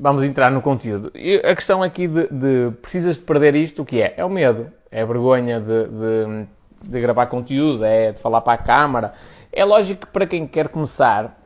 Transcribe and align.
vamos 0.00 0.22
entrar 0.22 0.50
no 0.50 0.62
conteúdo. 0.62 1.12
E 1.14 1.36
a 1.36 1.54
questão 1.54 1.82
aqui 1.82 2.08
de, 2.08 2.26
de, 2.28 2.70
precisas 2.80 3.16
de 3.16 3.22
perder 3.22 3.54
isto, 3.54 3.82
o 3.82 3.84
que 3.84 4.00
é? 4.00 4.14
É 4.16 4.24
o 4.24 4.30
medo, 4.30 4.72
é 4.90 5.02
a 5.02 5.04
vergonha 5.04 5.60
de, 5.60 5.84
de, 5.84 6.46
de 6.88 7.00
gravar 7.00 7.26
conteúdo, 7.26 7.84
é 7.84 8.12
de 8.12 8.20
falar 8.20 8.40
para 8.40 8.54
a 8.54 8.58
câmara. 8.58 9.12
É 9.52 9.64
lógico 9.64 10.06
que 10.06 10.12
para 10.12 10.26
quem 10.26 10.46
quer 10.46 10.68
começar 10.68 11.38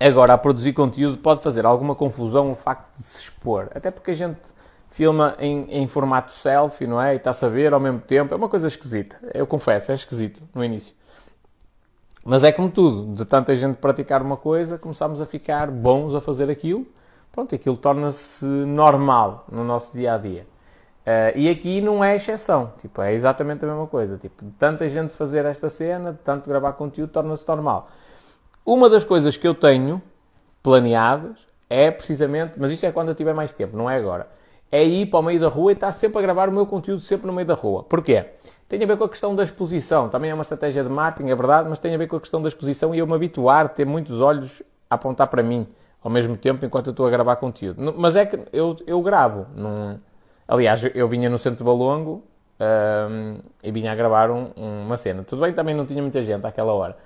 agora 0.00 0.32
a 0.32 0.38
produzir 0.38 0.72
conteúdo 0.72 1.18
pode 1.18 1.42
fazer 1.42 1.66
alguma 1.66 1.94
confusão 1.94 2.50
o 2.50 2.56
facto 2.56 2.96
de 2.96 3.04
se 3.04 3.18
expor. 3.18 3.68
Até 3.74 3.90
porque 3.90 4.12
a 4.12 4.14
gente 4.14 4.40
filma 4.88 5.36
em, 5.38 5.66
em 5.70 5.86
formato 5.86 6.32
selfie, 6.32 6.86
não 6.86 7.00
é? 7.00 7.14
E 7.14 7.16
está 7.16 7.30
a 7.30 7.34
saber 7.34 7.74
ao 7.74 7.80
mesmo 7.80 8.00
tempo. 8.00 8.32
É 8.32 8.36
uma 8.36 8.48
coisa 8.48 8.66
esquisita. 8.66 9.18
Eu 9.34 9.46
confesso, 9.46 9.92
é 9.92 9.94
esquisito 9.94 10.42
no 10.54 10.64
início. 10.64 10.94
Mas 12.24 12.44
é 12.44 12.52
como 12.52 12.70
tudo, 12.70 13.14
de 13.14 13.24
tanta 13.24 13.54
gente 13.56 13.76
praticar 13.76 14.22
uma 14.22 14.36
coisa, 14.36 14.78
começamos 14.78 15.20
a 15.20 15.26
ficar 15.26 15.70
bons 15.70 16.14
a 16.14 16.20
fazer 16.20 16.48
aquilo, 16.48 16.86
pronto, 17.32 17.54
aquilo 17.54 17.76
torna-se 17.76 18.44
normal 18.44 19.46
no 19.50 19.64
nosso 19.64 19.96
dia 19.96 20.14
a 20.14 20.18
dia. 20.18 20.46
Uh, 21.02 21.36
e 21.36 21.50
aqui 21.50 21.80
não 21.80 22.04
é 22.04 22.14
exceção, 22.14 22.72
tipo, 22.78 23.02
é 23.02 23.12
exatamente 23.12 23.64
a 23.64 23.68
mesma 23.68 23.86
coisa. 23.88 24.16
Tipo, 24.16 24.44
tanta 24.58 24.88
gente 24.88 25.12
fazer 25.12 25.44
esta 25.44 25.68
cena, 25.68 26.16
tanto 26.24 26.48
gravar 26.48 26.74
conteúdo, 26.74 27.10
torna-se 27.10 27.48
normal. 27.48 27.88
Uma 28.64 28.88
das 28.88 29.02
coisas 29.02 29.36
que 29.36 29.48
eu 29.48 29.54
tenho 29.54 30.00
planeadas 30.62 31.36
é 31.68 31.90
precisamente, 31.90 32.52
mas 32.56 32.70
isto 32.70 32.86
é 32.86 32.92
quando 32.92 33.08
eu 33.08 33.14
tiver 33.14 33.34
mais 33.34 33.52
tempo, 33.52 33.76
não 33.76 33.90
é 33.90 33.96
agora, 33.96 34.28
é 34.70 34.84
ir 34.84 35.06
para 35.06 35.18
o 35.18 35.22
meio 35.22 35.40
da 35.40 35.48
rua 35.48 35.72
e 35.72 35.74
estar 35.74 35.90
sempre 35.90 36.18
a 36.18 36.22
gravar 36.22 36.48
o 36.48 36.52
meu 36.52 36.66
conteúdo 36.66 37.00
sempre 37.00 37.26
no 37.26 37.32
meio 37.32 37.48
da 37.48 37.54
rua. 37.54 37.82
Porquê? 37.82 38.26
Tem 38.68 38.82
a 38.82 38.86
ver 38.86 38.96
com 38.96 39.04
a 39.04 39.08
questão 39.08 39.34
da 39.34 39.42
exposição. 39.42 40.08
Também 40.08 40.30
é 40.30 40.34
uma 40.34 40.42
estratégia 40.42 40.82
de 40.82 40.88
marketing, 40.88 41.30
é 41.30 41.34
verdade, 41.34 41.68
mas 41.68 41.78
tem 41.78 41.94
a 41.94 41.98
ver 41.98 42.06
com 42.06 42.16
a 42.16 42.20
questão 42.20 42.40
da 42.40 42.48
exposição 42.48 42.94
e 42.94 42.98
eu 42.98 43.06
me 43.06 43.12
habituar 43.12 43.66
a 43.66 43.68
ter 43.68 43.84
muitos 43.84 44.20
olhos 44.20 44.62
a 44.88 44.94
apontar 44.94 45.26
para 45.26 45.42
mim 45.42 45.66
ao 46.02 46.10
mesmo 46.10 46.36
tempo 46.36 46.64
enquanto 46.64 46.88
eu 46.88 46.90
estou 46.92 47.06
a 47.06 47.10
gravar 47.10 47.36
conteúdo. 47.36 47.94
Mas 47.96 48.16
é 48.16 48.26
que 48.26 48.38
eu, 48.52 48.76
eu 48.86 49.00
gravo. 49.02 49.46
Num... 49.58 49.98
Aliás, 50.48 50.84
eu 50.94 51.08
vinha 51.08 51.30
no 51.30 51.38
centro 51.38 51.58
de 51.58 51.64
Balongo 51.64 52.24
um, 52.60 53.38
e 53.62 53.70
vinha 53.70 53.92
a 53.92 53.94
gravar 53.94 54.30
um, 54.30 54.50
uma 54.56 54.96
cena. 54.96 55.22
Tudo 55.22 55.42
bem, 55.42 55.52
também 55.52 55.74
não 55.74 55.86
tinha 55.86 56.02
muita 56.02 56.22
gente 56.22 56.46
àquela 56.46 56.72
hora. 56.72 56.96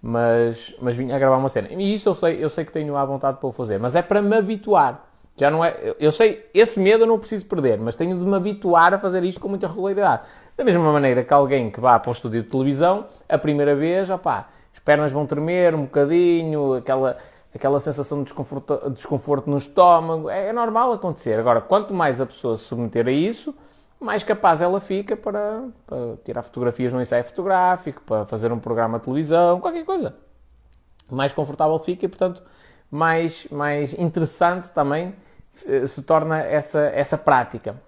Mas, 0.00 0.74
mas 0.80 0.96
vinha 0.96 1.16
a 1.16 1.18
gravar 1.18 1.36
uma 1.36 1.48
cena. 1.48 1.68
E 1.70 1.94
isso 1.94 2.08
eu 2.08 2.14
sei, 2.14 2.44
eu 2.44 2.50
sei 2.50 2.64
que 2.64 2.72
tenho 2.72 2.96
à 2.96 3.04
vontade 3.04 3.38
para 3.38 3.48
o 3.48 3.52
fazer. 3.52 3.78
Mas 3.78 3.94
é 3.94 4.02
para 4.02 4.22
me 4.22 4.36
habituar. 4.36 5.04
Já 5.36 5.50
não 5.50 5.64
é, 5.64 5.96
eu 5.98 6.12
sei, 6.12 6.48
esse 6.54 6.78
medo 6.78 7.02
eu 7.02 7.08
não 7.08 7.18
preciso 7.18 7.44
perder, 7.46 7.76
mas 7.80 7.96
tenho 7.96 8.16
de 8.16 8.24
me 8.24 8.36
habituar 8.36 8.94
a 8.94 8.98
fazer 8.98 9.24
isto 9.24 9.40
com 9.40 9.48
muita 9.48 9.66
regularidade. 9.66 10.22
Da 10.56 10.62
mesma 10.62 10.92
maneira 10.92 11.24
que 11.24 11.34
alguém 11.34 11.72
que 11.72 11.80
vá 11.80 11.98
para 11.98 12.08
um 12.08 12.12
estúdio 12.12 12.40
de 12.42 12.48
televisão, 12.48 13.06
a 13.28 13.36
primeira 13.36 13.74
vez, 13.74 14.08
opá, 14.10 14.48
as 14.72 14.78
pernas 14.78 15.10
vão 15.10 15.26
tremer 15.26 15.74
um 15.74 15.82
bocadinho, 15.82 16.74
aquela, 16.74 17.16
aquela 17.54 17.78
sensação 17.78 18.18
de 18.18 18.24
desconforto, 18.24 18.90
desconforto 18.90 19.48
no 19.48 19.56
estômago, 19.56 20.28
é, 20.28 20.48
é, 20.48 20.52
normal 20.52 20.92
acontecer. 20.92 21.38
Agora, 21.38 21.60
quanto 21.60 21.94
mais 21.94 22.20
a 22.20 22.26
pessoa 22.26 22.56
se 22.56 22.64
submeter 22.64 23.06
a 23.06 23.12
isso, 23.12 23.54
mais 24.00 24.24
capaz 24.24 24.60
ela 24.60 24.80
fica 24.80 25.16
para, 25.16 25.64
para 25.86 26.16
tirar 26.24 26.42
fotografias 26.42 26.92
no 26.92 27.00
ensaio 27.00 27.24
fotográfico, 27.24 28.02
para 28.02 28.26
fazer 28.26 28.50
um 28.50 28.58
programa 28.58 28.98
de 28.98 29.04
televisão, 29.04 29.60
qualquer 29.60 29.84
coisa. 29.84 30.16
Mais 31.10 31.32
confortável 31.32 31.78
fica 31.78 32.06
e, 32.06 32.08
portanto, 32.08 32.42
mais, 32.90 33.46
mais 33.50 33.92
interessante 33.94 34.68
também 34.70 35.14
eh, 35.66 35.86
se 35.86 36.02
torna 36.02 36.40
essa, 36.40 36.80
essa 36.86 37.16
prática. 37.16 37.80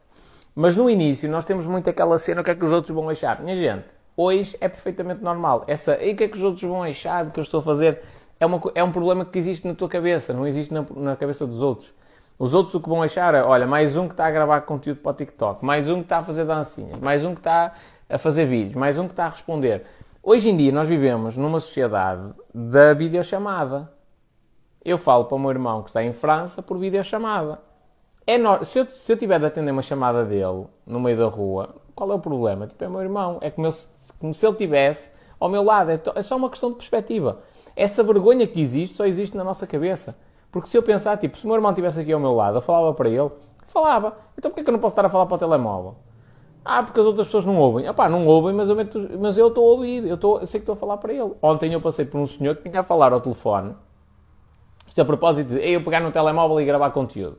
Mas 0.54 0.76
no 0.76 0.88
início 0.88 1.28
nós 1.28 1.44
temos 1.44 1.66
muito 1.66 1.90
aquela 1.90 2.18
cena, 2.18 2.40
o 2.40 2.44
que 2.44 2.50
é 2.50 2.54
que 2.54 2.64
os 2.64 2.72
outros 2.72 2.94
vão 2.94 3.08
achar? 3.08 3.42
Minha 3.42 3.56
gente, 3.56 3.88
hoje 4.16 4.56
é 4.60 4.68
perfeitamente 4.68 5.22
normal. 5.22 5.64
Essa, 5.66 6.02
e 6.02 6.12
o 6.12 6.16
que 6.16 6.24
é 6.24 6.28
que 6.28 6.36
os 6.36 6.42
outros 6.42 6.62
vão 6.62 6.82
achar 6.82 7.24
do 7.24 7.32
que 7.32 7.40
eu 7.40 7.44
estou 7.44 7.60
a 7.60 7.62
fazer? 7.62 8.00
É, 8.38 8.46
uma, 8.46 8.60
é 8.74 8.84
um 8.84 8.92
problema 8.92 9.24
que 9.24 9.38
existe 9.38 9.66
na 9.66 9.74
tua 9.74 9.88
cabeça, 9.88 10.32
não 10.32 10.46
existe 10.46 10.72
na, 10.72 10.84
na 10.94 11.16
cabeça 11.16 11.46
dos 11.46 11.60
outros. 11.60 11.92
Os 12.38 12.52
outros 12.52 12.74
o 12.74 12.80
que 12.80 12.88
vão 12.88 13.02
achar 13.02 13.34
é, 13.34 13.42
olha, 13.42 13.66
mais 13.66 13.96
um 13.96 14.06
que 14.06 14.12
está 14.12 14.26
a 14.26 14.30
gravar 14.30 14.60
conteúdo 14.62 15.00
para 15.00 15.12
o 15.12 15.14
TikTok, 15.14 15.64
mais 15.64 15.88
um 15.88 15.96
que 15.96 16.02
está 16.02 16.18
a 16.18 16.22
fazer 16.22 16.44
dancinhas, 16.44 17.00
mais 17.00 17.24
um 17.24 17.32
que 17.32 17.40
está 17.40 17.72
a 18.08 18.18
fazer 18.18 18.44
vídeos, 18.44 18.74
mais 18.74 18.98
um 18.98 19.06
que 19.06 19.12
está 19.12 19.24
a 19.24 19.30
responder. 19.30 19.84
Hoje 20.22 20.50
em 20.50 20.56
dia 20.56 20.70
nós 20.70 20.86
vivemos 20.86 21.36
numa 21.36 21.60
sociedade 21.60 22.34
da 22.54 22.92
videochamada. 22.92 23.90
Eu 24.84 24.98
falo 24.98 25.24
para 25.24 25.34
o 25.36 25.38
meu 25.38 25.50
irmão 25.50 25.82
que 25.82 25.88
está 25.88 26.04
em 26.04 26.12
França 26.12 26.62
por 26.62 26.78
videochamada. 26.78 27.58
É 28.26 28.36
no... 28.36 28.62
se, 28.64 28.80
eu, 28.80 28.86
se 28.86 29.10
eu 29.12 29.16
tiver 29.16 29.38
de 29.38 29.46
atender 29.46 29.70
uma 29.70 29.82
chamada 29.82 30.24
dele 30.24 30.66
no 30.84 31.00
meio 31.00 31.16
da 31.16 31.26
rua, 31.26 31.76
qual 31.94 32.10
é 32.10 32.14
o 32.14 32.18
problema? 32.18 32.66
Tipo, 32.66 32.84
é 32.84 32.88
meu 32.88 33.00
irmão. 33.00 33.38
É 33.40 33.50
como, 33.50 33.66
eu, 33.66 33.72
como 34.18 34.34
se 34.34 34.46
ele 34.46 34.56
tivesse 34.56 35.10
ao 35.40 35.48
meu 35.48 35.62
lado. 35.62 35.90
É, 35.90 36.00
é 36.14 36.22
só 36.22 36.36
uma 36.36 36.50
questão 36.50 36.70
de 36.70 36.76
perspectiva. 36.76 37.38
Essa 37.76 38.02
vergonha 38.02 38.46
que 38.46 38.60
existe 38.60 38.96
só 38.96 39.04
existe 39.04 39.36
na 39.36 39.44
nossa 39.44 39.66
cabeça. 39.66 40.16
Porque 40.50 40.68
se 40.68 40.78
eu 40.78 40.82
pensar, 40.82 41.18
tipo, 41.18 41.36
se 41.36 41.44
o 41.44 41.46
meu 41.46 41.56
irmão 41.56 41.70
estivesse 41.70 42.00
aqui 42.00 42.12
ao 42.12 42.18
meu 42.18 42.34
lado, 42.34 42.56
eu 42.56 42.62
falava 42.62 42.94
para 42.94 43.10
ele, 43.10 43.30
falava. 43.68 44.16
Então 44.38 44.50
porquê 44.50 44.64
que 44.64 44.70
eu 44.70 44.72
não 44.72 44.80
posso 44.80 44.92
estar 44.94 45.04
a 45.04 45.10
falar 45.10 45.26
para 45.26 45.34
o 45.34 45.38
telemóvel? 45.38 45.96
Ah, 46.64 46.82
porque 46.82 46.98
as 46.98 47.06
outras 47.06 47.26
pessoas 47.26 47.44
não 47.44 47.56
ouvem. 47.56 47.86
Ah 47.86 47.94
pá, 47.94 48.08
não 48.08 48.26
ouvem, 48.26 48.54
mas 48.54 48.68
eu, 48.68 48.74
meto, 48.74 48.98
mas 49.20 49.36
eu 49.36 49.48
estou 49.48 49.64
a 49.64 49.70
ouvir. 49.72 50.04
Eu, 50.06 50.14
estou, 50.14 50.40
eu 50.40 50.46
sei 50.46 50.58
que 50.58 50.62
estou 50.62 50.72
a 50.72 50.76
falar 50.76 50.96
para 50.96 51.12
ele. 51.12 51.32
Ontem 51.42 51.72
eu 51.72 51.80
passei 51.80 52.04
por 52.04 52.18
um 52.18 52.26
senhor 52.26 52.56
que 52.56 52.68
vinha 52.68 52.80
a 52.80 52.82
falar 52.82 53.12
ao 53.12 53.20
telefone. 53.20 53.76
Isto 54.88 55.02
a 55.02 55.04
propósito 55.04 55.48
de 55.48 55.60
eu 55.60 55.84
pegar 55.84 56.00
no 56.00 56.10
telemóvel 56.10 56.60
e 56.60 56.64
gravar 56.64 56.90
conteúdo. 56.90 57.38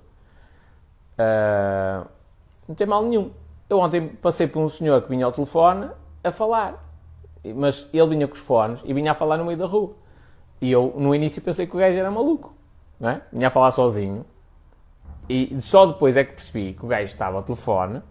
Uh, 1.17 2.07
não 2.67 2.75
tem 2.75 2.85
mal 2.85 3.03
nenhum. 3.03 3.31
Eu 3.69 3.79
ontem 3.79 4.07
passei 4.07 4.47
por 4.47 4.61
um 4.61 4.69
senhor 4.69 5.01
que 5.01 5.09
vinha 5.09 5.25
ao 5.25 5.31
telefone 5.31 5.89
a 6.23 6.31
falar, 6.31 6.81
mas 7.55 7.87
ele 7.91 8.07
vinha 8.07 8.27
com 8.27 8.35
os 8.35 8.39
fones 8.39 8.79
e 8.85 8.93
vinha 8.93 9.11
a 9.11 9.15
falar 9.15 9.37
no 9.37 9.43
meio 9.43 9.57
da 9.57 9.65
rua. 9.65 9.95
E 10.61 10.71
eu, 10.71 10.93
no 10.97 11.13
início, 11.13 11.41
pensei 11.41 11.67
que 11.67 11.75
o 11.75 11.79
gajo 11.79 11.97
era 11.97 12.09
maluco, 12.09 12.53
não 12.99 13.09
é? 13.09 13.21
Vinha 13.31 13.47
a 13.47 13.51
falar 13.51 13.71
sozinho. 13.71 14.25
E 15.29 15.59
só 15.59 15.85
depois 15.85 16.15
é 16.15 16.23
que 16.23 16.33
percebi 16.33 16.73
que 16.73 16.85
o 16.85 16.87
gajo 16.87 17.05
estava 17.05 17.37
ao 17.37 17.43
telefone 17.43 18.01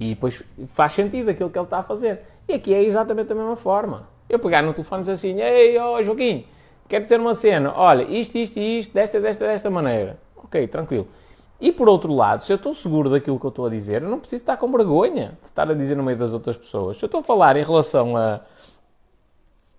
e 0.00 0.10
depois 0.10 0.42
faz 0.66 0.92
sentido 0.92 1.30
aquilo 1.30 1.50
que 1.50 1.58
ele 1.58 1.66
está 1.66 1.78
a 1.78 1.82
fazer. 1.82 2.22
E 2.48 2.54
aqui 2.54 2.74
é 2.74 2.82
exatamente 2.82 3.28
da 3.28 3.34
mesma 3.34 3.56
forma. 3.56 4.08
Eu 4.28 4.38
pegar 4.38 4.62
no 4.62 4.72
telefone 4.72 5.02
e 5.02 5.04
dizer 5.04 5.12
assim: 5.12 5.40
Ei, 5.40 5.78
oh, 5.78 6.02
Joaquim, 6.02 6.46
quero 6.88 7.02
dizer 7.02 7.20
uma 7.20 7.34
cena. 7.34 7.72
Olha, 7.76 8.02
isto, 8.02 8.36
isto 8.36 8.58
e 8.58 8.80
isto, 8.80 8.94
desta, 8.94 9.20
desta, 9.20 9.46
desta 9.46 9.70
maneira. 9.70 10.18
Ok, 10.36 10.66
tranquilo. 10.68 11.06
E 11.60 11.70
por 11.70 11.88
outro 11.88 12.12
lado, 12.12 12.42
se 12.42 12.52
eu 12.52 12.56
estou 12.56 12.74
seguro 12.74 13.08
daquilo 13.08 13.38
que 13.38 13.46
eu 13.46 13.50
estou 13.50 13.66
a 13.66 13.70
dizer, 13.70 14.02
eu 14.02 14.08
não 14.08 14.18
preciso 14.18 14.42
estar 14.42 14.56
com 14.56 14.70
vergonha 14.70 15.38
de 15.40 15.48
estar 15.48 15.70
a 15.70 15.74
dizer 15.74 15.96
no 15.96 16.02
meio 16.02 16.18
das 16.18 16.32
outras 16.32 16.56
pessoas. 16.56 16.98
Se 16.98 17.04
eu 17.04 17.06
estou 17.06 17.20
a 17.20 17.24
falar 17.24 17.56
em 17.56 17.64
relação 17.64 18.16
a, 18.16 18.40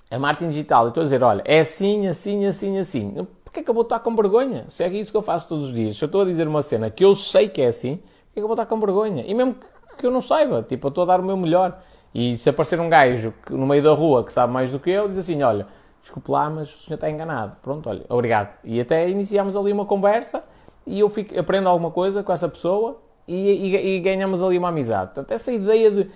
a 0.10 0.20
marketing 0.20 0.50
digital 0.50 0.86
e 0.86 0.88
estou 0.90 1.02
a 1.02 1.04
dizer, 1.04 1.24
olha, 1.24 1.42
é 1.46 1.60
assim, 1.60 2.08
assim, 2.08 2.46
assim, 2.46 2.78
assim, 2.78 3.28
porquê 3.44 3.60
é 3.60 3.64
que 3.64 3.70
eu 3.70 3.74
vou 3.74 3.84
estar 3.84 4.00
com 4.00 4.16
vergonha? 4.16 4.66
Se 4.70 4.84
é 4.84 4.90
isso 4.90 5.12
que 5.12 5.18
eu 5.18 5.22
faço 5.22 5.48
todos 5.48 5.66
os 5.66 5.74
dias. 5.74 5.98
Se 5.98 6.04
eu 6.04 6.08
estou 6.08 6.22
a 6.22 6.26
dizer 6.26 6.48
uma 6.48 6.62
cena 6.62 6.90
que 6.90 7.04
eu 7.04 7.16
sei 7.16 7.50
que 7.50 7.62
é 7.62 7.68
assim, 7.68 7.98
porquê 7.98 8.32
é 8.32 8.34
que 8.36 8.40
eu 8.42 8.48
vou 8.48 8.54
estar 8.54 8.66
com 8.66 8.80
vergonha? 8.80 9.24
E 9.26 9.34
mesmo 9.34 9.56
que 9.98 10.06
eu 10.06 10.12
não 10.12 10.22
saiba, 10.22 10.62
tipo, 10.62 10.88
eu 10.88 10.90
estou 10.90 11.04
a 11.04 11.08
dar 11.08 11.20
o 11.20 11.24
meu 11.24 11.38
melhor. 11.38 11.80
E 12.14 12.38
se 12.38 12.50
aparecer 12.50 12.80
um 12.80 12.90
gajo 12.90 13.34
no 13.50 13.66
meio 13.66 13.84
da 13.84 13.92
rua 13.92 14.24
que 14.24 14.32
sabe 14.32 14.52
mais 14.52 14.72
do 14.72 14.80
que 14.80 14.90
eu, 14.90 15.08
diz 15.08 15.18
assim, 15.18 15.42
olha, 15.42 15.68
desculpe 16.02 16.32
lá, 16.32 16.50
mas 16.50 16.74
o 16.74 16.80
senhor 16.80 16.96
está 16.96 17.10
enganado. 17.10 17.58
Pronto, 17.62 17.90
olha, 17.90 18.06
obrigado. 18.08 18.54
E 18.64 18.80
até 18.80 19.10
iniciamos 19.10 19.56
ali 19.58 19.72
uma 19.72 19.86
conversa 19.86 20.44
e 20.86 21.00
eu 21.00 21.10
fico, 21.10 21.38
aprendo 21.38 21.68
alguma 21.68 21.92
coisa 21.92 22.24
com 22.24 22.32
essa 22.32 22.48
pessoa 22.48 23.02
e, 23.28 23.36
e, 23.36 23.96
e, 23.96 24.00
ganhamos 24.00 24.42
ali 24.44 24.58
uma 24.58 24.70
amizade. 24.70 25.08
Portanto, 25.14 25.32
essa 25.32 25.52
ideia 25.52 25.90
de 25.90 26.10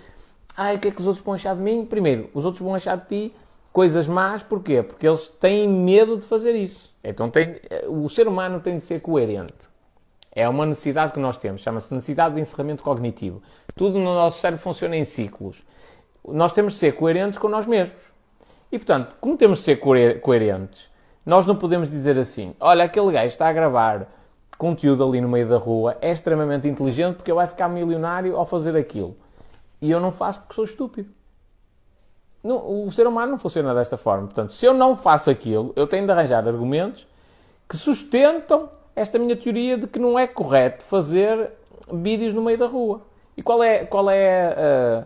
ai, 0.55 0.75
o 0.75 0.79
que 0.79 0.89
é 0.89 0.91
que 0.91 1.01
os 1.01 1.07
outros 1.07 1.25
vão 1.25 1.33
achar 1.33 1.55
de 1.55 1.61
mim? 1.61 1.85
Primeiro, 1.85 2.29
os 2.33 2.45
outros 2.45 2.63
vão 2.63 2.75
achar 2.75 2.95
de 2.97 3.07
ti 3.07 3.35
coisas 3.71 4.07
más, 4.07 4.43
porquê? 4.43 4.83
Porque 4.83 5.07
eles 5.07 5.27
têm 5.27 5.67
medo 5.67 6.17
de 6.17 6.25
fazer 6.25 6.55
isso. 6.55 6.93
Então 7.03 7.29
tem, 7.29 7.59
o 7.87 8.09
ser 8.09 8.27
humano 8.27 8.59
tem 8.59 8.77
de 8.77 8.83
ser 8.83 9.01
coerente. 9.01 9.69
É 10.31 10.47
uma 10.47 10.65
necessidade 10.65 11.13
que 11.13 11.19
nós 11.19 11.37
temos, 11.37 11.61
chama-se 11.61 11.93
necessidade 11.93 12.35
de 12.35 12.41
encerramento 12.41 12.83
cognitivo. 12.83 13.41
Tudo 13.75 13.97
no 13.97 14.13
nosso 14.13 14.39
cérebro 14.39 14.63
funciona 14.63 14.95
em 14.95 15.03
ciclos. 15.03 15.63
Nós 16.27 16.53
temos 16.53 16.73
de 16.73 16.79
ser 16.79 16.93
coerentes 16.93 17.39
com 17.39 17.47
nós 17.47 17.65
mesmos. 17.65 18.01
E 18.71 18.77
portanto, 18.77 19.15
como 19.19 19.35
temos 19.35 19.59
de 19.59 19.65
ser 19.65 19.77
coerentes, 20.21 20.89
nós 21.25 21.45
não 21.45 21.55
podemos 21.55 21.89
dizer 21.89 22.17
assim: 22.17 22.53
olha, 22.59 22.83
aquele 22.83 23.11
gajo 23.11 23.27
está 23.27 23.47
a 23.47 23.53
gravar 23.53 24.07
conteúdo 24.59 25.05
ali 25.05 25.21
no 25.21 25.29
meio 25.29 25.47
da 25.47 25.57
rua 25.57 25.97
é 26.01 26.11
extremamente 26.11 26.67
inteligente 26.67 27.15
porque 27.15 27.31
ele 27.31 27.37
vai 27.37 27.47
ficar 27.47 27.69
milionário 27.69 28.35
ao 28.35 28.45
fazer 28.45 28.75
aquilo. 28.75 29.15
E 29.81 29.89
eu 29.89 30.01
não 30.01 30.11
faço 30.11 30.41
porque 30.41 30.53
sou 30.53 30.65
estúpido. 30.65 31.09
Não, 32.43 32.85
o 32.85 32.91
ser 32.91 33.05
humano 33.05 33.31
não 33.31 33.37
funciona 33.37 33.73
desta 33.73 33.97
forma. 33.97 34.25
Portanto, 34.25 34.53
se 34.53 34.65
eu 34.65 34.73
não 34.73 34.95
faço 34.95 35.29
aquilo, 35.29 35.73
eu 35.75 35.85
tenho 35.85 36.05
de 36.05 36.11
arranjar 36.11 36.47
argumentos 36.47 37.07
que 37.67 37.77
sustentam 37.77 38.69
esta 38.95 39.19
minha 39.19 39.35
teoria 39.35 39.77
de 39.77 39.87
que 39.87 39.99
não 39.99 40.17
é 40.17 40.25
correto 40.25 40.83
fazer 40.83 41.51
vídeos 41.91 42.33
no 42.33 42.41
meio 42.41 42.57
da 42.57 42.67
rua. 42.67 43.01
E 43.35 43.41
qual 43.41 43.63
é, 43.63 43.85
qual 43.85 44.09
é 44.09 45.05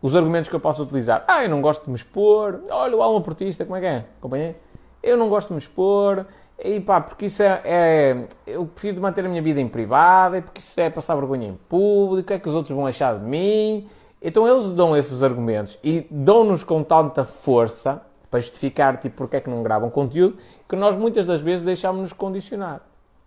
os 0.00 0.14
argumentos 0.14 0.48
que 0.48 0.54
eu 0.54 0.60
posso 0.60 0.82
utilizar? 0.82 1.24
Ah, 1.26 1.44
eu 1.44 1.50
não 1.50 1.60
gosto 1.60 1.84
de 1.84 1.90
me 1.90 1.96
expor. 1.96 2.60
Olha, 2.70 2.96
o 2.96 3.02
alma 3.02 3.20
portista, 3.20 3.64
como 3.64 3.76
é 3.76 3.80
que 3.80 3.86
é? 3.86 4.04
Acompanhei? 4.18 4.56
Eu 5.02 5.16
não 5.16 5.28
gosto 5.28 5.48
de 5.48 5.54
me 5.54 5.58
expor. 5.58 6.26
E 6.64 6.78
pá, 6.78 7.00
porque 7.00 7.26
isso 7.26 7.42
é, 7.42 7.60
é, 7.64 8.28
Eu 8.46 8.66
prefiro 8.66 9.00
manter 9.00 9.24
a 9.24 9.28
minha 9.28 9.42
vida 9.42 9.60
em 9.60 9.66
privado, 9.66 10.36
e 10.36 10.42
porque 10.42 10.60
isso 10.60 10.80
é 10.80 10.88
passar 10.88 11.16
vergonha 11.16 11.48
em 11.48 11.58
público, 11.68 12.20
o 12.20 12.24
que 12.24 12.34
é 12.34 12.38
que 12.38 12.48
os 12.48 12.54
outros 12.54 12.74
vão 12.74 12.86
achar 12.86 13.18
de 13.18 13.24
mim? 13.24 13.88
Então 14.22 14.46
eles 14.46 14.72
dão 14.72 14.96
esses 14.96 15.22
argumentos 15.22 15.78
e 15.82 16.06
dão-nos 16.10 16.62
com 16.62 16.82
tanta 16.84 17.24
força 17.24 18.02
para 18.30 18.40
justificar 18.40 18.98
tipo, 18.98 19.16
porque 19.16 19.36
é 19.36 19.40
que 19.40 19.50
não 19.50 19.62
gravam 19.62 19.90
conteúdo, 19.90 20.38
que 20.68 20.76
nós 20.76 20.96
muitas 20.96 21.26
das 21.26 21.40
vezes 21.40 21.66
deixamos-nos 21.66 22.12
condicionar. 22.12 22.80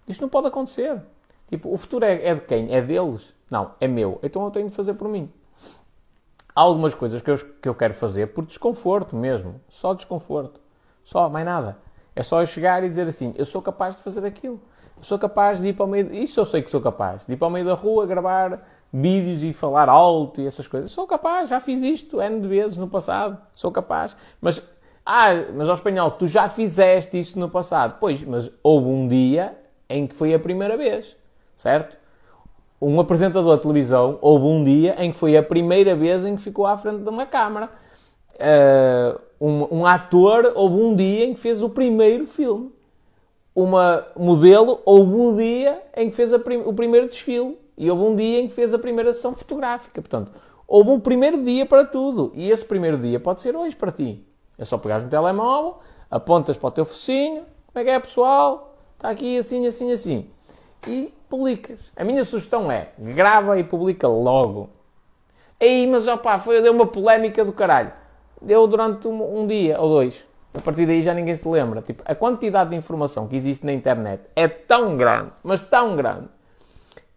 Isto 0.07 0.21
não 0.21 0.29
pode 0.29 0.47
acontecer. 0.47 0.99
Tipo, 1.47 1.71
o 1.71 1.77
futuro 1.77 2.05
é, 2.05 2.25
é 2.25 2.33
de 2.33 2.41
quem? 2.41 2.73
É 2.73 2.81
deles? 2.81 3.33
Não, 3.49 3.71
é 3.79 3.87
meu. 3.87 4.19
Então 4.23 4.43
eu 4.43 4.51
tenho 4.51 4.69
de 4.69 4.75
fazer 4.75 4.93
por 4.95 5.07
mim. 5.07 5.31
Há 6.55 6.61
algumas 6.61 6.95
coisas 6.95 7.21
que 7.21 7.29
eu, 7.29 7.37
que 7.37 7.69
eu 7.69 7.75
quero 7.75 7.93
fazer 7.93 8.27
por 8.27 8.45
desconforto 8.45 9.15
mesmo. 9.15 9.59
Só 9.67 9.93
desconforto. 9.93 10.59
Só, 11.03 11.29
mais 11.29 11.45
nada. 11.45 11.77
É 12.15 12.23
só 12.23 12.41
eu 12.41 12.45
chegar 12.45 12.83
e 12.83 12.89
dizer 12.89 13.07
assim: 13.07 13.35
eu 13.37 13.45
sou 13.45 13.61
capaz 13.61 13.97
de 13.97 14.01
fazer 14.01 14.25
aquilo. 14.25 14.59
Eu 14.97 15.03
sou 15.03 15.19
capaz 15.19 15.61
de 15.61 15.67
ir 15.67 15.73
para 15.73 15.85
o 15.85 15.87
meio. 15.87 16.13
Isso 16.15 16.39
eu 16.39 16.45
sei 16.45 16.61
que 16.61 16.71
sou 16.71 16.81
capaz. 16.81 17.25
De 17.27 17.33
ir 17.33 17.37
para 17.37 17.47
o 17.47 17.51
meio 17.51 17.65
da 17.65 17.73
rua, 17.73 18.07
gravar 18.07 18.65
vídeos 18.95 19.43
e 19.43 19.51
falar 19.51 19.89
alto 19.89 20.39
e 20.39 20.47
essas 20.47 20.67
coisas. 20.67 20.91
Sou 20.91 21.05
capaz, 21.05 21.49
já 21.49 21.59
fiz 21.59 21.81
isto 21.81 22.21
N 22.21 22.39
de 22.39 22.47
vezes 22.47 22.77
no 22.77 22.87
passado. 22.87 23.37
Sou 23.53 23.71
capaz. 23.71 24.15
Mas, 24.39 24.61
ah, 25.05 25.31
mas 25.53 25.67
ao 25.67 25.75
espanhol, 25.75 26.11
tu 26.11 26.27
já 26.27 26.47
fizeste 26.47 27.19
isto 27.19 27.37
no 27.37 27.49
passado. 27.49 27.97
Pois, 27.99 28.23
mas 28.23 28.49
houve 28.63 28.87
um 28.87 29.07
dia 29.07 29.57
em 29.89 30.07
que 30.07 30.15
foi 30.15 30.33
a 30.33 30.39
primeira 30.39 30.77
vez. 30.77 31.15
Certo? 31.55 31.97
Um 32.81 32.99
apresentador 32.99 33.55
de 33.55 33.61
televisão, 33.61 34.17
houve 34.21 34.45
um 34.45 34.63
dia 34.63 34.95
em 35.03 35.11
que 35.11 35.17
foi 35.17 35.35
a 35.35 35.43
primeira 35.43 35.95
vez 35.95 36.25
em 36.25 36.35
que 36.35 36.41
ficou 36.41 36.65
à 36.65 36.77
frente 36.77 37.01
de 37.01 37.09
uma 37.09 37.25
câmara. 37.25 37.69
Uh, 38.35 39.21
um, 39.39 39.79
um, 39.79 39.85
ator, 39.85 40.51
houve 40.55 40.75
um 40.75 40.95
dia 40.95 41.25
em 41.25 41.33
que 41.33 41.39
fez 41.39 41.61
o 41.61 41.69
primeiro 41.69 42.27
filme. 42.27 42.71
Uma 43.53 44.05
modelo, 44.17 44.81
houve 44.85 45.15
um 45.15 45.35
dia 45.35 45.81
em 45.95 46.09
que 46.09 46.15
fez 46.15 46.35
prim 46.37 46.57
o 46.65 46.73
primeiro 46.73 47.07
desfile. 47.07 47.57
E 47.77 47.89
houve 47.89 48.03
um 48.03 48.15
dia 48.15 48.39
em 48.39 48.47
que 48.47 48.53
fez 48.53 48.73
a 48.73 48.79
primeira 48.79 49.11
sessão 49.11 49.35
fotográfica. 49.35 50.01
Portanto, 50.01 50.31
houve 50.67 50.89
um 50.89 50.99
primeiro 50.99 51.43
dia 51.43 51.65
para 51.65 51.85
tudo. 51.85 52.31
E 52.33 52.49
esse 52.49 52.65
primeiro 52.65 52.97
dia 52.97 53.19
pode 53.19 53.41
ser 53.41 53.55
hoje 53.55 53.75
para 53.75 53.91
ti. 53.91 54.25
É 54.57 54.63
só 54.63 54.77
pegares 54.77 55.03
no 55.03 55.09
telemóvel, 55.09 55.79
apontas 56.09 56.57
para 56.57 56.67
o 56.67 56.71
teu 56.71 56.85
focinho. 56.85 57.43
Como 57.67 57.81
é 57.81 57.83
que 57.83 57.89
é, 57.89 57.99
pessoal? 57.99 58.75
Está 58.95 59.09
aqui 59.09 59.37
assim, 59.37 59.67
assim, 59.67 59.91
assim. 59.91 60.29
E 60.87 61.13
publicas. 61.29 61.91
A 61.95 62.03
minha 62.03 62.23
sugestão 62.23 62.71
é, 62.71 62.89
grava 62.97 63.59
e 63.59 63.63
publica 63.63 64.07
logo. 64.07 64.69
Aí, 65.59 65.87
mas 65.87 66.07
opá, 66.07 66.39
foi, 66.39 66.61
deu 66.61 66.73
uma 66.73 66.85
polémica 66.85 67.43
do 67.43 67.51
caralho. 67.51 67.91
Deu 68.41 68.67
durante 68.67 69.07
um, 69.07 69.41
um, 69.41 69.47
dia 69.47 69.79
ou 69.79 69.89
dois. 69.89 70.25
A 70.53 70.61
partir 70.61 70.85
daí 70.85 71.01
já 71.01 71.13
ninguém 71.13 71.35
se 71.35 71.47
lembra. 71.47 71.81
Tipo, 71.81 72.03
a 72.05 72.13
quantidade 72.13 72.69
de 72.69 72.75
informação 72.75 73.27
que 73.27 73.35
existe 73.35 73.65
na 73.65 73.73
internet 73.73 74.23
é 74.35 74.47
tão 74.47 74.95
grande, 74.95 75.31
mas 75.43 75.61
tão 75.61 75.95
grande, 75.95 76.27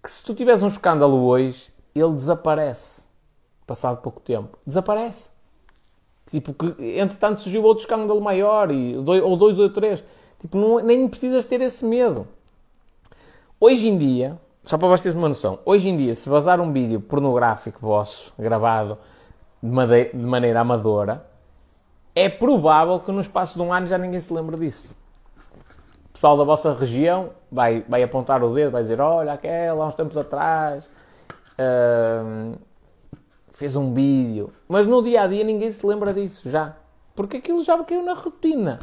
que 0.03 0.11
se 0.11 0.25
tu 0.25 0.35
tiveres 0.35 0.63
um 0.63 0.69
escândalo 0.69 1.25
hoje, 1.25 1.73
ele 1.95 2.13
desaparece. 2.13 3.03
Passado 3.67 4.01
pouco 4.01 4.21
tempo. 4.21 4.59
Desaparece. 4.67 5.31
Tipo, 6.31 6.53
que 6.53 6.99
entretanto 6.99 7.41
surgiu 7.41 7.63
outro 7.63 7.83
escândalo 7.83 8.21
maior, 8.21 8.71
e, 8.71 8.97
ou 8.97 9.37
dois 9.37 9.59
ou 9.59 9.71
três. 9.71 10.05
Tipo, 10.41 10.59
não, 10.59 10.79
nem 10.81 11.09
precisas 11.09 11.45
ter 11.45 11.61
esse 11.61 11.85
medo. 11.85 12.27
Hoje 13.61 13.89
em 13.89 13.99
dia, 13.99 14.39
só 14.63 14.79
para 14.79 14.89
vocês 14.89 15.15
uma 15.15 15.29
noção, 15.29 15.59
hoje 15.65 15.89
em 15.89 15.97
dia, 15.97 16.15
se 16.15 16.29
vazar 16.29 16.61
um 16.61 16.73
vídeo 16.73 17.01
pornográfico 17.01 17.81
vosso, 17.81 18.33
gravado 18.39 18.99
de, 19.63 20.05
de 20.13 20.25
maneira 20.25 20.61
amadora, 20.61 21.27
é 22.15 22.29
provável 22.29 23.01
que 23.01 23.11
no 23.11 23.21
espaço 23.21 23.55
de 23.55 23.63
um 23.63 23.73
ano 23.73 23.87
já 23.87 23.99
ninguém 23.99 24.21
se 24.21 24.33
lembre 24.33 24.57
disso. 24.57 24.95
O 26.11 26.13
pessoal 26.13 26.37
da 26.37 26.45
vossa 26.45 26.75
região 26.75 27.31
vai, 27.51 27.85
vai 27.89 28.03
apontar 28.03 28.43
o 28.43 28.53
dedo, 28.53 28.73
vai 28.73 28.83
dizer: 28.83 29.01
Olha, 29.01 29.33
aquela, 29.33 29.85
há 29.85 29.89
uns 29.89 29.95
tempos 29.95 30.17
atrás, 30.17 30.91
uh, 31.59 32.59
fez 33.53 33.77
um 33.77 33.93
vídeo. 33.93 34.53
Mas 34.69 34.87
no 34.87 35.03
dia 35.03 35.23
a 35.23 35.27
dia 35.27 35.45
ninguém 35.45 35.71
se 35.71 35.87
lembra 35.87 36.13
disso 36.13 36.49
já. 36.51 36.77
Porque 37.15 37.39
aquilo 37.39 37.65
já 37.65 37.77
caiu 37.83 38.05
na 38.05 38.15
rotina. 38.15 38.79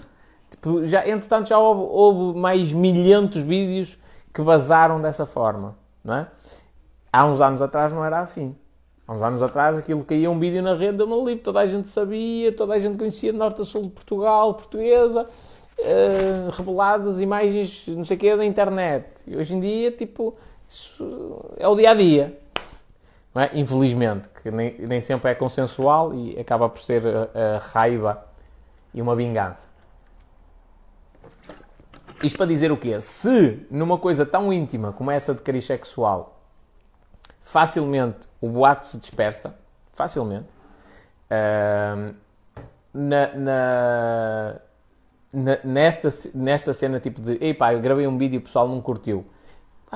Tipo, 0.52 0.86
já, 0.86 1.08
entretanto, 1.08 1.50
já 1.50 1.58
houve, 1.58 1.82
houve 1.82 2.40
mais 2.40 2.72
milhentos 2.72 3.42
vídeos 3.42 3.98
que 4.34 4.42
vazaram 4.42 5.02
dessa 5.02 5.26
forma, 5.26 5.78
não 6.04 6.16
é? 6.16 6.28
Há 7.12 7.26
uns 7.26 7.40
anos 7.40 7.62
atrás 7.62 7.94
não 7.94 8.04
era 8.04 8.20
assim. 8.20 8.56
Há 9.08 9.14
uns 9.14 9.22
anos 9.22 9.42
atrás 9.42 9.78
aquilo 9.78 10.04
caía 10.04 10.30
um 10.30 10.38
vídeo 10.38 10.62
na 10.62 10.74
rede 10.74 10.98
da 10.98 11.06
Malip, 11.06 11.44
toda 11.44 11.60
a 11.60 11.66
gente 11.66 11.88
sabia, 11.88 12.52
toda 12.54 12.74
a 12.74 12.80
gente 12.80 12.98
conhecia 12.98 13.32
de 13.32 13.38
norte 13.38 13.62
a 13.62 13.66
sul 13.66 13.84
de 13.84 13.90
Portugal, 13.90 14.54
portuguesa, 14.56 15.30
uh, 15.80 16.50
reveladas 16.52 17.20
imagens, 17.20 17.86
não 17.88 18.04
sei 18.04 18.18
o 18.18 18.20
que, 18.20 18.36
da 18.36 18.46
internet. 18.46 19.06
E 19.28 19.36
hoje 19.36 19.56
em 19.56 19.60
dia, 19.60 19.92
tipo, 19.92 20.36
isso 20.70 21.54
é 21.58 21.68
o 21.68 21.76
dia 21.76 21.92
a 21.92 21.94
dia. 21.94 22.40
É? 23.36 23.60
Infelizmente, 23.60 24.30
que 24.42 24.50
nem, 24.50 24.78
nem, 24.80 25.02
sempre 25.02 25.30
é 25.30 25.36
consensual 25.36 26.14
e 26.14 26.40
acaba 26.40 26.70
por 26.70 26.80
ser 26.80 27.04
a 27.06 27.58
raiva 27.60 28.26
e 28.94 29.02
uma 29.02 29.14
vingança. 29.14 29.68
Isto 32.24 32.38
para 32.38 32.46
dizer 32.46 32.72
o 32.72 32.78
quê? 32.78 33.00
Se 33.02 33.68
numa 33.70 33.98
coisa 33.98 34.26
tão 34.26 34.54
íntima 34.54 34.94
como 34.94 35.12
essa 35.12 35.34
de 35.34 35.42
cariz 35.42 35.66
sexual, 35.66 36.42
facilmente 37.42 38.28
o 38.40 38.48
boato 38.48 38.88
se 38.88 38.98
dispersa, 38.98 39.56
facilmente, 39.92 40.48
uh, 41.30 42.16
na, 42.94 43.36
na, 43.36 44.56
nesta, 45.64 46.10
nesta 46.34 46.74
cena 46.74 47.00
tipo 47.00 47.22
de, 47.22 47.38
ei 47.42 47.54
pá, 47.54 47.74
eu 47.74 47.82
gravei 47.82 48.08
um 48.08 48.18
vídeo 48.18 48.36
e 48.36 48.38
o 48.38 48.42
pessoal 48.42 48.68
não 48.68 48.82
curtiu, 48.82 49.26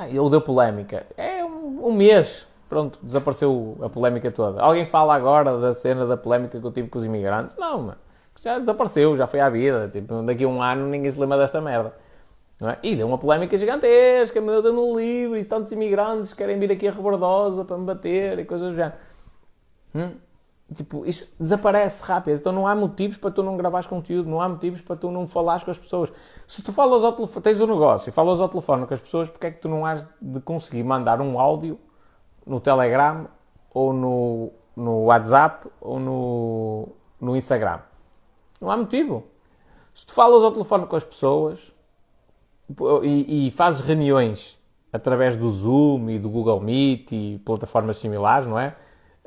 ele 0.07 0.29
deu 0.29 0.41
polémica, 0.41 1.05
é 1.17 1.43
um, 1.43 1.87
um 1.87 1.93
mês, 1.93 2.47
pronto, 2.67 2.99
desapareceu 3.01 3.77
a 3.81 3.89
polémica 3.89 4.31
toda. 4.31 4.61
Alguém 4.61 4.85
fala 4.85 5.15
agora 5.15 5.57
da 5.57 5.73
cena 5.73 6.05
da 6.05 6.15
polémica 6.15 6.59
que 6.59 6.65
eu 6.65 6.71
tive 6.71 6.87
com 6.87 6.99
os 6.99 7.05
imigrantes? 7.05 7.55
Não, 7.57 7.79
mano. 7.79 7.97
Já 8.41 8.57
desapareceu, 8.57 9.17
já 9.17 9.27
foi 9.27 9.39
à 9.41 9.49
vida. 9.49 9.89
Tipo, 9.91 10.21
daqui 10.23 10.45
a 10.45 10.47
um 10.47 10.61
ano 10.61 10.87
ninguém 10.87 11.11
se 11.11 11.19
lembra 11.19 11.37
dessa 11.37 11.59
merda. 11.59 11.93
É? 12.61 12.77
E 12.83 12.95
deu 12.95 13.07
uma 13.07 13.17
polémica 13.17 13.57
gigantesca, 13.57 14.41
meu 14.41 14.61
Deus, 14.61 14.75
no 14.75 14.97
livro, 14.97 15.37
e 15.37 15.45
tantos 15.45 15.71
imigrantes 15.71 16.33
querem 16.33 16.59
vir 16.59 16.71
aqui 16.71 16.87
a 16.87 16.91
Rebordosa 16.91 17.63
para 17.63 17.77
me 17.77 17.85
bater 17.85 18.37
e 18.37 18.45
coisas 18.45 18.71
do 18.71 18.75
género. 18.75 18.95
Hum? 19.95 20.11
Tipo, 20.73 21.05
isto 21.05 21.27
desaparece 21.39 22.03
rápido. 22.03 22.37
Então 22.37 22.51
não 22.51 22.67
há 22.67 22.75
motivos 22.75 23.17
para 23.17 23.31
tu 23.31 23.41
não 23.41 23.57
gravares 23.57 23.87
conteúdo, 23.87 24.29
não 24.29 24.39
há 24.39 24.47
motivos 24.47 24.81
para 24.81 24.95
tu 24.95 25.09
não 25.09 25.27
falares 25.27 25.63
com 25.63 25.71
as 25.71 25.77
pessoas. 25.77 26.11
Se 26.45 26.61
tu 26.61 26.71
falas 26.71 27.03
ao 27.03 27.13
telefone, 27.13 27.43
tens 27.43 27.59
um 27.59 27.67
negócio 27.67 28.09
e 28.09 28.11
falas 28.11 28.39
ao 28.39 28.47
telefone 28.47 28.85
com 28.85 28.93
as 28.93 29.01
pessoas, 29.01 29.29
porque 29.29 29.47
é 29.47 29.51
que 29.51 29.59
tu 29.59 29.67
não 29.67 29.85
has 29.85 30.07
de 30.21 30.39
conseguir 30.41 30.83
mandar 30.83 31.21
um 31.21 31.39
áudio 31.39 31.79
no 32.45 32.59
Telegram 32.59 33.27
ou 33.73 33.93
no, 33.93 34.51
no 34.75 35.05
WhatsApp 35.05 35.67
ou 35.81 35.99
no, 35.99 36.89
no 37.19 37.35
Instagram? 37.35 37.79
Não 38.61 38.69
há 38.69 38.77
motivo. 38.77 39.23
Se 39.93 40.05
tu 40.05 40.13
falas 40.13 40.43
ao 40.43 40.51
telefone 40.51 40.85
com 40.85 40.95
as 40.95 41.03
pessoas, 41.03 41.73
e, 43.03 43.47
e 43.47 43.51
fazes 43.51 43.81
reuniões 43.81 44.59
através 44.91 45.35
do 45.35 45.49
Zoom 45.49 46.09
e 46.09 46.19
do 46.19 46.29
Google 46.29 46.59
Meet 46.59 47.11
e 47.11 47.41
plataformas 47.45 47.97
similares, 47.97 48.47
não 48.47 48.59
é? 48.59 48.75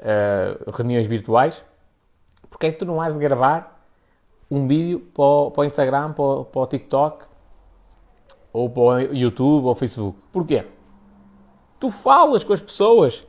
Uh, 0.02 0.70
reuniões 0.72 1.06
virtuais, 1.06 1.64
porque 2.50 2.66
é 2.66 2.72
que 2.72 2.78
tu 2.78 2.84
não 2.84 3.00
has 3.00 3.14
de 3.14 3.20
gravar 3.20 3.86
um 4.50 4.66
vídeo 4.66 4.98
para 5.14 5.24
o, 5.24 5.50
para 5.52 5.60
o 5.60 5.64
Instagram, 5.64 6.12
para 6.12 6.24
o, 6.24 6.44
para 6.44 6.60
o, 6.60 6.66
TikTok, 6.66 7.24
ou 8.52 8.68
para 8.68 8.82
o 8.82 9.14
YouTube 9.14 9.64
ou 9.66 9.74
Facebook? 9.74 10.18
Porquê? 10.32 10.66
Tu 11.78 11.88
falas 11.88 12.42
com 12.42 12.52
as 12.52 12.60
pessoas 12.60 13.26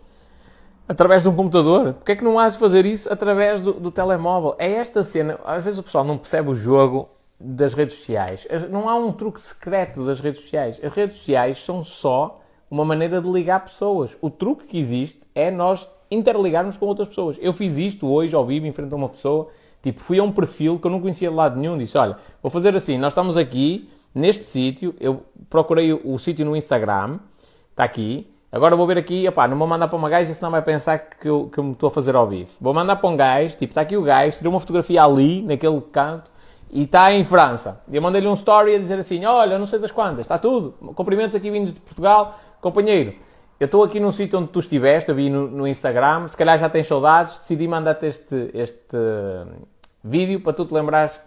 através 0.87 1.23
de 1.23 1.29
um 1.29 1.35
computador. 1.35 1.93
Porquê 1.93 2.13
é 2.13 2.15
que 2.15 2.23
não 2.23 2.39
has 2.39 2.53
de 2.53 2.59
fazer 2.59 2.85
isso 2.85 3.11
através 3.11 3.61
do, 3.61 3.73
do 3.73 3.91
telemóvel? 3.91 4.55
É 4.57 4.71
esta 4.71 5.03
cena. 5.03 5.39
Às 5.45 5.63
vezes 5.63 5.79
o 5.79 5.83
pessoal 5.83 6.03
não 6.03 6.17
percebe 6.17 6.49
o 6.49 6.55
jogo 6.55 7.09
das 7.39 7.73
redes 7.73 7.95
sociais. 7.95 8.47
Não 8.69 8.89
há 8.89 8.95
um 8.95 9.11
truque 9.11 9.39
secreto 9.39 10.05
das 10.05 10.19
redes 10.19 10.41
sociais. 10.41 10.79
As 10.83 10.93
redes 10.93 11.17
sociais 11.17 11.63
são 11.63 11.83
só 11.83 12.41
uma 12.69 12.83
maneira 12.83 13.21
de 13.21 13.29
ligar 13.29 13.63
pessoas. 13.63 14.17
O 14.21 14.29
truque 14.29 14.65
que 14.65 14.79
existe 14.79 15.21
é 15.35 15.51
nós 15.51 15.87
interligarmos 16.13 16.77
com 16.77 16.85
outras 16.85 17.07
pessoas. 17.07 17.37
Eu 17.41 17.53
fiz 17.53 17.77
isto 17.77 18.07
hoje 18.07 18.35
ao 18.35 18.45
vivo, 18.45 18.65
em 18.65 18.71
frente 18.71 18.93
a 18.93 18.95
uma 18.95 19.09
pessoa. 19.09 19.49
Tipo, 19.81 19.99
fui 19.99 20.19
a 20.19 20.23
um 20.23 20.31
perfil 20.31 20.79
que 20.79 20.87
eu 20.87 20.91
não 20.91 21.01
conhecia 21.01 21.29
de 21.29 21.35
lado 21.35 21.59
nenhum. 21.59 21.77
Disse: 21.77 21.97
Olha, 21.97 22.17
vou 22.41 22.49
fazer 22.49 22.75
assim. 22.75 22.97
Nós 22.97 23.13
estamos 23.13 23.35
aqui, 23.35 23.89
neste 24.13 24.43
sítio. 24.43 24.95
Eu 24.99 25.23
procurei 25.49 25.91
o, 25.91 26.01
o 26.13 26.17
sítio 26.17 26.45
no 26.45 26.55
Instagram. 26.55 27.19
Está 27.71 27.83
aqui. 27.83 28.27
Agora 28.51 28.75
vou 28.75 28.85
ver 28.85 28.97
aqui. 28.97 29.27
Opá, 29.27 29.47
não 29.47 29.57
vou 29.57 29.67
mandar 29.67 29.87
para 29.87 29.97
uma 29.97 30.09
gaja, 30.09 30.33
senão 30.33 30.51
vai 30.51 30.61
pensar 30.61 30.97
que 30.97 31.27
eu, 31.27 31.49
que 31.51 31.57
eu 31.57 31.63
me 31.63 31.71
estou 31.73 31.87
a 31.87 31.91
fazer 31.91 32.15
ao 32.15 32.27
vivo. 32.27 32.49
Vou 32.61 32.73
mandar 32.73 32.95
para 32.97 33.09
um 33.09 33.17
gajo. 33.17 33.57
Tipo, 33.57 33.71
está 33.71 33.81
aqui 33.81 33.97
o 33.97 34.03
gajo. 34.03 34.37
Tirei 34.37 34.49
uma 34.49 34.59
fotografia 34.59 35.03
ali, 35.03 35.41
naquele 35.41 35.81
canto 35.91 36.31
e 36.73 36.83
está 36.83 37.13
em 37.13 37.23
França. 37.23 37.81
Eu 37.89 38.01
mandei-lhe 38.01 38.27
um 38.27 38.33
story 38.33 38.75
a 38.75 38.79
dizer 38.79 38.97
assim: 38.97 39.23
Olha, 39.25 39.59
não 39.59 39.65
sei 39.67 39.77
das 39.79 39.91
quantas, 39.91 40.21
está 40.21 40.39
tudo. 40.39 40.71
Cumprimentos 40.95 41.35
aqui 41.35 41.51
vindos 41.51 41.73
de 41.73 41.79
Portugal, 41.79 42.37
companheiro. 42.59 43.13
Eu 43.59 43.65
estou 43.65 43.83
aqui 43.83 43.99
num 43.99 44.11
sítio 44.11 44.39
onde 44.39 44.49
tu 44.49 44.59
estiveste, 44.59 45.09
eu 45.09 45.15
vi 45.15 45.29
no, 45.29 45.47
no, 45.47 45.67
Instagram, 45.67 46.27
se 46.27 46.35
calhar 46.35 46.57
já 46.57 46.69
tens 46.69 46.87
saudades, 46.87 47.39
decidi 47.39 47.67
mandar-te 47.67 48.05
este, 48.05 48.49
este 48.53 48.97
vídeo 50.03 50.41
para 50.41 50.53
tu 50.53 50.65
te 50.65 50.73
lembrares 50.73 51.19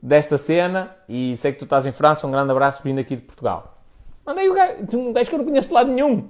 desta 0.00 0.38
cena 0.38 0.94
e 1.08 1.36
sei 1.36 1.52
que 1.52 1.58
tu 1.58 1.64
estás 1.64 1.86
em 1.86 1.92
França, 1.92 2.26
um 2.26 2.30
grande 2.30 2.50
abraço 2.50 2.82
vindo 2.84 3.00
aqui 3.00 3.16
de 3.16 3.22
Portugal. 3.22 3.78
Mandei 4.24 4.48
o 4.48 4.54
gajo, 4.54 4.84
um 4.94 5.12
gajo 5.12 5.28
que 5.28 5.34
eu 5.34 5.38
não 5.38 5.46
conheço 5.46 5.68
de 5.68 5.74
lado 5.74 5.90
nenhum. 5.90 6.28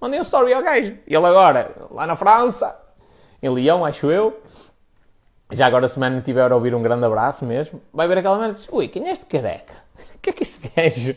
Mandei 0.00 0.20
um 0.20 0.22
story 0.22 0.52
ao 0.52 0.62
gajo. 0.62 0.96
Ele 1.06 1.26
agora, 1.26 1.74
lá 1.90 2.06
na 2.06 2.14
França, 2.14 2.78
em 3.42 3.52
Lyon, 3.52 3.84
acho 3.84 4.10
eu, 4.10 4.40
já 5.52 5.66
agora, 5.66 5.88
se 5.88 5.96
o 5.96 6.00
Mano 6.00 6.22
tiver 6.22 6.50
a 6.50 6.54
ouvir 6.54 6.74
um 6.74 6.82
grande 6.82 7.04
abraço 7.04 7.44
mesmo, 7.44 7.82
vai 7.92 8.06
ver 8.06 8.18
aquela 8.18 8.38
merda 8.38 8.52
e 8.52 8.60
diz: 8.60 8.68
Ui, 8.70 8.86
quem 8.86 9.08
é 9.08 9.12
este 9.12 9.26
careca? 9.26 9.74
O 10.14 10.18
que 10.20 10.30
é 10.30 10.32
que 10.34 10.42
este 10.42 10.70
gajo 10.76 11.16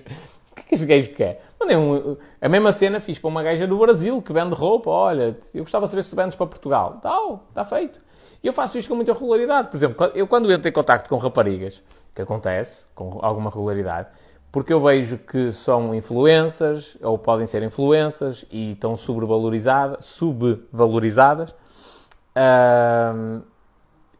O 0.54 0.56
que 0.56 0.62
é 0.62 0.64
que 0.66 0.76
este 0.76 0.86
gajo 0.86 1.10
quer? 1.16 1.44
Mandei 1.60 1.76
um, 1.76 2.16
a 2.40 2.48
mesma 2.48 2.72
cena 2.72 3.00
fiz 3.00 3.18
para 3.18 3.28
uma 3.28 3.42
gaja 3.42 3.66
do 3.66 3.76
Brasil 3.76 4.22
que 4.22 4.32
vende 4.32 4.54
roupa. 4.54 4.92
Olha, 4.92 5.36
eu 5.52 5.64
gostava 5.64 5.86
de 5.86 5.90
saber 5.90 6.04
se 6.04 6.12
tu 6.12 6.16
vendes 6.16 6.36
para 6.36 6.46
Portugal. 6.46 7.00
Tal, 7.02 7.46
está 7.50 7.66
feito. 7.66 8.00
E 8.44 8.48
eu 8.48 8.54
faço 8.54 8.78
isto 8.78 8.88
com 8.88 8.96
muita 8.96 9.14
regularidade. 9.14 9.70
Por 9.70 9.78
exemplo, 9.78 10.12
eu 10.14 10.28
quando 10.28 10.52
entro 10.52 10.70
em 10.70 10.72
contacto 10.72 11.10
com 11.10 11.18
raparigas, 11.18 11.82
que 12.14 12.22
acontece 12.22 12.86
com 12.94 13.18
alguma 13.24 13.50
regularidade, 13.50 14.10
porque 14.52 14.72
eu 14.72 14.80
vejo 14.80 15.18
que 15.18 15.52
são 15.52 15.96
influências, 15.96 16.96
ou 17.02 17.18
podem 17.18 17.48
ser 17.48 17.64
influências, 17.64 18.46
e 18.52 18.74
estão 18.74 18.96
subvalorizadas, 18.96 20.06
subvalorizadas, 20.06 21.56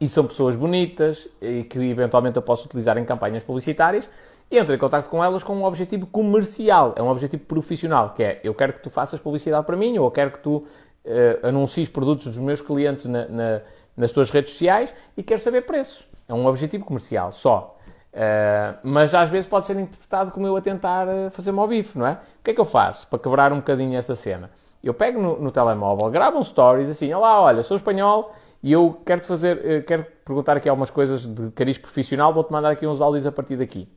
e 0.00 0.08
são 0.08 0.26
pessoas 0.26 0.56
bonitas, 0.56 1.28
e 1.40 1.62
que 1.62 1.78
eventualmente 1.78 2.36
eu 2.36 2.42
posso 2.42 2.66
utilizar 2.66 2.98
em 2.98 3.04
campanhas 3.04 3.44
publicitárias, 3.44 4.08
e 4.50 4.58
entro 4.58 4.74
em 4.74 4.78
contato 4.78 5.08
com 5.08 5.22
elas 5.22 5.42
com 5.42 5.56
um 5.56 5.64
objetivo 5.64 6.06
comercial, 6.06 6.94
é 6.96 7.02
um 7.02 7.08
objetivo 7.08 7.44
profissional, 7.44 8.14
que 8.14 8.22
é, 8.22 8.40
eu 8.44 8.54
quero 8.54 8.74
que 8.74 8.82
tu 8.82 8.90
faças 8.90 9.18
publicidade 9.18 9.66
para 9.66 9.76
mim, 9.76 9.98
ou 9.98 10.06
eu 10.06 10.10
quero 10.10 10.30
que 10.30 10.38
tu 10.38 10.56
uh, 10.56 11.46
anuncies 11.46 11.88
produtos 11.88 12.26
dos 12.26 12.38
meus 12.38 12.60
clientes 12.60 13.06
na, 13.06 13.26
na, 13.26 13.60
nas 13.96 14.12
tuas 14.12 14.30
redes 14.30 14.52
sociais, 14.52 14.94
e 15.16 15.22
quero 15.22 15.40
saber 15.40 15.62
preços. 15.62 16.08
É 16.28 16.34
um 16.34 16.46
objetivo 16.46 16.84
comercial, 16.84 17.32
só. 17.32 17.76
Uh, 18.12 18.78
mas 18.84 19.14
às 19.14 19.28
vezes 19.28 19.46
pode 19.46 19.66
ser 19.66 19.76
interpretado 19.76 20.30
como 20.30 20.46
eu 20.46 20.56
a 20.56 20.60
tentar 20.60 21.08
eh, 21.08 21.30
fazer-me 21.30 21.58
ao 21.58 21.66
bife, 21.66 21.98
não 21.98 22.06
é? 22.06 22.12
O 22.12 22.44
que 22.44 22.52
é 22.52 22.54
que 22.54 22.60
eu 22.60 22.64
faço 22.64 23.08
para 23.08 23.18
quebrar 23.18 23.52
um 23.52 23.56
bocadinho 23.56 23.98
essa 23.98 24.14
cena? 24.14 24.50
Eu 24.84 24.94
pego 24.94 25.20
no, 25.20 25.40
no 25.40 25.50
telemóvel, 25.50 26.10
gravo 26.10 26.38
um 26.38 26.42
stories 26.44 26.88
assim, 26.88 27.12
olá, 27.12 27.40
olha, 27.40 27.64
sou 27.64 27.76
espanhol 27.76 28.32
e 28.62 28.70
eu 28.70 29.00
quero-te 29.04 29.26
fazer, 29.26 29.84
quero 29.84 30.06
perguntar 30.24 30.56
aqui 30.56 30.68
algumas 30.68 30.90
coisas 30.90 31.26
de 31.26 31.50
cariz 31.50 31.76
profissional, 31.76 32.32
vou-te 32.32 32.52
mandar 32.52 32.70
aqui 32.70 32.86
uns 32.86 33.00
áudios 33.00 33.26
a 33.26 33.32
partir 33.32 33.56
daqui. 33.56 33.88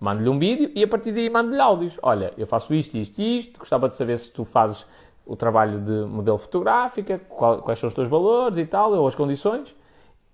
Mando-lhe 0.00 0.30
um 0.30 0.38
vídeo 0.38 0.72
e 0.74 0.82
a 0.82 0.88
partir 0.88 1.12
daí 1.12 1.28
mando-lhe 1.28 1.60
áudios. 1.60 1.98
Olha, 2.02 2.32
eu 2.38 2.46
faço 2.46 2.72
isto, 2.72 2.96
isto 2.96 3.18
e 3.20 3.38
isto, 3.38 3.58
gostava 3.58 3.86
de 3.86 3.96
saber 3.96 4.18
se 4.18 4.30
tu 4.30 4.46
fazes 4.46 4.86
o 5.26 5.36
trabalho 5.36 5.78
de 5.78 5.92
modelo 6.06 6.38
fotográfica, 6.38 7.18
qual, 7.28 7.60
quais 7.60 7.78
são 7.78 7.86
os 7.86 7.94
teus 7.94 8.08
valores 8.08 8.56
e 8.56 8.64
tal, 8.64 8.92
ou 8.94 9.06
as 9.06 9.14
condições. 9.14 9.72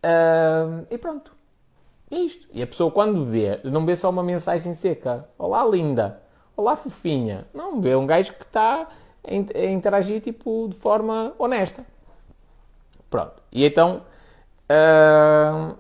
Uh, 0.05 0.87
e 0.89 0.97
pronto. 0.97 1.33
É 2.09 2.17
isto. 2.17 2.47
E 2.53 2.63
a 2.63 2.67
pessoa, 2.67 2.93
quando 2.93 3.25
vê, 3.25 3.61
não 3.65 3.85
vê 3.85 3.97
só 3.97 4.09
uma 4.09 4.23
mensagem 4.23 4.73
seca. 4.73 5.29
Olá, 5.37 5.65
linda. 5.67 6.23
Olá, 6.57 6.77
fofinha. 6.77 7.49
Não, 7.53 7.81
vê 7.81 7.97
um 7.97 8.07
gajo 8.07 8.35
que 8.35 8.45
está 8.45 8.89
a 9.25 9.35
interagir 9.35 10.21
tipo, 10.21 10.69
de 10.69 10.77
forma 10.77 11.35
honesta. 11.39 11.85
Pronto. 13.11 13.43
E 13.51 13.65
então. 13.65 14.03
Uh, 14.71 15.77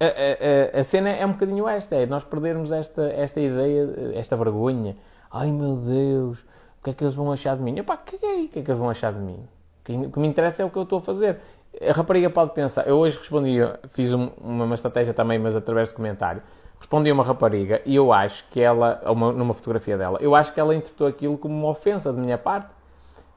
a, 0.00 0.76
a, 0.76 0.80
a, 0.80 0.84
cena 0.84 1.10
é 1.10 1.24
um 1.24 1.32
bocadinho 1.32 1.68
esta: 1.68 1.94
é 1.94 2.06
nós 2.06 2.24
perdermos 2.24 2.70
esta, 2.70 3.02
esta 3.12 3.40
ideia, 3.40 4.12
esta 4.14 4.36
vergonha. 4.36 4.96
Ai 5.30 5.50
meu 5.50 5.76
Deus, 5.76 6.40
o 6.40 6.84
que 6.84 6.90
é 6.90 6.92
que 6.92 7.04
eles 7.04 7.14
vão 7.14 7.32
achar 7.32 7.56
de 7.56 7.62
mim? 7.62 7.78
Epá, 7.78 7.96
caguei, 7.96 8.46
o 8.46 8.48
que 8.48 8.58
é 8.60 8.62
que 8.62 8.70
eles 8.70 8.78
vão 8.78 8.90
achar 8.90 9.12
de 9.12 9.18
mim? 9.18 9.48
O 9.82 10.10
que 10.10 10.18
me 10.18 10.26
interessa 10.26 10.62
é 10.62 10.64
o 10.64 10.70
que 10.70 10.76
eu 10.76 10.84
estou 10.84 10.98
a 10.98 11.02
fazer 11.02 11.38
a 11.80 11.92
rapariga 11.92 12.30
pode 12.30 12.52
pensar. 12.52 12.86
Eu 12.86 12.98
hoje 12.98 13.18
respondi, 13.18 13.58
fiz 13.88 14.12
uma, 14.12 14.32
uma 14.40 14.74
estratégia 14.74 15.12
também, 15.12 15.38
mas 15.38 15.56
através 15.56 15.88
de 15.88 15.94
comentário. 15.94 16.42
Respondi 16.78 17.10
a 17.10 17.14
uma 17.14 17.24
rapariga 17.24 17.80
e 17.86 17.96
eu 17.96 18.12
acho 18.12 18.44
que 18.50 18.60
ela, 18.60 19.00
uma, 19.06 19.32
numa 19.32 19.54
fotografia 19.54 19.96
dela, 19.96 20.18
eu 20.20 20.34
acho 20.34 20.52
que 20.52 20.60
ela 20.60 20.74
interpretou 20.74 21.06
aquilo 21.06 21.38
como 21.38 21.54
uma 21.54 21.70
ofensa 21.70 22.12
de 22.12 22.20
minha 22.20 22.36
parte. 22.36 22.68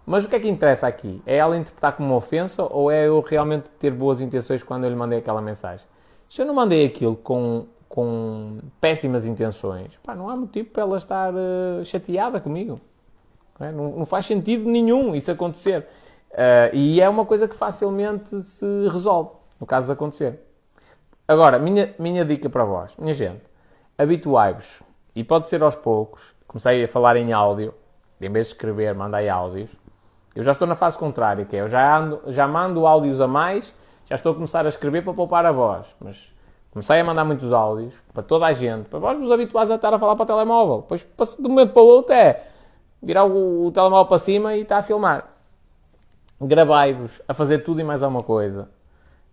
Mas 0.05 0.25
o 0.25 0.29
que 0.29 0.35
é 0.35 0.39
que 0.39 0.47
interessa 0.47 0.87
aqui? 0.87 1.21
É 1.25 1.37
ela 1.37 1.57
interpretar 1.57 1.93
como 1.93 2.09
uma 2.09 2.17
ofensa 2.17 2.63
ou 2.63 2.89
é 2.89 3.07
eu 3.07 3.19
realmente 3.21 3.69
ter 3.71 3.91
boas 3.91 4.21
intenções 4.21 4.63
quando 4.63 4.85
eu 4.85 4.89
lhe 4.89 4.95
mandei 4.95 5.19
aquela 5.19 5.41
mensagem? 5.41 5.85
Se 6.29 6.41
eu 6.41 6.45
não 6.45 6.53
mandei 6.53 6.85
aquilo 6.85 7.15
com, 7.15 7.65
com 7.87 8.59
péssimas 8.81 9.25
intenções, 9.25 9.97
pá, 10.03 10.13
não 10.13 10.29
há 10.29 10.35
motivo 10.35 10.69
para 10.69 10.83
ela 10.83 10.97
estar 10.97 11.33
uh, 11.33 11.85
chateada 11.85 12.39
comigo. 12.39 12.79
Não, 13.59 13.67
é? 13.67 13.71
não, 13.71 13.91
não 13.97 14.05
faz 14.05 14.25
sentido 14.25 14.69
nenhum 14.69 15.15
isso 15.15 15.31
acontecer. 15.31 15.87
Uh, 16.31 16.75
e 16.75 17.01
é 17.01 17.07
uma 17.07 17.25
coisa 17.25 17.47
que 17.47 17.55
facilmente 17.55 18.41
se 18.43 18.65
resolve, 18.89 19.31
no 19.59 19.65
caso 19.65 19.87
de 19.87 19.93
acontecer. 19.93 20.39
Agora, 21.27 21.57
minha, 21.59 21.93
minha 21.97 22.23
dica 22.23 22.49
para 22.49 22.63
vós, 22.63 22.95
minha 22.97 23.13
gente, 23.13 23.41
habituai-vos, 23.97 24.81
e 25.15 25.23
pode 25.23 25.47
ser 25.47 25.63
aos 25.63 25.75
poucos, 25.75 26.21
comecei 26.47 26.83
a 26.83 26.87
falar 26.87 27.17
em 27.17 27.33
áudio, 27.33 27.73
em 28.21 28.29
vez 28.29 28.47
de 28.47 28.53
escrever, 28.53 28.93
mandei 28.93 29.27
áudios. 29.27 29.69
Eu 30.35 30.43
já 30.43 30.51
estou 30.51 30.67
na 30.67 30.75
fase 30.75 30.97
contrária, 30.97 31.43
que 31.43 31.55
é, 31.55 31.61
eu 31.61 31.67
já, 31.67 31.97
ando, 31.97 32.21
já 32.27 32.47
mando 32.47 32.85
áudios 32.85 33.19
a 33.19 33.27
mais, 33.27 33.73
já 34.07 34.15
estou 34.15 34.31
a 34.31 34.35
começar 34.35 34.65
a 34.65 34.69
escrever 34.69 35.03
para 35.03 35.13
poupar 35.13 35.45
a 35.45 35.51
voz, 35.51 35.85
mas 35.99 36.27
comecei 36.71 36.99
a 36.99 37.03
mandar 37.03 37.25
muitos 37.25 37.51
áudios 37.51 37.93
para 38.13 38.23
toda 38.23 38.45
a 38.45 38.53
gente, 38.53 38.89
para 38.89 38.99
vós 38.99 39.17
vos 39.17 39.31
habituares 39.31 39.69
a 39.71 39.75
estar 39.75 39.93
a 39.93 39.99
falar 39.99 40.15
para 40.15 40.23
o 40.23 40.25
telemóvel. 40.25 40.81
Depois, 40.81 41.35
de 41.35 41.45
um 41.45 41.49
momento 41.49 41.73
para 41.73 41.81
o 41.81 41.85
outro, 41.85 42.13
é 42.13 42.43
virar 43.01 43.25
o, 43.25 43.67
o 43.67 43.71
telemóvel 43.71 44.05
para 44.05 44.19
cima 44.19 44.55
e 44.55 44.61
está 44.61 44.77
a 44.77 44.83
filmar 44.83 45.37
gravai-vos 46.39 47.21
a 47.27 47.33
fazer 47.33 47.59
tudo 47.59 47.81
e 47.81 47.83
mais 47.83 48.03
alguma 48.03 48.23
coisa. 48.23 48.69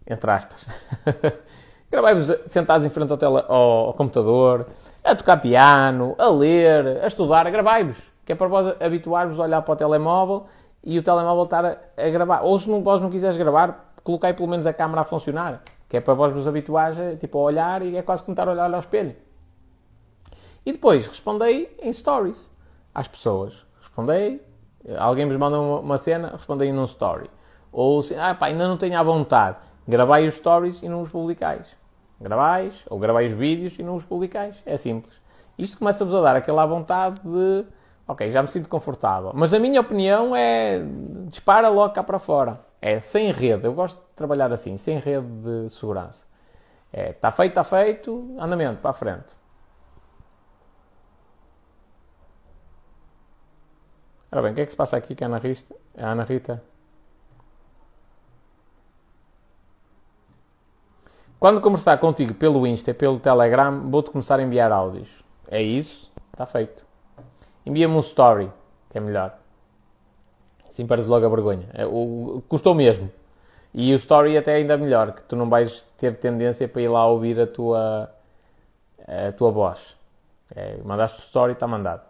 Entre 0.06 0.30
aspas. 0.30 0.66
gravai-vos 1.90 2.32
sentados 2.46 2.86
em 2.86 2.90
frente 2.90 3.10
ao, 3.10 3.18
tele, 3.18 3.44
ao, 3.48 3.94
computador, 3.94 4.66
a 5.02 5.14
tocar 5.14 5.36
piano, 5.38 6.14
a 6.18 6.28
ler, 6.28 7.02
a 7.02 7.06
estudar. 7.06 7.50
Gravai-vos. 7.50 8.02
Que 8.24 8.32
é 8.32 8.34
para 8.34 8.48
vós 8.48 8.74
habituar-vos 8.80 9.38
a 9.38 9.42
olhar 9.42 9.62
para 9.62 9.72
o 9.72 9.76
telemóvel 9.76 10.46
e 10.82 10.98
o 10.98 11.02
telemóvel 11.02 11.44
estar 11.44 11.64
a, 11.64 11.76
a 11.96 12.10
gravar. 12.10 12.40
Ou 12.42 12.58
se 12.58 12.68
não, 12.68 12.82
vós 12.82 13.00
não 13.00 13.10
quiseres 13.10 13.36
gravar, 13.36 13.93
colocai 14.04 14.32
pelo 14.34 14.48
menos 14.48 14.66
a 14.66 14.72
câmera 14.72 15.00
a 15.00 15.04
funcionar. 15.04 15.62
Que 15.88 15.96
é 15.96 16.00
para 16.00 16.14
vós 16.14 16.32
vos 16.32 16.46
habituar 16.46 16.92
tipo, 17.18 17.38
a 17.38 17.42
olhar 17.42 17.82
e 17.82 17.96
é 17.96 18.02
quase 18.02 18.22
como 18.22 18.34
estar 18.34 18.46
a 18.46 18.52
olhar 18.52 18.72
ao 18.72 18.80
espelho. 18.80 19.16
E 20.64 20.72
depois 20.72 21.08
respondei 21.08 21.76
em 21.82 21.92
stories 21.92 22.50
às 22.94 23.08
pessoas. 23.08 23.66
Respondei, 23.80 24.40
Alguém 24.98 25.26
vos 25.26 25.36
manda 25.36 25.58
uma 25.58 25.96
cena, 25.96 26.28
respondem 26.28 26.72
num 26.72 26.84
story. 26.84 27.30
Ou 27.72 28.04
ah 28.18 28.34
pá, 28.34 28.46
ainda 28.46 28.68
não 28.68 28.76
tenho 28.76 28.98
à 28.98 29.02
vontade, 29.02 29.56
gravai 29.88 30.26
os 30.26 30.34
stories 30.34 30.82
e 30.82 30.88
não 30.88 31.00
os 31.00 31.10
publicais. 31.10 31.74
Gravais, 32.20 32.84
ou 32.88 32.98
gravai 32.98 33.26
os 33.26 33.32
vídeos 33.32 33.78
e 33.78 33.82
não 33.82 33.96
os 33.96 34.04
publicais. 34.04 34.62
É 34.64 34.76
simples. 34.76 35.14
Isto 35.58 35.78
começa-vos 35.78 36.14
a 36.14 36.20
dar 36.20 36.36
aquela 36.36 36.66
vontade 36.66 37.20
de, 37.22 37.64
ok, 38.06 38.30
já 38.30 38.42
me 38.42 38.48
sinto 38.48 38.68
confortável. 38.68 39.32
Mas 39.34 39.52
na 39.52 39.58
minha 39.58 39.80
opinião 39.80 40.36
é, 40.36 40.84
dispara 41.26 41.68
logo 41.68 41.94
cá 41.94 42.02
para 42.02 42.18
fora. 42.18 42.60
É 42.86 43.00
sem 43.00 43.32
rede. 43.32 43.64
Eu 43.66 43.72
gosto 43.72 43.98
de 43.98 44.08
trabalhar 44.14 44.52
assim, 44.52 44.76
sem 44.76 44.98
rede 44.98 45.26
de 45.26 45.70
segurança. 45.70 46.22
É, 46.92 47.12
está 47.12 47.32
feito, 47.32 47.52
está 47.52 47.64
feito, 47.64 48.36
andamento, 48.38 48.82
para 48.82 48.90
a 48.90 48.92
frente. 48.92 49.34
Ora 54.30 54.42
bem, 54.42 54.52
o 54.52 54.54
que 54.54 54.60
é 54.60 54.64
que 54.66 54.70
se 54.70 54.76
passa 54.76 54.98
aqui 54.98 55.16
com 55.16 55.24
a 55.24 55.28
Ana 55.28 55.38
Rita? 55.38 55.74
A 55.96 56.10
Ana 56.10 56.24
Rita? 56.24 56.62
Quando 61.40 61.62
conversar 61.62 61.96
contigo 61.96 62.34
pelo 62.34 62.66
Insta 62.66 62.90
e 62.90 62.94
pelo 62.94 63.18
Telegram, 63.18 63.90
vou-te 63.90 64.10
começar 64.10 64.38
a 64.38 64.42
enviar 64.42 64.70
áudios. 64.70 65.24
É 65.48 65.62
isso? 65.62 66.12
Está 66.34 66.44
feito. 66.44 66.84
Envia-me 67.64 67.94
um 67.94 68.00
story, 68.00 68.52
que 68.90 68.98
é 68.98 69.00
melhor. 69.00 69.38
Assim 70.74 70.86
pares 70.88 71.06
logo 71.06 71.24
a 71.24 71.28
vergonha. 71.28 71.68
É, 71.72 71.86
o, 71.86 72.42
custou 72.48 72.74
mesmo. 72.74 73.08
E 73.72 73.92
o 73.92 73.96
story 73.96 74.36
até 74.36 74.54
ainda 74.56 74.76
melhor, 74.76 75.12
que 75.12 75.22
tu 75.22 75.36
não 75.36 75.48
vais 75.48 75.86
ter 75.96 76.16
tendência 76.16 76.66
para 76.66 76.82
ir 76.82 76.88
lá 76.88 77.06
ouvir 77.06 77.38
a 77.38 77.46
tua, 77.46 78.12
a 79.06 79.30
tua 79.30 79.52
voz. 79.52 79.96
É, 80.52 80.76
mandaste 80.84 81.20
o 81.20 81.22
story, 81.22 81.52
está 81.52 81.68
mandado. 81.68 82.02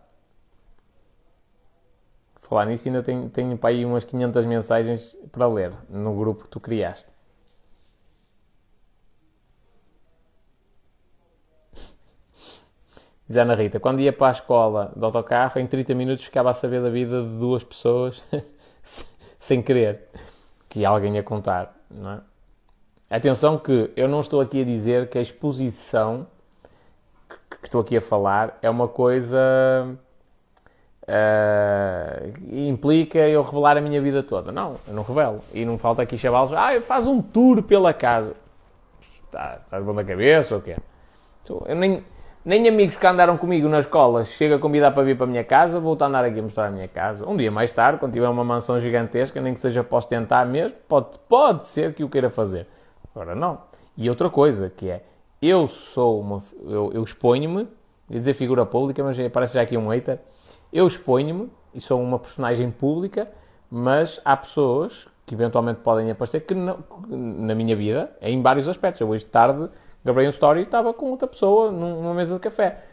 Falar 2.37 2.65
nisso, 2.65 2.89
ainda 2.89 3.03
tenho, 3.03 3.29
tenho 3.29 3.59
para 3.59 3.69
aí 3.69 3.85
umas 3.85 4.03
500 4.03 4.47
mensagens 4.47 5.15
para 5.31 5.47
ler 5.47 5.75
no 5.91 6.17
grupo 6.17 6.45
que 6.45 6.49
tu 6.49 6.59
criaste. 6.59 7.11
Diz 13.29 13.37
Ana 13.37 13.55
Rita, 13.55 13.79
quando 13.79 14.01
ia 14.01 14.13
para 14.13 14.29
a 14.29 14.31
escola 14.31 14.91
de 14.97 15.05
autocarro, 15.05 15.61
em 15.61 15.67
30 15.67 15.95
minutos 15.95 16.25
ficava 16.25 16.49
a 16.49 16.55
saber 16.55 16.81
da 16.81 16.89
vida 16.89 17.23
de 17.23 17.29
duas 17.39 17.63
pessoas 17.63 18.23
sem 19.39 19.63
querer 19.63 20.09
que 20.69 20.85
alguém 20.85 21.17
ia 21.17 21.23
contar, 21.23 21.75
não 21.91 22.13
é? 22.13 22.21
Atenção 23.11 23.59
que 23.59 23.93
eu 23.95 24.09
não 24.09 24.21
estou 24.21 24.41
aqui 24.41 24.63
a 24.63 24.65
dizer 24.65 25.09
que 25.09 25.19
a 25.19 25.23
exposição 25.23 26.27
que 27.61 27.69
estou 27.69 27.81
aqui 27.81 27.97
a 27.97 28.01
falar 28.01 28.59
é 28.61 28.69
uma 28.69 28.89
coisa 28.89 29.97
Uh, 31.07 32.33
implica 32.51 33.19
eu 33.29 33.43
revelar 33.43 33.77
a 33.77 33.81
minha 33.81 34.01
vida 34.01 34.23
toda. 34.23 34.51
Não, 34.51 34.77
eu 34.89 34.95
não 34.95 35.03
revelo. 35.03 35.41
E 35.53 35.65
não 35.65 35.77
falta 35.77 36.03
aqui 36.03 36.17
chavalos, 36.17 36.53
ah, 36.55 36.81
faz 36.81 37.07
um 37.07 37.21
tour 37.21 37.63
pela 37.63 37.93
casa. 37.93 38.35
Está, 39.27 39.61
está 39.63 39.79
de 39.79 39.85
bom 39.85 39.95
da 39.95 40.05
cabeça 40.05 40.55
ou 40.55 40.63
quê? 40.63 40.77
Então, 41.43 41.63
eu 41.67 41.77
nem, 41.77 42.03
nem 42.45 42.69
amigos 42.69 42.97
que 42.97 43.07
andaram 43.07 43.37
comigo 43.37 43.69
na 43.69 43.81
escola 43.81 44.25
chega 44.25 44.57
a 44.57 44.59
convidar 44.59 44.91
para 44.91 45.03
vir 45.03 45.17
para 45.17 45.25
a 45.25 45.29
minha 45.29 45.45
casa, 45.45 45.81
vou 45.81 45.97
andar 46.01 46.25
aqui 46.25 46.39
a 46.39 46.43
mostrar 46.43 46.67
a 46.67 46.71
minha 46.71 46.89
casa. 46.89 47.27
Um 47.29 47.37
dia 47.37 47.51
mais 47.51 47.73
tarde, 47.73 47.99
quando 47.99 48.13
tiver 48.13 48.29
uma 48.29 48.45
mansão 48.45 48.79
gigantesca, 48.79 49.41
nem 49.41 49.55
que 49.55 49.61
seja 49.61 49.83
posso 49.83 50.09
tentar 50.09 50.45
mesmo, 50.45 50.77
pode, 50.89 51.19
pode 51.29 51.67
ser 51.67 51.95
que 51.95 52.05
o 52.05 52.09
queira 52.09 52.31
fazer. 52.31 52.67
Agora 53.15 53.35
não. 53.35 53.59
E 53.97 54.11
outra 54.11 54.29
coisa 54.29 54.69
que 54.69 54.91
é, 54.91 55.03
eu 55.41 55.67
sou 55.69 56.21
uma, 56.21 56.43
eu, 56.67 56.91
eu 56.93 57.03
exponho-me 57.03 57.69
ia 58.11 58.19
dizer 58.19 58.35
figura 58.35 58.67
pública, 58.67 59.03
mas 59.03 59.19
aparece 59.19 59.55
já 59.55 59.63
aqui 59.63 59.77
um 59.77 59.89
hater. 59.89 60.19
Eu 60.73 60.87
exponho-me 60.87 61.51
e 61.75 61.81
sou 61.81 62.01
uma 62.01 62.19
personagem 62.19 62.71
pública, 62.71 63.29
mas 63.71 64.21
há 64.25 64.37
pessoas 64.37 65.09
que 65.27 65.35
eventualmente 65.35 65.81
podem 65.81 66.11
aparecer 66.11 66.41
que 66.41 66.55
não, 66.55 66.79
na 67.09 67.55
minha 67.55 67.75
vida, 67.75 68.15
em 68.21 68.43
vários 68.43 68.69
aspectos. 68.69 69.01
Eu 69.01 69.09
hoje 69.09 69.25
de 69.25 69.31
tarde 69.31 69.69
um 70.05 70.29
story 70.29 70.63
estava 70.63 70.93
com 70.93 71.11
outra 71.11 71.27
pessoa 71.27 71.71
numa 71.71 72.15
mesa 72.15 72.35
de 72.35 72.41
café. 72.41 72.85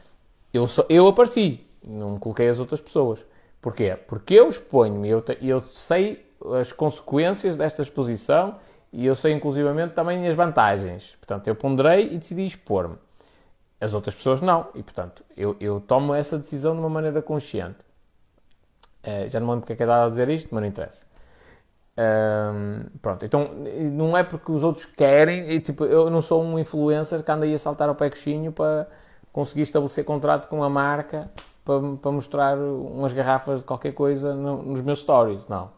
Eu, 0.54 0.68
só, 0.68 0.86
eu 0.90 1.08
apareci, 1.08 1.66
não 1.84 2.18
coloquei 2.18 2.50
as 2.50 2.60
outras 2.60 2.80
pessoas. 2.80 3.26
Porquê? 3.62 3.98
Porque 4.08 4.34
eu 4.34 4.50
exponho-me, 4.50 5.10
eu, 5.10 5.24
eu 5.42 5.62
sei 5.72 6.26
as 6.60 6.72
consequências 6.72 7.58
desta 7.58 7.82
exposição 7.82 8.56
e 8.92 9.06
eu 9.06 9.16
sei 9.16 9.34
inclusivamente 9.34 9.94
também 9.94 10.28
as 10.28 10.36
vantagens. 10.36 11.16
Portanto, 11.20 11.48
eu 11.48 11.56
ponderei 11.56 12.14
e 12.14 12.18
decidi 12.18 12.46
expor-me. 12.46 12.98
As 13.80 13.94
outras 13.94 14.16
pessoas 14.16 14.42
não. 14.42 14.68
E, 14.76 14.84
portanto, 14.84 15.24
eu, 15.36 15.56
eu 15.60 15.80
tomo 15.80 16.14
essa 16.14 16.38
decisão 16.38 16.74
de 16.74 16.80
uma 16.80 16.90
maneira 16.90 17.22
consciente. 17.22 17.80
Uh, 19.04 19.30
já 19.30 19.40
não 19.40 19.48
me 19.48 19.54
lembro 19.54 19.62
porque 19.62 19.74
é 19.74 19.76
que 19.76 19.84
é 19.84 19.86
dado 19.86 20.06
a 20.06 20.10
dizer 20.10 20.30
isto, 20.30 20.50
mas 20.52 20.62
não 20.62 20.68
interessa. 20.68 21.11
Um, 21.98 22.86
pronto, 23.02 23.26
então 23.26 23.50
não 23.92 24.18
é 24.18 24.24
porque 24.24 24.52
os 24.52 24.64
outros 24.64 24.86
querem, 24.86 25.52
e, 25.52 25.60
tipo, 25.60 25.84
eu 25.84 26.10
não 26.10 26.22
sou 26.22 26.42
um 26.42 26.58
influencer 26.58 27.22
que 27.22 27.32
anda 27.32 27.46
aí 27.46 27.54
a 27.54 27.60
saltar 27.60 27.90
ao 27.90 27.96
pé 27.96 28.10
coxinho 28.10 28.52
para 28.52 28.88
conseguir 29.32 29.64
estabelecer 29.64 30.06
contrato 30.06 30.48
com 30.48 30.64
a 30.64 30.70
marca 30.70 31.30
para, 31.66 31.80
para 32.02 32.12
mostrar 32.12 32.58
umas 32.58 33.14
garrafas 33.14 33.60
de 33.60 33.66
qualquer 33.66 33.94
coisa 33.94 34.34
no, 34.34 34.64
nos 34.64 34.82
meus 34.82 35.00
stories, 35.00 35.48
não. 35.48 35.70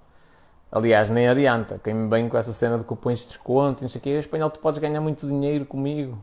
Aliás, 0.71 1.09
nem 1.09 1.27
adianta, 1.27 1.79
quem 1.83 1.93
me 1.93 2.29
com 2.29 2.37
essa 2.37 2.53
cena 2.53 2.77
de 2.79 2.83
cupons 2.83 3.19
de 3.21 3.27
desconto 3.27 3.83
não 3.83 3.89
sei 3.89 3.99
o 3.99 4.01
quê, 4.01 4.09
espanhol, 4.11 4.49
tu 4.49 4.59
podes 4.59 4.79
ganhar 4.79 5.01
muito 5.01 5.27
dinheiro 5.27 5.65
comigo. 5.65 6.17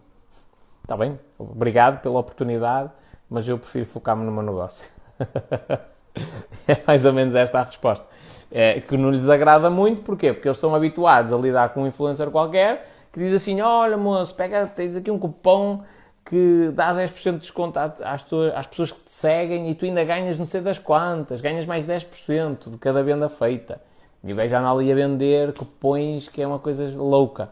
Está 0.82 0.96
bem? 0.96 1.18
Obrigado 1.38 2.00
pela 2.00 2.18
oportunidade, 2.18 2.90
mas 3.28 3.46
eu 3.46 3.58
prefiro 3.58 3.86
focar-me 3.86 4.24
no 4.24 4.32
meu 4.32 4.42
negócio. 4.42 4.88
é 6.66 6.82
mais 6.86 7.04
ou 7.04 7.12
menos 7.12 7.34
esta 7.34 7.60
a 7.60 7.62
resposta 7.62 8.06
é, 8.50 8.80
que 8.80 8.96
não 8.96 9.10
lhes 9.10 9.28
agrada 9.28 9.70
muito, 9.70 10.02
porquê? 10.02 10.32
Porque 10.32 10.48
eles 10.48 10.56
estão 10.56 10.74
habituados 10.74 11.32
a 11.32 11.36
lidar 11.36 11.72
com 11.72 11.82
um 11.82 11.86
influencer 11.86 12.30
qualquer 12.30 12.88
que 13.12 13.20
diz 13.20 13.34
assim: 13.34 13.60
Olha, 13.60 13.96
moço, 13.96 14.34
pega, 14.34 14.66
tens 14.66 14.96
aqui 14.96 15.10
um 15.10 15.18
cupom 15.18 15.82
que 16.24 16.70
dá 16.74 16.94
10% 16.94 17.32
de 17.32 17.38
desconto 17.38 17.78
às, 17.78 18.22
tuas, 18.22 18.54
às 18.54 18.66
pessoas 18.66 18.92
que 18.92 19.00
te 19.00 19.10
seguem 19.10 19.70
e 19.70 19.74
tu 19.74 19.84
ainda 19.84 20.04
ganhas 20.04 20.38
não 20.38 20.46
sei 20.46 20.60
das 20.60 20.78
quantas, 20.78 21.40
ganhas 21.40 21.66
mais 21.66 21.84
10% 21.84 22.70
de 22.70 22.78
cada 22.78 23.02
venda 23.02 23.28
feita. 23.28 23.80
E 24.22 24.32
o 24.32 24.36
gajo 24.36 24.54
anda 24.54 24.70
ali 24.70 24.92
a 24.92 24.94
vender 24.94 25.52
cupons 25.54 26.28
que 26.28 26.42
é 26.42 26.46
uma 26.46 26.58
coisa 26.58 26.88
louca. 26.96 27.50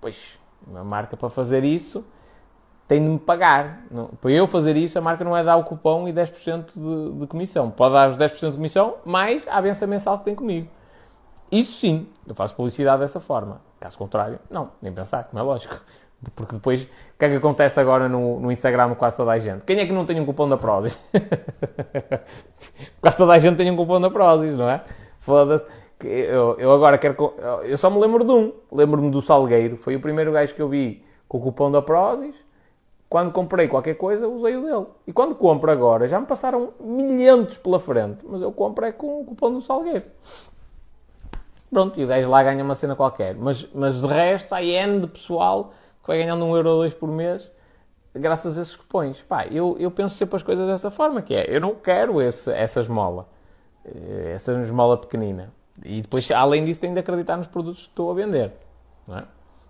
Pois, 0.00 0.38
uma 0.66 0.84
marca 0.84 1.16
para 1.16 1.30
fazer 1.30 1.64
isso 1.64 2.04
tem 2.90 3.00
de 3.00 3.08
me 3.08 3.18
pagar. 3.20 3.84
Não, 3.88 4.08
para 4.20 4.32
eu 4.32 4.48
fazer 4.48 4.76
isso, 4.76 4.98
a 4.98 5.00
marca 5.00 5.22
não 5.22 5.36
é 5.36 5.44
dar 5.44 5.56
o 5.56 5.62
cupom 5.62 6.08
e 6.08 6.12
10% 6.12 6.72
de, 6.74 7.20
de 7.20 7.26
comissão. 7.28 7.70
Pode 7.70 7.94
dar 7.94 8.08
os 8.08 8.16
10% 8.16 8.50
de 8.50 8.56
comissão, 8.56 8.96
mais 9.04 9.46
a 9.46 9.58
avança 9.58 9.86
mensal 9.86 10.18
que 10.18 10.24
tem 10.24 10.34
comigo. 10.34 10.66
Isso 11.52 11.78
sim, 11.78 12.08
eu 12.26 12.34
faço 12.34 12.56
publicidade 12.56 13.00
dessa 13.00 13.20
forma. 13.20 13.60
Caso 13.78 13.96
contrário, 13.96 14.40
não, 14.50 14.72
nem 14.82 14.92
pensar, 14.92 15.22
como 15.22 15.38
é 15.38 15.42
lógico. 15.42 15.80
Porque 16.34 16.56
depois, 16.56 16.82
o 16.82 16.88
que 17.16 17.26
é 17.26 17.28
que 17.28 17.36
acontece 17.36 17.78
agora 17.78 18.08
no, 18.08 18.40
no 18.40 18.50
Instagram 18.50 18.92
quase 18.96 19.16
toda 19.16 19.30
a 19.30 19.38
gente? 19.38 19.62
Quem 19.62 19.78
é 19.78 19.86
que 19.86 19.92
não 19.92 20.04
tem 20.04 20.20
um 20.20 20.26
cupom 20.26 20.48
da 20.48 20.56
Prozis? 20.56 21.00
quase 23.00 23.16
toda 23.16 23.34
a 23.34 23.38
gente 23.38 23.56
tem 23.56 23.70
um 23.70 23.76
cupom 23.76 24.00
da 24.00 24.10
Prozis, 24.10 24.58
não 24.58 24.68
é? 24.68 24.82
Foda-se. 25.20 25.64
Eu, 26.02 26.58
eu 26.58 26.72
agora 26.72 26.98
quero. 26.98 27.34
Eu 27.62 27.78
só 27.78 27.88
me 27.88 28.00
lembro 28.00 28.24
de 28.24 28.32
um. 28.32 28.52
Lembro-me 28.72 29.12
do 29.12 29.22
Salgueiro. 29.22 29.76
Foi 29.76 29.94
o 29.94 30.00
primeiro 30.00 30.32
gajo 30.32 30.52
que 30.56 30.60
eu 30.60 30.68
vi 30.68 31.04
com 31.28 31.38
o 31.38 31.40
cupom 31.40 31.70
da 31.70 31.80
Prozis 31.80 32.34
quando 33.10 33.32
comprei 33.32 33.66
qualquer 33.66 33.94
coisa, 33.94 34.28
usei 34.28 34.56
o 34.56 34.62
dele. 34.62 34.86
E 35.04 35.12
quando 35.12 35.34
compro 35.34 35.70
agora, 35.70 36.06
já 36.06 36.20
me 36.20 36.26
passaram 36.26 36.72
milhentos 36.80 37.58
pela 37.58 37.80
frente, 37.80 38.24
mas 38.26 38.40
eu 38.40 38.52
compro 38.52 38.86
é 38.86 38.92
com 38.92 39.20
o 39.20 39.24
cupom 39.24 39.52
do 39.52 39.60
Salgueiro. 39.60 40.04
Pronto, 41.68 42.00
e 42.00 42.04
o 42.04 42.06
gajo 42.06 42.30
lá 42.30 42.42
ganha 42.44 42.62
uma 42.62 42.76
cena 42.76 42.94
qualquer. 42.94 43.34
Mas, 43.34 43.68
mas 43.74 44.00
de 44.00 44.06
resto, 44.06 44.54
há 44.54 44.62
N 44.62 45.00
de 45.00 45.06
pessoal 45.08 45.72
que 46.00 46.06
vai 46.06 46.18
ganhando 46.18 46.44
um 46.44 46.54
euro 46.54 46.70
ou 46.70 46.76
dois 46.78 46.94
por 46.94 47.08
mês 47.08 47.50
graças 48.14 48.56
a 48.56 48.62
esses 48.62 48.76
cupons. 48.76 49.22
Pá, 49.22 49.44
eu, 49.46 49.76
eu 49.78 49.90
penso 49.90 50.14
sempre 50.14 50.36
as 50.36 50.42
coisas 50.42 50.66
dessa 50.66 50.90
forma, 50.90 51.20
que 51.20 51.34
é, 51.34 51.44
eu 51.48 51.60
não 51.60 51.74
quero 51.74 52.22
esse, 52.22 52.50
essa 52.52 52.80
esmola. 52.80 53.26
Eh, 53.84 54.32
essa 54.34 54.52
esmola 54.52 54.96
pequenina. 54.96 55.52
E 55.84 56.02
depois, 56.02 56.30
além 56.30 56.64
disso, 56.64 56.80
tenho 56.80 56.94
de 56.94 57.00
acreditar 57.00 57.36
nos 57.36 57.46
produtos 57.46 57.82
que 57.82 57.88
estou 57.88 58.10
a 58.10 58.14
vender. 58.14 58.52
Não 59.06 59.18
é? 59.18 59.24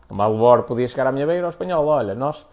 A 0.08 0.14
Malboro 0.14 0.64
podia 0.64 0.88
chegar 0.88 1.06
à 1.06 1.12
minha 1.12 1.26
beira 1.26 1.46
ao 1.46 1.50
espanhol, 1.50 1.86
olha, 1.86 2.14
nós 2.14 2.44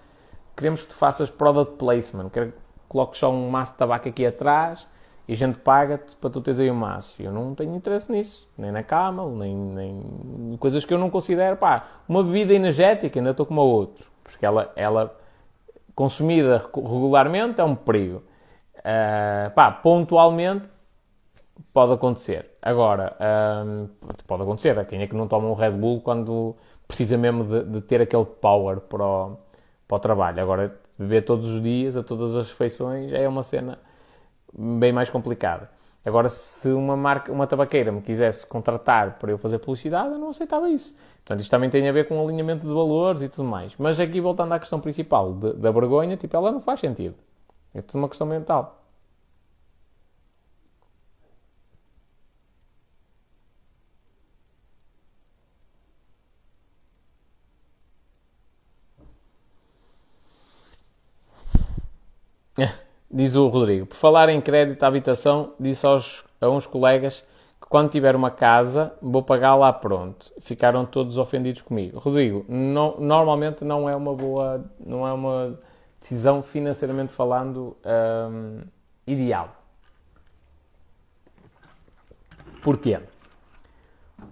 queremos 0.58 0.82
que 0.82 0.90
tu 0.90 0.96
faças 0.96 1.30
product 1.30 1.78
placement, 1.78 2.30
quero 2.30 2.52
que 2.52 2.58
coloques 2.90 3.20
só 3.20 3.32
um 3.32 3.50
maço 3.50 3.74
de 3.74 3.78
tabaco 3.78 4.10
aqui 4.10 4.26
atrás 4.26 4.88
e 5.28 5.34
a 5.34 5.36
gente 5.36 5.60
paga-te 5.60 6.16
para 6.16 6.30
tu 6.30 6.42
teres 6.42 6.60
aí 6.60 6.72
um 6.72 6.76
maço. 6.76 7.22
Eu 7.22 7.32
não 7.32 7.54
tenho 7.54 7.76
interesse 7.76 8.12
nisso, 8.12 8.50
nem 8.58 8.72
na 8.72 8.82
cama, 8.82 9.30
nem, 9.30 9.56
nem 9.56 10.58
coisas 10.60 10.84
que 10.84 10.94
eu 10.94 10.98
não 10.98 11.10
considero, 11.10 11.58
pá, 11.58 11.86
uma 12.10 12.24
bebida 12.24 12.54
energética, 12.54 13.20
ainda 13.20 13.32
estou 13.32 13.46
como 13.46 13.62
a 13.62 13.64
outro, 13.64 14.10
porque 14.24 14.46
ela, 14.46 14.72
ela 14.76 15.16
consumida 15.94 16.58
regularmente 16.74 17.62
é 17.62 17.64
um 17.64 17.76
perigo. 17.76 18.24
Uh, 18.80 19.52
pá, 19.54 19.72
pontualmente 19.72 20.66
pode 21.74 21.94
acontecer. 21.94 22.58
Agora, 22.62 23.16
um, 23.66 23.90
pode 24.26 24.44
acontecer, 24.44 24.86
quem 24.86 25.02
é 25.02 25.08
que 25.08 25.16
não 25.16 25.28
toma 25.28 25.48
um 25.48 25.54
Red 25.54 25.72
Bull 25.72 26.02
quando 26.02 26.56
precisa 26.88 27.18
mesmo 27.18 27.44
de, 27.44 27.64
de 27.64 27.82
ter 27.82 28.02
aquele 28.02 28.26
power 28.26 28.80
para 28.80 29.06
o, 29.06 29.38
para 29.88 29.98
o 29.98 30.00
trabalho. 30.00 30.42
Agora, 30.42 30.80
beber 30.98 31.24
todos 31.24 31.50
os 31.50 31.62
dias, 31.62 31.96
a 31.96 32.04
todas 32.04 32.36
as 32.36 32.50
refeições, 32.50 33.12
é 33.12 33.28
uma 33.28 33.44
cena 33.44 33.80
bem 34.58 34.92
mais 34.92 35.10
complicada. 35.10 35.70
Agora, 36.06 36.30
se 36.30 36.70
uma 36.70 36.96
marca, 36.96 37.32
uma 37.32 37.46
tabaqueira 37.46 37.92
me 37.92 38.02
quisesse 38.02 38.48
contratar 38.48 39.18
para 39.20 39.30
eu 39.30 39.38
fazer 39.38 39.60
publicidade, 39.60 40.14
eu 40.14 40.18
não 40.18 40.30
aceitava 40.30 40.70
isso. 40.70 40.96
Portanto, 41.18 41.42
isto 41.42 41.52
também 41.52 41.70
tem 41.70 41.88
a 41.88 41.92
ver 41.92 42.08
com 42.08 42.24
alinhamento 42.24 42.66
de 42.66 42.74
valores 42.74 43.22
e 43.22 43.28
tudo 43.28 43.44
mais. 43.44 43.76
Mas 43.78 44.00
aqui, 44.00 44.22
voltando 44.22 44.54
à 44.54 44.60
questão 44.60 44.80
principal 44.80 45.34
de, 45.34 45.54
da 45.54 45.70
vergonha, 45.70 46.16
tipo, 46.16 46.36
ela 46.38 46.50
não 46.50 46.62
faz 46.62 46.80
sentido. 46.80 47.16
É 47.74 47.82
tudo 47.82 47.98
uma 48.00 48.08
questão 48.08 48.26
mental. 48.26 48.77
Diz 63.10 63.36
o 63.36 63.48
Rodrigo. 63.48 63.86
Por 63.86 63.96
falar 63.96 64.30
em 64.30 64.42
crédito 64.42 64.84
à 64.84 64.88
habitação, 64.88 65.54
disse 65.60 65.86
aos, 65.86 66.26
a 66.42 66.50
uns 66.50 66.66
colegas 66.66 67.24
que 67.62 67.68
quando 67.68 67.90
tiver 67.90 68.16
uma 68.16 68.30
casa 68.30 68.94
vou 69.02 69.24
pagar 69.24 69.56
lá 69.56 69.72
pronto. 69.72 70.32
Ficaram 70.42 70.86
todos 70.86 71.18
ofendidos 71.18 71.62
comigo. 71.62 72.00
Rodrigo, 72.00 72.46
normalmente 72.50 73.64
não 73.64 73.90
é 73.90 73.96
uma 73.96 74.14
boa, 74.14 74.66
não 74.80 75.08
é 75.08 75.14
uma 75.14 75.58
decisão 76.00 76.44
financeiramente 76.44 77.14
falando 77.14 77.78
hum, 78.30 78.62
ideal. 79.06 79.56
Porquê? 82.62 83.00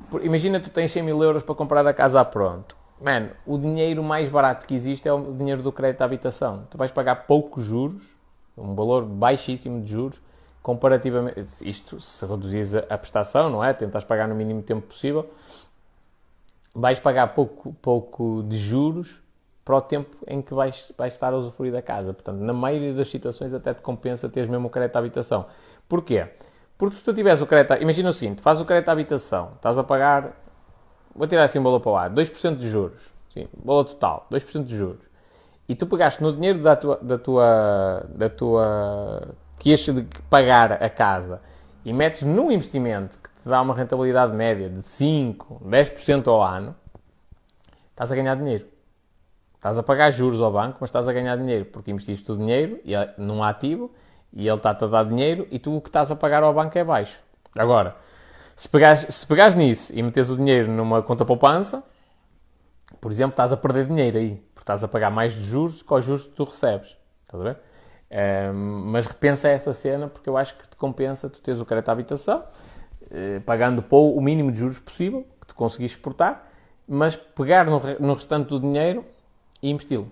Por, 0.09 0.25
imagina 0.25 0.59
tu 0.59 0.69
tens 0.69 0.91
100 0.91 1.03
mil 1.03 1.23
euros 1.23 1.43
para 1.43 1.55
comprar 1.55 1.87
a 1.87 1.93
casa 1.93 2.19
a 2.19 2.25
pronto. 2.25 2.75
Mano, 3.01 3.31
o 3.45 3.57
dinheiro 3.57 4.03
mais 4.03 4.29
barato 4.29 4.65
que 4.65 4.73
existe 4.73 5.07
é 5.07 5.13
o 5.13 5.33
dinheiro 5.33 5.61
do 5.61 5.71
crédito 5.71 6.01
à 6.01 6.05
habitação. 6.05 6.67
Tu 6.69 6.77
vais 6.77 6.91
pagar 6.91 7.27
poucos 7.27 7.63
juros 7.63 8.14
um 8.57 8.75
valor 8.75 9.05
baixíssimo 9.05 9.81
de 9.81 9.91
juros, 9.91 10.21
comparativamente, 10.61 11.39
isto 11.61 11.99
se 11.99 12.25
reduzires 12.25 12.75
a 12.75 12.97
prestação, 12.97 13.49
não 13.49 13.63
é? 13.63 13.73
Tentas 13.73 14.03
pagar 14.03 14.27
no 14.27 14.35
mínimo 14.35 14.61
tempo 14.61 14.87
possível, 14.87 15.29
vais 16.73 16.99
pagar 16.99 17.27
pouco, 17.33 17.73
pouco 17.81 18.43
de 18.43 18.57
juros 18.57 19.21
para 19.63 19.75
o 19.75 19.81
tempo 19.81 20.17
em 20.27 20.41
que 20.41 20.53
vais, 20.53 20.91
vais 20.97 21.13
estar 21.13 21.33
a 21.33 21.37
usufruir 21.37 21.71
da 21.71 21.81
casa. 21.81 22.13
Portanto, 22.13 22.39
na 22.39 22.53
maioria 22.53 22.93
das 22.93 23.07
situações 23.07 23.53
até 23.53 23.73
te 23.73 23.81
compensa 23.81 24.29
teres 24.29 24.49
mesmo 24.49 24.67
o 24.67 24.69
crédito 24.69 24.95
à 24.95 24.99
habitação. 24.99 25.45
Porquê? 25.87 26.27
Porque 26.77 26.95
se 26.95 27.03
tu 27.03 27.13
tiveres 27.13 27.41
o 27.41 27.47
crédito, 27.47 27.81
imagina 27.81 28.09
o 28.09 28.13
seguinte, 28.13 28.41
faz 28.41 28.59
o 28.59 28.65
crédito 28.65 28.89
à 28.89 28.91
habitação, 28.91 29.53
estás 29.55 29.77
a 29.77 29.83
pagar, 29.83 30.35
vou 31.15 31.27
tirar 31.27 31.43
assim 31.43 31.57
um 31.57 31.63
valor 31.63 31.79
para 31.79 31.91
o 31.91 31.95
ar, 31.95 32.09
2% 32.09 32.57
de 32.57 32.67
juros, 32.67 33.01
sim, 33.33 33.47
valor 33.63 33.85
total, 33.85 34.27
2% 34.29 34.65
de 34.65 34.75
juros 34.75 35.14
e 35.67 35.75
tu 35.75 35.87
pegaste 35.87 36.21
no 36.21 36.33
dinheiro 36.33 36.59
da 36.61 36.75
tua, 36.75 36.99
da 37.01 37.17
tua, 37.17 38.05
da 38.09 38.29
tua 38.29 39.35
que 39.57 39.69
ias 39.69 39.79
de 39.79 40.05
pagar 40.29 40.73
a 40.73 40.89
casa 40.89 41.41
e 41.83 41.91
metes 41.91 42.23
num 42.23 42.51
investimento 42.51 43.17
que 43.17 43.29
te 43.29 43.49
dá 43.49 43.61
uma 43.61 43.73
rentabilidade 43.73 44.33
média 44.33 44.69
de 44.69 44.81
5, 44.81 45.61
10% 45.65 46.27
ao 46.27 46.41
ano, 46.41 46.75
estás 47.91 48.11
a 48.11 48.15
ganhar 48.15 48.35
dinheiro. 48.35 48.65
Estás 49.55 49.79
a 49.79 49.83
pagar 49.83 50.11
juros 50.11 50.39
ao 50.41 50.51
banco, 50.51 50.77
mas 50.81 50.89
estás 50.89 51.07
a 51.07 51.13
ganhar 51.13 51.37
dinheiro 51.37 51.65
porque 51.65 51.89
investiste 51.89 52.31
o 52.31 52.37
dinheiro 52.37 52.79
num 53.17 53.41
ativo 53.41 53.91
e 54.31 54.47
ele 54.47 54.57
está-te 54.57 54.83
a 54.83 54.87
dar 54.87 55.05
dinheiro 55.05 55.47
e 55.49 55.57
tu 55.57 55.75
o 55.75 55.81
que 55.81 55.89
estás 55.89 56.11
a 56.11 56.15
pagar 56.15 56.43
ao 56.43 56.53
banco 56.53 56.77
é 56.77 56.83
baixo. 56.83 57.19
Agora, 57.55 57.95
se 58.55 58.69
pegares, 58.69 59.07
se 59.09 59.25
pegares 59.25 59.55
nisso 59.55 59.91
e 59.95 60.03
metes 60.03 60.29
o 60.29 60.37
dinheiro 60.37 60.71
numa 60.71 61.01
conta 61.01 61.25
poupança, 61.25 61.83
por 63.01 63.11
exemplo, 63.11 63.31
estás 63.31 63.51
a 63.51 63.57
perder 63.57 63.87
dinheiro 63.87 64.17
aí 64.17 64.43
estás 64.65 64.83
a 64.83 64.87
pagar 64.87 65.11
mais 65.11 65.33
de 65.33 65.43
juros 65.43 65.83
que 65.83 65.93
os 65.93 66.03
juros 66.03 66.23
que 66.23 66.31
tu 66.31 66.43
recebes. 66.43 66.97
Estás 67.23 67.39
a 67.39 67.43
ver? 67.43 67.57
Mas 68.53 69.05
repensa 69.05 69.47
essa 69.47 69.73
cena 69.73 70.07
porque 70.07 70.27
eu 70.27 70.35
acho 70.35 70.55
que 70.55 70.67
te 70.67 70.75
compensa 70.75 71.29
tu 71.29 71.39
teres 71.39 71.59
o 71.59 71.65
crédito 71.65 71.89
à 71.89 71.91
habitação, 71.91 72.39
uh, 72.39 73.41
pagando 73.41 73.85
o 73.91 74.21
mínimo 74.21 74.51
de 74.51 74.57
juros 74.57 74.79
possível, 74.79 75.23
que 75.39 75.47
tu 75.47 75.53
conseguis 75.55 75.91
exportar, 75.91 76.51
mas 76.87 77.15
pegar 77.15 77.65
no, 77.65 77.79
no 77.99 78.13
restante 78.15 78.49
do 78.49 78.59
dinheiro 78.59 79.05
e 79.61 79.69
investi-lo. 79.69 80.07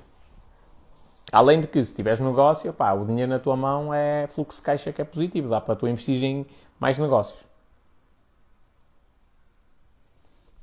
Além 1.32 1.62
de 1.62 1.68
que, 1.68 1.84
se 1.84 1.96
tiveres 1.96 2.20
negócio, 2.20 2.72
pá, 2.74 2.94
o 2.94 3.06
dinheiro 3.06 3.32
na 3.32 3.40
tua 3.40 3.56
mão 3.56 3.92
é 3.92 4.28
fluxo 4.28 4.60
de 4.60 4.66
caixa 4.66 4.94
que 4.94 5.02
é 5.02 5.06
positivo, 5.06 5.50
dá 5.50 5.60
para 5.60 5.76
tu 5.76 5.88
investir 5.88 6.24
em 6.24 6.46
mais 6.80 7.00
negócios. 7.00 7.40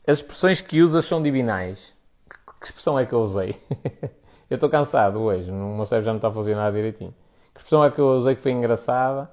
As 0.07 0.19
expressões 0.19 0.61
que 0.61 0.81
usas 0.81 1.05
são 1.07 1.21
divinais. 1.21 1.93
Que 2.61 2.67
expressão 2.67 2.99
é 2.99 3.07
que 3.07 3.13
eu 3.15 3.21
usei? 3.21 3.57
eu 4.51 4.57
estou 4.57 4.69
cansado 4.69 5.19
hoje, 5.19 5.51
o 5.51 5.55
meu 5.55 5.87
cérebro 5.87 6.05
já 6.07 6.13
não 6.13 6.19
está 6.19 6.29
a 6.29 6.33
funcionar 6.33 6.71
direitinho. 6.71 7.15
Que 7.55 7.61
expressão 7.61 7.83
é 7.83 7.91
que 7.91 7.99
eu 7.99 8.09
usei 8.09 8.35
que 8.35 8.43
foi 8.43 8.53
engraçada? 8.53 9.31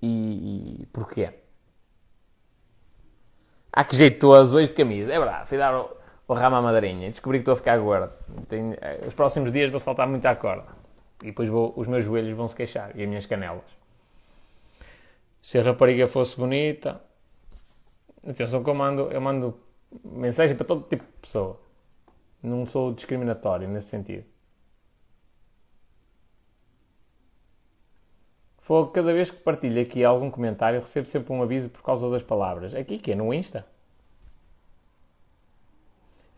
E, 0.00 0.82
e 0.82 0.86
porquê? 0.86 1.30
Ah, 3.72 3.84
que 3.84 3.96
jeitoso 3.96 4.56
hoje 4.56 4.68
de 4.68 4.74
camisa. 4.74 5.12
É 5.12 5.18
verdade, 5.18 5.48
fui 5.48 5.58
dar 5.58 5.74
o, 5.74 5.90
o 6.28 6.34
ramo 6.34 6.56
à 6.56 6.62
madrinha. 6.62 7.10
Descobri 7.10 7.38
que 7.38 7.42
estou 7.42 7.54
a 7.54 7.56
ficar 7.56 7.78
gordo. 7.78 8.12
Tenho, 8.48 8.74
eh, 8.80 9.00
os 9.06 9.14
próximos 9.14 9.52
dias 9.52 9.70
vou 9.70 9.80
saltar 9.80 10.06
muito 10.06 10.26
à 10.26 10.34
corda. 10.36 10.66
E 11.22 11.26
depois 11.26 11.48
vou, 11.48 11.72
os 11.76 11.86
meus 11.88 12.04
joelhos 12.04 12.36
vão 12.36 12.48
se 12.48 12.54
queixar. 12.54 12.96
E 12.96 13.02
as 13.02 13.08
minhas 13.08 13.26
canelas. 13.26 13.64
Se 15.42 15.58
a 15.58 15.62
rapariga 15.62 16.06
fosse 16.06 16.36
bonita... 16.36 17.00
Atenção 18.26 18.62
que 18.62 18.68
eu 18.68 18.74
mando, 18.74 19.10
eu 19.10 19.20
mando 19.20 19.58
mensagem 20.04 20.56
para 20.56 20.66
todo 20.66 20.88
tipo 20.88 21.04
de 21.04 21.12
pessoa. 21.20 21.58
Não 22.42 22.66
sou 22.66 22.92
discriminatório 22.92 23.68
nesse 23.68 23.88
sentido. 23.88 24.24
Foi 28.58 28.90
cada 28.90 29.14
vez 29.14 29.30
que 29.30 29.38
partilho 29.38 29.80
aqui 29.80 30.04
algum 30.04 30.30
comentário, 30.30 30.80
recebo 30.80 31.08
sempre 31.08 31.32
um 31.32 31.42
aviso 31.42 31.70
por 31.70 31.82
causa 31.82 32.10
das 32.10 32.22
palavras. 32.22 32.74
Aqui 32.74 32.98
que 32.98 33.12
é 33.12 33.14
no 33.14 33.32
Insta. 33.32 33.64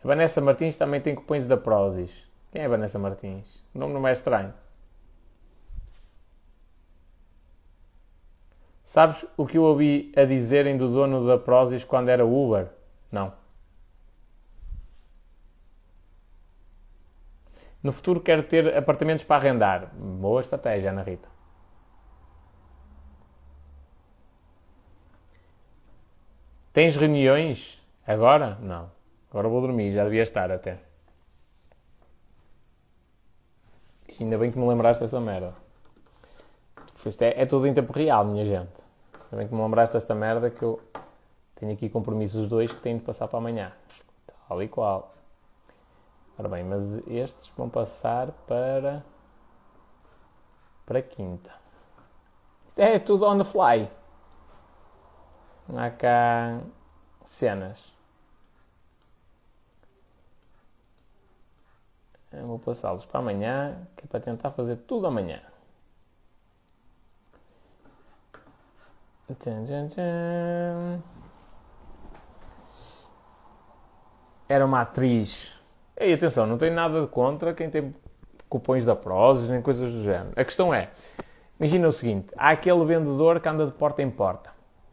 A 0.03 0.07
Vanessa 0.07 0.39
Martins 0.39 0.77
também 0.77 1.01
tem 1.01 1.13
cupons 1.13 1.45
da 1.45 1.57
Prozis. 1.57 2.11
Quem 2.51 2.61
é 2.61 2.67
Vanessa 2.67 2.97
Martins? 2.97 3.63
O 3.75 3.79
nome 3.79 3.93
não 3.93 4.07
é 4.07 4.13
estranho. 4.13 4.53
Sabes 8.83 9.25
o 9.37 9.45
que 9.45 9.57
eu 9.57 9.63
ouvi 9.63 10.11
a 10.15 10.25
dizerem 10.25 10.77
do 10.77 10.89
dono 10.89 11.27
da 11.27 11.37
Prozis 11.37 11.83
quando 11.83 12.09
era 12.09 12.25
Uber? 12.25 12.69
Não. 13.11 13.40
No 17.83 17.91
futuro 17.91 18.21
quero 18.21 18.43
ter 18.43 18.77
apartamentos 18.77 19.23
para 19.23 19.37
arrendar. 19.37 19.91
Boa 19.95 20.41
estratégia, 20.41 20.91
Ana 20.91 21.01
Rita. 21.01 21.27
Tens 26.73 26.95
reuniões 26.95 27.81
agora? 28.05 28.57
Não. 28.61 28.89
Agora 29.29 29.49
vou 29.49 29.61
dormir, 29.61 29.93
já 29.93 30.03
devia 30.03 30.23
estar 30.23 30.51
até. 30.51 30.79
Ainda 34.19 34.37
bem 34.37 34.51
que 34.51 34.59
me 34.59 34.67
lembraste 34.67 35.01
dessa 35.01 35.19
merda. 35.19 35.53
É, 37.19 37.41
é 37.41 37.45
tudo 37.45 37.65
em 37.65 37.73
tempo 37.73 37.91
real, 37.91 38.23
minha 38.25 38.45
gente. 38.45 38.69
Ainda 39.25 39.37
bem 39.37 39.47
que 39.47 39.55
me 39.55 39.61
lembraste 39.61 39.93
desta 39.93 40.13
merda 40.13 40.51
que 40.51 40.61
eu 40.61 40.79
tenho 41.55 41.73
aqui 41.73 41.89
compromissos 41.89 42.47
dois 42.47 42.71
que 42.71 42.79
tenho 42.79 42.99
de 42.99 43.05
passar 43.05 43.27
para 43.27 43.39
amanhã. 43.39 43.71
Tal 44.47 44.61
e 44.61 44.67
qual. 44.67 45.13
Ora 46.37 46.49
bem, 46.49 46.63
mas 46.63 47.05
estes 47.07 47.51
vão 47.55 47.69
passar 47.69 48.31
para. 48.47 49.03
para 50.85 51.01
quinta. 51.01 51.53
Isto 52.67 52.79
é 52.79 52.99
tudo 52.99 53.25
on 53.25 53.37
the 53.37 53.43
fly. 53.43 53.89
Não 55.67 55.79
há 55.79 55.89
cá 55.89 56.59
cenas. 57.23 57.91
Eu 62.31 62.47
vou 62.47 62.57
passá-los 62.57 63.05
para 63.05 63.19
amanhã, 63.19 63.87
que 63.95 64.05
é 64.05 64.07
para 64.07 64.21
tentar 64.21 64.51
fazer 64.51 64.77
tudo 64.77 65.05
amanhã. 65.05 65.41
Era 74.47 74.65
uma 74.65 74.81
atriz. 74.81 75.60
E 75.99 76.13
atenção, 76.13 76.47
não 76.47 76.57
tenho 76.57 76.73
nada 76.73 77.01
de 77.01 77.07
contra 77.07 77.53
quem 77.53 77.69
tem 77.69 77.93
cupons 78.49 78.85
da 78.85 78.95
Prozis 78.95 79.49
nem 79.49 79.61
coisas 79.61 79.91
do 79.91 80.01
género. 80.01 80.31
A 80.35 80.43
questão 80.43 80.73
é, 80.73 80.89
imagina 81.59 81.87
o 81.87 81.91
seguinte, 81.91 82.33
há 82.37 82.49
aquele 82.49 82.83
vendedor 82.85 83.39
que 83.39 83.47
anda 83.47 83.65
de 83.65 83.71
porta 83.71 84.01
em 84.01 84.09
porta, 84.09 84.49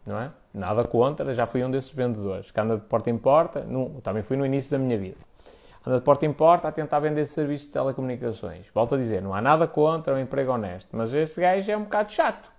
não 0.07 0.21
é? 0.21 0.31
Nada 0.53 0.85
contra, 0.85 1.35
já 1.35 1.47
fui 1.47 1.63
um 1.63 1.71
desses 1.71 1.93
vendedores 1.93 2.51
que 2.51 2.61
anda 2.61 2.77
de 2.77 2.83
porta 2.83 3.11
em 3.11 3.19
porta, 3.19 3.61
no, 3.61 4.01
também 4.01 4.23
fui 4.23 4.37
no 4.37 4.45
início 4.45 4.71
da 4.71 4.79
minha 4.79 4.99
vida 4.99 5.29
anda 5.89 5.99
de 5.99 6.05
porta 6.05 6.27
em 6.27 6.33
porta 6.33 6.69
a 6.69 6.73
tentar 6.73 7.01
vender 7.01 7.27
serviços 7.27 7.67
de 7.67 7.73
telecomunicações. 7.73 8.67
Volto 8.75 8.95
a 8.95 8.99
dizer, 8.99 9.23
não 9.23 9.33
há 9.33 9.41
nada 9.41 9.67
contra 9.67 10.15
o 10.15 10.19
emprego 10.19 10.53
honesto, 10.53 10.89
mas 10.93 11.13
esse 11.15 11.41
gajo 11.41 11.71
é 11.71 11.77
um 11.77 11.85
bocado 11.85 12.13
chato. 12.13 12.51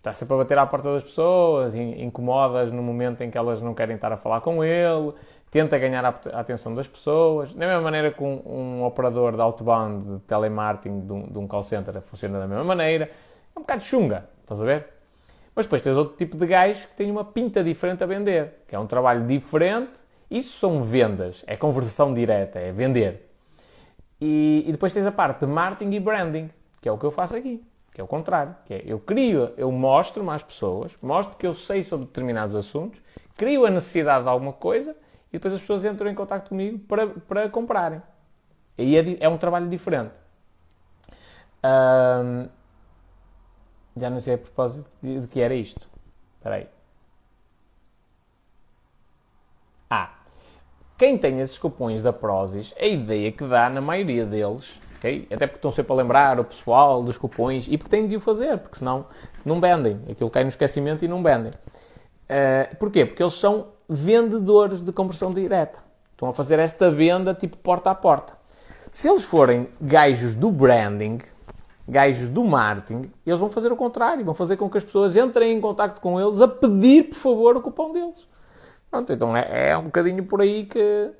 Está 0.00 0.14
sempre 0.14 0.34
a 0.34 0.38
bater 0.38 0.56
à 0.56 0.66
porta 0.66 0.94
das 0.94 1.04
pessoas, 1.04 1.74
incomodas 1.74 2.72
no 2.72 2.82
momento 2.82 3.20
em 3.20 3.30
que 3.30 3.36
elas 3.36 3.60
não 3.60 3.74
querem 3.74 3.96
estar 3.96 4.10
a 4.10 4.16
falar 4.16 4.40
com 4.40 4.64
ele, 4.64 5.12
tenta 5.50 5.78
ganhar 5.78 6.02
a 6.02 6.40
atenção 6.40 6.74
das 6.74 6.88
pessoas. 6.88 7.52
Da 7.52 7.66
mesma 7.66 7.82
maneira 7.82 8.10
que 8.10 8.24
um, 8.24 8.40
um 8.46 8.84
operador 8.84 9.34
de 9.34 9.42
outbound 9.42 10.14
de 10.14 10.18
telemarketing 10.20 11.00
de 11.00 11.12
um, 11.12 11.26
de 11.28 11.38
um 11.38 11.46
call 11.46 11.62
center 11.62 12.00
funciona 12.00 12.40
da 12.40 12.48
mesma 12.48 12.64
maneira. 12.64 13.10
É 13.54 13.58
um 13.58 13.62
bocado 13.62 13.84
chunga, 13.84 14.24
estás 14.40 14.60
a 14.60 14.64
ver? 14.64 14.86
Mas 15.54 15.66
depois 15.66 15.82
tens 15.82 15.96
outro 15.96 16.16
tipo 16.16 16.36
de 16.38 16.46
gajo 16.46 16.88
que 16.88 16.94
tem 16.94 17.10
uma 17.10 17.24
pinta 17.24 17.62
diferente 17.62 18.02
a 18.02 18.06
vender, 18.06 18.62
que 18.66 18.74
é 18.74 18.78
um 18.78 18.86
trabalho 18.86 19.26
diferente 19.26 20.00
isso 20.30 20.58
são 20.60 20.80
vendas, 20.80 21.42
é 21.44 21.56
conversão 21.56 22.14
direta, 22.14 22.60
é 22.60 22.70
vender. 22.70 23.28
E, 24.20 24.64
e, 24.64 24.70
depois 24.70 24.94
tens 24.94 25.04
a 25.04 25.10
parte 25.10 25.40
de 25.40 25.46
marketing 25.46 25.92
e 25.92 25.98
branding, 25.98 26.50
que 26.80 26.88
é 26.88 26.92
o 26.92 26.96
que 26.96 27.04
eu 27.04 27.10
faço 27.10 27.34
aqui, 27.34 27.60
que 28.00 28.02
é 28.02 28.04
o 28.04 28.08
contrário, 28.08 28.56
que 28.64 28.72
é 28.72 28.82
eu 28.86 28.98
crio, 28.98 29.52
eu 29.58 29.70
mostro 29.70 30.28
às 30.30 30.42
pessoas, 30.42 30.96
mostro 31.02 31.36
que 31.36 31.46
eu 31.46 31.52
sei 31.52 31.82
sobre 31.82 32.06
determinados 32.06 32.56
assuntos, 32.56 33.02
crio 33.36 33.66
a 33.66 33.70
necessidade 33.70 34.24
de 34.24 34.30
alguma 34.30 34.54
coisa 34.54 34.96
e 35.28 35.32
depois 35.32 35.52
as 35.52 35.60
pessoas 35.60 35.84
entram 35.84 36.10
em 36.10 36.14
contato 36.14 36.48
comigo 36.48 36.78
para, 36.78 37.06
para 37.08 37.50
comprarem. 37.50 38.00
E 38.78 38.96
é, 38.96 39.18
é 39.20 39.28
um 39.28 39.36
trabalho 39.36 39.68
diferente. 39.68 40.14
já 43.96 44.08
não 44.08 44.18
sei 44.18 44.34
a 44.34 44.38
propósito 44.38 44.88
de, 45.02 45.20
de 45.20 45.28
que 45.28 45.38
era 45.38 45.54
isto. 45.54 45.86
Espera 46.38 46.54
aí. 46.54 46.68
Ah, 49.90 50.14
quem 50.96 51.18
tem 51.18 51.38
esses 51.40 51.58
cupons 51.58 52.02
da 52.02 52.14
Prozis, 52.14 52.74
a 52.80 52.86
ideia 52.86 53.30
que 53.30 53.46
dá 53.46 53.68
na 53.68 53.82
maioria 53.82 54.24
deles, 54.24 54.80
okay? 55.00 55.26
até 55.32 55.46
porque 55.46 55.58
estão 55.58 55.72
sempre 55.72 55.92
a 55.92 55.96
lembrar 55.96 56.38
o 56.38 56.44
pessoal 56.44 57.02
dos 57.02 57.18
cupons 57.18 57.66
e 57.68 57.76
porque 57.76 57.90
têm 57.90 58.06
de 58.06 58.16
o 58.16 58.20
fazer, 58.20 58.58
porque 58.58 58.78
senão 58.78 59.06
não 59.44 59.60
vendem. 59.60 60.00
Aquilo 60.08 60.30
cai 60.30 60.44
no 60.44 60.50
esquecimento 60.50 61.04
e 61.04 61.08
não 61.08 61.22
vendem. 61.22 61.50
Uh, 61.50 62.76
porquê? 62.76 63.04
Porque 63.04 63.22
eles 63.22 63.34
são 63.34 63.68
vendedores 63.88 64.80
de 64.80 64.92
conversão 64.92 65.30
direta. 65.30 65.80
Estão 66.12 66.28
a 66.28 66.34
fazer 66.34 66.58
esta 66.58 66.90
venda 66.90 67.34
tipo 67.34 67.56
porta 67.56 67.90
a 67.90 67.94
porta. 67.94 68.34
Se 68.92 69.08
eles 69.08 69.24
forem 69.24 69.68
gajos 69.80 70.34
do 70.34 70.50
branding, 70.50 71.18
gajos 71.88 72.28
do 72.28 72.44
marketing, 72.44 73.10
eles 73.26 73.40
vão 73.40 73.50
fazer 73.50 73.72
o 73.72 73.76
contrário, 73.76 74.24
vão 74.24 74.34
fazer 74.34 74.56
com 74.56 74.68
que 74.68 74.78
as 74.78 74.84
pessoas 74.84 75.16
entrem 75.16 75.56
em 75.56 75.60
contato 75.60 76.00
com 76.00 76.20
eles 76.20 76.40
a 76.40 76.46
pedir, 76.46 77.04
por 77.04 77.16
favor, 77.16 77.56
o 77.56 77.62
cupom 77.62 77.92
deles. 77.92 78.28
Pronto, 78.90 79.12
então 79.12 79.36
é, 79.36 79.70
é 79.70 79.78
um 79.78 79.84
bocadinho 79.84 80.24
por 80.24 80.40
aí 80.40 80.66
que, 80.66 81.10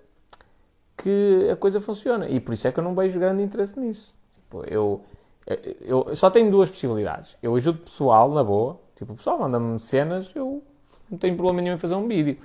que 1.03 1.49
a 1.51 1.57
coisa 1.57 1.81
funciona. 1.81 2.29
E 2.29 2.41
por 2.41 2.55
isso 2.55 2.69
é 2.69 2.73
que 2.73 2.79
eu 2.79 2.85
não 2.85 2.95
vejo 2.95 3.19
grande 3.19 3.43
interesse 3.43 3.79
nisso. 3.79 4.15
Tipo, 4.35 4.65
eu, 4.67 5.03
eu, 5.47 6.07
eu, 6.09 6.17
só 6.17 6.31
tenho 6.31 6.51
duas 6.51 6.69
possibilidades. 6.69 7.37
Eu 7.43 7.55
ajudo 7.57 7.79
pessoal, 7.79 8.31
na 8.31 8.45
boa. 8.45 8.79
Tipo, 8.97 9.15
o 9.15 9.17
pessoal 9.17 9.39
manda-me 9.39 9.79
cenas, 9.81 10.31
eu 10.35 10.63
não 11.11 11.19
tenho 11.19 11.35
problema 11.35 11.63
nenhum 11.63 11.75
em 11.75 11.79
fazer 11.79 11.95
um 11.95 12.07
vídeo. 12.07 12.37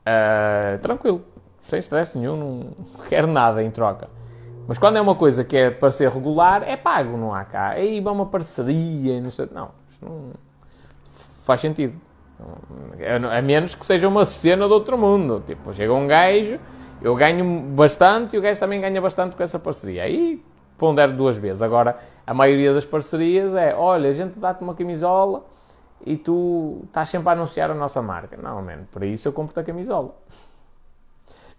Uh, 0.00 0.78
tranquilo, 0.80 1.22
sem 1.60 1.78
stress 1.80 2.16
nenhum, 2.16 2.36
não 2.36 2.76
quero 3.08 3.26
nada 3.26 3.62
em 3.62 3.70
troca. 3.70 4.08
Mas 4.66 4.78
quando 4.78 4.96
é 4.96 5.00
uma 5.00 5.14
coisa 5.14 5.44
que 5.44 5.56
é 5.56 5.70
para 5.70 5.90
ser 5.90 6.10
regular, 6.10 6.62
é 6.62 6.76
pago, 6.76 7.16
não 7.16 7.34
há 7.34 7.44
cá. 7.44 7.70
Aí 7.70 8.00
vai 8.00 8.12
uma 8.12 8.26
parceria, 8.26 9.20
não 9.20 9.30
sei. 9.30 9.48
Não, 9.50 9.70
isto 9.88 10.04
não 10.04 10.32
faz 11.42 11.62
sentido. 11.62 11.98
A 13.34 13.40
menos 13.40 13.74
que 13.74 13.84
seja 13.84 14.06
uma 14.06 14.26
cena 14.26 14.68
do 14.68 14.74
outro 14.74 14.98
mundo. 14.98 15.42
Tipo, 15.46 15.72
chega 15.72 15.92
um 15.92 16.06
gajo, 16.06 16.60
eu 17.00 17.14
ganho 17.14 17.60
bastante 17.60 18.34
e 18.34 18.38
o 18.38 18.42
gajo 18.42 18.58
também 18.58 18.80
ganha 18.80 19.00
bastante 19.00 19.36
com 19.36 19.42
essa 19.42 19.58
parceria. 19.58 20.02
Aí 20.02 20.42
pondero 20.76 21.12
duas 21.12 21.36
vezes. 21.36 21.62
Agora, 21.62 21.98
a 22.26 22.32
maioria 22.32 22.72
das 22.72 22.84
parcerias 22.84 23.54
é: 23.54 23.74
olha, 23.74 24.10
a 24.10 24.14
gente 24.14 24.38
dá-te 24.38 24.62
uma 24.62 24.74
camisola 24.74 25.44
e 26.04 26.16
tu 26.16 26.82
estás 26.84 27.08
sempre 27.08 27.28
a 27.28 27.32
anunciar 27.32 27.70
a 27.70 27.74
nossa 27.74 28.00
marca. 28.00 28.36
Não, 28.36 28.62
mano, 28.62 28.86
para 28.90 29.06
isso 29.06 29.28
eu 29.28 29.32
compro-te 29.32 29.60
a 29.60 29.64
camisola. 29.64 30.14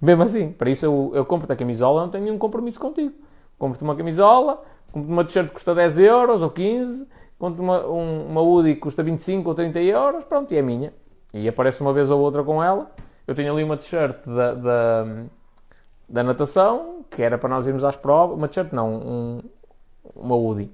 Mesmo 0.02 0.24
assim, 0.24 0.52
para 0.52 0.70
isso 0.70 0.86
eu, 0.86 1.12
eu 1.14 1.26
compro-te 1.26 1.52
a 1.52 1.56
camisola, 1.56 2.02
não 2.02 2.10
tenho 2.10 2.24
nenhum 2.24 2.38
compromisso 2.38 2.80
contigo. 2.80 3.14
Compro-te 3.58 3.84
uma 3.84 3.96
camisola, 3.96 4.64
compro 4.92 5.12
uma 5.12 5.26
t-shirt 5.26 5.48
que 5.48 5.54
custa 5.54 5.76
10 5.76 6.00
euros 6.00 6.42
ou 6.42 6.50
15, 6.50 7.06
compro 7.38 7.62
uma, 7.62 7.86
um, 7.86 8.28
uma 8.28 8.42
Woody 8.42 8.76
que 8.76 8.80
custa 8.80 9.04
25 9.04 9.50
ou 9.50 9.54
30 9.54 9.82
euros, 9.82 10.24
pronto, 10.24 10.54
e 10.54 10.58
é 10.58 10.62
minha. 10.62 10.94
E 11.34 11.48
aparece 11.48 11.82
uma 11.82 11.92
vez 11.92 12.10
ou 12.10 12.20
outra 12.22 12.42
com 12.44 12.64
ela. 12.64 12.90
Eu 13.30 13.36
tenho 13.36 13.54
ali 13.54 13.64
uma 13.64 13.78
t-shirt 13.78 14.26
da, 14.26 14.56
da, 14.56 15.06
da, 16.10 16.24
natação, 16.24 17.06
que 17.12 17.22
era 17.22 17.38
para 17.38 17.48
nós 17.48 17.68
irmos 17.68 17.84
às 17.84 17.96
provas. 17.96 18.36
Uma 18.36 18.48
t-shirt 18.48 18.74
não, 18.74 18.92
um, 18.92 19.44
uma 20.16 20.36
Woody. 20.36 20.74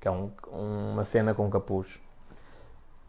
Que 0.00 0.08
é 0.08 0.10
um, 0.10 0.32
uma 0.50 1.04
cena 1.04 1.32
com 1.32 1.48
capuz. 1.48 2.00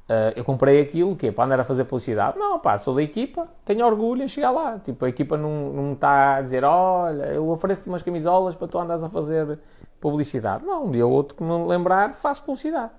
Uh, 0.08 0.30
eu 0.36 0.44
comprei 0.44 0.80
aquilo 0.80 1.16
que 1.16 1.32
para 1.32 1.46
andar 1.46 1.60
a 1.62 1.64
fazer 1.64 1.86
publicidade. 1.86 2.38
Não, 2.38 2.60
pá, 2.60 2.78
sou 2.78 2.94
da 2.94 3.02
equipa, 3.02 3.48
tenho 3.66 3.84
orgulho 3.84 4.22
em 4.22 4.28
chegar 4.28 4.52
lá. 4.52 4.78
Tipo, 4.78 5.06
a 5.06 5.10
equipa 5.10 5.36
não, 5.36 5.74
não 5.74 5.94
está 5.94 6.36
a 6.36 6.42
dizer, 6.44 6.64
olha, 6.64 7.34
eu 7.34 7.50
ofereço 7.50 7.90
umas 7.90 8.04
camisolas 8.04 8.56
para 8.56 8.68
tu 8.68 8.78
andares 8.78 9.04
a 9.04 9.10
fazer 9.10 9.58
publicidade. 10.00 10.64
Não, 10.64 10.86
um 10.86 10.92
dia 10.92 11.04
ou 11.04 11.12
outro 11.12 11.36
que 11.36 11.42
me 11.42 11.66
lembrar, 11.66 12.14
faço 12.14 12.44
publicidade. 12.44 12.92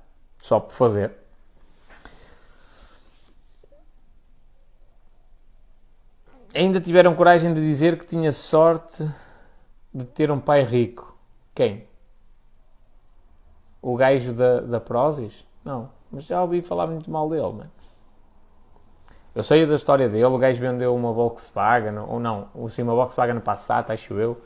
Só 0.42 0.58
por 0.58 0.72
fazer. 0.72 1.12
Ainda 6.54 6.80
tiveram 6.80 7.14
coragem 7.14 7.52
de 7.52 7.60
dizer 7.60 7.98
que 7.98 8.06
tinha 8.06 8.32
sorte 8.32 9.08
de 9.92 10.04
ter 10.04 10.30
um 10.30 10.40
pai 10.40 10.62
rico. 10.62 11.16
Quem? 11.54 11.86
O 13.82 13.96
gajo 13.96 14.32
da, 14.32 14.60
da 14.60 14.80
Prozis? 14.80 15.46
Não. 15.64 15.90
Mas 16.10 16.24
já 16.24 16.40
ouvi 16.42 16.62
falar 16.62 16.86
muito 16.86 17.10
mal 17.10 17.28
dele, 17.28 17.42
mano. 17.42 17.70
Eu 19.34 19.44
sei 19.44 19.66
da 19.66 19.74
história 19.74 20.08
dele, 20.08 20.24
o 20.24 20.38
gajo 20.38 20.60
vendeu 20.60 20.94
uma 20.94 21.12
Volkswagen, 21.12 21.98
ou 21.98 22.18
não, 22.18 22.48
sim, 22.68 22.82
uma 22.82 22.94
Volkswagen 22.94 23.38
Passat, 23.38 23.88
acho 23.92 24.14
eu, 24.14 24.40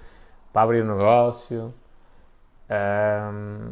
para 0.52 0.62
abrir 0.62 0.82
o 0.82 0.84
um 0.84 0.96
negócio. 0.96 1.72
Um, 2.68 3.70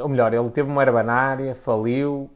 ou 0.00 0.08
melhor, 0.08 0.32
ele 0.32 0.48
teve 0.50 0.70
uma 0.70 0.82
herbanária, 0.82 1.54
faliu, 1.54 2.30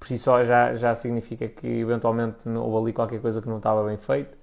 por 0.00 0.08
si 0.08 0.18
só 0.18 0.42
já, 0.42 0.74
já 0.74 0.94
significa 0.94 1.46
que 1.46 1.66
eventualmente 1.66 2.48
houve 2.48 2.84
ali 2.84 2.92
qualquer 2.94 3.20
coisa 3.20 3.42
que 3.42 3.48
não 3.48 3.58
estava 3.58 3.86
bem 3.86 3.98
feito. 3.98 4.34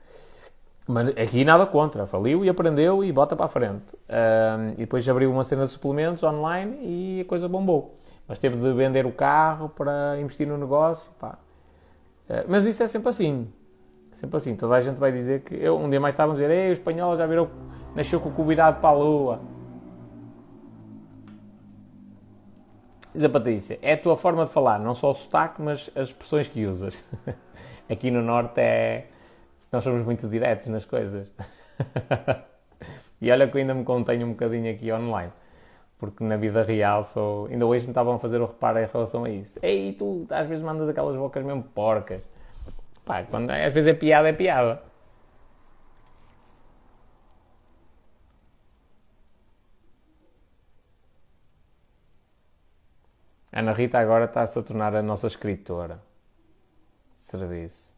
Mas 0.87 1.09
aqui 1.09 1.43
nada 1.43 1.65
contra, 1.65 2.05
faliu 2.05 2.45
e 2.45 2.49
aprendeu 2.49 3.03
e 3.03 3.11
bota 3.11 3.35
para 3.35 3.47
a 3.47 3.49
frente. 3.49 3.93
Um, 4.07 4.69
e 4.73 4.77
depois 4.77 5.07
abriu 5.09 5.31
uma 5.31 5.43
cena 5.43 5.65
de 5.65 5.71
suplementos 5.71 6.23
online 6.23 6.77
e 6.81 7.21
a 7.21 7.25
coisa 7.25 7.49
bombou. 7.49 7.97
Mas 8.27 8.37
teve 8.37 8.55
de 8.55 8.73
vender 8.73 9.05
o 9.05 9.11
carro 9.11 9.67
para 9.67 10.17
investir 10.19 10.47
no 10.47 10.57
negócio. 10.57 11.11
Pá. 11.19 11.39
Uh, 12.29 12.45
mas 12.47 12.63
isso 12.63 12.83
é 12.83 12.87
sempre 12.87 13.09
assim. 13.09 13.51
Sempre 14.13 14.37
assim. 14.37 14.55
Toda 14.55 14.75
a 14.75 14.81
gente 14.81 14.97
vai 14.97 15.11
dizer 15.11 15.41
que. 15.41 15.55
Eu, 15.55 15.77
um 15.77 15.89
dia 15.89 15.99
mais 15.99 16.13
estavam 16.13 16.33
a 16.33 16.37
dizer: 16.37 16.51
Ei, 16.51 16.69
o 16.69 16.73
espanhol 16.73 17.17
já 17.17 17.25
virou. 17.25 17.49
Nasceu 17.95 18.21
com 18.21 18.29
o 18.29 18.31
cu 18.31 18.45
virado 18.45 18.79
para 18.79 18.89
a 18.89 18.93
lua. 18.93 19.41
Diz 23.17 23.25
a 23.25 23.29
Patrícia: 23.29 23.79
É 23.81 23.93
a 23.93 23.97
tua 23.97 24.15
forma 24.15 24.45
de 24.45 24.53
falar, 24.53 24.77
não 24.77 24.93
só 24.93 25.09
o 25.09 25.13
sotaque, 25.15 25.59
mas 25.59 25.89
as 25.95 26.09
expressões 26.09 26.47
que 26.47 26.67
usas. 26.67 27.03
Aqui 27.89 28.11
no 28.11 28.21
Norte 28.21 28.61
é 28.61 29.07
nós 29.71 29.83
somos 29.83 30.05
muito 30.05 30.27
diretos 30.27 30.67
nas 30.67 30.85
coisas. 30.85 31.31
e 33.19 33.31
olha 33.31 33.47
que 33.47 33.57
eu 33.57 33.61
ainda 33.61 33.73
me 33.73 33.83
contenho 33.83 34.27
um 34.27 34.33
bocadinho 34.33 34.71
aqui 34.71 34.91
online. 34.93 35.31
Porque 35.97 36.23
na 36.23 36.37
vida 36.37 36.61
real 36.61 37.03
sou. 37.03 37.47
Ainda 37.47 37.65
hoje 37.65 37.85
me 37.85 37.89
estavam 37.89 38.13
a 38.13 38.19
fazer 38.19 38.39
o 38.39 38.45
reparo 38.45 38.77
em 38.77 38.85
relação 38.85 39.23
a 39.23 39.29
isso. 39.31 39.57
Ei, 39.63 39.93
tu 39.93 40.27
às 40.29 40.47
vezes 40.47 40.63
mandas 40.63 40.87
aquelas 40.87 41.15
bocas 41.15 41.43
mesmo 41.43 41.63
porcas. 41.63 42.21
Pá, 43.03 43.23
quando, 43.23 43.49
às 43.49 43.73
vezes 43.73 43.89
é 43.89 43.93
piada, 43.95 44.29
é 44.29 44.33
piada. 44.33 44.83
Ana 53.51 53.73
Rita 53.73 53.99
agora 53.99 54.25
está-se 54.25 54.59
a 54.59 54.63
tornar 54.63 54.95
a 54.95 55.01
nossa 55.01 55.27
escritora 55.27 56.01
de 57.15 57.21
serviço. 57.21 57.95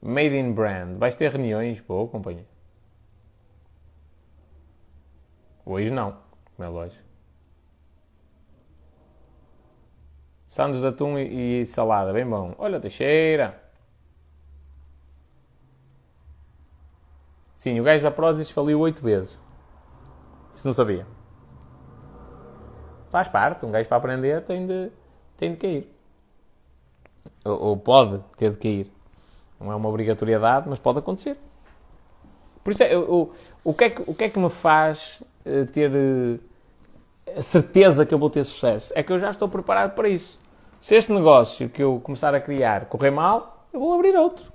Made 0.00 0.36
in 0.36 0.52
Brand. 0.52 0.98
Vais 0.98 1.16
ter 1.16 1.30
reuniões? 1.30 1.80
Boa, 1.80 2.08
companhia. 2.08 2.46
Hoje 5.64 5.90
não, 5.90 6.16
como 6.54 6.66
é 6.66 6.68
lógico. 6.68 7.02
Santos 10.46 10.80
de 10.80 10.86
atum 10.86 11.18
e, 11.18 11.62
e 11.62 11.66
salada, 11.66 12.12
bem 12.12 12.24
bom. 12.24 12.54
Olha, 12.56 12.80
Teixeira. 12.80 13.60
Sim, 17.56 17.80
o 17.80 17.82
gajo 17.82 18.04
da 18.04 18.10
Prozis 18.12 18.48
faliu 18.48 18.78
oito 18.78 19.02
vezes. 19.02 19.36
Isso 20.56 20.66
não 20.66 20.72
sabia. 20.72 21.06
Faz 23.10 23.28
parte, 23.28 23.64
um 23.66 23.70
gajo 23.70 23.86
para 23.86 23.98
aprender 23.98 24.42
tem 24.42 24.66
de, 24.66 24.90
tem 25.36 25.50
de 25.52 25.56
cair. 25.58 25.96
Ou, 27.44 27.62
ou 27.62 27.76
pode 27.76 28.18
ter 28.38 28.50
de 28.50 28.56
cair. 28.56 28.92
Não 29.60 29.70
é 29.70 29.76
uma 29.76 29.88
obrigatoriedade, 29.88 30.66
mas 30.68 30.78
pode 30.78 30.98
acontecer. 30.98 31.36
Por 32.64 32.72
isso, 32.72 32.82
é, 32.82 32.94
eu, 32.94 33.32
o, 33.62 33.74
que 33.74 33.84
é 33.84 33.90
que, 33.90 34.02
o 34.06 34.14
que 34.14 34.24
é 34.24 34.28
que 34.30 34.38
me 34.38 34.48
faz 34.48 35.22
uh, 35.44 35.66
ter 35.66 35.90
uh, 35.90 36.40
a 37.36 37.42
certeza 37.42 38.06
que 38.06 38.12
eu 38.12 38.18
vou 38.18 38.30
ter 38.30 38.42
sucesso? 38.44 38.92
É 38.96 39.02
que 39.02 39.12
eu 39.12 39.18
já 39.18 39.30
estou 39.30 39.48
preparado 39.48 39.94
para 39.94 40.08
isso. 40.08 40.40
Se 40.80 40.94
este 40.94 41.12
negócio 41.12 41.68
que 41.68 41.82
eu 41.82 42.00
começar 42.02 42.34
a 42.34 42.40
criar 42.40 42.86
correr 42.86 43.10
mal, 43.10 43.66
eu 43.72 43.80
vou 43.80 43.92
abrir 43.92 44.16
outro. 44.16 44.50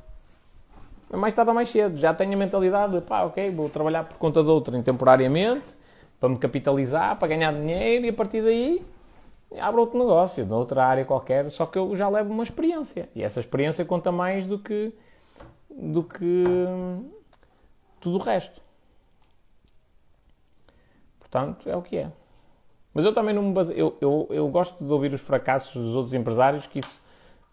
Mais 1.13 1.33
tarde 1.33 1.49
ou 1.49 1.55
mais 1.55 1.69
cedo. 1.69 1.97
Já 1.97 2.13
tenho 2.13 2.33
a 2.33 2.37
mentalidade 2.37 2.93
de, 2.93 3.01
pá, 3.01 3.23
ok, 3.23 3.51
vou 3.51 3.69
trabalhar 3.69 4.03
por 4.03 4.17
conta 4.17 4.43
de 4.43 4.49
outrem 4.49 4.81
temporariamente, 4.81 5.80
para 6.21 6.29
me 6.29 6.38
capitalizar, 6.38 7.17
para 7.17 7.27
ganhar 7.27 7.51
dinheiro 7.51 8.05
e 8.05 8.10
a 8.10 8.13
partir 8.13 8.41
daí 8.41 8.86
abro 9.60 9.81
outro 9.81 9.97
negócio, 9.97 10.45
noutra 10.45 10.86
área 10.86 11.03
qualquer, 11.03 11.49
só 11.51 11.65
que 11.65 11.77
eu 11.77 11.93
já 11.95 12.07
levo 12.07 12.31
uma 12.31 12.43
experiência. 12.43 13.10
E 13.15 13.23
essa 13.23 13.39
experiência 13.39 13.84
conta 13.84 14.12
mais 14.12 14.45
do 14.45 14.57
que, 14.57 14.93
do 15.69 16.03
que 16.03 16.43
tudo 17.99 18.17
o 18.17 18.21
resto. 18.21 18.62
Portanto, 21.19 21.69
é 21.69 21.75
o 21.75 21.81
que 21.81 21.97
é. 21.97 22.12
Mas 22.93 23.03
eu 23.05 23.13
também 23.13 23.34
não 23.34 23.41
me 23.41 23.53
eu, 23.73 23.97
eu, 23.99 24.27
eu 24.29 24.47
gosto 24.49 24.84
de 24.84 24.91
ouvir 24.91 25.13
os 25.13 25.21
fracassos 25.21 25.73
dos 25.73 25.95
outros 25.95 26.13
empresários, 26.13 26.67
que 26.67 26.79
isso 26.79 27.01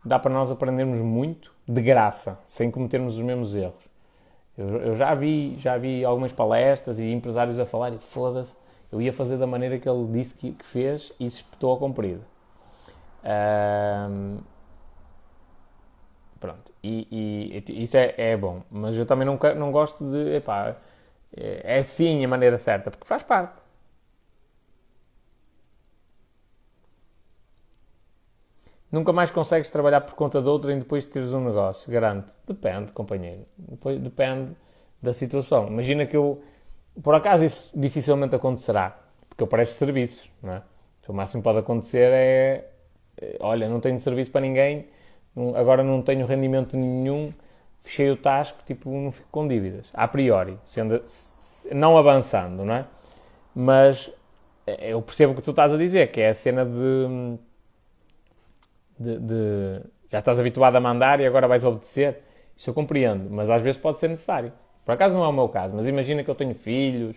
dá 0.05 0.19
para 0.19 0.33
nós 0.33 0.51
aprendermos 0.51 1.01
muito 1.01 1.53
de 1.67 1.81
graça, 1.81 2.39
sem 2.45 2.71
cometermos 2.71 3.17
os 3.17 3.23
mesmos 3.23 3.55
erros. 3.55 3.88
Eu, 4.59 4.77
eu 4.79 4.97
já, 4.97 5.15
vi, 5.15 5.57
já 5.57 5.79
vi 5.79 6.05
algumas 6.05 6.33
palestras 6.33 6.99
e 6.99 7.13
empresários 7.13 7.59
a 7.61 7.65
falar 7.65 7.93
e 7.93 7.99
foda-se, 7.99 8.57
eu 8.91 9.01
ia 9.01 9.13
fazer 9.13 9.37
da 9.37 9.47
maneira 9.47 9.79
que 9.79 9.89
ele 9.89 10.05
disse 10.09 10.35
que, 10.35 10.51
que 10.51 10.67
fez 10.67 11.13
e 11.21 11.31
se 11.31 11.37
espetou 11.39 11.71
ao 11.71 11.79
comprido. 11.79 12.25
Um, 13.25 14.39
pronto, 16.41 16.73
e, 16.83 17.07
e, 17.69 17.83
isso 17.83 17.97
é, 17.97 18.15
é, 18.17 18.37
bom, 18.37 18.63
mas 18.69 18.97
eu 18.97 19.07
também 19.07 19.27
não, 19.27 19.39
não 19.57 19.71
gosto 19.71 20.03
de. 20.05 20.37
Epá, 20.37 20.77
é, 21.37 21.79
é 21.79 21.83
sim 21.83 22.25
a 22.25 22.29
maneira 22.29 22.59
certa, 22.59 22.91
porque 22.91 23.07
faz 23.07 23.23
parte. 23.23 23.61
Nunca 28.91 29.13
mais 29.13 29.31
consegues 29.31 29.69
trabalhar 29.71 30.01
por 30.01 30.15
conta 30.15 30.41
de 30.41 30.49
e 30.73 30.77
depois 30.77 31.05
teres 31.05 31.33
um 31.33 31.45
negócio, 31.45 31.91
garanto. 31.93 32.33
Depende, 32.47 32.93
companheiro. 32.93 33.45
Depois, 33.57 33.99
depende 33.99 34.53
da 35.03 35.13
situação. 35.13 35.69
Imagina 35.69 36.07
que 36.07 36.17
eu 36.17 36.43
por 37.03 37.15
acaso 37.15 37.45
isso 37.45 37.71
dificilmente 37.75 38.35
acontecerá, 38.35 38.99
porque 39.29 39.43
eu 39.43 39.47
presto 39.47 39.75
serviços, 39.75 40.31
não 40.43 40.55
é? 40.55 40.63
O 41.09 41.13
máximo 41.13 41.43
pode 41.43 41.59
acontecer 41.61 42.11
é, 42.13 42.69
é, 43.19 43.39
olha, 43.41 43.67
não 43.67 43.81
tenho 43.81 43.99
serviço 43.99 44.31
para 44.31 44.43
ninguém, 44.43 44.89
agora 45.55 45.83
não 45.83 46.03
tenho 46.03 46.27
rendimento 46.27 46.77
nenhum, 46.77 47.33
fechei 47.83 48.11
o 48.11 48.17
tasco, 48.17 48.59
tipo, 48.67 48.91
não 48.91 49.11
fico 49.11 49.27
com 49.31 49.49
dívidas, 49.49 49.87
a 49.95 50.07
priori, 50.07 50.59
sendo, 50.67 51.03
não 51.73 51.97
avançando, 51.97 52.63
não 52.63 52.75
é? 52.75 52.85
Mas 53.55 54.11
é, 54.67 54.93
eu 54.93 55.01
percebo 55.01 55.33
o 55.33 55.37
que 55.37 55.41
tu 55.41 55.53
estás 55.53 55.73
a 55.73 55.79
dizer, 55.79 56.11
que 56.13 56.21
é 56.21 56.29
a 56.29 56.35
cena 56.35 56.67
de, 56.67 57.39
de, 58.99 59.19
de 59.19 59.81
já 60.09 60.19
estás 60.19 60.41
habituado 60.41 60.77
a 60.77 60.81
mandar 60.81 61.21
e 61.21 61.27
agora 61.27 61.47
vais 61.47 61.65
obedecer. 61.65 62.23
Isso 62.57 62.71
eu 62.71 62.75
compreendo, 62.75 63.29
mas 63.31 63.49
às 63.51 63.63
vezes 63.63 63.81
pode 63.81 63.99
ser 64.01 64.09
necessário. 64.09 64.53
Por 64.85 64.93
acaso 64.93 65.15
não 65.15 65.25
é 65.25 65.29
o 65.29 65.33
meu 65.33 65.49
caso, 65.49 65.77
mas 65.77 65.87
imagina 65.87 66.25
que 66.25 66.31
eu 66.31 66.35
tenho 66.35 66.55
filhos 66.55 67.17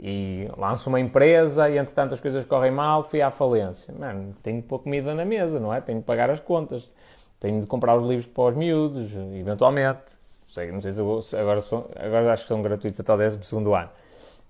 e 0.00 0.48
lanço 0.56 0.88
uma 0.88 1.00
empresa 1.00 1.68
e 1.68 1.76
entretanto 1.76 2.14
as 2.14 2.20
coisas 2.20 2.44
correm 2.44 2.70
mal, 2.70 3.02
fui 3.02 3.20
à 3.20 3.30
falência. 3.30 3.92
Mano, 3.92 4.34
tenho 4.42 4.62
que 4.62 4.68
pôr 4.68 4.78
comida 4.78 5.14
na 5.14 5.24
mesa, 5.24 5.58
não 5.58 5.74
é? 5.74 5.80
Tenho 5.80 6.00
que 6.00 6.06
pagar 6.06 6.30
as 6.30 6.38
contas, 6.38 6.94
tenho 7.40 7.60
de 7.60 7.66
comprar 7.66 7.96
os 7.96 8.04
livros 8.04 8.26
para 8.26 8.44
os 8.44 8.56
miúdos, 8.56 9.10
eventualmente. 9.34 10.16
Não 10.72 10.80
sei 10.80 10.92
se 10.92 11.36
agora, 11.36 11.60
são, 11.60 11.86
agora 11.96 12.32
acho 12.32 12.44
que 12.44 12.48
são 12.48 12.62
gratuitos 12.62 12.98
até 13.00 13.12
o 13.12 13.16
12 13.16 13.36
ano. 13.56 13.90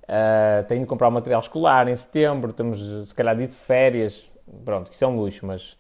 Uh, 0.05 0.65
tenho 0.69 0.81
de 0.83 0.87
comprar 0.87 1.09
o 1.09 1.11
material 1.11 1.41
escolar 1.41 1.89
em 1.89 1.97
setembro, 1.97 2.53
temos 2.53 3.09
se 3.09 3.15
calhar 3.15 3.37
de 3.37 3.47
férias. 3.47 4.31
Pronto, 4.65 4.91
isso 4.93 5.05
é 5.05 5.07
um 5.07 5.17
luxo, 5.17 5.47
mas 5.47 5.77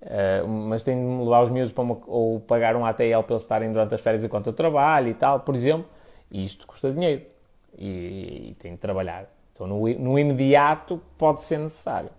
Uh, 0.00 0.46
mas 0.46 0.82
tenho 0.82 1.18
de 1.18 1.24
levar 1.24 1.42
os 1.42 1.50
miúdos 1.50 1.72
para 1.72 1.82
uma, 1.82 1.98
ou 2.06 2.38
pagar 2.40 2.76
um 2.76 2.86
ATL 2.86 3.22
para 3.22 3.34
eles 3.34 3.42
estarem 3.42 3.72
durante 3.72 3.94
as 3.94 4.00
férias 4.00 4.22
enquanto 4.22 4.46
eu 4.46 4.52
trabalho 4.52 5.08
e 5.08 5.14
tal, 5.14 5.40
por 5.40 5.54
exemplo. 5.54 5.86
E 6.30 6.44
isto 6.44 6.66
custa 6.66 6.90
dinheiro. 6.90 7.22
E, 7.76 8.50
e 8.50 8.56
tenho 8.58 8.74
de 8.74 8.80
trabalhar. 8.80 9.26
Então, 9.52 9.66
no, 9.66 9.88
no 9.88 10.18
imediato, 10.18 11.00
pode 11.16 11.42
ser 11.42 11.58
necessário. 11.58 12.10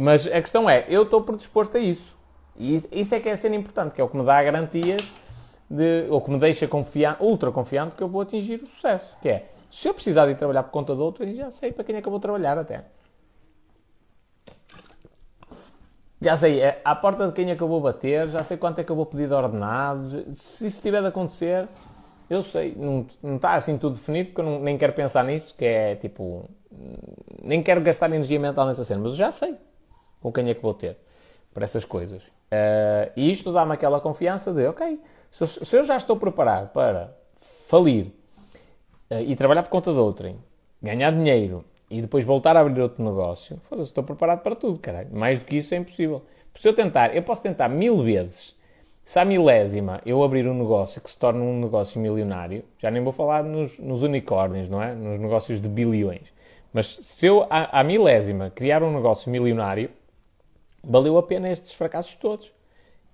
Mas 0.00 0.26
a 0.26 0.40
questão 0.40 0.68
é, 0.68 0.86
eu 0.88 1.02
estou 1.02 1.22
predisposto 1.22 1.76
a 1.76 1.80
isso. 1.80 2.16
E 2.56 2.82
isso 2.90 3.14
é 3.14 3.20
que 3.20 3.28
é 3.28 3.36
cena 3.36 3.54
importante, 3.54 3.94
que 3.94 4.00
é 4.00 4.04
o 4.04 4.08
que 4.08 4.16
me 4.16 4.24
dá 4.24 4.42
garantias, 4.42 5.14
de, 5.70 6.06
ou 6.10 6.20
que 6.20 6.30
me 6.30 6.38
deixa 6.38 6.66
confiante, 6.66 7.22
ultra 7.22 7.52
confiante 7.52 7.94
que 7.94 8.02
eu 8.02 8.08
vou 8.08 8.22
atingir 8.22 8.60
o 8.62 8.66
sucesso. 8.66 9.16
Que 9.22 9.28
é, 9.28 9.48
se 9.70 9.86
eu 9.86 9.94
precisar 9.94 10.26
de 10.26 10.32
ir 10.32 10.36
trabalhar 10.36 10.64
por 10.64 10.70
conta 10.70 10.94
de 10.94 11.00
outro, 11.00 11.30
já 11.34 11.50
sei 11.50 11.70
para 11.70 11.84
quem 11.84 11.96
é 11.96 12.02
que 12.02 12.08
eu 12.08 12.10
vou 12.10 12.20
trabalhar 12.20 12.58
até. 12.58 12.84
Já 16.20 16.36
sei, 16.36 16.60
é, 16.60 16.80
à 16.84 16.96
porta 16.96 17.26
de 17.26 17.32
quem 17.32 17.50
é 17.50 17.56
que 17.56 17.62
eu 17.62 17.68
vou 17.68 17.80
bater, 17.80 18.28
já 18.28 18.42
sei 18.42 18.56
quanto 18.56 18.80
é 18.80 18.84
que 18.84 18.90
eu 18.90 18.96
vou 18.96 19.06
pedir 19.06 19.28
de 19.28 19.34
ordenados. 19.34 20.36
Se 20.36 20.66
isso 20.66 20.82
tiver 20.82 21.00
de 21.00 21.08
acontecer, 21.08 21.68
eu 22.28 22.42
sei. 22.42 22.74
Não, 22.76 23.06
não 23.22 23.36
está 23.36 23.54
assim 23.54 23.78
tudo 23.78 23.94
definido, 23.94 24.30
porque 24.30 24.40
eu 24.40 24.44
não, 24.44 24.60
nem 24.60 24.76
quero 24.76 24.92
pensar 24.92 25.24
nisso, 25.24 25.54
que 25.56 25.64
é 25.64 25.94
tipo. 25.96 26.48
Nem 27.42 27.62
quero 27.62 27.80
gastar 27.80 28.06
energia 28.10 28.38
mental 28.38 28.66
nessa 28.66 28.84
cena, 28.84 29.00
mas 29.02 29.12
eu 29.12 29.18
já 29.18 29.32
sei 29.32 29.56
com 30.20 30.32
quem 30.32 30.48
é 30.48 30.54
que 30.54 30.62
vou 30.62 30.74
ter 30.74 30.96
para 31.54 31.64
essas 31.64 31.84
coisas. 31.84 32.22
Uh, 32.22 33.10
e 33.16 33.30
isto 33.30 33.52
dá-me 33.52 33.74
aquela 33.74 34.00
confiança 34.00 34.52
de, 34.52 34.66
ok, 34.66 35.00
se, 35.30 35.46
se, 35.46 35.76
eu 35.76 35.84
já 35.84 35.96
estou 35.96 36.16
preparado 36.16 36.70
para 36.72 37.14
falir 37.68 38.06
uh, 39.10 39.20
e 39.20 39.36
trabalhar 39.36 39.62
por 39.62 39.70
conta 39.70 39.92
de 39.92 39.98
outrem, 39.98 40.38
ganhar 40.82 41.10
dinheiro 41.12 41.64
e 41.90 42.02
depois 42.02 42.24
voltar 42.24 42.56
a 42.56 42.60
abrir 42.60 42.80
outro 42.80 43.02
negócio, 43.02 43.58
foda-se, 43.62 43.90
estou 43.90 44.04
preparado 44.04 44.42
para 44.42 44.54
tudo, 44.54 44.78
caralho. 44.78 45.08
Mais 45.12 45.38
do 45.38 45.44
que 45.44 45.56
isso 45.56 45.74
é 45.74 45.78
impossível. 45.78 46.22
Se 46.54 46.68
eu 46.68 46.74
tentar, 46.74 47.14
eu 47.14 47.22
posso 47.22 47.42
tentar 47.42 47.68
mil 47.68 48.02
vezes. 48.02 48.56
Se 49.04 49.18
à 49.18 49.24
milésima 49.24 50.02
eu 50.04 50.22
abrir 50.22 50.46
um 50.46 50.52
negócio 50.52 51.00
que 51.00 51.10
se 51.10 51.16
torne 51.16 51.40
um 51.40 51.60
negócio 51.60 51.98
milionário, 51.98 52.62
já 52.78 52.90
nem 52.90 53.02
vou 53.02 53.12
falar 53.12 53.42
nos, 53.42 53.78
nos 53.78 54.02
unicórnios, 54.02 54.68
não 54.68 54.82
é? 54.82 54.94
Nos 54.94 55.18
negócios 55.18 55.60
de 55.60 55.68
bilhões. 55.68 56.30
Mas 56.72 56.98
se 57.02 57.24
eu, 57.24 57.46
à, 57.48 57.80
à 57.80 57.82
milésima, 57.82 58.50
criar 58.50 58.82
um 58.82 58.92
negócio 58.92 59.30
milionário, 59.30 59.88
valeu 60.84 61.16
a 61.16 61.22
pena 61.22 61.50
estes 61.50 61.72
fracassos 61.72 62.16
todos. 62.16 62.52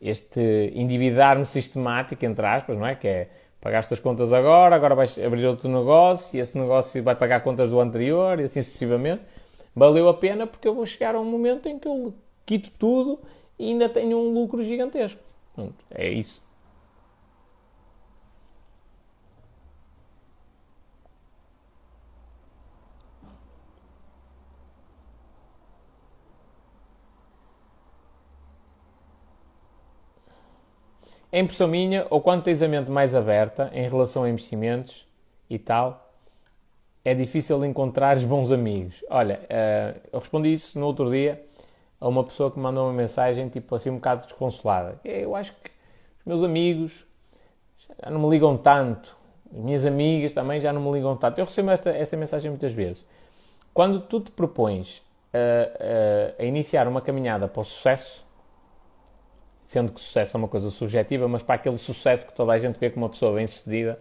Este 0.01 0.73
endividar-me 0.75 1.47
sistemático, 1.47 2.25
entre 2.25 2.45
aspas, 2.45 2.77
não 2.77 2.87
é? 2.87 2.97
Que 2.97 3.07
é 3.07 3.29
pagaste 3.65 3.95
as 3.95 3.99
contas 3.99 4.31
agora, 4.31 4.77
agora 4.77 4.95
vais 4.95 5.19
abrir 5.19 5.47
outro 5.47 5.71
negócio 5.71 6.37
e 6.37 6.39
esse 6.39 6.57
negócio 6.59 7.03
vai 7.03 7.17
pagar 7.17 7.41
contas 7.41 7.71
do 7.71 7.81
anterior 7.81 8.39
e 8.39 8.43
assim 8.45 8.61
sucessivamente. 8.61 9.23
Valeu 9.75 10.07
a 10.07 10.13
pena 10.13 10.47
porque 10.47 10.69
eu 10.69 10.75
vou 10.75 10.85
chegar 10.85 11.15
a 11.15 11.21
um 11.21 11.25
momento 11.25 11.67
em 11.67 11.79
que 11.79 11.89
eu 11.89 12.13
quito 12.45 12.71
tudo 12.79 13.19
e 13.59 13.71
ainda 13.71 13.89
tenho 13.89 14.19
um 14.19 14.35
lucro 14.35 14.63
gigantesco. 14.63 15.23
É 15.91 16.11
isso. 16.11 16.44
É 31.35 31.41
impressão 31.41 31.67
minha, 31.67 32.07
ou 32.11 32.21
quando 32.21 32.45
tens 32.45 32.63
a 32.63 32.69
mente 32.69 32.93
mais 32.93 33.13
aberta 33.13 33.69
em 33.75 33.89
relação 33.89 34.23
a 34.23 34.31
investimentos 34.31 35.05
e 35.51 35.59
tal, 35.59 36.15
é 37.05 37.13
difícil 37.13 37.65
encontrar 37.65 38.17
bons 38.21 38.53
amigos. 38.53 39.05
Olha, 39.11 39.41
uh, 39.43 40.01
eu 40.13 40.21
respondi 40.21 40.53
isso 40.53 40.79
no 40.79 40.87
outro 40.87 41.11
dia 41.11 41.45
a 42.01 42.07
uma 42.07 42.23
pessoa 42.23 42.53
que 42.53 42.57
me 42.57 42.63
mandou 42.63 42.85
uma 42.85 42.93
mensagem, 42.93 43.49
tipo 43.49 43.75
assim, 43.75 43.91
um 43.91 43.97
bocado 43.97 44.27
desconsolada. 44.27 45.01
Eu 45.05 45.35
acho 45.35 45.53
que 45.55 45.73
os 46.21 46.25
meus 46.25 46.45
amigos 46.45 47.05
já 48.01 48.09
não 48.11 48.21
me 48.21 48.31
ligam 48.31 48.57
tanto. 48.57 49.17
As 49.53 49.61
minhas 49.61 49.85
amigas 49.85 50.33
também 50.33 50.61
já 50.61 50.73
não 50.73 50.83
me 50.83 50.93
ligam 50.93 51.17
tanto. 51.17 51.41
Eu 51.41 51.47
recebo 51.47 51.73
esta, 51.73 51.91
esta 51.91 52.17
mensagem 52.17 52.49
muitas 52.49 52.71
vezes. 52.71 53.05
Quando 53.73 53.99
tu 54.03 54.21
te 54.21 54.31
propões 54.31 55.03
a, 55.33 56.39
a, 56.39 56.43
a 56.43 56.45
iniciar 56.45 56.87
uma 56.87 57.01
caminhada 57.01 57.49
para 57.49 57.61
o 57.61 57.65
sucesso, 57.65 58.24
sendo 59.65 59.93
que 59.93 60.01
sucesso 60.01 60.37
é 60.37 60.39
uma 60.39 60.49
coisa 60.49 60.71
subjetiva, 60.71 61.27
mas 61.27 61.43
para 61.43 61.57
aquele 61.57 61.79
sucesso 61.79 62.27
que 62.27 62.35
toda 62.35 62.53
a 62.53 62.59
gente 62.59 62.79
vê 62.79 62.91
como 62.91 63.07
uma 63.07 63.11
pessoa 63.11 63.35
bem-sucedida, 63.35 63.99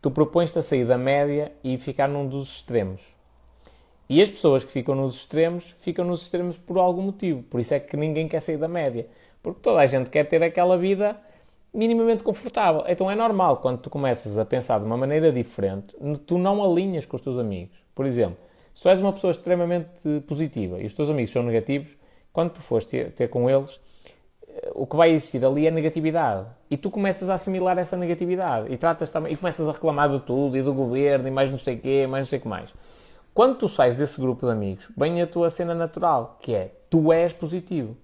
tu 0.00 0.10
propões-te 0.10 0.58
a 0.58 0.62
sair 0.62 0.84
da 0.84 0.96
média 0.96 1.50
e 1.64 1.76
ficar 1.78 2.06
num 2.06 2.26
dos 2.26 2.56
extremos. 2.56 3.00
E 4.08 4.22
as 4.22 4.30
pessoas 4.30 4.64
que 4.64 4.72
ficam 4.72 4.94
nos 4.94 5.16
extremos, 5.16 5.74
ficam 5.80 6.04
nos 6.04 6.22
extremos 6.22 6.56
por 6.56 6.78
algum 6.78 7.02
motivo. 7.02 7.42
Por 7.42 7.60
isso 7.60 7.74
é 7.74 7.80
que 7.80 7.96
ninguém 7.96 8.28
quer 8.28 8.40
sair 8.40 8.56
da 8.56 8.68
média. 8.68 9.06
Porque 9.42 9.60
toda 9.60 9.80
a 9.80 9.86
gente 9.86 10.08
quer 10.08 10.24
ter 10.24 10.42
aquela 10.42 10.78
vida 10.78 11.16
minimamente 11.72 12.22
confortável. 12.22 12.84
Então 12.86 13.10
é 13.10 13.14
normal, 13.14 13.58
quando 13.58 13.80
tu 13.80 13.90
começas 13.90 14.38
a 14.38 14.44
pensar 14.44 14.78
de 14.78 14.84
uma 14.84 14.96
maneira 14.96 15.30
diferente, 15.30 15.94
tu 16.26 16.38
não 16.38 16.64
alinhas 16.64 17.04
com 17.04 17.16
os 17.16 17.22
teus 17.22 17.38
amigos. 17.38 17.76
Por 17.94 18.06
exemplo, 18.06 18.38
se 18.74 18.82
tu 18.82 18.88
és 18.88 19.00
uma 19.00 19.12
pessoa 19.12 19.30
extremamente 19.30 20.20
positiva 20.26 20.80
e 20.80 20.86
os 20.86 20.94
teus 20.94 21.10
amigos 21.10 21.30
são 21.30 21.42
negativos, 21.42 21.96
quando 22.32 22.52
tu 22.52 22.62
fores 22.62 22.86
ter, 22.86 23.12
ter 23.12 23.28
com 23.28 23.50
eles, 23.50 23.78
o 24.74 24.86
que 24.86 24.96
vai 24.96 25.10
existir 25.10 25.44
ali 25.44 25.66
é 25.66 25.70
negatividade. 25.70 26.46
E 26.70 26.76
tu 26.76 26.90
começas 26.90 27.28
a 27.30 27.34
assimilar 27.34 27.78
essa 27.78 27.96
negatividade. 27.96 28.72
E 28.72 28.76
tratas 28.76 29.10
também, 29.10 29.32
e 29.32 29.36
começas 29.36 29.68
a 29.68 29.72
reclamar 29.72 30.10
de 30.10 30.20
tudo, 30.20 30.56
e 30.56 30.62
do 30.62 30.72
governo, 30.72 31.28
e 31.28 31.30
mais 31.30 31.50
não 31.50 31.58
sei 31.58 31.76
o 31.76 31.80
quê, 31.80 32.06
mais 32.06 32.24
não 32.24 32.28
sei 32.28 32.38
o 32.38 32.42
que 32.42 32.48
mais. 32.48 32.74
Quando 33.34 33.56
tu 33.56 33.68
sais 33.68 33.96
desse 33.96 34.20
grupo 34.20 34.46
de 34.46 34.52
amigos, 34.52 34.88
vem 34.96 35.22
a 35.22 35.26
tua 35.26 35.50
cena 35.50 35.74
natural, 35.74 36.38
que 36.40 36.54
é, 36.54 36.74
tu 36.90 37.12
és 37.12 37.32
positivo. 37.32 37.96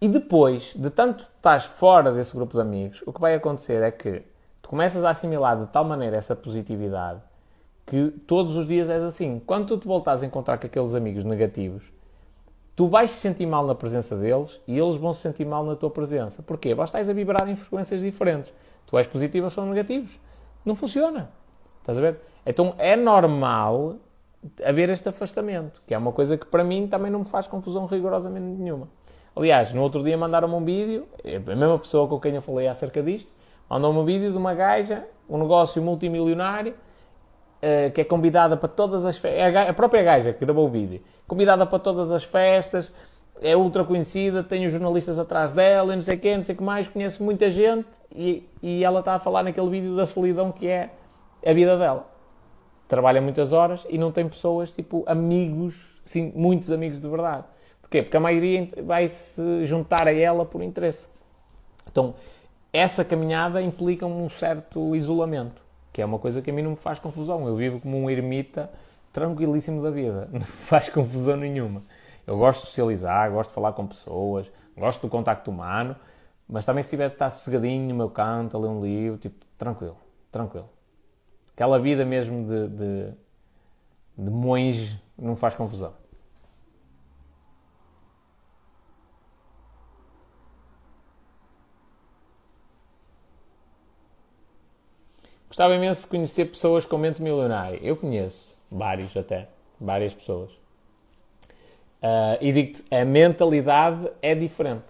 E 0.00 0.08
depois, 0.08 0.74
de 0.76 0.90
tanto 0.90 1.26
estás 1.36 1.64
fora 1.64 2.12
desse 2.12 2.34
grupo 2.34 2.54
de 2.54 2.60
amigos, 2.60 3.02
o 3.04 3.12
que 3.12 3.20
vai 3.20 3.34
acontecer 3.34 3.82
é 3.82 3.90
que 3.90 4.22
tu 4.62 4.68
começas 4.68 5.04
a 5.04 5.10
assimilar 5.10 5.58
de 5.58 5.66
tal 5.66 5.84
maneira 5.84 6.16
essa 6.16 6.36
positividade 6.36 7.20
que 7.88 8.10
todos 8.26 8.54
os 8.54 8.66
dias 8.66 8.90
és 8.90 9.02
assim. 9.02 9.40
Quando 9.44 9.68
tu 9.68 9.78
te 9.78 9.86
voltas 9.86 10.22
a 10.22 10.26
encontrar 10.26 10.58
com 10.58 10.66
aqueles 10.66 10.94
amigos 10.94 11.24
negativos, 11.24 11.90
tu 12.78 12.86
vais 12.86 13.10
te 13.10 13.16
sentir 13.16 13.44
mal 13.44 13.66
na 13.66 13.74
presença 13.74 14.14
deles 14.14 14.60
e 14.64 14.78
eles 14.78 14.98
vão 14.98 15.12
se 15.12 15.22
sentir 15.22 15.44
mal 15.44 15.64
na 15.64 15.74
tua 15.74 15.90
presença. 15.90 16.44
Porquê? 16.44 16.76
Vós 16.76 16.90
estás 16.90 17.08
a 17.08 17.12
vibrar 17.12 17.48
em 17.48 17.56
frequências 17.56 18.00
diferentes. 18.00 18.54
Tu 18.86 18.96
és 18.96 19.04
positivo, 19.04 19.46
eles 19.46 19.52
são 19.52 19.66
negativos. 19.66 20.12
Não 20.64 20.76
funciona. 20.76 21.28
Estás 21.80 21.98
a 21.98 22.00
ver? 22.00 22.20
Então 22.46 22.76
é 22.78 22.94
normal 22.94 23.96
haver 24.64 24.90
este 24.90 25.08
afastamento, 25.08 25.82
que 25.88 25.92
é 25.92 25.98
uma 25.98 26.12
coisa 26.12 26.38
que 26.38 26.46
para 26.46 26.62
mim 26.62 26.86
também 26.86 27.10
não 27.10 27.18
me 27.18 27.24
faz 27.24 27.48
confusão 27.48 27.84
rigorosamente 27.84 28.46
nenhuma. 28.46 28.88
Aliás, 29.34 29.74
no 29.74 29.82
outro 29.82 30.04
dia 30.04 30.16
mandaram-me 30.16 30.54
um 30.54 30.64
vídeo, 30.64 31.04
a 31.24 31.56
mesma 31.56 31.80
pessoa 31.80 32.06
com 32.06 32.20
quem 32.20 32.36
eu 32.36 32.42
falei 32.42 32.68
acerca 32.68 33.02
disto, 33.02 33.32
mandou-me 33.68 33.98
um 33.98 34.04
vídeo 34.04 34.30
de 34.30 34.38
uma 34.38 34.54
gaja, 34.54 35.04
um 35.28 35.36
negócio 35.36 35.82
multimilionário, 35.82 36.74
uh, 36.74 37.90
que 37.92 38.02
é 38.02 38.04
convidada 38.04 38.56
para 38.56 38.68
todas 38.68 39.04
as 39.04 39.18
festas, 39.18 39.40
é 39.40 39.68
a 39.68 39.74
própria 39.74 40.04
gaja 40.04 40.32
que 40.32 40.44
gravou 40.44 40.66
o 40.66 40.70
vídeo, 40.70 41.02
convidada 41.28 41.64
para 41.66 41.78
todas 41.78 42.10
as 42.10 42.24
festas, 42.24 42.92
é 43.40 43.56
ultra 43.56 43.84
conhecida, 43.84 44.42
tem 44.42 44.66
os 44.66 44.72
jornalistas 44.72 45.18
atrás 45.18 45.52
dela, 45.52 45.92
e 45.92 45.96
não 45.96 46.02
sei 46.02 46.16
quê, 46.16 46.34
não 46.34 46.42
sei 46.42 46.54
o 46.54 46.58
que 46.58 46.64
mais, 46.64 46.88
conhece 46.88 47.22
muita 47.22 47.48
gente 47.50 47.88
e, 48.12 48.48
e 48.60 48.82
ela 48.82 49.00
está 49.00 49.14
a 49.14 49.18
falar 49.18 49.44
naquele 49.44 49.68
vídeo 49.68 49.94
da 49.94 50.06
solidão 50.06 50.50
que 50.50 50.66
é 50.66 50.90
a 51.46 51.52
vida 51.52 51.76
dela. 51.78 52.08
Trabalha 52.88 53.20
muitas 53.20 53.52
horas 53.52 53.86
e 53.88 53.98
não 53.98 54.10
tem 54.10 54.28
pessoas, 54.28 54.72
tipo, 54.72 55.04
amigos, 55.06 56.00
sim, 56.04 56.32
muitos 56.34 56.72
amigos 56.72 57.00
de 57.00 57.08
verdade. 57.08 57.44
Porquê? 57.82 58.02
Porque 58.02 58.16
a 58.16 58.20
maioria 58.20 58.68
vai 58.82 59.08
se 59.08 59.64
juntar 59.66 60.08
a 60.08 60.12
ela 60.12 60.44
por 60.44 60.62
interesse. 60.62 61.08
Então, 61.90 62.14
essa 62.72 63.04
caminhada 63.04 63.62
implica 63.62 64.06
um 64.06 64.28
certo 64.28 64.96
isolamento, 64.96 65.62
que 65.92 66.02
é 66.02 66.04
uma 66.04 66.18
coisa 66.18 66.42
que 66.42 66.50
a 66.50 66.52
mim 66.52 66.62
não 66.62 66.70
me 66.70 66.76
faz 66.76 66.98
confusão. 66.98 67.46
Eu 67.46 67.56
vivo 67.56 67.80
como 67.80 67.96
um 67.98 68.10
ermita 68.10 68.70
tranquilíssimo 69.18 69.82
da 69.82 69.90
vida, 69.90 70.28
não 70.32 70.40
faz 70.40 70.88
confusão 70.88 71.36
nenhuma. 71.36 71.82
Eu 72.26 72.38
gosto 72.38 72.60
de 72.60 72.66
socializar, 72.68 73.30
gosto 73.30 73.50
de 73.50 73.54
falar 73.54 73.72
com 73.72 73.86
pessoas, 73.86 74.50
gosto 74.76 75.00
do 75.02 75.08
contacto 75.08 75.50
humano, 75.50 75.96
mas 76.48 76.64
também 76.64 76.82
se 76.82 76.90
tiver 76.90 77.08
de 77.08 77.14
estar 77.14 77.30
sossegadinho 77.30 77.88
no 77.88 77.94
meu 77.94 78.10
canto, 78.10 78.56
a 78.56 78.60
ler 78.60 78.68
um 78.68 78.82
livro, 78.82 79.18
tipo, 79.18 79.44
tranquilo, 79.56 79.96
tranquilo. 80.30 80.68
Aquela 81.54 81.78
vida 81.78 82.04
mesmo 82.04 82.46
de, 82.46 82.68
de, 82.68 83.12
de 84.16 84.30
monge 84.30 85.00
não 85.18 85.34
faz 85.34 85.54
confusão. 85.54 85.92
Gostava 95.48 95.74
imenso 95.74 96.02
de 96.02 96.08
conhecer 96.08 96.44
pessoas 96.44 96.86
com 96.86 96.98
mente 96.98 97.20
milionária. 97.20 97.80
Eu 97.82 97.96
conheço. 97.96 98.57
Vários 98.70 99.16
até. 99.16 99.48
Várias 99.80 100.14
pessoas. 100.14 100.50
Uh, 102.02 102.38
e 102.40 102.52
digo-te, 102.52 102.84
a 102.94 103.04
mentalidade 103.04 104.08
é 104.22 104.34
diferente. 104.34 104.86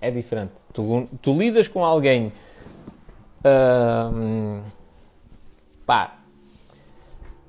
É 0.00 0.10
diferente. 0.10 0.52
Tu, 0.72 1.08
tu 1.20 1.32
lidas 1.32 1.68
com 1.68 1.84
alguém. 1.84 2.32
Uh, 3.44 4.62
pá. 5.86 6.16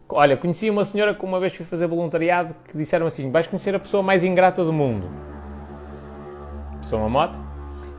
Olha, 0.10 0.38
conheci 0.38 0.70
uma 0.70 0.84
senhora 0.84 1.16
que 1.16 1.26
uma 1.26 1.40
vez 1.40 1.56
fui 1.56 1.66
fazer 1.66 1.88
voluntariado 1.88 2.56
que 2.66 2.78
disseram 2.78 3.08
assim: 3.08 3.32
vais 3.32 3.48
conhecer 3.48 3.74
a 3.74 3.80
pessoa 3.80 4.04
mais 4.04 4.24
ingrata 4.24 4.64
do 4.64 4.72
mundo. 4.72 5.10
pessoa 6.78 7.02
uma 7.02 7.10
moto, 7.10 7.40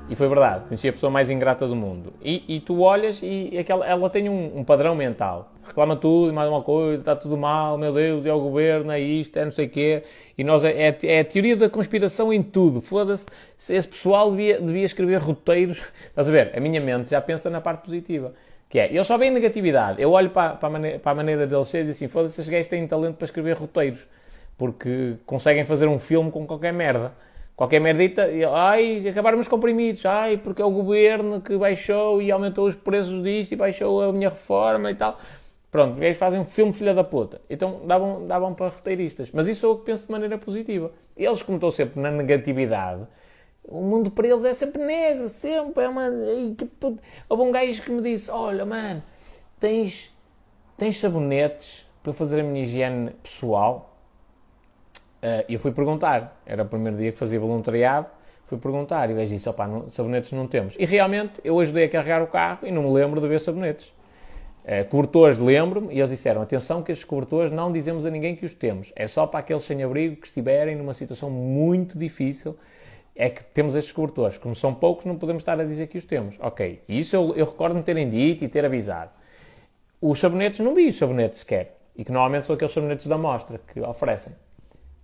e 0.08 0.14
foi 0.14 0.28
verdade, 0.28 0.66
conheci 0.66 0.86
a 0.86 0.92
pessoa 0.92 1.10
mais 1.10 1.30
ingrata 1.30 1.66
do 1.66 1.74
mundo. 1.74 2.12
E, 2.22 2.44
e 2.46 2.60
tu 2.60 2.80
olhas 2.80 3.20
e 3.22 3.56
aquela, 3.58 3.86
ela 3.86 4.10
tem 4.10 4.28
um, 4.28 4.58
um, 4.58 4.64
padrão 4.64 4.94
mental. 4.94 5.50
Reclama 5.66 5.96
tudo 5.96 6.30
mais 6.30 6.46
uma 6.46 6.62
coisa, 6.62 7.00
está 7.00 7.16
tudo 7.16 7.38
mal, 7.38 7.78
meu 7.78 7.90
Deus, 7.92 8.26
é 8.26 8.32
o 8.32 8.38
governo, 8.38 8.92
é 8.92 9.00
isto, 9.00 9.38
é 9.38 9.44
não 9.44 9.50
sei 9.50 9.64
o 9.64 9.70
quê. 9.70 10.02
E 10.36 10.44
nós, 10.44 10.62
é, 10.62 10.88
é, 10.88 10.98
é 11.04 11.20
a 11.20 11.24
teoria 11.24 11.56
da 11.56 11.70
conspiração 11.70 12.30
em 12.30 12.42
tudo. 12.42 12.82
Foda-se, 12.82 13.26
esse 13.70 13.88
pessoal 13.88 14.30
devia, 14.30 14.60
devia 14.60 14.84
escrever 14.84 15.22
roteiros. 15.22 15.82
Estás 16.08 16.28
a 16.28 16.30
ver? 16.30 16.52
A 16.54 16.60
minha 16.60 16.82
mente 16.82 17.10
já 17.10 17.20
pensa 17.22 17.48
na 17.48 17.62
parte 17.62 17.84
positiva. 17.84 18.34
Que 18.68 18.80
é, 18.80 18.92
eles 18.92 19.06
só 19.06 19.16
veem 19.16 19.30
negatividade. 19.30 20.02
Eu 20.02 20.10
olho 20.10 20.28
para, 20.30 20.54
para, 20.56 20.68
a, 20.68 20.70
maneira, 20.70 20.98
para 20.98 21.12
a 21.12 21.14
maneira 21.14 21.46
deles 21.46 21.68
ser 21.68 21.86
e 21.86 21.90
assim, 21.90 22.08
foda-se, 22.08 22.40
esses 22.40 22.50
gajos 22.50 22.68
têm 22.68 22.86
talento 22.86 23.16
para 23.16 23.24
escrever 23.24 23.56
roteiros. 23.56 24.06
Porque 24.58 25.14
conseguem 25.24 25.64
fazer 25.64 25.86
um 25.86 25.98
filme 25.98 26.30
com 26.30 26.46
qualquer 26.46 26.74
merda. 26.74 27.12
Qualquer 27.56 27.80
merdita, 27.80 28.28
ai, 28.52 29.08
acabaram 29.08 29.38
os 29.38 29.46
comprimidos, 29.46 30.04
ai, 30.04 30.36
porque 30.38 30.60
é 30.60 30.64
o 30.64 30.70
governo 30.70 31.40
que 31.40 31.56
baixou 31.56 32.20
e 32.20 32.32
aumentou 32.32 32.66
os 32.66 32.74
preços 32.74 33.22
disto 33.22 33.52
e 33.52 33.56
baixou 33.56 34.02
a 34.02 34.12
minha 34.12 34.28
reforma 34.28 34.90
e 34.90 34.94
tal. 34.96 35.20
Pronto, 35.70 35.94
os 35.94 35.98
gajos 36.00 36.18
fazem 36.18 36.40
um 36.40 36.44
filme 36.44 36.72
filha 36.72 36.92
da 36.94 37.04
puta. 37.04 37.40
Então 37.48 37.80
davam, 37.86 38.26
davam 38.26 38.54
para 38.54 38.68
roteiristas. 38.68 39.30
Mas 39.32 39.46
isso 39.46 39.66
é 39.66 39.68
o 39.68 39.76
que 39.76 39.86
penso 39.86 40.06
de 40.06 40.12
maneira 40.12 40.36
positiva. 40.36 40.92
Eles, 41.16 41.42
como 41.42 41.56
estão 41.56 41.70
sempre 41.70 42.00
na 42.00 42.10
negatividade, 42.10 43.06
o 43.64 43.80
mundo 43.80 44.10
para 44.10 44.28
eles 44.28 44.44
é 44.44 44.54
sempre 44.54 44.84
negro, 44.84 45.28
sempre. 45.28 45.84
É 45.84 45.88
uma. 45.88 46.04
Houve 47.28 47.42
um 47.42 47.52
gajo 47.52 47.82
que 47.82 47.90
me 47.90 48.02
disse: 48.02 48.30
Olha, 48.30 48.64
mano, 48.64 49.02
tens, 49.58 50.12
tens 50.76 50.98
sabonetes 50.98 51.86
para 52.02 52.12
fazer 52.12 52.40
a 52.40 52.44
minha 52.44 52.64
higiene 52.64 53.10
pessoal? 53.22 53.93
Uh, 55.24 55.42
eu 55.48 55.58
fui 55.58 55.72
perguntar, 55.72 56.38
era 56.44 56.62
o 56.62 56.66
primeiro 56.66 56.98
dia 56.98 57.10
que 57.10 57.18
fazia 57.18 57.40
voluntariado, 57.40 58.08
fui 58.44 58.58
perguntar 58.58 59.08
e 59.08 59.14
o 59.14 59.16
gajo 59.16 59.32
disse, 59.32 59.48
opá, 59.48 59.66
sabonetes 59.88 60.30
não 60.32 60.46
temos. 60.46 60.76
E 60.78 60.84
realmente, 60.84 61.40
eu 61.42 61.58
ajudei 61.58 61.84
a 61.84 61.88
carregar 61.88 62.22
o 62.22 62.26
carro 62.26 62.58
e 62.62 62.70
não 62.70 62.82
me 62.82 62.90
lembro 62.90 63.22
de 63.22 63.26
ver 63.26 63.40
sabonetes. 63.40 63.86
Uh, 64.66 64.86
cobertores 64.90 65.38
lembro-me 65.38 65.94
e 65.94 65.98
eles 65.98 66.10
disseram, 66.10 66.42
atenção 66.42 66.82
que 66.82 66.92
estes 66.92 67.06
cobertores 67.06 67.50
não 67.50 67.72
dizemos 67.72 68.04
a 68.04 68.10
ninguém 68.10 68.36
que 68.36 68.44
os 68.44 68.52
temos, 68.52 68.92
é 68.94 69.08
só 69.08 69.26
para 69.26 69.40
aqueles 69.40 69.62
sem-abrigo 69.62 70.16
que 70.16 70.26
estiverem 70.26 70.76
numa 70.76 70.92
situação 70.92 71.30
muito 71.30 71.98
difícil, 71.98 72.54
é 73.16 73.30
que 73.30 73.42
temos 73.44 73.74
estes 73.74 73.92
cobertores. 73.92 74.36
Como 74.36 74.54
são 74.54 74.74
poucos, 74.74 75.06
não 75.06 75.16
podemos 75.16 75.40
estar 75.40 75.58
a 75.58 75.64
dizer 75.64 75.86
que 75.86 75.96
os 75.96 76.04
temos. 76.04 76.38
Ok, 76.38 76.82
isso 76.86 77.16
eu, 77.16 77.34
eu 77.34 77.46
recordo-me 77.46 77.82
terem 77.82 78.10
dito 78.10 78.44
e 78.44 78.48
ter 78.48 78.62
avisado. 78.66 79.10
Os 80.02 80.18
sabonetes, 80.18 80.60
não 80.60 80.74
vi 80.74 80.88
os 80.88 80.96
sabonetes 80.98 81.38
sequer, 81.38 81.78
e 81.96 82.04
que 82.04 82.12
normalmente 82.12 82.44
são 82.44 82.54
aqueles 82.54 82.74
sabonetes 82.74 83.06
da 83.06 83.14
amostra 83.14 83.58
que 83.72 83.80
oferecem. 83.80 84.34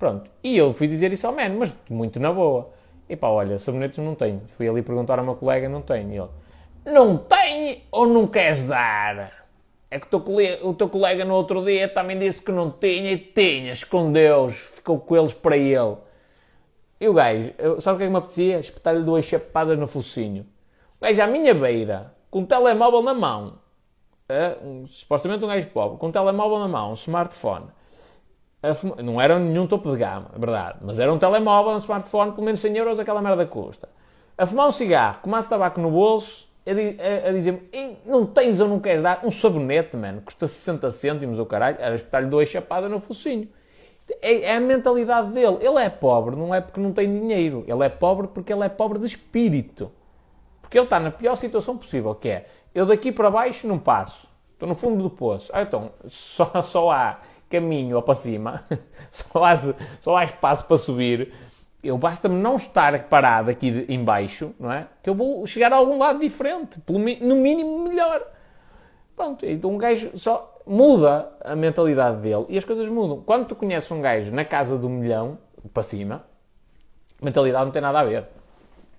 Pronto. 0.01 0.29
E 0.43 0.57
eu 0.57 0.73
fui 0.73 0.89
dizer 0.89 1.13
isso 1.13 1.27
ao 1.27 1.33
man, 1.33 1.51
mas 1.59 1.77
muito 1.89 2.19
na 2.19 2.33
boa. 2.33 2.71
E 3.07 3.15
pá, 3.15 3.29
olha, 3.29 3.59
sabonetes 3.59 3.99
não 3.99 4.15
tenho. 4.15 4.41
Fui 4.57 4.67
ali 4.67 4.83
perguntar 4.83 5.19
ao 5.19 5.25
meu 5.25 5.37
colega, 5.37 5.69
não 5.69 5.83
tenho. 5.83 6.11
E 6.11 6.17
ele, 6.17 6.29
não 6.87 7.19
tem 7.19 7.85
ou 7.93 8.07
não 8.07 8.27
queres 8.27 8.63
dar? 8.63 9.47
É 9.91 9.99
que 10.01 10.07
o 10.63 10.73
teu 10.75 10.89
colega 10.89 11.25
no 11.25 11.35
outro 11.35 11.63
dia 11.65 11.87
também 11.89 12.19
disse 12.19 12.41
que 12.41 12.51
não 12.51 12.71
tinha 12.71 13.13
e 13.13 13.19
tinha, 13.19 13.73
escondeu-os, 13.73 14.55
ficou 14.77 14.99
com 14.99 15.17
eles 15.17 15.35
para 15.35 15.57
ele. 15.57 15.97
E 16.99 17.09
o 17.09 17.13
gajo, 17.13 17.53
sabe 17.81 17.97
o 17.97 17.99
que 17.99 18.05
é 18.05 18.07
que 18.07 18.13
me 18.13 18.19
apetecia? 18.19 18.59
Espetar-lhe 18.61 19.03
duas 19.03 19.25
chapadas 19.25 19.79
no 19.79 19.87
focinho. 19.87 20.47
O 20.99 21.05
gajo 21.05 21.21
à 21.21 21.27
minha 21.27 21.53
beira, 21.53 22.15
com 22.31 22.43
o 22.43 22.47
telemóvel 22.47 23.03
na 23.03 23.13
mão, 23.13 23.59
um, 24.63 24.87
supostamente 24.87 25.45
um 25.45 25.49
gajo 25.49 25.69
pobre, 25.69 25.99
com 25.99 26.09
o 26.09 26.13
telemóvel 26.13 26.61
na 26.61 26.69
mão, 26.69 26.91
um 26.91 26.95
smartphone, 26.95 27.67
não 29.03 29.21
era 29.21 29.39
nenhum 29.39 29.67
topo 29.67 29.91
de 29.91 29.99
gama, 29.99 30.31
é 30.35 30.39
verdade, 30.39 30.79
mas 30.83 30.99
era 30.99 31.13
um 31.13 31.19
telemóvel, 31.19 31.73
um 31.73 31.79
smartphone, 31.79 32.33
pelo 32.33 32.45
menos 32.45 32.61
100 32.61 32.77
euros 32.77 33.01
aquela 33.01 33.23
merda 33.23 33.47
custa. 33.47 33.89
A 34.37 34.47
fumar 34.47 34.69
um 34.69 34.71
cigarro, 34.71 35.21
com 35.23 35.31
mais 35.31 35.47
tabaco 35.47 35.81
no 35.81 35.91
bolso, 35.91 36.49
a, 36.67 37.27
a, 37.27 37.29
a 37.31 37.33
dizer-me, 37.33 37.63
não 38.05 38.27
tens 38.27 38.61
ou 38.61 38.69
não 38.69 38.79
queres 38.79 39.03
dar 39.03 39.21
um 39.25 39.31
sabonete, 39.31 39.97
mano, 39.97 40.21
custa 40.21 40.47
60 40.47 40.91
cêntimos 40.91 41.39
o 41.39 41.47
caralho, 41.47 41.77
era 41.81 41.95
espetar-lhe 41.95 42.29
duas 42.29 42.49
chapadas 42.49 42.91
no 42.91 43.01
focinho. 43.01 43.49
É, 44.21 44.43
é, 44.43 44.57
a 44.57 44.61
mentalidade 44.61 45.33
dele. 45.33 45.59
Ele 45.61 45.79
é 45.79 45.89
pobre, 45.89 46.35
não 46.35 46.55
é 46.55 46.61
porque 46.61 46.81
não 46.81 46.93
tem 46.93 47.07
dinheiro, 47.07 47.65
ele 47.67 47.85
é 47.85 47.89
pobre 47.89 48.29
porque 48.29 48.53
ele 48.53 48.65
é 48.65 48.69
pobre 48.69 48.99
de 48.99 49.07
espírito. 49.07 49.91
Porque 50.61 50.79
ele 50.79 50.85
está 50.85 50.99
na 51.01 51.11
pior 51.11 51.37
situação 51.37 51.77
possível, 51.77 52.15
que 52.15 52.29
é, 52.29 52.47
eu 52.75 52.87
daqui 52.87 53.13
para 53.13 53.31
baixo 53.31 53.67
não 53.67 53.79
passo, 53.79 54.29
estou 54.53 54.69
no 54.69 54.75
fundo 54.75 55.03
do 55.03 55.11
poço. 55.11 55.51
Ah, 55.55 55.63
então, 55.63 55.91
só, 56.07 56.63
só 56.63 56.91
há 56.91 57.19
caminho 57.51 57.97
ou 57.97 58.03
para 58.03 58.15
cima, 58.15 58.65
só 59.11 59.45
há, 59.45 59.57
só 60.01 60.17
há 60.17 60.25
espaço 60.25 60.65
para 60.65 60.79
subir, 60.79 61.33
eu 61.83 61.99
basta-me 61.99 62.37
não 62.37 62.57
estar 62.57 63.09
parado 63.09 63.51
aqui 63.51 63.85
embaixo, 63.89 64.55
não 64.59 64.73
é? 64.73 64.87
Que 65.03 65.11
eu 65.11 65.15
vou 65.15 65.47
chegar 65.47 65.73
a 65.73 65.77
algum 65.77 65.99
lado 65.99 66.21
diferente, 66.21 66.81
no 66.89 67.37
mínimo 67.37 67.83
melhor. 67.83 68.23
Pronto, 69.17 69.45
então 69.45 69.71
um 69.71 69.79
gajo 69.79 70.17
só 70.17 70.59
muda 70.67 71.31
a 71.45 71.57
mentalidade 71.57 72.21
dele 72.21 72.47
e 72.49 72.57
as 72.57 72.65
coisas 72.65 72.89
mudam. 72.89 73.21
Quando 73.21 73.49
tu 73.49 73.57
conheces 73.57 73.91
um 73.91 74.01
gajo 74.01 74.33
na 74.33 74.45
casa 74.45 74.79
do 74.79 74.89
milhão, 74.89 75.39
para 75.75 75.83
cima, 75.83 76.25
mentalidade 77.21 77.65
não 77.65 77.73
tem 77.73 77.83
nada 77.83 78.01
a 78.01 78.05
ver. 78.05 78.27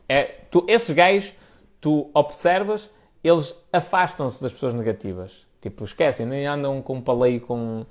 É, 0.08 0.24
tu, 0.52 0.66
esses 0.68 0.94
gajos, 0.94 1.34
tu 1.80 2.10
observas, 2.14 2.90
eles 3.24 3.56
afastam-se 3.72 4.42
das 4.42 4.52
pessoas 4.52 4.74
negativas. 4.74 5.48
Tipo, 5.62 5.84
esquecem, 5.84 6.26
nem 6.26 6.46
andam 6.46 6.82
com 6.82 6.96
um 6.96 7.02
paleio 7.02 7.42
com 7.42 7.86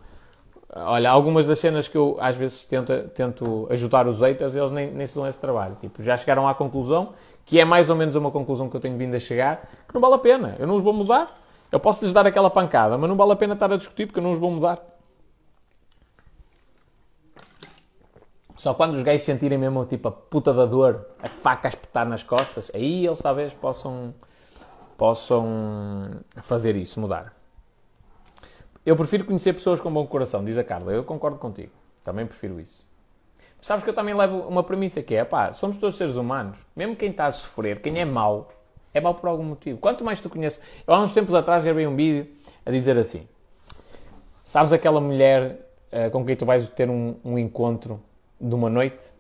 Olha, 0.73 1.11
algumas 1.11 1.47
das 1.47 1.59
cenas 1.59 1.89
que 1.89 1.99
eu 1.99 2.17
às 2.21 2.37
vezes 2.37 2.65
tento, 2.65 2.93
tento 3.09 3.67
ajudar 3.71 4.07
os 4.07 4.21
haters, 4.21 4.55
eles 4.55 4.71
nem, 4.71 4.93
nem 4.93 5.07
se 5.07 5.15
dão 5.15 5.27
esse 5.27 5.39
trabalho. 5.39 5.77
Tipo, 5.81 6.01
já 6.03 6.17
chegaram 6.17 6.49
à 6.49 6.55
conclusão, 6.55 7.13
que 7.45 7.59
é 7.59 7.65
mais 7.65 7.91
ou 7.91 7.97
menos 7.97 8.15
uma 8.15 8.31
conclusão 8.31 8.69
que 8.69 8.77
eu 8.77 8.81
tenho 8.81 8.97
vindo 8.97 9.15
a 9.17 9.19
chegar, 9.19 9.69
que 9.89 9.93
não 9.93 10.01
vale 10.01 10.15
a 10.15 10.19
pena. 10.19 10.55
Eu 10.61 10.69
não 10.69 10.77
os 10.77 10.83
vou 10.83 10.93
mudar. 10.93 11.35
Eu 11.73 11.81
posso 11.81 12.05
lhes 12.05 12.13
dar 12.13 12.27
aquela 12.27 12.51
pancada, 12.51 12.97
mas 12.97 13.09
não 13.09 13.17
vale 13.17 13.33
a 13.33 13.37
pena 13.37 13.55
estar 13.55 13.73
a 13.73 13.77
discutir 13.77 14.07
porque 14.07 14.21
eu 14.21 14.23
não 14.23 14.33
os 14.33 14.39
vou 14.39 14.51
mudar. 14.51 14.81
Só 18.57 18.75
quando 18.75 18.95
os 18.95 19.03
gays 19.03 19.23
sentirem 19.23 19.59
mesmo 19.59 19.85
tipo 19.87 20.09
a 20.09 20.13
puta 20.13 20.53
da 20.53 20.67
dor, 20.67 21.07
a 21.21 21.29
faca 21.29 21.67
a 21.67 21.71
espetar 21.71 22.07
nas 22.07 22.23
costas, 22.23 22.71
aí 22.75 23.07
eles 23.07 23.19
talvez 23.19 23.55
possam, 23.55 24.15
possam 24.97 26.11
fazer 26.43 26.77
isso, 26.77 27.01
mudar. 27.01 27.40
Eu 28.85 28.97
prefiro 28.97 29.25
conhecer 29.25 29.53
pessoas 29.53 29.81
com 29.81 29.93
bom 29.93 30.07
coração, 30.07 30.45
diz 30.45 30.57
a 30.57 30.65
Carla. 30.65 30.93
Eu 30.93 31.05
concordo 31.05 31.39
contigo. 31.39 31.73
Também 32.03 32.27
prefiro 32.27 32.59
isso. 32.59 32.89
Sabes 33.61 33.85
que 33.85 33.91
eu 33.91 33.95
também 33.95 34.15
levo 34.15 34.39
uma 34.49 34.63
premissa 34.63 35.03
que 35.03 35.15
é, 35.15 35.23
pá, 35.23 35.53
somos 35.53 35.77
todos 35.77 35.97
seres 35.97 36.17
humanos. 36.17 36.57
Mesmo 36.75 36.97
quem 36.97 37.11
está 37.11 37.27
a 37.27 37.31
sofrer, 37.31 37.81
quem 37.81 37.99
é 38.01 38.07
mau, 38.07 38.51
é 38.95 39.01
mau 39.01 39.15
por 39.15 39.29
algum 39.29 39.45
motivo. 39.45 39.79
Quanto 39.79 40.03
mais 40.03 40.19
tu 40.19 40.31
conheces... 40.31 40.61
Eu 40.87 40.95
há 40.95 41.01
uns 41.01 41.13
tempos 41.13 41.35
atrás 41.35 41.63
gravei 41.63 41.87
um 41.87 41.95
vídeo 41.95 42.27
a 42.65 42.71
dizer 42.71 42.97
assim. 42.97 43.29
Sabes 44.43 44.73
aquela 44.73 45.01
mulher 45.01 45.61
uh, 45.93 46.11
com 46.11 46.25
quem 46.25 46.35
tu 46.35 46.47
vais 46.47 46.67
ter 46.71 46.89
um, 46.89 47.17
um, 47.23 47.39
encontro 47.39 48.03
de 48.41 48.55
uma 48.55 48.71
noite? 48.71 49.11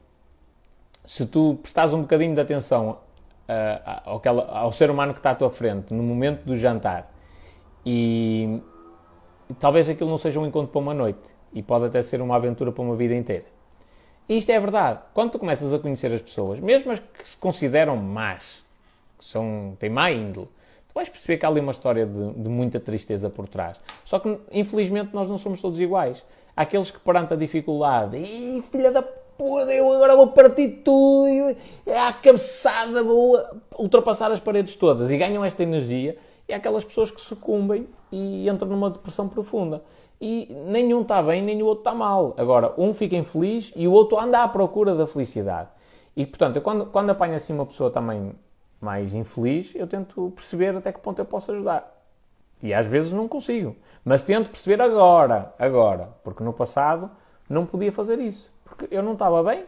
Se 1.04 1.26
tu 1.26 1.58
prestares 1.60 1.92
um 1.92 2.00
bocadinho 2.00 2.34
de 2.34 2.40
atenção 2.40 2.98
uh, 3.46 4.20
ao, 4.24 4.56
ao 4.56 4.72
ser 4.72 4.90
humano 4.90 5.12
que 5.12 5.20
está 5.20 5.32
à 5.32 5.34
tua 5.34 5.50
frente 5.50 5.92
no 5.92 6.02
momento 6.02 6.44
do 6.44 6.56
jantar 6.56 7.12
e 7.84 8.62
talvez 9.58 9.88
aquilo 9.88 10.08
não 10.08 10.18
seja 10.18 10.38
um 10.38 10.46
encontro 10.46 10.70
para 10.70 10.80
uma 10.80 10.94
noite 10.94 11.34
e 11.52 11.62
pode 11.62 11.86
até 11.86 12.02
ser 12.02 12.20
uma 12.20 12.36
aventura 12.36 12.70
para 12.70 12.82
uma 12.82 12.96
vida 12.96 13.14
inteira. 13.14 13.44
E 14.28 14.36
isto 14.36 14.50
é 14.50 14.60
verdade. 14.60 15.00
Quando 15.12 15.32
tu 15.32 15.38
começas 15.38 15.72
a 15.74 15.78
conhecer 15.78 16.12
as 16.12 16.22
pessoas, 16.22 16.60
mesmo 16.60 16.92
as 16.92 17.00
que 17.00 17.28
se 17.28 17.36
consideram 17.36 17.96
más, 17.96 18.64
que 19.18 19.24
são, 19.24 19.76
têm 19.78 19.90
má 19.90 20.10
índole, 20.12 20.46
tu 20.88 20.94
vais 20.94 21.08
perceber 21.08 21.38
que 21.38 21.44
há 21.44 21.48
ali 21.48 21.60
uma 21.60 21.72
história 21.72 22.06
de, 22.06 22.32
de, 22.34 22.48
muita 22.48 22.78
tristeza 22.78 23.28
por 23.28 23.48
trás. 23.48 23.80
Só 24.04 24.20
que, 24.20 24.38
infelizmente, 24.52 25.12
nós 25.12 25.28
não 25.28 25.36
somos 25.36 25.60
todos 25.60 25.80
iguais. 25.80 26.24
Há 26.56 26.62
aqueles 26.62 26.90
que, 26.90 27.00
perante 27.00 27.34
a 27.34 27.36
dificuldade, 27.36 28.18
e 28.18 28.62
filha 28.70 28.92
da 28.92 29.02
puta, 29.02 29.72
eu 29.72 29.90
agora 29.92 30.14
vou 30.14 30.28
partir 30.28 30.82
tudo, 30.84 31.56
é 31.84 31.98
a 31.98 32.12
cabeçada, 32.12 33.02
vou 33.02 33.36
ultrapassar 33.78 34.30
as 34.30 34.38
paredes 34.38 34.76
todas, 34.76 35.10
e 35.10 35.16
ganham 35.16 35.44
esta 35.44 35.62
energia, 35.62 36.16
e 36.48 36.52
há 36.52 36.56
aquelas 36.56 36.84
pessoas 36.84 37.10
que 37.10 37.20
sucumbem 37.20 37.88
e 38.12 38.48
entram 38.48 38.68
numa 38.68 38.90
depressão 38.90 39.28
profunda. 39.28 39.82
E 40.20 40.54
nenhum 40.66 41.02
está 41.02 41.22
bem, 41.22 41.42
nem 41.42 41.62
o 41.62 41.66
outro 41.66 41.80
está 41.80 41.94
mal. 41.94 42.34
Agora, 42.36 42.74
um 42.76 42.92
fica 42.92 43.16
infeliz 43.16 43.72
e 43.74 43.88
o 43.88 43.92
outro 43.92 44.18
anda 44.18 44.42
à 44.42 44.48
procura 44.48 44.94
da 44.94 45.06
felicidade. 45.06 45.68
E, 46.14 46.26
portanto, 46.26 46.56
eu, 46.56 46.62
quando, 46.62 46.86
quando 46.86 47.10
apanho 47.10 47.34
assim 47.34 47.54
uma 47.54 47.64
pessoa 47.64 47.90
também 47.90 48.32
mais 48.80 49.14
infeliz, 49.14 49.74
eu 49.74 49.86
tento 49.86 50.30
perceber 50.34 50.76
até 50.76 50.92
que 50.92 51.00
ponto 51.00 51.18
eu 51.18 51.24
posso 51.24 51.52
ajudar. 51.52 51.96
E 52.62 52.74
às 52.74 52.86
vezes 52.86 53.12
não 53.12 53.26
consigo. 53.26 53.74
Mas 54.04 54.22
tento 54.22 54.50
perceber 54.50 54.82
agora, 54.82 55.54
agora. 55.58 56.10
Porque 56.22 56.42
no 56.42 56.52
passado 56.52 57.10
não 57.48 57.64
podia 57.64 57.90
fazer 57.90 58.18
isso. 58.18 58.52
Porque 58.64 58.88
eu 58.90 59.02
não 59.02 59.14
estava 59.14 59.42
bem. 59.42 59.64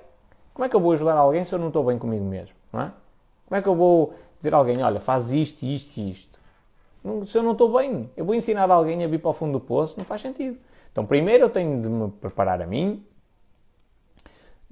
Como 0.52 0.66
é 0.66 0.68
que 0.68 0.76
eu 0.76 0.80
vou 0.80 0.92
ajudar 0.92 1.14
alguém 1.14 1.44
se 1.44 1.54
eu 1.54 1.58
não 1.58 1.68
estou 1.68 1.84
bem 1.84 1.98
comigo 1.98 2.24
mesmo? 2.24 2.54
Não 2.70 2.82
é? 2.82 2.92
Como 3.46 3.58
é 3.58 3.62
que 3.62 3.68
eu 3.68 3.74
vou 3.74 4.14
dizer 4.38 4.54
a 4.54 4.58
alguém, 4.58 4.82
olha, 4.82 5.00
faz 5.00 5.30
isto, 5.30 5.62
isto 5.62 5.98
e 5.98 6.10
isto? 6.10 6.38
Se 7.26 7.36
eu 7.36 7.42
não 7.42 7.52
estou 7.52 7.72
bem, 7.72 8.10
eu 8.16 8.24
vou 8.24 8.34
ensinar 8.34 8.70
alguém 8.70 9.04
a 9.04 9.08
vir 9.08 9.18
para 9.18 9.30
o 9.30 9.32
fundo 9.32 9.58
do 9.58 9.60
poço, 9.60 9.96
não 9.98 10.04
faz 10.04 10.20
sentido. 10.20 10.58
Então, 10.90 11.04
primeiro 11.04 11.44
eu 11.44 11.50
tenho 11.50 11.80
de 11.80 11.88
me 11.88 12.10
preparar 12.10 12.62
a 12.62 12.66
mim, 12.66 13.04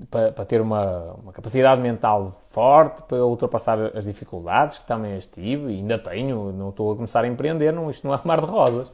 para, 0.09 0.33
para 0.33 0.45
ter 0.45 0.61
uma, 0.61 1.14
uma, 1.14 1.33
capacidade 1.33 1.81
mental 1.81 2.33
forte, 2.33 3.03
para 3.03 3.24
ultrapassar 3.24 3.97
as 3.97 4.05
dificuldades 4.05 4.78
que 4.78 4.87
também 4.87 5.14
as 5.16 5.26
tive 5.26 5.72
e 5.72 5.76
ainda 5.76 5.99
tenho, 5.99 6.53
não 6.53 6.70
estou 6.70 6.93
a 6.93 6.95
começar 6.95 7.24
a 7.24 7.28
empreender, 7.28 7.72
não, 7.72 7.91
isto 7.91 8.07
não 8.07 8.14
é 8.14 8.20
mar 8.24 8.41
de 8.41 8.47
rosas. 8.47 8.91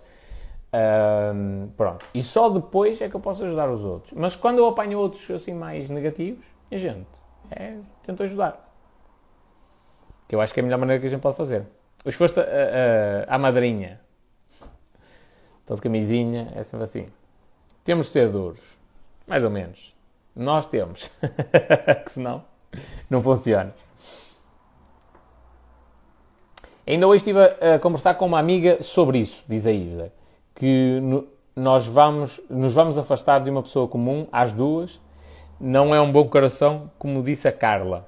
Um, 1.34 1.68
pronto. 1.76 2.04
E 2.12 2.22
só 2.22 2.48
depois 2.48 3.00
é 3.00 3.08
que 3.08 3.14
eu 3.14 3.20
posso 3.20 3.44
ajudar 3.44 3.70
os 3.70 3.84
outros. 3.84 4.12
Mas 4.14 4.34
quando 4.34 4.58
eu 4.58 4.66
apanho 4.66 4.98
outros 4.98 5.30
assim 5.30 5.54
mais 5.54 5.88
negativos, 5.88 6.44
a 6.70 6.76
gente, 6.76 7.06
é, 7.50 7.76
tento 8.02 8.22
ajudar. 8.22 8.64
Que 10.28 10.34
eu 10.34 10.40
acho 10.40 10.52
que 10.52 10.60
é 10.60 10.62
a 10.62 10.64
melhor 10.64 10.78
maneira 10.78 11.00
que 11.00 11.06
a 11.06 11.10
gente 11.10 11.20
pode 11.20 11.36
fazer. 11.36 11.64
Hoje 12.06 12.16
foste 12.16 12.38
à 13.26 13.36
madrinha, 13.36 13.98
todo 15.66 15.82
camisinha, 15.82 16.52
é 16.54 16.62
sempre 16.62 16.84
assim. 16.84 17.06
Temos 17.82 18.06
de 18.06 18.12
ser 18.12 18.28
duros, 18.28 18.60
mais 19.26 19.42
ou 19.42 19.50
menos. 19.50 19.92
Nós 20.32 20.66
temos, 20.66 21.10
que 22.06 22.12
senão 22.12 22.44
não 23.10 23.20
funciona. 23.20 23.74
Ainda 26.86 27.08
hoje 27.08 27.16
estive 27.16 27.40
a, 27.40 27.80
conversar 27.80 28.14
com 28.14 28.26
uma 28.26 28.38
amiga 28.38 28.80
sobre 28.84 29.18
isso, 29.18 29.44
diz 29.48 29.66
a 29.66 29.72
Isa, 29.72 30.12
que 30.54 31.00
no, 31.02 31.26
nós 31.56 31.88
vamos, 31.88 32.40
nos 32.48 32.72
vamos 32.72 32.96
afastar 32.98 33.40
de 33.40 33.50
uma 33.50 33.64
pessoa 33.64 33.88
comum 33.88 34.28
às 34.30 34.52
duas, 34.52 35.00
não 35.58 35.92
é 35.92 36.00
um 36.00 36.12
bom 36.12 36.28
coração, 36.28 36.88
como 37.00 37.20
disse 37.20 37.48
a 37.48 37.52
Carla. 37.52 38.06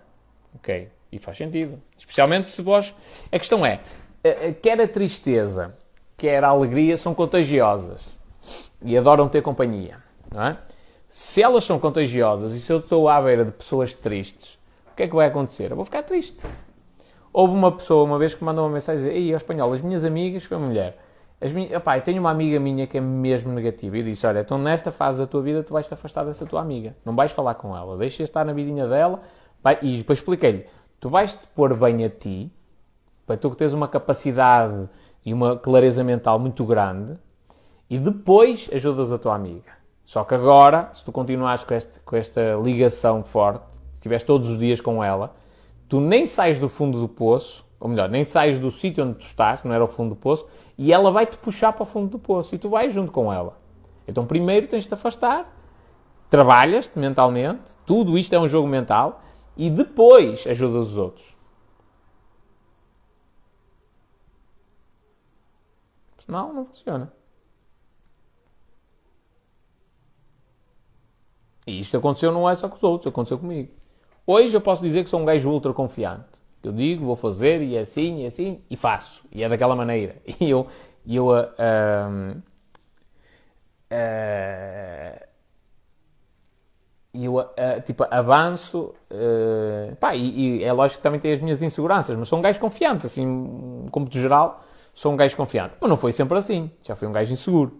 Ok, 0.54 0.88
e 1.10 1.18
faz 1.18 1.36
sentido. 1.36 1.80
Especialmente 1.96 2.48
se 2.48 2.62
vós. 2.62 2.94
A 3.30 3.38
questão 3.38 3.64
é: 3.64 3.80
eh, 4.22 4.48
eh, 4.48 4.52
quer 4.52 4.80
a 4.80 4.88
tristeza, 4.88 5.74
quer 6.16 6.42
a 6.44 6.48
alegria 6.48 6.96
são 6.96 7.14
contagiosas 7.14 8.02
e 8.82 8.96
adoram 8.96 9.28
ter 9.28 9.42
companhia, 9.42 9.98
não 10.32 10.42
é? 10.42 10.58
Se 11.08 11.42
elas 11.42 11.64
são 11.64 11.78
contagiosas 11.78 12.52
e 12.52 12.60
se 12.60 12.70
eu 12.70 12.78
estou 12.78 13.08
à 13.08 13.20
beira 13.20 13.44
de 13.44 13.50
pessoas 13.50 13.94
tristes, 13.94 14.58
o 14.92 14.94
que 14.94 15.04
é 15.04 15.08
que 15.08 15.14
vai 15.14 15.26
acontecer? 15.26 15.70
Eu 15.70 15.76
vou 15.76 15.84
ficar 15.84 16.02
triste. 16.02 16.44
Houve 17.32 17.54
uma 17.54 17.72
pessoa 17.72 18.04
uma 18.04 18.18
vez 18.18 18.34
que 18.34 18.44
mandou 18.44 18.64
uma 18.64 18.74
mensagem 18.74 19.06
e 19.06 19.30
Ei, 19.30 19.34
espanhol, 19.34 19.72
as 19.72 19.80
minhas 19.80 20.04
amigas, 20.04 20.44
foi 20.44 20.56
uma 20.56 20.66
mulher. 20.66 20.98
As 21.40 21.52
minhas, 21.52 21.70
eu 21.70 21.80
tenho 22.02 22.20
uma 22.20 22.30
amiga 22.30 22.58
minha 22.58 22.86
que 22.86 22.98
é 22.98 23.00
mesmo 23.00 23.52
negativa 23.52 23.96
e 23.96 24.02
disse: 24.02 24.26
Olha, 24.26 24.40
então 24.40 24.58
nesta 24.58 24.90
fase 24.90 25.18
da 25.18 25.26
tua 25.26 25.40
vida 25.40 25.62
tu 25.62 25.72
vais 25.72 25.86
te 25.86 25.94
afastar 25.94 26.24
dessa 26.24 26.44
tua 26.44 26.60
amiga. 26.60 26.96
Não 27.04 27.14
vais 27.14 27.30
falar 27.30 27.54
com 27.54 27.76
ela, 27.76 27.96
deixa 27.96 28.22
estar 28.22 28.44
na 28.44 28.52
vidinha 28.52 28.88
dela. 28.88 29.20
Vai, 29.62 29.78
e 29.82 29.98
depois 29.98 30.18
expliquei-lhe: 30.18 30.66
Tu 31.00 31.08
vais 31.08 31.32
te 31.32 31.46
pôr 31.48 31.74
bem 31.76 32.04
a 32.04 32.10
ti, 32.10 32.50
para 33.24 33.36
tu 33.36 33.50
que 33.50 33.56
tens 33.56 33.72
uma 33.72 33.86
capacidade 33.86 34.88
e 35.24 35.32
uma 35.32 35.56
clareza 35.56 36.02
mental 36.02 36.38
muito 36.38 36.64
grande, 36.64 37.16
e 37.88 37.98
depois 37.98 38.68
ajudas 38.72 39.12
a 39.12 39.18
tua 39.18 39.34
amiga. 39.34 39.78
Só 40.02 40.24
que 40.24 40.34
agora, 40.34 40.90
se 40.94 41.04
tu 41.04 41.12
continuares 41.12 41.62
com, 41.62 41.74
este, 41.74 42.00
com 42.00 42.16
esta 42.16 42.54
ligação 42.62 43.22
forte, 43.22 43.76
se 43.92 43.94
estiveres 43.94 44.22
todos 44.24 44.48
os 44.48 44.58
dias 44.58 44.80
com 44.80 45.04
ela, 45.04 45.36
tu 45.88 46.00
nem 46.00 46.26
sais 46.26 46.58
do 46.58 46.68
fundo 46.68 47.00
do 47.00 47.08
poço, 47.08 47.64
ou 47.78 47.88
melhor, 47.88 48.08
nem 48.08 48.24
sais 48.24 48.58
do 48.58 48.70
sítio 48.70 49.04
onde 49.04 49.14
tu 49.14 49.26
estás, 49.26 49.60
que 49.60 49.68
não 49.68 49.74
era 49.74 49.84
o 49.84 49.88
fundo 49.88 50.10
do 50.10 50.16
poço, 50.16 50.46
e 50.76 50.92
ela 50.92 51.12
vai 51.12 51.26
te 51.26 51.38
puxar 51.38 51.72
para 51.72 51.84
o 51.84 51.86
fundo 51.86 52.08
do 52.08 52.18
poço 52.18 52.54
e 52.54 52.58
tu 52.58 52.68
vais 52.68 52.92
junto 52.92 53.12
com 53.12 53.32
ela. 53.32 53.56
Então, 54.06 54.26
primeiro 54.26 54.66
tens 54.66 54.82
de 54.82 54.88
te 54.88 54.94
afastar, 54.94 55.54
trabalhas-te 56.28 56.98
mentalmente, 56.98 57.72
tudo 57.86 58.18
isto 58.18 58.34
é 58.34 58.40
um 58.40 58.48
jogo 58.48 58.66
mental, 58.66 59.22
e 59.58 59.68
depois 59.68 60.46
ajudas 60.46 60.90
os 60.90 60.96
outros. 60.96 61.36
Senão, 66.20 66.52
não 66.52 66.64
funciona. 66.64 67.12
E 71.66 71.80
isto 71.80 71.96
aconteceu 71.96 72.32
não 72.32 72.48
é 72.48 72.54
só 72.54 72.68
com 72.68 72.76
os 72.76 72.82
outros, 72.82 73.10
aconteceu 73.10 73.38
comigo. 73.38 73.70
Hoje 74.26 74.56
eu 74.56 74.60
posso 74.60 74.82
dizer 74.82 75.02
que 75.02 75.10
sou 75.10 75.20
um 75.20 75.24
gajo 75.24 75.50
ultra 75.50 75.72
confiante. 75.72 76.38
Eu 76.62 76.72
digo, 76.72 77.04
vou 77.04 77.16
fazer, 77.16 77.62
e 77.62 77.76
é 77.76 77.80
assim, 77.80 78.20
e 78.20 78.24
é 78.24 78.26
assim, 78.28 78.62
e 78.70 78.76
faço. 78.76 79.24
E 79.32 79.42
é 79.42 79.48
daquela 79.48 79.74
maneira. 79.74 80.16
E 80.40 80.50
eu, 80.50 80.66
eu 81.06 81.28
uh, 81.28 81.30
uh, 81.30 82.42
uh, 83.92 85.27
eu 87.24 87.36
uh, 87.36 87.46
tipo, 87.84 88.04
avanço, 88.10 88.94
uh, 89.10 89.96
pá, 89.96 90.14
e, 90.14 90.58
e, 90.60 90.64
é 90.64 90.72
lógico 90.72 90.98
que 90.98 91.02
também 91.02 91.18
tenho 91.20 91.34
as 91.34 91.42
minhas 91.42 91.62
inseguranças, 91.62 92.16
mas 92.16 92.28
sou 92.28 92.38
um 92.38 92.42
gajo 92.42 92.60
confiante, 92.60 93.06
assim, 93.06 93.86
como 93.90 94.08
de 94.08 94.20
geral, 94.20 94.62
sou 94.94 95.12
um 95.12 95.16
gajo 95.16 95.36
confiante. 95.36 95.74
Mas 95.80 95.88
não 95.88 95.96
foi 95.96 96.12
sempre 96.12 96.36
assim, 96.38 96.70
já 96.82 96.94
fui 96.94 97.08
um 97.08 97.12
gajo 97.12 97.32
inseguro. 97.32 97.72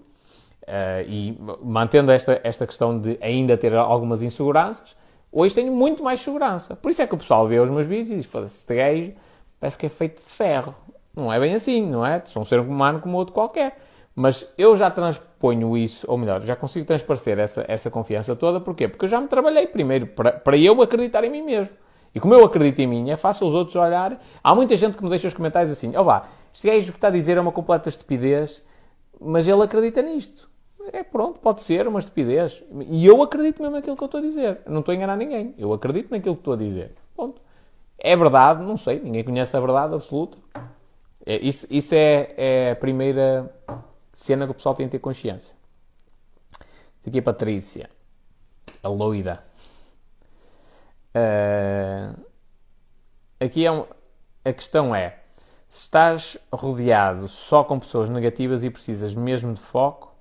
Uh, 0.63 1.03
e 1.09 1.39
mantendo 1.63 2.13
esta, 2.13 2.41
esta 2.45 2.67
questão 2.67 2.99
de 3.01 3.19
ainda 3.23 3.57
ter 3.57 3.75
algumas 3.75 4.23
inseguranças, 4.23 4.95
hoje 5.33 5.55
tenho 5.55 5.73
muito 5.73 6.03
mais 6.03 6.21
segurança. 6.21 6.77
Por 6.77 6.91
isso 6.91 7.01
é 7.01 7.07
que 7.07 7.15
o 7.15 7.19
pessoal 7.19 7.47
vê 7.49 7.59
os 7.59 7.71
meus 7.71 7.87
vídeos 7.87 8.11
e 8.11 8.17
diz: 8.17 8.27
foda-se, 8.27 8.59
este 8.59 8.75
gajo 8.75 9.13
parece 9.59 9.79
que 9.79 9.87
é 9.87 9.89
feito 9.89 10.17
de 10.17 10.29
ferro. 10.29 10.75
Não 11.17 11.33
é 11.33 11.41
bem 11.41 11.55
assim, 11.55 11.87
não 11.87 12.05
é? 12.05 12.23
Sou 12.25 12.43
um 12.43 12.45
ser 12.45 12.61
humano 12.61 13.01
como 13.01 13.17
outro 13.17 13.33
qualquer. 13.33 13.79
Mas 14.21 14.53
eu 14.59 14.75
já 14.75 14.91
transponho 14.91 15.77
isso, 15.77 16.05
ou 16.11 16.19
melhor, 16.19 16.45
já 16.45 16.57
consigo 16.57 16.85
transparecer 16.85 17.39
essa, 17.39 17.65
essa 17.69 17.89
confiança 17.89 18.35
toda. 18.35 18.59
Porquê? 18.59 18.89
Porque 18.89 19.05
eu 19.05 19.09
já 19.09 19.21
me 19.21 19.29
trabalhei 19.29 19.69
primeiro 19.69 20.09
para, 20.09 20.33
para 20.33 20.57
eu 20.57 20.83
acreditar 20.83 21.23
em 21.23 21.31
mim 21.31 21.41
mesmo. 21.41 21.77
E 22.13 22.19
como 22.19 22.35
eu 22.35 22.45
acredito 22.45 22.81
em 22.81 22.87
mim, 22.89 23.11
é 23.11 23.17
fácil 23.17 23.47
os 23.47 23.55
outros 23.55 23.77
olhar. 23.77 24.21
Há 24.43 24.55
muita 24.57 24.75
gente 24.75 24.97
que 24.97 25.05
me 25.05 25.09
deixa 25.09 25.29
os 25.29 25.35
comentários 25.35 25.71
assim: 25.71 25.95
ó 25.95 26.03
vá, 26.03 26.27
este 26.53 26.67
gajo 26.67 26.91
que 26.91 26.99
está 26.99 27.07
a 27.07 27.11
dizer 27.13 27.37
é 27.37 27.41
uma 27.41 27.53
completa 27.53 27.89
estupidez, 27.89 28.61
mas 29.21 29.47
ele 29.47 29.63
acredita 29.63 30.03
nisto. 30.03 30.51
É 30.93 31.05
pronto, 31.05 31.39
pode 31.39 31.63
ser 31.63 31.87
uma 31.87 32.01
estupidez. 32.01 32.61
E 32.91 33.07
eu 33.07 33.23
acredito 33.23 33.63
mesmo 33.63 33.77
naquilo 33.77 33.97
que 33.97 34.03
eu 34.03 34.07
estou 34.07 34.19
a 34.19 34.23
dizer. 34.23 34.63
Não 34.67 34.81
estou 34.81 34.91
a 34.91 34.97
enganar 34.97 35.17
ninguém. 35.17 35.55
Eu 35.57 35.73
acredito 35.73 36.11
naquilo 36.11 36.35
que 36.35 36.41
estou 36.41 36.55
a 36.55 36.57
dizer. 36.57 36.91
Ponto. 37.15 37.41
É 37.97 38.17
verdade, 38.17 38.65
não 38.65 38.77
sei, 38.77 38.99
ninguém 38.99 39.23
conhece 39.23 39.57
a 39.57 39.61
verdade 39.61 39.95
absoluta. 39.95 40.37
É, 41.25 41.37
isso, 41.37 41.69
isso 41.71 41.95
é, 41.95 42.35
é 42.37 42.71
a 42.73 42.77
primeira 42.77 43.49
cena 44.19 44.47
que 44.47 44.51
o 44.51 44.55
pessoal 44.55 44.75
tem 44.75 44.87
que 44.87 44.93
ter 44.93 44.99
consciência. 44.99 45.55
Aqui 47.07 47.19
é 47.19 47.23
Patrícia, 47.23 47.89
a 48.83 48.89
loira. 48.89 49.45
Uh, 51.15 52.21
aqui 53.41 53.65
é 53.65 53.71
um, 53.71 53.87
a 54.45 54.53
questão 54.53 54.95
é: 54.95 55.21
se 55.69 55.83
estás 55.83 56.37
rodeado 56.53 57.29
só 57.29 57.63
com 57.63 57.79
pessoas 57.79 58.11
negativas 58.11 58.65
e 58.65 58.71
precisas 58.71 59.15
mesmo 59.15 59.55
de 59.55 59.61
foco, 59.61 60.13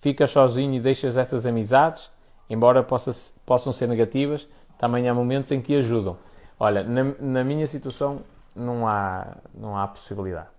ficas 0.00 0.30
sozinho 0.30 0.74
e 0.74 0.80
deixas 0.80 1.16
essas 1.16 1.44
amizades, 1.44 2.10
embora 2.48 2.82
possa, 2.82 3.12
possam 3.44 3.72
ser 3.72 3.88
negativas, 3.88 4.48
também 4.78 5.08
há 5.08 5.14
momentos 5.14 5.50
em 5.50 5.60
que 5.60 5.74
ajudam. 5.74 6.16
Olha, 6.60 6.84
na, 6.84 7.02
na 7.18 7.44
minha 7.44 7.66
situação 7.66 8.22
não 8.54 8.86
há, 8.86 9.36
não 9.52 9.76
há 9.76 9.86
possibilidade. 9.88 10.51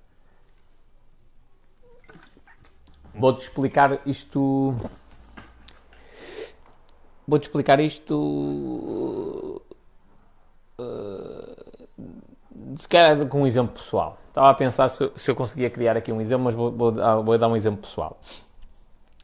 Vou-te 3.16 3.42
explicar 3.42 4.00
isto. 4.06 4.76
Vou-te 7.28 7.44
explicar 7.44 7.80
isto. 7.80 9.62
Uh, 10.80 11.64
se 12.78 12.88
calhar 12.88 13.28
com 13.28 13.42
um 13.42 13.48
exemplo 13.48 13.76
pessoal. 13.76 14.18
Estava 14.30 14.50
a 14.50 14.54
pensar 14.54 14.90
se, 14.90 15.12
se 15.16 15.30
eu 15.30 15.36
conseguia 15.36 15.70
criar 15.70 15.96
aqui 15.96 16.12
um 16.12 16.20
exemplo, 16.20 16.46
mas 16.46 16.56
vou, 16.56 16.72
vou, 16.72 16.92
vou 17.24 17.38
dar 17.38 17.48
um 17.48 17.56
exemplo 17.56 17.82
pessoal. 17.82 18.20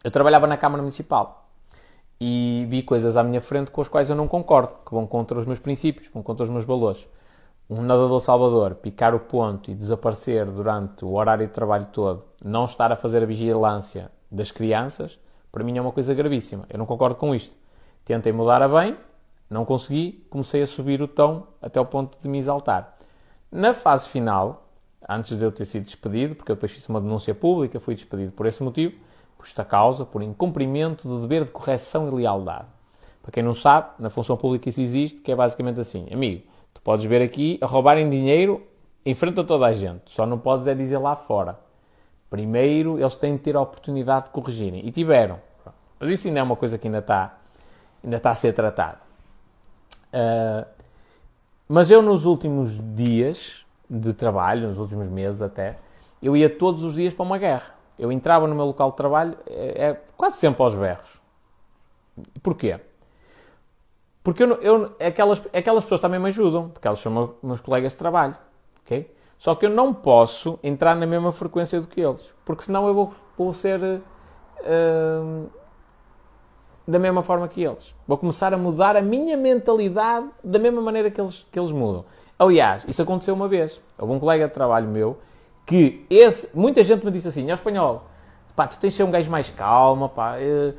Eu 0.03 0.11
trabalhava 0.11 0.45
na 0.45 0.55
Câmara 0.55 0.81
Municipal 0.81 1.49
e 2.21 2.65
vi 2.69 2.83
coisas 2.83 3.17
à 3.17 3.23
minha 3.23 3.41
frente 3.41 3.71
com 3.71 3.81
as 3.81 3.89
quais 3.89 4.09
eu 4.09 4.15
não 4.15 4.27
concordo, 4.27 4.75
que 4.85 4.93
vão 4.93 5.07
contra 5.07 5.39
os 5.39 5.45
meus 5.45 5.59
princípios, 5.59 6.09
vão 6.13 6.21
contra 6.21 6.43
os 6.43 6.49
meus 6.49 6.63
valores 6.63 7.07
um 7.69 7.83
nadador 7.83 8.19
salvador 8.19 8.75
picar 8.75 9.13
o 9.13 9.19
ponto 9.19 9.69
e 9.69 9.75
desaparecer 9.75 10.45
durante 10.45 11.05
o 11.05 11.13
horário 11.13 11.45
de 11.45 11.53
trabalho 11.53 11.87
todo, 11.93 12.23
não 12.43 12.65
estar 12.65 12.91
a 12.91 12.95
fazer 12.95 13.21
a 13.21 13.25
vigilância 13.27 14.11
das 14.31 14.49
crianças, 14.49 15.19
para 15.51 15.63
mim 15.63 15.77
é 15.77 15.81
uma 15.81 15.91
coisa 15.91 16.13
gravíssima. 16.13 16.65
Eu 16.69 16.79
não 16.79 16.85
concordo 16.85 17.15
com 17.15 17.33
isto. 17.35 17.55
Tentei 18.03 18.31
mudar 18.31 18.61
a 18.63 18.67
bem, 18.67 18.97
não 19.49 19.65
consegui, 19.65 20.25
comecei 20.29 20.63
a 20.63 20.67
subir 20.67 21.01
o 21.01 21.07
tom 21.07 21.45
até 21.61 21.79
o 21.79 21.85
ponto 21.85 22.17
de 22.19 22.27
me 22.27 22.39
exaltar. 22.39 22.97
Na 23.51 23.73
fase 23.73 24.09
final, 24.09 24.67
antes 25.07 25.37
de 25.37 25.43
eu 25.43 25.51
ter 25.51 25.65
sido 25.65 25.83
despedido, 25.83 26.35
porque 26.35 26.51
eu 26.51 26.55
depois 26.55 26.71
fiz 26.71 26.87
uma 26.89 26.99
denúncia 26.99 27.35
pública, 27.35 27.79
fui 27.79 27.93
despedido 27.93 28.31
por 28.33 28.47
esse 28.47 28.63
motivo, 28.63 28.95
por 29.37 29.45
esta 29.45 29.63
causa, 29.63 30.05
por 30.05 30.23
incumprimento 30.23 31.07
do 31.07 31.19
dever 31.21 31.45
de 31.45 31.51
correção 31.51 32.07
e 32.07 32.11
lealdade. 32.11 32.67
Para 33.21 33.31
quem 33.31 33.43
não 33.43 33.53
sabe, 33.53 33.89
na 33.99 34.09
função 34.09 34.35
pública 34.37 34.69
isso 34.69 34.81
existe, 34.81 35.21
que 35.21 35.31
é 35.31 35.35
basicamente 35.35 35.79
assim, 35.79 36.07
amigo, 36.11 36.43
Tu 36.79 36.81
podes 36.81 37.05
ver 37.05 37.21
aqui 37.21 37.59
a 37.61 37.65
roubarem 37.65 38.09
dinheiro 38.09 38.65
em 39.05 39.13
frente 39.13 39.37
a 39.41 39.43
toda 39.43 39.65
a 39.65 39.73
gente. 39.73 40.11
Só 40.11 40.25
não 40.25 40.39
podes 40.39 40.65
é 40.65 40.73
dizer 40.73 40.97
lá 40.97 41.13
fora. 41.13 41.59
Primeiro, 42.29 42.97
eles 42.97 43.15
têm 43.15 43.35
de 43.35 43.41
ter 43.41 43.57
a 43.57 43.61
oportunidade 43.61 44.25
de 44.25 44.31
corrigirem. 44.31 44.85
E 44.87 44.91
tiveram. 44.91 45.41
Mas 45.99 46.09
isso 46.09 46.27
ainda 46.27 46.39
é 46.39 46.43
uma 46.43 46.55
coisa 46.55 46.77
que 46.77 46.87
ainda 46.87 46.99
está, 46.99 47.37
ainda 48.01 48.15
está 48.15 48.31
a 48.31 48.35
ser 48.35 48.53
tratada. 48.53 48.99
Uh, 50.13 50.65
mas 51.67 51.91
eu, 51.91 52.01
nos 52.01 52.23
últimos 52.23 52.79
dias 52.95 53.65
de 53.89 54.13
trabalho, 54.13 54.69
nos 54.69 54.79
últimos 54.79 55.09
meses 55.09 55.41
até, 55.41 55.77
eu 56.23 56.37
ia 56.37 56.49
todos 56.49 56.81
os 56.83 56.93
dias 56.93 57.13
para 57.13 57.25
uma 57.25 57.37
guerra. 57.37 57.75
Eu 57.97 58.09
entrava 58.09 58.47
no 58.47 58.55
meu 58.55 58.65
local 58.65 58.91
de 58.91 58.97
trabalho, 58.97 59.37
é, 59.45 59.89
é 59.89 60.01
quase 60.15 60.37
sempre 60.37 60.63
aos 60.63 60.73
berros. 60.73 61.19
Porquê? 62.41 62.79
Porque 64.23 64.43
eu, 64.43 64.53
eu, 64.61 64.95
aquelas, 64.99 65.41
aquelas 65.53 65.83
pessoas 65.83 66.01
também 66.01 66.19
me 66.19 66.27
ajudam, 66.27 66.69
porque 66.69 66.87
elas 66.87 66.99
são 66.99 67.35
meus 67.41 67.61
colegas 67.61 67.93
de 67.93 67.97
trabalho, 67.97 68.35
ok? 68.85 69.13
Só 69.37 69.55
que 69.55 69.65
eu 69.65 69.69
não 69.69 69.93
posso 69.93 70.59
entrar 70.61 70.95
na 70.95 71.05
mesma 71.05 71.31
frequência 71.31 71.79
do 71.79 71.87
que 71.87 72.01
eles, 72.01 72.33
porque 72.43 72.63
senão 72.63 72.87
eu 72.87 72.93
vou, 72.93 73.13
vou 73.37 73.53
ser 73.53 73.81
uh, 73.81 75.49
da 76.85 76.99
mesma 76.99 77.23
forma 77.23 77.47
que 77.47 77.63
eles. 77.63 77.95
Vou 78.05 78.17
começar 78.17 78.53
a 78.53 78.57
mudar 78.57 78.97
a 78.97 79.01
minha 79.01 79.37
mentalidade 79.37 80.27
da 80.43 80.59
mesma 80.59 80.81
maneira 80.81 81.09
que 81.09 81.21
eles, 81.21 81.45
que 81.49 81.57
eles 81.57 81.71
mudam. 81.71 82.03
Aliás, 82.37 82.83
isso 82.87 83.01
aconteceu 83.01 83.33
uma 83.33 83.47
vez. 83.47 83.81
Houve 83.97 84.13
um 84.13 84.19
colega 84.19 84.47
de 84.47 84.53
trabalho 84.53 84.87
meu 84.87 85.17
que 85.65 86.05
esse, 86.09 86.49
muita 86.53 86.83
gente 86.83 87.05
me 87.05 87.11
disse 87.11 87.27
assim, 87.27 87.49
ó 87.49 87.53
espanhol, 87.53 88.07
pá, 88.55 88.67
tu 88.67 88.79
tens 88.79 88.91
de 88.91 88.97
ser 88.97 89.03
um 89.03 89.11
gajo 89.11 89.29
mais 89.29 89.49
calma, 89.49 90.09
pá, 90.09 90.35
uh, 90.37 90.75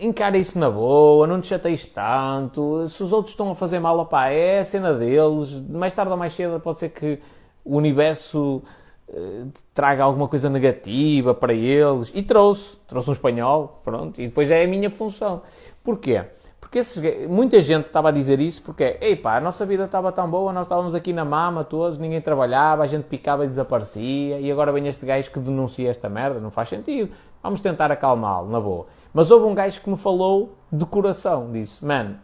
encara 0.00 0.36
isso 0.36 0.58
na 0.58 0.68
boa, 0.68 1.26
não 1.26 1.40
te 1.40 1.48
chateias 1.48 1.86
tanto, 1.86 2.88
se 2.88 3.02
os 3.02 3.12
outros 3.12 3.32
estão 3.32 3.50
a 3.50 3.54
fazer 3.54 3.78
mal, 3.78 3.98
opá, 3.98 4.28
é 4.28 4.58
a 4.58 4.64
cena 4.64 4.92
deles, 4.94 5.52
mais 5.68 5.92
tarde 5.92 6.10
ou 6.10 6.18
mais 6.18 6.32
cedo 6.32 6.58
pode 6.58 6.78
ser 6.78 6.88
que 6.88 7.20
o 7.64 7.76
universo 7.76 8.62
uh, 9.08 9.52
traga 9.72 10.02
alguma 10.02 10.26
coisa 10.26 10.50
negativa 10.50 11.34
para 11.34 11.54
eles. 11.54 12.10
E 12.14 12.22
trouxe, 12.22 12.76
trouxe 12.88 13.10
um 13.10 13.12
espanhol, 13.12 13.80
pronto, 13.84 14.20
e 14.20 14.26
depois 14.26 14.48
já 14.48 14.56
é 14.56 14.64
a 14.64 14.68
minha 14.68 14.90
função. 14.90 15.42
Porquê? 15.84 16.24
Porque 16.72 16.78
esses, 16.78 17.28
muita 17.28 17.60
gente 17.60 17.84
estava 17.84 18.08
a 18.08 18.10
dizer 18.10 18.40
isso 18.40 18.62
porque, 18.62 18.96
ei 18.98 19.14
pá, 19.14 19.36
a 19.36 19.40
nossa 19.42 19.66
vida 19.66 19.84
estava 19.84 20.10
tão 20.10 20.26
boa, 20.30 20.54
nós 20.54 20.64
estávamos 20.64 20.94
aqui 20.94 21.12
na 21.12 21.22
mama 21.22 21.62
todos, 21.64 21.98
ninguém 21.98 22.18
trabalhava, 22.18 22.82
a 22.82 22.86
gente 22.86 23.04
picava 23.04 23.44
e 23.44 23.46
desaparecia, 23.46 24.40
e 24.40 24.50
agora 24.50 24.72
vem 24.72 24.88
este 24.88 25.04
gajo 25.04 25.30
que 25.30 25.38
denuncia 25.38 25.90
esta 25.90 26.08
merda, 26.08 26.40
não 26.40 26.50
faz 26.50 26.70
sentido. 26.70 27.12
Vamos 27.42 27.60
tentar 27.60 27.92
acalmá-lo, 27.92 28.50
na 28.50 28.58
boa. 28.58 28.86
Mas 29.12 29.30
houve 29.30 29.44
um 29.44 29.54
gajo 29.54 29.82
que 29.82 29.90
me 29.90 29.98
falou 29.98 30.56
de 30.72 30.86
coração, 30.86 31.52
disse, 31.52 31.84
man, 31.84 32.14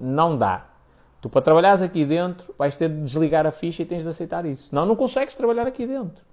não 0.00 0.38
dá. 0.38 0.64
Tu 1.20 1.28
para 1.28 1.42
trabalhares 1.42 1.82
aqui 1.82 2.06
dentro 2.06 2.54
vais 2.56 2.76
ter 2.76 2.88
de 2.88 3.02
desligar 3.02 3.46
a 3.46 3.50
ficha 3.50 3.82
e 3.82 3.84
tens 3.84 4.04
de 4.04 4.08
aceitar 4.08 4.46
isso. 4.46 4.74
Não, 4.74 4.86
não 4.86 4.96
consegues 4.96 5.34
trabalhar 5.34 5.66
aqui 5.66 5.86
dentro. 5.86 6.24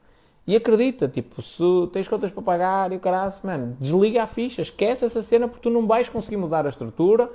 E 0.47 0.55
acredita, 0.55 1.07
tipo, 1.07 1.41
se 1.41 1.63
tens 1.91 2.07
contas 2.07 2.31
para 2.31 2.43
pagar 2.43 2.91
e 2.91 2.95
o 2.95 2.99
caralho, 2.99 3.33
mano, 3.43 3.75
desliga 3.79 4.23
a 4.23 4.27
ficha, 4.27 4.61
esquece 4.61 5.03
essa 5.03 5.23
cena 5.23 5.47
porque 5.47 5.63
tu 5.63 5.71
não 5.71 5.87
vais 5.87 6.07
conseguir 6.07 6.37
mudar 6.37 6.67
a 6.67 6.69
estrutura 6.69 7.31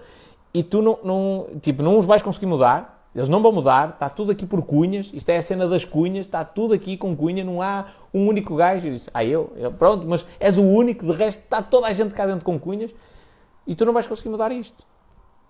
e 0.52 0.62
tu 0.62 0.82
não, 0.82 0.98
não, 1.02 1.46
tipo, 1.60 1.82
não 1.82 1.98
os 1.98 2.06
vais 2.06 2.22
conseguir 2.22 2.46
mudar, 2.46 3.00
eles 3.14 3.28
não 3.28 3.42
vão 3.42 3.50
mudar, 3.50 3.90
está 3.90 4.08
tudo 4.08 4.30
aqui 4.30 4.46
por 4.46 4.62
cunhas, 4.62 5.10
isto 5.12 5.28
é 5.30 5.36
a 5.36 5.42
cena 5.42 5.66
das 5.66 5.84
cunhas, 5.84 6.26
está 6.26 6.44
tudo 6.44 6.74
aqui 6.74 6.96
com 6.96 7.16
cunha, 7.16 7.42
não 7.42 7.60
há 7.60 7.86
um 8.14 8.28
único 8.28 8.54
gajo. 8.54 8.86
Eu 8.86 8.92
disse, 8.92 9.10
ah, 9.12 9.24
eu, 9.24 9.52
eu, 9.56 9.72
pronto, 9.72 10.06
mas 10.06 10.24
és 10.38 10.56
o 10.56 10.62
único, 10.62 11.04
de 11.04 11.12
resto 11.12 11.42
está 11.42 11.60
toda 11.60 11.88
a 11.88 11.92
gente 11.92 12.14
cá 12.14 12.24
dentro 12.24 12.44
com 12.44 12.58
cunhas. 12.58 12.94
E 13.66 13.74
tu 13.74 13.84
não 13.84 13.92
vais 13.92 14.06
conseguir 14.06 14.28
mudar 14.28 14.52
isto. 14.52 14.84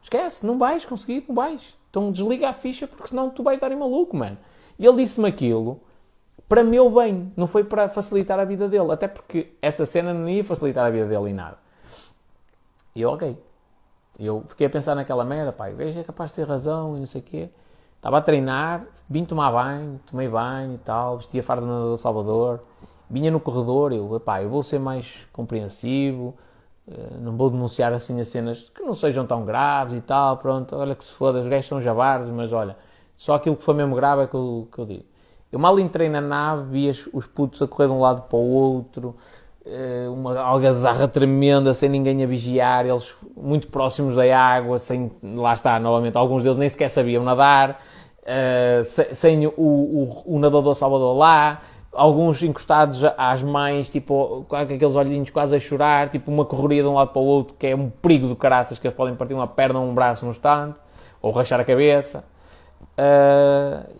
Esquece, 0.02 0.46
não 0.46 0.58
vais 0.58 0.86
conseguir, 0.86 1.24
não 1.28 1.34
vais. 1.34 1.76
Então 1.90 2.10
desliga 2.10 2.48
a 2.48 2.52
ficha 2.52 2.86
porque 2.86 3.08
senão 3.08 3.28
tu 3.28 3.42
vais 3.42 3.60
dar 3.60 3.70
em 3.70 3.76
maluco, 3.76 4.16
mano. 4.16 4.38
E 4.78 4.86
ele 4.86 4.96
disse-me 4.96 5.28
aquilo 5.28 5.80
para 6.48 6.64
meu 6.64 6.90
bem, 6.90 7.30
não 7.36 7.46
foi 7.46 7.62
para 7.62 7.88
facilitar 7.88 8.40
a 8.40 8.44
vida 8.44 8.68
dele, 8.68 8.90
até 8.90 9.06
porque 9.06 9.52
essa 9.62 9.86
cena 9.86 10.12
não 10.12 10.28
ia 10.28 10.42
facilitar 10.42 10.86
a 10.86 10.90
vida 10.90 11.06
dele 11.06 11.30
em 11.30 11.34
nada. 11.34 11.58
E 12.94 13.02
eu, 13.02 13.10
ok, 13.10 13.36
eu 14.26 14.44
fiquei 14.48 14.66
a 14.66 14.70
pensar 14.70 14.94
naquela 14.94 15.24
merda, 15.24 15.52
pai, 15.52 15.72
veja, 15.72 16.00
é 16.00 16.04
capaz 16.04 16.30
de 16.30 16.36
ter 16.36 16.48
razão 16.48 16.96
e 16.96 17.00
não 17.00 17.06
sei 17.06 17.20
o 17.20 17.24
quê. 17.24 17.48
Estava 17.96 18.18
a 18.18 18.20
treinar, 18.20 18.86
vim 19.08 19.24
tomar 19.24 19.50
banho, 19.52 20.00
tomei 20.06 20.28
banho 20.28 20.74
e 20.74 20.78
tal, 20.78 21.18
vestia 21.18 21.40
a 21.40 21.44
farda 21.44 21.66
do 21.66 21.96
Salvador, 21.96 22.60
vinha 23.10 23.30
no 23.30 23.38
corredor, 23.40 23.92
eu, 23.92 24.20
pá, 24.20 24.42
eu 24.42 24.48
vou 24.48 24.62
ser 24.62 24.78
mais 24.78 25.26
compreensivo, 25.32 26.34
eh, 26.88 27.16
não 27.20 27.36
vou 27.36 27.50
denunciar 27.50 27.92
assim 27.92 28.20
as 28.20 28.28
cenas 28.28 28.70
que 28.70 28.82
não 28.82 28.94
sejam 28.94 29.26
tão 29.26 29.44
graves 29.44 29.94
e 29.94 30.00
tal, 30.00 30.38
pronto, 30.38 30.76
olha 30.76 30.94
que 30.94 31.04
se 31.04 31.12
foda, 31.12 31.40
os 31.40 31.48
gajos 31.48 31.66
são 31.66 31.80
javardos, 31.80 32.30
mas 32.30 32.52
olha, 32.52 32.76
só 33.16 33.34
aquilo 33.34 33.56
que 33.56 33.64
foi 33.64 33.74
mesmo 33.74 33.94
grave 33.94 34.22
é 34.22 34.26
que 34.26 34.34
eu, 34.34 34.68
que 34.72 34.78
eu 34.78 34.86
digo. 34.86 35.04
Eu 35.52 35.58
mal 35.58 35.78
entrei 35.78 36.08
na 36.08 36.20
nave, 36.20 36.70
vi 36.70 36.90
os 37.12 37.26
putos 37.26 37.60
a 37.60 37.66
correr 37.66 37.88
de 37.88 37.92
um 37.92 38.00
lado 38.00 38.22
para 38.22 38.38
o 38.38 38.48
outro, 38.50 39.16
uma 40.12 40.38
algazarra 40.38 41.06
tremenda, 41.06 41.72
sem 41.74 41.88
ninguém 41.88 42.22
a 42.22 42.26
vigiar, 42.26 42.86
eles 42.86 43.14
muito 43.36 43.68
próximos 43.68 44.14
da 44.14 44.38
água, 44.38 44.78
sem, 44.78 45.10
lá 45.22 45.54
está, 45.54 45.78
novamente, 45.78 46.16
alguns 46.16 46.42
deles 46.42 46.58
nem 46.58 46.68
sequer 46.68 46.88
sabiam 46.88 47.24
nadar, 47.24 47.80
uh, 48.20 49.14
sem 49.14 49.46
o, 49.46 49.52
o, 49.56 50.22
o, 50.26 50.38
nadador 50.38 50.74
Salvador 50.74 51.16
lá, 51.16 51.62
alguns 51.92 52.42
encostados 52.42 53.02
às 53.16 53.42
mães, 53.42 53.88
tipo, 53.88 54.44
com 54.48 54.56
aqueles 54.56 54.94
olhinhos 54.94 55.30
quase 55.30 55.54
a 55.56 55.60
chorar, 55.60 56.08
tipo 56.08 56.30
uma 56.30 56.44
correria 56.44 56.82
de 56.82 56.88
um 56.88 56.94
lado 56.94 57.12
para 57.12 57.22
o 57.22 57.24
outro, 57.24 57.56
que 57.58 57.66
é 57.66 57.74
um 57.74 57.90
perigo 57.90 58.28
do 58.28 58.36
caraças, 58.36 58.78
que 58.78 58.86
eles 58.86 58.96
podem 58.96 59.14
partir 59.14 59.34
uma 59.34 59.46
perna 59.46 59.80
ou 59.80 59.86
um 59.86 59.94
braço 59.94 60.24
no 60.24 60.30
instante, 60.30 60.78
ou 61.20 61.32
rachar 61.32 61.60
a 61.60 61.64
cabeça. 61.64 62.24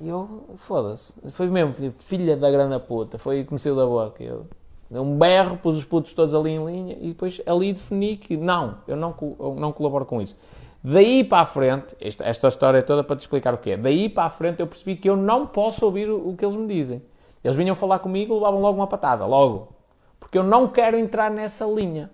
E 0.01 0.09
uh, 0.09 0.09
eu, 0.09 0.57
foda-se, 0.57 1.13
foi 1.31 1.49
mesmo, 1.49 1.75
filha 1.99 2.37
da 2.37 2.51
grande 2.51 2.79
puta, 2.81 3.19
foi 3.19 3.43
o 3.43 3.75
da 3.75 3.87
boca. 3.87 4.23
Eu, 4.23 4.47
um 4.91 5.17
berro, 5.17 5.57
pus 5.57 5.77
os 5.77 5.85
putos 5.85 6.13
todos 6.13 6.35
ali 6.35 6.51
em 6.51 6.65
linha 6.65 6.97
e 7.01 7.09
depois 7.09 7.41
ali 7.47 7.73
defini 7.73 8.17
que 8.17 8.37
não, 8.37 8.79
eu 8.89 8.97
não, 8.97 9.15
eu 9.39 9.55
não 9.55 9.73
colaboro 9.73 10.05
com 10.05 10.21
isso. 10.21 10.37
Daí 10.83 11.23
para 11.23 11.43
a 11.43 11.47
frente, 11.47 11.95
esta, 12.01 12.25
esta 12.25 12.49
história 12.49 12.79
é 12.79 12.83
toda 12.83 13.05
para 13.05 13.15
te 13.15 13.21
explicar 13.21 13.53
o 13.53 13.59
que 13.59 13.73
é. 13.73 13.77
Daí 13.77 14.09
para 14.09 14.25
a 14.25 14.31
frente 14.31 14.61
eu 14.61 14.67
percebi 14.67 14.97
que 14.97 15.09
eu 15.09 15.17
não 15.17 15.47
posso 15.47 15.85
ouvir 15.85 16.09
o, 16.09 16.31
o 16.31 16.37
que 16.37 16.45
eles 16.45 16.57
me 16.57 16.67
dizem. 16.67 17.03
Eles 17.45 17.57
vinham 17.57 17.77
falar 17.77 17.99
comigo 17.99 18.33
e 18.33 18.35
levavam 18.35 18.61
logo 18.61 18.79
uma 18.79 18.87
patada, 18.87 19.27
logo. 19.27 19.69
Porque 20.19 20.39
eu 20.39 20.43
não 20.43 20.69
quero 20.69 20.99
entrar 20.99 21.31
nessa 21.31 21.67
linha. 21.67 22.11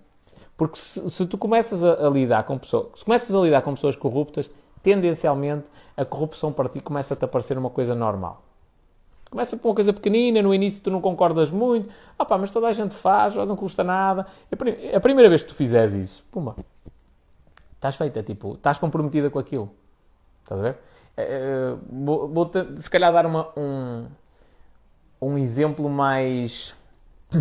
Porque 0.57 0.79
se, 0.79 1.11
se 1.11 1.27
tu 1.27 1.39
começas 1.39 1.85
a, 1.85 2.07
a, 2.07 2.11
lidar 2.11 2.45
com 2.45 2.59
pessoas, 2.59 2.89
se 2.97 3.05
começas 3.05 3.35
a 3.35 3.41
lidar 3.41 3.63
com 3.63 3.75
pessoas 3.75 3.95
corruptas, 3.95 4.51
tendencialmente 4.83 5.67
a 5.97 6.05
corrupção 6.05 6.53
para 6.53 6.69
ti 6.69 6.81
começa-te 6.81 7.25
a 7.25 7.29
parecer 7.29 7.57
uma 7.57 7.71
coisa 7.71 7.95
normal. 7.95 8.43
Começa 9.31 9.57
por 9.57 9.69
uma 9.69 9.75
coisa 9.75 9.93
pequenina, 9.93 10.41
no 10.41 10.55
início 10.55 10.83
tu 10.83 10.91
não 10.91 11.01
concordas 11.01 11.51
muito, 11.51 11.89
ah 12.19 12.25
pá, 12.25 12.39
mas 12.39 12.49
toda 12.49 12.69
a 12.69 12.73
gente 12.73 12.95
faz, 12.95 13.35
não 13.35 13.57
custa 13.57 13.83
nada. 13.83 14.27
A 14.95 15.01
primeira 15.01 15.29
vez 15.29 15.43
que 15.43 15.49
tu 15.49 15.55
fizeres 15.55 15.95
isso, 15.95 16.25
pumba, 16.31 16.55
estás 17.75 17.97
feita, 17.97 18.23
tipo, 18.23 18.55
estás 18.55 18.79
comprometida 18.79 19.29
com 19.29 19.39
aquilo. 19.39 19.71
Estás 20.43 20.61
a 20.61 20.63
ver? 20.63 20.79
É, 21.17 21.23
é, 21.23 21.77
vou, 21.91 22.29
vou 22.29 22.51
se 22.77 22.89
calhar 22.89 23.13
dar 23.13 23.27
uma, 23.27 23.49
um, 23.57 24.07
um 25.21 25.39
exemplo 25.39 25.89
mais 25.89 26.77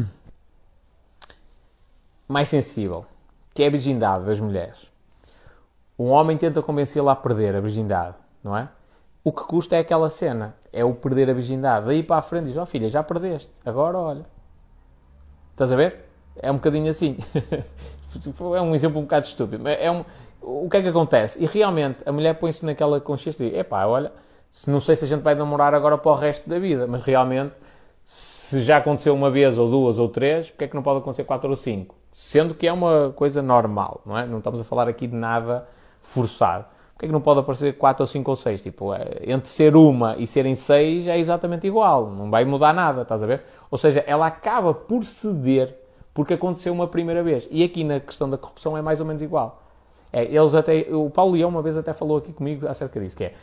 mais 2.27 2.49
sensível, 2.49 3.05
que 3.53 3.63
é 3.63 3.67
a 3.67 3.69
virgindade 3.69 4.25
das 4.25 4.39
mulheres. 4.39 4.91
Um 5.97 6.09
homem 6.09 6.37
tenta 6.37 6.61
convencê-la 6.61 7.11
a 7.11 7.15
perder 7.15 7.55
a 7.55 7.61
virgindade, 7.61 8.15
não 8.43 8.57
é? 8.57 8.67
O 9.23 9.31
que 9.31 9.43
custa 9.43 9.75
é 9.75 9.79
aquela 9.79 10.09
cena, 10.09 10.55
é 10.75 10.83
o 10.83 10.93
perder 10.93 11.29
a 11.29 11.33
virgindade. 11.33 11.85
Daí 11.85 12.03
para 12.03 12.17
a 12.17 12.21
frente 12.21 12.47
diz, 12.47 12.57
ó 12.57 12.63
oh, 12.63 12.65
filha, 12.65 12.89
já 12.89 13.01
perdeste, 13.01 13.51
agora 13.65 13.97
olha. 13.97 14.25
Estás 15.51 15.71
a 15.71 15.75
ver? 15.75 16.05
É 16.35 16.51
um 16.51 16.55
bocadinho 16.55 16.91
assim. 16.91 17.17
é 18.55 18.61
um 18.61 18.75
exemplo 18.75 18.99
um 18.99 19.03
bocado 19.03 19.25
estúpido. 19.25 19.67
É 19.69 19.89
um, 19.89 20.03
o 20.41 20.69
que 20.69 20.75
é 20.75 20.81
que 20.81 20.89
acontece? 20.89 21.41
E 21.41 21.45
realmente 21.45 22.03
a 22.05 22.11
mulher 22.11 22.33
põe-se 22.35 22.65
naquela 22.65 22.99
consciência 22.99 23.49
de, 23.49 23.57
epá, 23.57 23.85
olha, 23.85 24.11
não 24.67 24.81
sei 24.81 24.97
se 24.97 25.05
a 25.05 25.07
gente 25.07 25.21
vai 25.21 25.33
namorar 25.33 25.73
agora 25.73 25.97
para 25.97 26.11
o 26.11 26.15
resto 26.15 26.49
da 26.49 26.59
vida, 26.59 26.85
mas 26.87 27.01
realmente, 27.03 27.53
se 28.03 28.61
já 28.61 28.77
aconteceu 28.77 29.15
uma 29.15 29.31
vez, 29.31 29.57
ou 29.57 29.69
duas, 29.69 29.97
ou 29.97 30.09
três, 30.09 30.49
porque 30.51 30.65
é 30.65 30.67
que 30.67 30.75
não 30.75 30.83
pode 30.83 30.99
acontecer 30.99 31.23
quatro 31.23 31.49
ou 31.49 31.55
cinco? 31.55 31.95
Sendo 32.11 32.53
que 32.53 32.67
é 32.67 32.73
uma 32.73 33.13
coisa 33.15 33.41
normal, 33.41 34.01
não 34.05 34.17
é? 34.17 34.25
Não 34.25 34.39
estamos 34.39 34.59
a 34.59 34.65
falar 34.65 34.89
aqui 34.89 35.07
de 35.07 35.15
nada 35.15 35.65
forçado. 36.01 36.65
Porquê 36.95 37.05
é 37.05 37.07
que 37.07 37.13
não 37.13 37.19
pode 37.19 37.41
aparecer 37.41 37.77
4 37.77 38.03
ou 38.03 38.07
5 38.07 38.31
ou 38.31 38.35
6? 38.37 38.61
Tipo, 38.61 38.93
é, 38.93 39.19
entre 39.27 39.49
ser 39.49 39.75
uma 39.75 40.15
e 40.17 40.25
serem 40.25 40.55
6 40.55 41.07
é 41.07 41.19
exatamente 41.19 41.67
igual, 41.67 42.09
não 42.09 42.31
vai 42.31 42.45
mudar 42.45 42.73
nada, 42.73 43.01
estás 43.01 43.21
a 43.21 43.27
ver? 43.27 43.43
Ou 43.69 43.77
seja, 43.77 44.01
ela 44.07 44.27
acaba 44.27 44.73
por 44.73 45.03
ceder 45.03 45.75
porque 46.13 46.35
aconteceu 46.35 46.71
uma 46.71 46.87
primeira 46.87 47.21
vez. 47.21 47.47
E 47.51 47.61
aqui 47.63 47.83
na 47.83 47.99
questão 47.99 48.29
da 48.29 48.37
corrupção 48.37 48.77
é 48.77 48.81
mais 48.81 49.01
ou 49.01 49.05
menos 49.05 49.21
igual. 49.21 49.61
É, 50.13 50.23
eles 50.23 50.55
até, 50.55 50.87
o 50.89 51.09
Paulo 51.09 51.33
Leão 51.33 51.49
uma 51.49 51.61
vez 51.61 51.75
até 51.75 51.93
falou 51.93 52.17
aqui 52.17 52.31
comigo 52.31 52.65
acerca 52.65 52.97
disso, 53.01 53.17
que 53.17 53.25
é, 53.25 53.33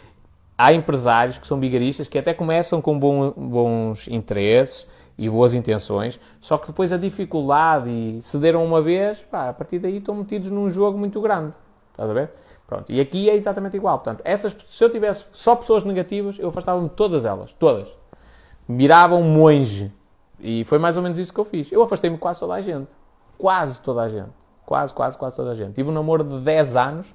há 0.57 0.73
empresários 0.73 1.37
que 1.37 1.47
são 1.47 1.59
bigaristas 1.59 2.09
que 2.09 2.17
até 2.17 2.33
começam 2.33 2.81
com 2.81 2.99
bom, 2.99 3.31
bons 3.37 4.09
interesses 4.09 4.87
e 5.19 5.29
boas 5.29 5.53
intenções, 5.53 6.19
só 6.41 6.57
que 6.57 6.69
depois 6.69 6.91
a 6.91 6.97
dificuldade 6.97 7.91
e 7.91 8.23
cederam 8.23 8.65
uma 8.65 8.81
vez, 8.81 9.19
pá, 9.19 9.51
a 9.51 9.53
partir 9.53 9.79
daí 9.79 9.99
estão 9.99 10.15
metidos 10.15 10.51
num 10.51 10.71
jogo 10.71 10.97
muito 10.97 11.21
grande. 11.21 11.53
Estás 11.91 12.09
a 12.09 12.15
ver? 12.15 12.31
Pronto. 12.73 12.91
E 12.91 12.99
aqui 13.01 13.29
é 13.29 13.37
exatamente 13.37 13.77
igual. 13.77 13.99
Portanto, 13.99 14.23
essas, 14.25 14.57
se 14.67 14.83
eu 14.83 14.89
tivesse 14.89 15.27
só 15.33 15.55
pessoas 15.55 15.85
negativas, 15.85 16.39
eu 16.39 16.49
afastava-me 16.49 16.89
de 16.89 16.95
todas 16.95 17.27
elas. 17.27 17.53
Todas. 17.53 17.95
Mirava 18.67 19.15
um 19.15 19.23
monge. 19.23 19.93
E 20.41 20.65
foi 20.65 20.79
mais 20.79 20.97
ou 20.97 21.03
menos 21.03 21.19
isso 21.19 21.35
que 21.35 21.39
eu 21.39 21.45
fiz. 21.45 21.71
Eu 21.71 21.83
afastei-me 21.83 22.17
quase 22.17 22.41
toda 22.41 22.55
a 22.55 22.63
gente. 22.63 22.89
Quase 23.37 23.79
toda 23.81 24.01
a 24.01 24.09
gente. 24.09 24.31
Quase, 24.65 24.95
quase, 24.95 25.19
quase 25.19 25.37
toda 25.37 25.51
a 25.51 25.55
gente. 25.55 25.75
Tive 25.75 25.91
um 25.91 25.93
namoro 25.93 26.25
de 26.25 26.41
10 26.41 26.77
anos 26.77 27.15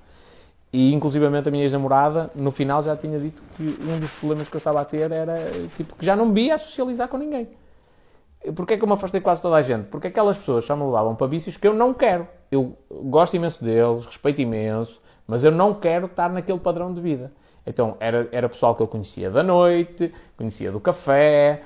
e, 0.71 0.93
inclusivamente, 0.93 1.47
a 1.47 1.51
minha 1.51 1.63
ex-namorada, 1.63 2.29
no 2.35 2.51
final, 2.51 2.83
já 2.83 2.95
tinha 2.95 3.19
dito 3.19 3.41
que 3.55 3.63
um 3.63 3.99
dos 3.99 4.11
problemas 4.11 4.47
que 4.47 4.55
eu 4.55 4.59
estava 4.59 4.79
a 4.81 4.85
ter 4.85 5.11
era, 5.11 5.49
tipo, 5.75 5.95
que 5.95 6.05
já 6.05 6.15
não 6.15 6.27
me 6.27 6.33
via 6.35 6.53
a 6.53 6.57
socializar 6.59 7.07
com 7.07 7.17
ninguém. 7.17 7.49
Porquê 8.55 8.75
é 8.75 8.77
que 8.77 8.83
eu 8.83 8.87
me 8.87 8.93
afastei 8.93 9.19
quase 9.19 9.41
toda 9.41 9.55
a 9.55 9.61
gente? 9.63 9.87
Porque 9.87 10.07
aquelas 10.07 10.37
pessoas 10.37 10.65
só 10.65 10.75
me 10.75 10.83
levavam 10.83 11.15
para 11.15 11.25
vícios 11.25 11.57
que 11.57 11.67
eu 11.67 11.73
não 11.73 11.95
quero. 11.95 12.27
eu 12.51 12.77
gosto 12.91 13.35
imenso 13.35 13.63
deles, 13.63 14.05
respeito 14.05 14.39
imenso, 14.39 15.01
mas 15.27 15.43
eu 15.43 15.51
não 15.51 15.73
quero 15.73 16.05
estar 16.05 16.29
naquele 16.29 16.59
padrão 16.59 16.93
de 16.93 17.01
vida. 17.01 17.31
Então, 17.65 17.97
era, 17.99 18.29
era 18.31 18.47
pessoal 18.47 18.73
que 18.73 18.81
eu 18.81 18.87
conhecia 18.87 19.29
da 19.29 19.43
noite, 19.43 20.13
conhecia 20.37 20.71
do 20.71 20.79
café, 20.79 21.63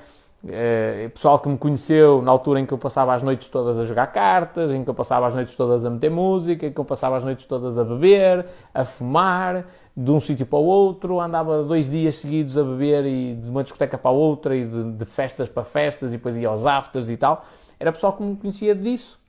eh, 0.48 1.08
pessoal 1.14 1.38
que 1.38 1.48
me 1.48 1.56
conheceu 1.56 2.20
na 2.20 2.32
altura 2.32 2.58
em 2.58 2.66
que 2.66 2.74
eu 2.74 2.78
passava 2.78 3.14
as 3.14 3.22
noites 3.22 3.46
todas 3.46 3.78
a 3.78 3.84
jogar 3.84 4.08
cartas, 4.08 4.72
em 4.72 4.82
que 4.82 4.90
eu 4.90 4.94
passava 4.94 5.28
as 5.28 5.34
noites 5.34 5.54
todas 5.54 5.84
a 5.84 5.90
meter 5.90 6.10
música, 6.10 6.66
em 6.66 6.72
que 6.72 6.80
eu 6.80 6.84
passava 6.84 7.16
as 7.16 7.22
noites 7.22 7.46
todas 7.46 7.78
a 7.78 7.84
beber, 7.84 8.46
a 8.74 8.84
fumar, 8.84 9.64
de 9.96 10.10
um 10.10 10.18
sítio 10.18 10.44
para 10.44 10.58
o 10.58 10.64
outro, 10.64 11.20
andava 11.20 11.62
dois 11.62 11.88
dias 11.88 12.16
seguidos 12.16 12.58
a 12.58 12.64
beber 12.64 13.06
e 13.06 13.34
de 13.36 13.48
uma 13.48 13.62
discoteca 13.62 13.96
para 13.96 14.10
outra 14.10 14.56
e 14.56 14.66
de, 14.66 14.92
de 14.92 15.04
festas 15.04 15.48
para 15.48 15.62
festas 15.62 16.10
e 16.10 16.16
depois 16.16 16.34
ia 16.34 16.48
aos 16.48 16.66
afters 16.66 17.08
e 17.08 17.16
tal. 17.16 17.44
Era 17.78 17.92
pessoal 17.92 18.14
que 18.14 18.22
me 18.22 18.34
conhecia 18.36 18.74
disso. 18.74 19.21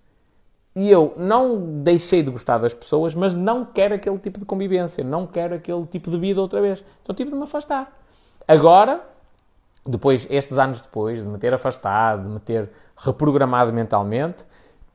E 0.75 0.89
eu 0.89 1.13
não 1.17 1.83
deixei 1.83 2.23
de 2.23 2.31
gostar 2.31 2.57
das 2.57 2.73
pessoas, 2.73 3.13
mas 3.13 3.33
não 3.33 3.63
quero 3.63 3.93
aquele 3.93 4.17
tipo 4.17 4.39
de 4.39 4.45
convivência, 4.45 5.03
não 5.03 5.27
quero 5.27 5.55
aquele 5.55 5.85
tipo 5.85 6.09
de 6.09 6.17
vida 6.17 6.41
outra 6.41 6.61
vez. 6.61 6.83
Então 7.03 7.15
tive 7.15 7.29
de 7.29 7.35
me 7.35 7.43
afastar. 7.43 7.95
Agora, 8.47 9.01
depois, 9.85 10.25
estes 10.29 10.57
anos 10.57 10.81
depois, 10.81 11.23
de 11.23 11.29
me 11.29 11.37
ter 11.37 11.53
afastado, 11.53 12.23
de 12.23 12.29
me 12.29 12.39
ter 12.39 12.69
reprogramado 12.97 13.71
mentalmente, 13.71 14.45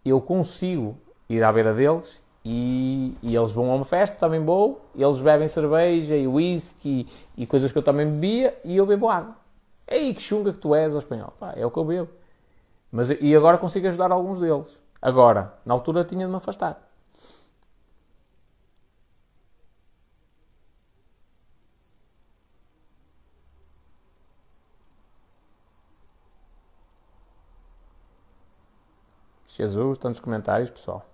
eu 0.05 0.21
consigo 0.21 0.97
ir 1.29 1.45
à 1.45 1.53
beira 1.53 1.75
deles 1.75 2.21
e, 2.45 3.15
e 3.23 3.37
eles 3.37 3.53
vão 3.53 3.71
a 3.71 3.75
uma 3.75 3.85
festa, 3.85 4.17
também 4.17 4.43
vou, 4.43 4.81
eles 4.97 5.21
bebem 5.21 5.47
cerveja 5.49 6.17
e 6.17 6.27
whisky 6.27 7.07
e, 7.37 7.47
coisas 7.47 7.71
que 7.71 7.79
eu 7.79 7.83
também 7.83 8.07
bebia 8.11 8.55
e 8.65 8.77
eu 8.77 8.87
bebo 8.87 9.09
água. 9.09 9.37
Aí 9.87 10.15
que 10.15 10.23
chunga 10.23 10.53
que 10.53 10.59
tu 10.59 10.75
és, 10.75 10.95
ó 10.95 10.99
espanhol. 10.99 11.33
Pá, 11.39 11.53
é 11.57 11.65
o 11.65 11.71
que 11.71 11.79
eu 11.79 11.85
bebo. 11.85 12.09
Mas, 12.91 13.11
e 13.11 13.37
agora 13.37 13.59
consigo 13.59 13.87
ajudar 13.87 14.11
alguns 14.11 14.39
deles. 14.39 14.67
Agora, 15.03 15.55
na 15.65 15.75
altura 15.75 16.05
tinha 16.05 16.25
de 16.27 16.31
me 16.31 16.37
afastar. 16.37 16.89
Jesus, 29.47 29.99
tantos 29.99 30.21
comentários, 30.21 30.71
pessoal. 30.71 31.05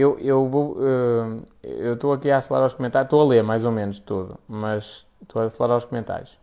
Eu, 0.00 0.18
eu 0.18 0.48
vou. 0.48 0.78
Uh, 0.78 1.46
eu 1.62 1.92
estou 1.92 2.14
aqui 2.14 2.30
a 2.30 2.38
acelerar 2.38 2.66
os 2.66 2.72
comentários, 2.72 3.06
estou 3.06 3.20
a 3.20 3.24
ler 3.24 3.42
mais 3.42 3.66
ou 3.66 3.70
menos 3.70 3.98
tudo, 3.98 4.40
mas 4.48 5.06
estou 5.20 5.42
a 5.42 5.44
acelerar 5.44 5.76
os 5.76 5.84
comentários. 5.84 6.40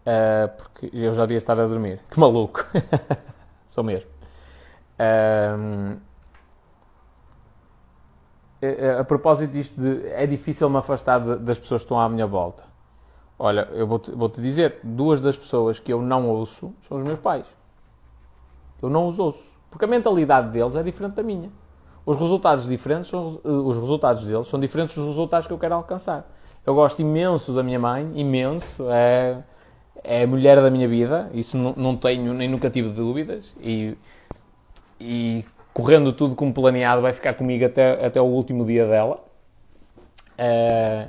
Uh, 0.00 0.48
porque 0.56 0.90
eu 0.94 1.12
já 1.12 1.22
devia 1.22 1.36
estar 1.36 1.60
a 1.60 1.66
dormir. 1.66 2.00
Que 2.10 2.18
maluco! 2.18 2.64
Sou 3.68 3.84
mesmo. 3.84 4.08
Uh, 4.98 6.00
a, 8.98 9.04
propósito 9.04 9.52
disto 9.52 9.78
de 9.78 10.08
é 10.08 10.26
difícil 10.26 10.70
me 10.70 10.78
afastar 10.78 11.18
de, 11.18 11.36
das 11.36 11.58
pessoas 11.58 11.82
que 11.82 11.84
estão 11.84 12.00
à 12.00 12.08
minha 12.08 12.26
volta. 12.26 12.64
Olha, 13.38 13.68
eu 13.72 13.86
vou-te 13.86 14.10
vou 14.12 14.30
-te 14.30 14.40
dizer, 14.40 14.80
duas 14.82 15.20
das 15.20 15.36
pessoas 15.36 15.78
que 15.78 15.92
eu 15.92 16.00
não 16.00 16.30
ouço 16.30 16.72
são 16.88 16.96
os 16.96 17.02
meus 17.02 17.18
pais. 17.18 17.44
Eu 18.80 18.88
não 18.88 19.06
os 19.06 19.18
ouço. 19.18 19.55
Porque 19.76 19.84
a 19.84 19.88
mentalidade 19.88 20.48
deles 20.48 20.74
é 20.74 20.82
diferente 20.82 21.16
da 21.16 21.22
minha. 21.22 21.50
Os 22.06 22.16
resultados 22.16 22.66
diferentes 22.66 23.10
são, 23.10 23.38
eh, 23.44 23.48
os 23.48 23.78
resultados 23.78 24.24
deles 24.24 24.46
são 24.46 24.58
diferentes 24.58 24.96
dos 24.96 25.04
resultados 25.04 25.46
que 25.46 25.52
eu 25.52 25.58
quero 25.58 25.74
alcançar. 25.74 26.26
Eu 26.64 26.74
gosto 26.74 27.02
imenso 27.02 27.52
da 27.52 27.62
minha 27.62 27.78
mãe, 27.78 28.10
imenso. 28.14 28.86
É, 28.88 29.36
é 30.02 30.22
a 30.22 30.26
mulher 30.26 30.62
da 30.62 30.70
minha 30.70 30.88
vida, 30.88 31.28
isso 31.34 31.58
não, 31.58 31.74
não 31.76 31.94
tenho 31.94 32.32
nem 32.32 32.48
nunca 32.48 32.70
tive 32.70 32.88
dúvidas. 32.88 33.54
E, 33.60 33.98
e 34.98 35.44
correndo 35.74 36.10
tudo 36.10 36.34
como 36.34 36.54
planeado, 36.54 37.02
vai 37.02 37.12
ficar 37.12 37.34
comigo 37.34 37.66
até, 37.66 38.02
até 38.02 38.18
o 38.18 38.24
último 38.24 38.64
dia 38.64 38.86
dela. 38.86 39.22
Uh, 40.38 41.06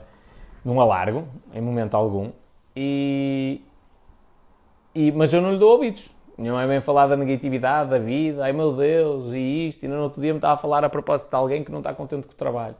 num 0.65 0.81
alargo, 0.81 1.25
em 1.53 1.61
momento 1.61 1.95
algum. 1.95 2.31
E, 2.75 3.61
e, 4.93 5.09
mas 5.13 5.31
eu 5.31 5.41
não 5.41 5.53
lhe 5.53 5.57
dou 5.57 5.71
ouvidos. 5.71 6.16
Não 6.37 6.59
é 6.59 6.67
bem 6.67 6.79
falar 6.81 7.07
da 7.07 7.17
negatividade 7.17 7.89
da 7.89 7.97
vida, 7.97 8.43
ai 8.43 8.53
meu 8.53 8.71
Deus, 8.71 9.33
e 9.33 9.69
isto, 9.69 9.83
e 9.83 9.87
no 9.87 10.03
outro 10.03 10.21
dia 10.21 10.31
me 10.33 10.37
estava 10.37 10.53
a 10.53 10.57
falar 10.57 10.85
a 10.85 10.89
propósito 10.89 11.29
de 11.29 11.35
alguém 11.35 11.63
que 11.63 11.71
não 11.71 11.79
está 11.79 11.93
contente 11.93 12.27
com 12.27 12.33
o 12.33 12.35
trabalho. 12.35 12.75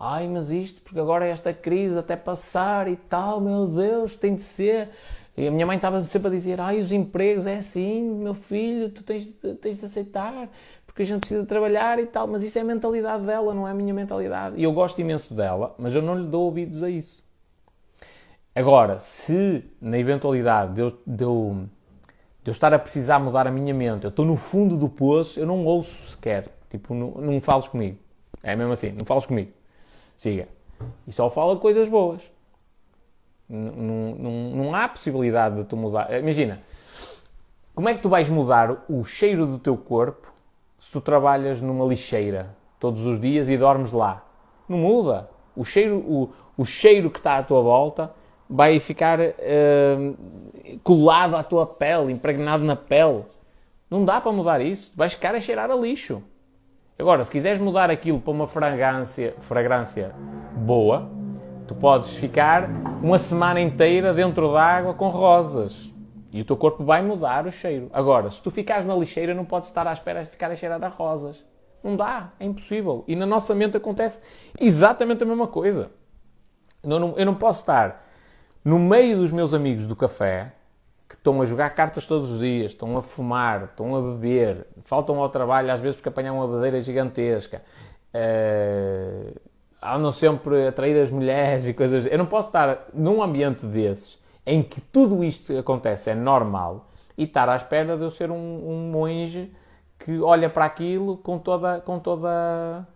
Ai, 0.00 0.26
mas 0.26 0.50
isto, 0.50 0.80
porque 0.82 0.98
agora 0.98 1.26
esta 1.26 1.52
crise 1.52 1.98
até 1.98 2.16
passar 2.16 2.88
e 2.88 2.96
tal, 2.96 3.40
meu 3.40 3.66
Deus, 3.68 4.16
tem 4.16 4.34
de 4.34 4.42
ser. 4.42 4.88
E 5.36 5.46
a 5.46 5.50
minha 5.50 5.64
mãe 5.64 5.76
estava 5.76 6.02
sempre 6.04 6.28
a 6.28 6.30
dizer: 6.30 6.60
ai, 6.60 6.80
os 6.80 6.90
empregos 6.90 7.46
é 7.46 7.56
assim, 7.58 8.02
meu 8.02 8.34
filho, 8.34 8.88
tu 8.88 9.04
tens, 9.04 9.28
tens 9.60 9.78
de 9.78 9.84
aceitar, 9.84 10.48
porque 10.86 11.02
a 11.02 11.06
gente 11.06 11.20
precisa 11.20 11.46
trabalhar 11.46 11.98
e 12.00 12.06
tal. 12.06 12.26
Mas 12.26 12.42
isso 12.42 12.58
é 12.58 12.62
a 12.62 12.64
mentalidade 12.64 13.24
dela, 13.24 13.54
não 13.54 13.68
é 13.68 13.70
a 13.70 13.74
minha 13.74 13.94
mentalidade. 13.94 14.56
E 14.58 14.64
eu 14.64 14.72
gosto 14.72 15.00
imenso 15.00 15.32
dela, 15.34 15.74
mas 15.78 15.94
eu 15.94 16.02
não 16.02 16.18
lhe 16.18 16.26
dou 16.26 16.46
ouvidos 16.46 16.82
a 16.82 16.90
isso. 16.90 17.22
Agora, 18.54 18.98
se 18.98 19.64
na 19.80 19.98
eventualidade 19.98 20.74
de 20.74 20.92
de 21.06 21.24
de 22.42 22.50
eu 22.50 22.52
estar 22.52 22.72
a 22.74 22.78
precisar 22.78 23.18
mudar 23.18 23.46
a 23.46 23.50
minha 23.50 23.72
mente, 23.72 24.04
eu 24.04 24.10
estou 24.10 24.24
no 24.24 24.36
fundo 24.36 24.76
do 24.76 24.88
poço, 24.88 25.38
eu 25.38 25.46
não 25.46 25.64
ouço 25.64 26.10
sequer. 26.10 26.48
Tipo, 26.70 26.94
não, 26.94 27.10
não 27.12 27.40
fales 27.40 27.68
comigo. 27.68 27.98
É 28.42 28.56
mesmo 28.56 28.72
assim, 28.72 28.92
não 28.92 29.06
fales 29.06 29.26
comigo. 29.26 29.52
Siga. 30.16 30.48
E 31.06 31.12
só 31.12 31.30
fala 31.30 31.56
coisas 31.56 31.88
boas. 31.88 32.20
Não, 33.48 34.14
não, 34.16 34.30
não 34.30 34.74
há 34.74 34.88
possibilidade 34.88 35.56
de 35.56 35.64
tu 35.64 35.76
mudar. 35.76 36.12
Imagina, 36.18 36.60
como 37.74 37.88
é 37.88 37.94
que 37.94 38.00
tu 38.00 38.08
vais 38.08 38.28
mudar 38.28 38.84
o 38.88 39.04
cheiro 39.04 39.46
do 39.46 39.58
teu 39.58 39.76
corpo 39.76 40.32
se 40.78 40.90
tu 40.90 41.00
trabalhas 41.00 41.60
numa 41.60 41.84
lixeira 41.84 42.56
todos 42.80 43.06
os 43.06 43.20
dias 43.20 43.48
e 43.48 43.56
dormes 43.56 43.92
lá? 43.92 44.24
Não 44.68 44.78
muda. 44.78 45.28
O 45.54 45.64
cheiro, 45.64 45.98
o, 45.98 46.32
o 46.56 46.64
cheiro 46.64 47.10
que 47.10 47.18
está 47.18 47.36
à 47.36 47.42
tua 47.42 47.60
volta 47.62 48.12
vai 48.52 48.78
ficar 48.78 49.18
uh, 49.18 50.16
colado 50.82 51.36
à 51.36 51.42
tua 51.42 51.66
pele, 51.66 52.12
impregnado 52.12 52.62
na 52.62 52.76
pele. 52.76 53.24
Não 53.90 54.04
dá 54.04 54.20
para 54.20 54.30
mudar 54.30 54.60
isso. 54.60 54.92
Vais 54.94 55.14
ficar 55.14 55.34
a 55.34 55.40
cheirar 55.40 55.70
a 55.70 55.74
lixo. 55.74 56.22
Agora, 56.98 57.24
se 57.24 57.30
quiseres 57.30 57.58
mudar 57.58 57.90
aquilo 57.90 58.20
para 58.20 58.30
uma 58.30 58.46
fragrância, 58.46 59.34
fragrância 59.40 60.14
boa, 60.54 61.10
tu 61.66 61.74
podes 61.74 62.14
ficar 62.14 62.68
uma 63.02 63.18
semana 63.18 63.58
inteira 63.58 64.12
dentro 64.12 64.52
da 64.52 64.62
água 64.62 64.92
com 64.92 65.08
rosas. 65.08 65.90
E 66.30 66.42
o 66.42 66.44
teu 66.44 66.56
corpo 66.56 66.84
vai 66.84 67.00
mudar 67.00 67.46
o 67.46 67.50
cheiro. 67.50 67.88
Agora, 67.90 68.30
se 68.30 68.40
tu 68.40 68.50
ficares 68.50 68.86
na 68.86 68.94
lixeira, 68.94 69.32
não 69.32 69.46
podes 69.46 69.68
estar 69.68 69.86
à 69.86 69.92
espera 69.92 70.24
de 70.24 70.28
ficar 70.28 70.50
a 70.50 70.54
cheirar 70.54 70.82
a 70.84 70.88
rosas. 70.88 71.42
Não 71.82 71.96
dá, 71.96 72.32
é 72.38 72.44
impossível. 72.44 73.02
E 73.08 73.16
na 73.16 73.26
nossa 73.26 73.54
mente 73.54 73.78
acontece 73.78 74.20
exatamente 74.60 75.22
a 75.22 75.26
mesma 75.26 75.46
coisa. 75.46 75.90
Eu 76.82 77.00
não, 77.00 77.14
eu 77.16 77.24
não 77.24 77.34
posso 77.34 77.60
estar 77.60 78.11
no 78.64 78.78
meio 78.78 79.18
dos 79.18 79.32
meus 79.32 79.52
amigos 79.52 79.86
do 79.86 79.96
café, 79.96 80.52
que 81.08 81.14
estão 81.14 81.42
a 81.42 81.44
jogar 81.44 81.70
cartas 81.70 82.06
todos 82.06 82.30
os 82.30 82.38
dias, 82.38 82.72
estão 82.72 82.96
a 82.96 83.02
fumar, 83.02 83.64
estão 83.64 83.94
a 83.94 84.00
beber, 84.00 84.66
faltam 84.84 85.20
ao 85.20 85.28
trabalho 85.28 85.70
às 85.70 85.80
vezes 85.80 85.96
porque 85.96 86.08
apanham 86.08 86.36
uma 86.36 86.46
badeira 86.46 86.80
gigantesca, 86.80 87.62
uh, 88.14 89.40
andam 89.82 90.12
sempre 90.12 90.68
a 90.68 90.72
trair 90.72 90.98
as 91.02 91.10
mulheres 91.10 91.66
e 91.66 91.74
coisas. 91.74 92.06
Eu 92.06 92.16
não 92.16 92.26
posso 92.26 92.48
estar 92.48 92.86
num 92.94 93.22
ambiente 93.22 93.66
desses 93.66 94.18
em 94.46 94.62
que 94.62 94.80
tudo 94.80 95.22
isto 95.22 95.56
acontece, 95.56 96.10
é 96.10 96.14
normal, 96.14 96.88
e 97.16 97.24
estar 97.24 97.48
à 97.48 97.56
espera 97.56 97.96
de 97.96 98.02
eu 98.02 98.10
ser 98.10 98.30
um, 98.30 98.34
um 98.34 98.90
monge 98.90 99.52
que 99.98 100.18
olha 100.20 100.48
para 100.48 100.64
aquilo 100.64 101.16
com 101.18 101.38
toda, 101.38 101.80
com 101.80 101.98
toda 101.98 102.86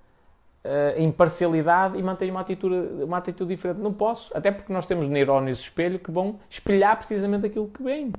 uh, 0.66 1.00
imparcialidade 1.00 1.98
e 1.98 2.02
mantenho 2.02 2.32
uma 2.32 2.40
atitude, 2.40 3.04
uma 3.04 3.18
atitude 3.18 3.54
diferente. 3.54 3.80
Não 3.80 3.92
posso, 3.92 4.36
até 4.36 4.50
porque 4.50 4.72
nós 4.72 4.86
temos 4.86 5.08
neurónios 5.08 5.60
espelho 5.60 5.98
que 5.98 6.10
vão 6.10 6.38
espelhar 6.50 6.96
precisamente 6.96 7.46
aquilo 7.46 7.68
que 7.68 7.82
vem. 7.82 8.12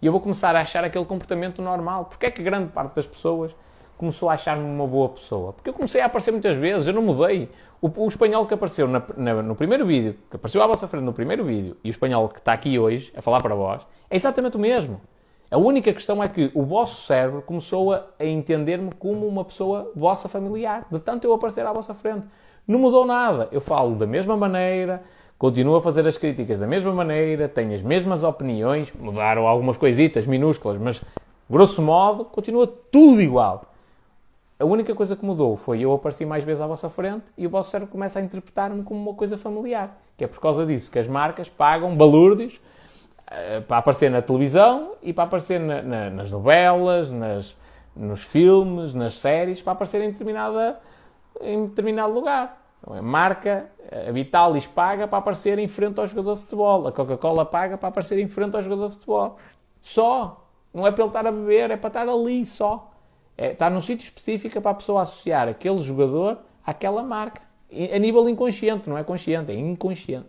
E 0.00 0.06
eu 0.06 0.10
vou 0.10 0.20
começar 0.20 0.54
a 0.56 0.60
achar 0.60 0.84
aquele 0.84 1.04
comportamento 1.04 1.62
normal. 1.62 2.06
Porque 2.06 2.26
é 2.26 2.30
que 2.30 2.42
grande 2.42 2.72
parte 2.72 2.96
das 2.96 3.06
pessoas 3.06 3.54
começou 3.96 4.28
a 4.28 4.32
achar-me 4.32 4.64
uma 4.64 4.86
boa 4.86 5.10
pessoa? 5.10 5.52
Porque 5.52 5.70
eu 5.70 5.74
comecei 5.74 6.00
a 6.00 6.06
aparecer 6.06 6.32
muitas 6.32 6.56
vezes, 6.56 6.88
eu 6.88 6.92
não 6.92 7.02
mudei. 7.02 7.48
O, 7.80 7.88
o 8.04 8.08
espanhol 8.08 8.44
que 8.46 8.54
apareceu 8.54 8.88
na, 8.88 9.02
na, 9.16 9.42
no 9.42 9.54
primeiro 9.54 9.86
vídeo, 9.86 10.16
que 10.28 10.36
apareceu 10.36 10.60
à 10.60 10.66
vossa 10.66 10.88
frente 10.88 11.04
no 11.04 11.12
primeiro 11.12 11.44
vídeo, 11.44 11.76
e 11.84 11.88
o 11.88 11.90
espanhol 11.90 12.28
que 12.28 12.40
está 12.40 12.52
aqui 12.52 12.78
hoje 12.78 13.12
a 13.16 13.22
falar 13.22 13.40
para 13.40 13.54
vós, 13.54 13.86
é 14.10 14.16
exatamente 14.16 14.56
o 14.56 14.60
mesmo. 14.60 15.00
A 15.52 15.58
única 15.58 15.92
questão 15.92 16.22
é 16.22 16.28
que 16.30 16.50
o 16.54 16.62
vosso 16.62 17.06
cérebro 17.06 17.42
começou 17.42 17.92
a, 17.92 18.06
entender-me 18.18 18.90
como 18.98 19.26
uma 19.26 19.44
pessoa 19.44 19.92
vossa 19.94 20.26
familiar, 20.26 20.86
de 20.90 20.98
tanto 20.98 21.26
eu 21.26 21.34
aparecer 21.34 21.66
à 21.66 21.70
vossa 21.74 21.92
frente. 21.92 22.24
Não 22.66 22.78
mudou 22.78 23.04
nada. 23.04 23.50
Eu 23.52 23.60
falo 23.60 23.94
da 23.94 24.06
mesma 24.06 24.34
maneira, 24.34 25.02
continuo 25.38 25.76
a 25.76 25.82
fazer 25.82 26.08
as 26.08 26.16
críticas 26.16 26.58
da 26.58 26.66
mesma 26.66 26.90
maneira, 26.90 27.50
tenho 27.50 27.74
as 27.74 27.82
mesmas 27.82 28.24
opiniões, 28.24 28.94
mudaram 28.98 29.46
algumas 29.46 29.76
coisitas 29.76 30.26
minúsculas, 30.26 30.80
mas 30.80 31.04
grosso 31.50 31.82
modo 31.82 32.24
continua 32.24 32.66
tudo 32.66 33.20
igual. 33.20 33.66
A 34.58 34.64
única 34.64 34.94
coisa 34.94 35.14
que 35.14 35.22
mudou 35.22 35.58
foi 35.58 35.82
eu 35.82 35.92
apareci 35.92 36.24
mais 36.24 36.44
vezes 36.44 36.62
à 36.62 36.66
vossa 36.66 36.88
frente 36.88 37.26
e 37.36 37.46
o 37.46 37.50
vosso 37.50 37.70
cérebro 37.70 37.92
começa 37.92 38.18
a 38.18 38.22
interpretar-me 38.22 38.82
como 38.84 38.98
uma 38.98 39.14
coisa 39.14 39.36
familiar. 39.36 40.00
Que 40.16 40.24
é 40.24 40.26
por 40.26 40.40
causa 40.40 40.64
disso 40.64 40.90
que 40.90 40.98
as 40.98 41.08
marcas 41.08 41.50
pagam 41.50 41.94
balúrdios 41.94 42.58
para 43.66 43.78
aparecer 43.78 44.10
na 44.10 44.20
televisão 44.20 44.92
e 45.02 45.12
para 45.12 45.24
aparecer 45.24 45.58
na, 45.60 45.82
na, 45.82 46.10
nas 46.10 46.30
novelas, 46.30 47.12
nas, 47.12 47.56
nos 47.94 48.22
filmes, 48.22 48.94
nas 48.94 49.14
séries, 49.14 49.62
para 49.62 49.72
aparecer 49.72 50.02
em, 50.02 50.10
determinada, 50.10 50.80
em 51.40 51.66
determinado 51.66 52.12
lugar. 52.12 52.62
Então, 52.80 52.94
a 52.94 53.02
marca, 53.02 53.70
a 54.08 54.10
Vitalis 54.10 54.66
paga 54.66 55.06
para 55.06 55.18
aparecer 55.18 55.58
em 55.58 55.68
frente 55.68 56.00
ao 56.00 56.06
jogador 56.06 56.34
de 56.34 56.40
futebol. 56.40 56.88
A 56.88 56.92
Coca-Cola 56.92 57.44
paga 57.46 57.78
para 57.78 57.88
aparecer 57.88 58.18
em 58.18 58.28
frente 58.28 58.56
ao 58.56 58.62
jogador 58.62 58.88
de 58.88 58.94
futebol. 58.94 59.38
Só. 59.80 60.38
Não 60.74 60.86
é 60.86 60.90
para 60.90 61.02
ele 61.02 61.10
estar 61.10 61.26
a 61.26 61.30
beber, 61.30 61.70
é 61.70 61.76
para 61.76 61.88
estar 61.88 62.08
ali 62.08 62.46
só. 62.46 62.90
É, 63.36 63.52
está 63.52 63.68
num 63.68 63.80
sítio 63.80 64.04
específico 64.04 64.60
para 64.60 64.70
a 64.70 64.74
pessoa 64.74 65.02
associar 65.02 65.48
aquele 65.48 65.78
jogador 65.78 66.38
àquela 66.64 67.02
marca. 67.02 67.42
A 67.70 67.98
nível 67.98 68.28
inconsciente, 68.28 68.88
não 68.88 68.98
é 68.98 69.04
consciente, 69.04 69.50
é 69.50 69.54
inconsciente. 69.54 70.28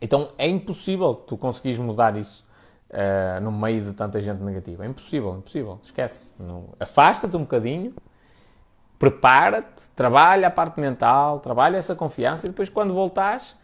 Então 0.00 0.30
é 0.38 0.48
impossível 0.48 1.14
tu 1.14 1.36
conseguires 1.36 1.78
mudar 1.78 2.16
isso 2.16 2.46
uh, 2.90 3.40
no 3.40 3.52
meio 3.52 3.82
de 3.82 3.92
tanta 3.92 4.20
gente 4.20 4.42
negativa. 4.42 4.84
É 4.84 4.88
impossível, 4.88 5.36
impossível. 5.36 5.78
Esquece. 5.82 6.32
Afasta-te 6.78 7.36
um 7.36 7.40
bocadinho, 7.40 7.94
prepara-te, 8.98 9.88
trabalha 9.90 10.48
a 10.48 10.50
parte 10.50 10.80
mental, 10.80 11.40
trabalha 11.40 11.76
essa 11.76 11.94
confiança 11.94 12.46
e 12.46 12.50
depois 12.50 12.68
quando 12.68 12.94
voltares, 12.94 13.56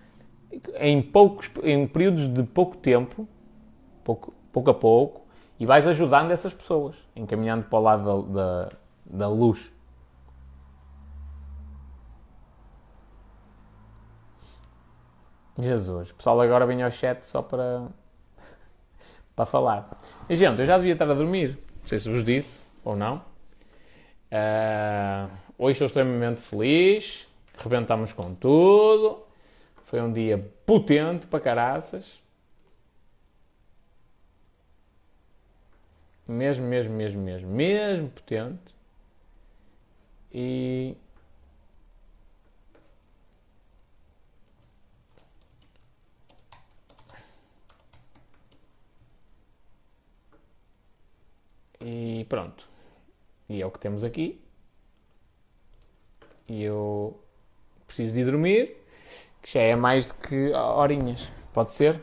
em, 0.76 1.02
poucos, 1.02 1.50
em 1.62 1.86
períodos 1.86 2.32
de 2.32 2.42
pouco 2.42 2.76
tempo, 2.76 3.26
pouco, 4.04 4.32
pouco 4.52 4.70
a 4.70 4.74
pouco, 4.74 5.26
e 5.58 5.66
vais 5.66 5.86
ajudando 5.86 6.30
essas 6.30 6.52
pessoas, 6.52 6.96
encaminhando 7.14 7.64
para 7.64 7.78
o 7.78 7.82
lado 7.82 8.22
da, 8.22 8.42
da, 8.42 8.72
da 9.04 9.28
luz. 9.28 9.72
Jesus, 15.58 16.10
o 16.10 16.14
pessoal 16.14 16.40
agora 16.40 16.66
vem 16.66 16.82
ao 16.82 16.90
chat 16.90 17.24
só 17.26 17.40
para, 17.40 17.86
para 19.34 19.46
falar. 19.46 20.02
E, 20.28 20.36
gente, 20.36 20.60
eu 20.60 20.66
já 20.66 20.76
devia 20.76 20.92
estar 20.92 21.10
a 21.10 21.14
dormir, 21.14 21.58
não 21.80 21.86
sei 21.86 21.98
se 21.98 22.10
vos 22.10 22.22
disse 22.22 22.66
ou 22.84 22.94
não. 22.94 23.16
Uh, 24.26 25.30
hoje 25.58 25.72
estou 25.72 25.86
extremamente 25.86 26.40
feliz, 26.40 27.26
rebentamos 27.56 28.12
com 28.12 28.34
tudo. 28.34 29.24
Foi 29.84 30.00
um 30.00 30.12
dia 30.12 30.38
potente 30.66 31.26
para 31.26 31.40
caraças. 31.40 32.20
Mesmo, 36.26 36.66
mesmo, 36.66 36.92
mesmo, 36.92 37.22
mesmo, 37.22 37.48
mesmo 37.48 38.08
potente. 38.10 38.74
E. 40.32 40.96
E 51.88 52.26
pronto. 52.28 52.68
E 53.48 53.62
é 53.62 53.66
o 53.66 53.70
que 53.70 53.78
temos 53.78 54.02
aqui. 54.02 54.44
E 56.48 56.64
eu 56.64 57.16
preciso 57.86 58.12
de 58.12 58.20
ir 58.22 58.24
dormir, 58.24 58.76
que 59.40 59.52
já 59.52 59.60
é 59.60 59.76
mais 59.76 60.08
do 60.08 60.14
que 60.14 60.52
horinhas. 60.52 61.30
Pode 61.52 61.70
ser? 61.70 62.00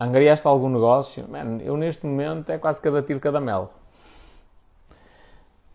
Angariaste 0.00 0.48
algum 0.48 0.68
negócio? 0.68 1.28
Man, 1.28 1.58
eu 1.62 1.76
neste 1.76 2.04
momento 2.04 2.50
é 2.50 2.58
quase 2.58 2.80
cada 2.80 3.00
tiro, 3.02 3.20
cada 3.20 3.40
mel. 3.40 3.72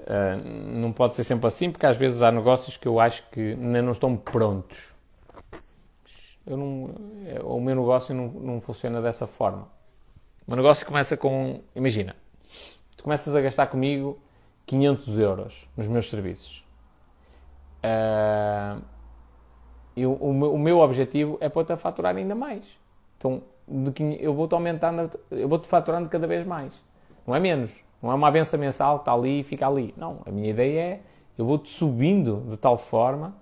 Uh, 0.02 0.36
não 0.82 0.92
pode 0.92 1.14
ser 1.14 1.24
sempre 1.24 1.48
assim, 1.48 1.72
porque 1.72 1.86
às 1.86 1.96
vezes 1.96 2.22
há 2.22 2.30
negócios 2.30 2.76
que 2.76 2.90
eu 2.90 3.00
acho 3.00 3.24
que 3.30 3.54
ainda 3.54 3.82
não 3.82 3.94
estão 3.94 4.18
prontos. 4.18 4.94
Eu 6.46 6.58
não, 6.58 6.94
é, 7.26 7.40
o 7.42 7.60
meu 7.62 7.76
negócio 7.76 8.14
não, 8.14 8.28
não 8.28 8.62
funciona 8.62 9.02
dessa 9.02 9.26
forma. 9.26 9.75
O 10.48 10.52
meu 10.52 10.58
negócio 10.58 10.86
começa 10.86 11.18
com. 11.18 11.62
Imagina, 11.76 12.16
tu 12.96 13.04
começas 13.04 13.34
a 13.36 13.42
gastar 13.42 13.66
comigo 13.66 14.20
500 14.68 15.20
euros 15.20 15.68
nos 15.76 15.88
meus 15.88 16.08
serviços. 16.08 16.64
Uh, 17.84 18.80
eu, 19.98 20.14
o, 20.14 20.32
meu, 20.32 20.54
o 20.54 20.60
meu 20.60 20.80
objetivo 20.80 21.38
é 21.42 21.50
para-te 21.50 21.74
a 21.74 21.78
faturar 21.78 22.16
ainda 22.16 22.36
mais. 22.36 22.64
Então, 23.18 23.42
eu 24.20 24.36
vou-te 24.36 24.54
aumentando, 24.54 25.20
eu 25.32 25.50
vou-te 25.50 25.68
faturando 25.68 26.10
cada 26.10 26.28
vez 26.28 26.46
mais. 26.46 26.74
Não 27.26 27.36
é 27.36 27.40
menos. 27.40 27.72
Não 28.00 28.12
é 28.12 28.14
uma 28.14 28.30
benção 28.30 28.60
mensal 28.60 29.00
que 29.00 29.02
está 29.02 29.14
ali 29.14 29.40
e 29.40 29.44
fica 29.44 29.68
ali. 29.68 29.96
Não. 29.98 30.20
A 30.28 30.32
minha 30.32 30.50
ideia 30.50 30.80
é 30.80 31.02
eu 31.36 31.46
vou-te 31.46 31.72
subindo 31.72 32.46
de 32.50 32.58
tal 32.58 32.78
forma 32.78 33.36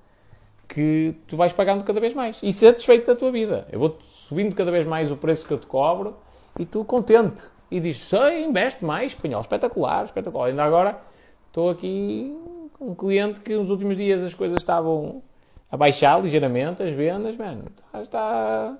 que 0.70 1.16
tu 1.28 1.36
vais 1.36 1.52
pagando 1.52 1.84
cada 1.84 2.00
vez 2.00 2.14
mais. 2.14 2.40
E 2.42 2.54
satisfeito 2.54 3.08
da 3.08 3.16
tua 3.16 3.30
vida. 3.30 3.68
Eu 3.70 3.80
vou-te 3.80 4.06
subindo 4.06 4.56
cada 4.56 4.72
vez 4.72 4.88
mais 4.88 5.12
o 5.12 5.18
preço 5.18 5.46
que 5.46 5.54
eu 5.54 5.58
te 5.58 5.68
cobro 5.68 6.16
e 6.60 6.66
tu 6.66 6.84
contente. 6.84 7.44
E 7.70 7.80
dizes, 7.80 8.04
sei, 8.04 8.46
investe 8.46 8.86
mais, 8.86 9.14
espanhol, 9.14 9.42
espetacular, 9.42 10.06
espetacular. 10.06 10.48
Ainda 10.48 10.64
agora 10.64 11.00
estou 11.48 11.70
aqui 11.70 12.36
com 12.74 12.92
um 12.92 12.96
cliente 12.96 13.40
que 13.40 13.56
nos 13.56 13.70
últimos 13.70 13.98
dias 13.98 14.22
as 14.22 14.34
coisas 14.34 14.58
estavam 14.58 15.24
a 15.72 15.78
baixar 15.78 16.22
ligeiramente, 16.22 16.84
as 16.84 16.94
vendas, 16.94 17.36
mano, 17.36 17.66
está 17.96 18.78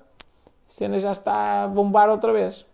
cena 0.68 0.98
já 0.98 1.12
está 1.12 1.64
a 1.64 1.68
bombar 1.68 2.08
outra 2.08 2.32
vez. 2.32 2.66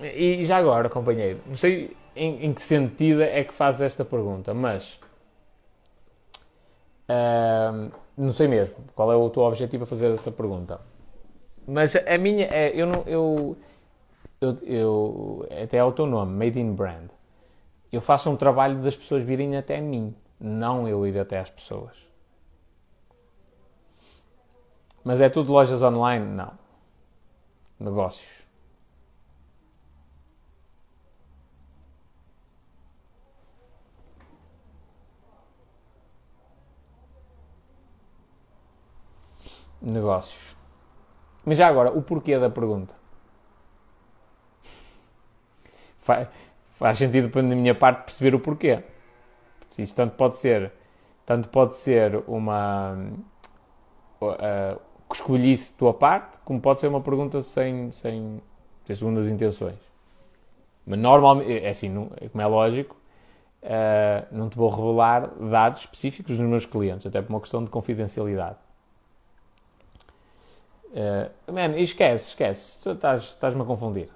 E 0.00 0.44
já 0.44 0.58
agora, 0.58 0.90
companheiro, 0.90 1.40
não 1.46 1.56
sei 1.56 1.96
em, 2.14 2.46
em 2.46 2.54
que 2.54 2.60
sentido 2.60 3.22
é 3.22 3.42
que 3.44 3.52
fazes 3.52 3.80
esta 3.80 4.04
pergunta, 4.04 4.52
mas 4.52 5.00
uh, 7.08 7.90
não 8.16 8.32
sei 8.32 8.48
mesmo 8.48 8.76
qual 8.94 9.12
é 9.12 9.16
o 9.16 9.28
teu 9.30 9.42
objetivo 9.42 9.84
a 9.84 9.86
fazer 9.86 10.10
essa 10.12 10.30
pergunta. 10.32 10.80
Mas 11.66 11.94
a 11.96 12.18
minha 12.18 12.46
é, 12.46 12.70
eu 12.74 12.86
não, 12.86 13.02
eu, 13.06 13.56
eu, 14.40 14.56
eu 14.62 15.48
até 15.62 15.78
é 15.78 15.84
o 15.84 15.92
teu 15.92 16.06
nome, 16.06 16.32
Made 16.32 16.60
in 16.60 16.72
Brand. 16.72 17.10
Eu 17.92 18.00
faço 18.00 18.30
um 18.30 18.36
trabalho 18.36 18.78
das 18.82 18.96
pessoas 18.96 19.22
virem 19.22 19.56
até 19.56 19.80
mim 19.80 20.14
não 20.38 20.86
eu 20.86 21.06
ir 21.06 21.18
até 21.18 21.38
às 21.38 21.50
pessoas. 21.50 21.96
Mas 25.02 25.20
é 25.20 25.28
tudo 25.28 25.52
lojas 25.52 25.82
online? 25.82 26.24
Não. 26.24 26.52
Negócios. 27.78 28.45
Negócios. 39.80 40.56
Mas 41.44 41.58
já 41.58 41.68
agora, 41.68 41.90
o 41.92 42.02
porquê 42.02 42.38
da 42.38 42.50
pergunta? 42.50 42.94
Faz, 45.98 46.28
faz 46.70 46.98
sentido 46.98 47.28
da 47.28 47.42
minha 47.42 47.74
parte 47.74 48.04
perceber 48.04 48.34
o 48.34 48.40
porquê. 48.40 48.82
Isto 49.78 49.94
tanto 49.94 50.16
pode 50.16 50.36
ser, 50.36 50.72
tanto 51.24 51.48
pode 51.50 51.76
ser 51.76 52.24
uma 52.26 52.94
uh, 54.20 54.80
escolhice 55.12 55.72
tua 55.72 55.92
parte, 55.92 56.38
como 56.44 56.60
pode 56.60 56.80
ser 56.80 56.88
uma 56.88 57.00
pergunta 57.00 57.42
sem, 57.42 57.90
sem 57.90 58.40
ter 58.84 58.96
segundas 58.96 59.28
intenções. 59.28 59.78
Mas 60.86 60.98
normalmente, 60.98 61.52
é 61.52 61.68
assim, 61.68 61.88
não, 61.88 62.10
como 62.32 62.42
é 62.42 62.46
lógico, 62.46 62.96
uh, 63.62 64.26
não 64.30 64.48
te 64.48 64.56
vou 64.56 64.70
revelar 64.70 65.28
dados 65.50 65.80
específicos 65.80 66.36
dos 66.36 66.46
meus 66.46 66.64
clientes, 66.64 67.04
até 67.06 67.20
por 67.20 67.30
uma 67.30 67.40
questão 67.40 67.62
de 67.62 67.70
confidencialidade. 67.70 68.65
Uh, 70.96 71.52
man, 71.52 71.76
esquece, 71.76 72.30
esquece. 72.30 72.78
Tu 72.82 72.90
estás, 72.90 73.22
estás-me 73.22 73.60
a 73.60 73.64
confundir. 73.66 74.08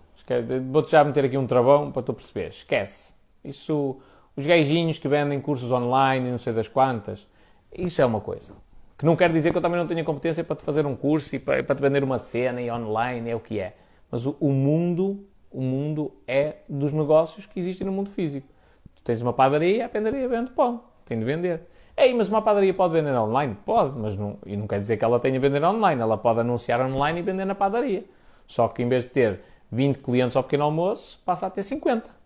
Vou-te 0.70 0.92
já 0.92 1.04
meter 1.04 1.26
aqui 1.26 1.36
um 1.36 1.46
travão 1.46 1.92
para 1.92 2.02
tu 2.02 2.14
perceber. 2.14 2.48
Esquece. 2.48 3.14
Isso 3.44 4.00
os 4.34 4.46
gajinhos 4.46 4.98
que 4.98 5.06
vendem 5.06 5.38
cursos 5.40 5.70
online, 5.70 6.30
não 6.30 6.38
sei 6.38 6.54
das 6.54 6.68
quantas, 6.68 7.28
isso 7.76 8.00
é 8.00 8.06
uma 8.06 8.20
coisa. 8.20 8.54
Que 8.96 9.04
não 9.04 9.14
quer 9.14 9.30
dizer 9.30 9.50
que 9.50 9.58
eu 9.58 9.62
também 9.62 9.78
não 9.78 9.86
tenha 9.86 10.02
competência 10.02 10.42
para 10.42 10.56
te 10.56 10.62
fazer 10.62 10.86
um 10.86 10.96
curso 10.96 11.36
e 11.36 11.38
para, 11.38 11.62
para 11.62 11.74
te 11.74 11.82
vender 11.82 12.02
uma 12.02 12.18
cena 12.18 12.60
e 12.60 12.70
online, 12.70 13.28
é 13.28 13.36
o 13.36 13.40
que 13.40 13.60
é. 13.60 13.76
Mas 14.10 14.24
o, 14.24 14.36
o, 14.40 14.50
mundo, 14.50 15.26
o 15.50 15.60
mundo 15.60 16.12
é 16.26 16.56
dos 16.68 16.92
negócios 16.92 17.44
que 17.44 17.60
existem 17.60 17.86
no 17.86 17.92
mundo 17.92 18.10
físico. 18.10 18.46
Tu 18.94 19.02
tens 19.02 19.20
uma 19.20 19.32
padaria, 19.32 19.86
a 19.86 19.88
padaria 19.88 20.28
vende 20.28 20.50
pão, 20.52 20.84
tem 21.04 21.18
de 21.18 21.24
vender. 21.24 21.62
Ei, 22.00 22.14
mas 22.14 22.28
uma 22.28 22.40
padaria 22.40 22.72
pode 22.72 22.94
vender 22.94 23.14
online? 23.14 23.56
Pode, 23.64 23.98
mas 23.98 24.16
não, 24.16 24.38
e 24.46 24.56
não 24.56 24.66
quer 24.66 24.80
dizer 24.80 24.96
que 24.96 25.04
ela 25.04 25.20
tenha 25.20 25.34
de 25.34 25.38
vender 25.38 25.62
online. 25.62 26.00
Ela 26.00 26.16
pode 26.16 26.40
anunciar 26.40 26.80
online 26.80 27.18
e 27.18 27.22
vender 27.22 27.44
na 27.44 27.54
padaria. 27.54 28.04
Só 28.46 28.68
que 28.68 28.82
em 28.82 28.88
vez 28.88 29.04
de 29.04 29.10
ter 29.10 29.40
20 29.70 29.98
clientes 29.98 30.34
ao 30.34 30.42
pequeno 30.42 30.64
almoço, 30.64 31.20
passa 31.24 31.46
a 31.46 31.50
ter 31.50 31.62
50 31.62 32.20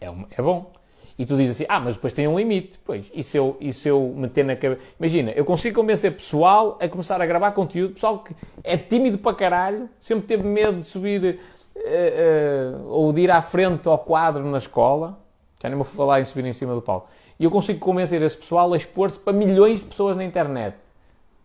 é, 0.00 0.06
é 0.30 0.42
bom. 0.42 0.72
E 1.18 1.26
tu 1.26 1.36
dizes 1.36 1.56
assim, 1.56 1.66
ah, 1.68 1.80
mas 1.80 1.96
depois 1.96 2.12
tem 2.12 2.28
um 2.28 2.38
limite. 2.38 2.78
Pois, 2.84 3.10
e 3.12 3.24
se 3.24 3.36
eu, 3.36 3.56
e 3.60 3.72
se 3.72 3.88
eu 3.88 4.12
meter 4.16 4.44
na 4.44 4.54
cabeça... 4.54 4.80
Imagina, 5.00 5.32
eu 5.32 5.44
consigo 5.44 5.80
convencer 5.80 6.12
pessoal 6.12 6.78
a 6.80 6.88
começar 6.88 7.20
a 7.20 7.26
gravar 7.26 7.52
conteúdo, 7.52 7.94
pessoal 7.94 8.20
que 8.20 8.34
é 8.62 8.76
tímido 8.76 9.18
para 9.18 9.34
caralho, 9.34 9.88
sempre 9.98 10.26
teve 10.26 10.44
medo 10.44 10.76
de 10.76 10.84
subir 10.84 11.40
uh, 11.74 11.80
uh, 11.80 12.88
ou 12.88 13.12
de 13.12 13.22
ir 13.22 13.30
à 13.30 13.42
frente 13.42 13.88
ao 13.88 13.98
quadro 13.98 14.44
na 14.44 14.58
escola, 14.58 15.18
já 15.60 15.68
nem 15.68 15.76
vou 15.76 15.84
falar 15.84 16.20
em 16.20 16.24
subir 16.24 16.44
em 16.44 16.52
cima 16.52 16.72
do 16.72 16.80
palco. 16.82 17.08
E 17.38 17.44
eu 17.44 17.50
consigo 17.50 17.78
convencer 17.78 18.20
esse 18.22 18.36
pessoal 18.36 18.72
a 18.72 18.76
expor-se 18.76 19.18
para 19.18 19.32
milhões 19.32 19.80
de 19.80 19.86
pessoas 19.86 20.16
na 20.16 20.24
internet. 20.24 20.76